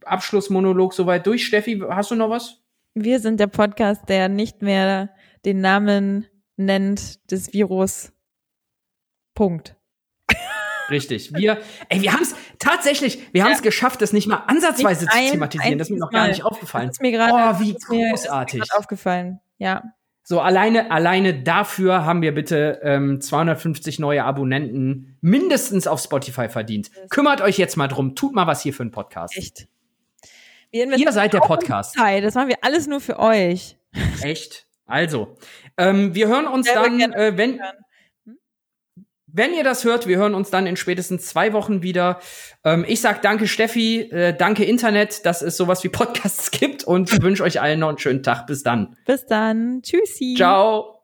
Abschlussmonolog 0.03 0.95
soweit 0.95 1.27
durch. 1.27 1.45
Steffi, 1.45 1.83
hast 1.87 2.09
du 2.09 2.15
noch 2.15 2.31
was? 2.31 2.61
Wir 3.03 3.19
sind 3.19 3.39
der 3.39 3.47
Podcast, 3.47 4.09
der 4.09 4.27
nicht 4.27 4.63
mehr 4.63 5.09
den 5.45 5.61
Namen 5.61 6.25
nennt 6.55 7.29
des 7.29 7.53
Virus. 7.53 8.11
Punkt. 9.35 9.75
Richtig. 10.89 11.31
Wir, 11.35 11.59
ey, 11.89 12.01
wir 12.01 12.13
haben 12.13 12.23
es 12.23 12.33
tatsächlich, 12.57 13.19
wir 13.33 13.43
haben 13.43 13.51
es 13.51 13.61
geschafft, 13.61 14.01
das 14.01 14.13
nicht 14.13 14.27
mal 14.27 14.43
ansatzweise 14.47 15.05
nicht 15.05 15.13
zu 15.13 15.31
thematisieren. 15.33 15.77
Das 15.77 15.89
ist 15.89 15.93
mir 15.93 15.99
noch 15.99 16.09
gar 16.09 16.27
nicht 16.27 16.43
aufgefallen. 16.43 16.87
Das 16.87 16.95
ist 16.95 17.01
mir 17.01 17.11
gerade, 17.11 17.33
oh, 17.33 17.59
wie 17.59 17.75
großartig. 17.75 18.61
Mir 18.61 18.79
aufgefallen. 18.79 19.41
Ja. 19.59 19.83
So, 20.23 20.39
alleine, 20.41 20.89
alleine 20.89 21.43
dafür 21.43 22.03
haben 22.03 22.23
wir 22.23 22.33
bitte 22.33 22.79
ähm, 22.81 23.21
250 23.21 23.99
neue 23.99 24.23
Abonnenten 24.23 25.17
mindestens 25.21 25.85
auf 25.85 26.01
Spotify 26.01 26.49
verdient. 26.49 26.89
Kümmert 27.11 27.41
euch 27.41 27.59
jetzt 27.59 27.77
mal 27.77 27.87
drum. 27.87 28.15
Tut 28.15 28.33
mal 28.33 28.47
was 28.47 28.61
hier 28.61 28.73
für 28.73 28.83
einen 28.83 28.91
Podcast. 28.91 29.37
Echt. 29.37 29.67
Ihr 30.71 31.11
seid 31.11 31.33
der 31.33 31.39
Podcast. 31.39 31.95
Zeit. 31.95 32.23
Das 32.23 32.35
machen 32.35 32.49
wir 32.49 32.57
alles 32.61 32.87
nur 32.87 32.99
für 32.99 33.19
euch. 33.19 33.77
Echt? 34.21 34.67
Also, 34.85 35.35
ähm, 35.77 36.15
wir 36.15 36.27
hören 36.27 36.47
uns 36.47 36.67
ja, 36.67 36.75
dann, 36.75 36.99
äh, 36.99 37.37
wenn, 37.37 37.59
hm? 38.25 38.37
wenn 39.27 39.53
ihr 39.53 39.63
das 39.63 39.83
hört, 39.83 40.07
wir 40.07 40.17
hören 40.17 40.33
uns 40.33 40.49
dann 40.49 40.65
in 40.65 40.77
spätestens 40.77 41.25
zwei 41.25 41.51
Wochen 41.53 41.83
wieder. 41.83 42.19
Ähm, 42.63 42.85
ich 42.87 43.01
sag 43.01 43.21
danke 43.21 43.47
Steffi, 43.47 44.01
äh, 44.11 44.33
danke 44.33 44.63
Internet, 44.63 45.25
dass 45.25 45.41
es 45.41 45.57
sowas 45.57 45.83
wie 45.83 45.89
Podcasts 45.89 46.51
gibt 46.59 46.83
und 46.85 47.21
wünsche 47.21 47.43
euch 47.43 47.59
allen 47.61 47.79
noch 47.79 47.89
einen 47.89 47.97
schönen 47.97 48.23
Tag. 48.23 48.47
Bis 48.47 48.63
dann. 48.63 48.95
Bis 49.05 49.25
dann. 49.25 49.81
Tschüssi. 49.83 50.35
Ciao. 50.37 50.96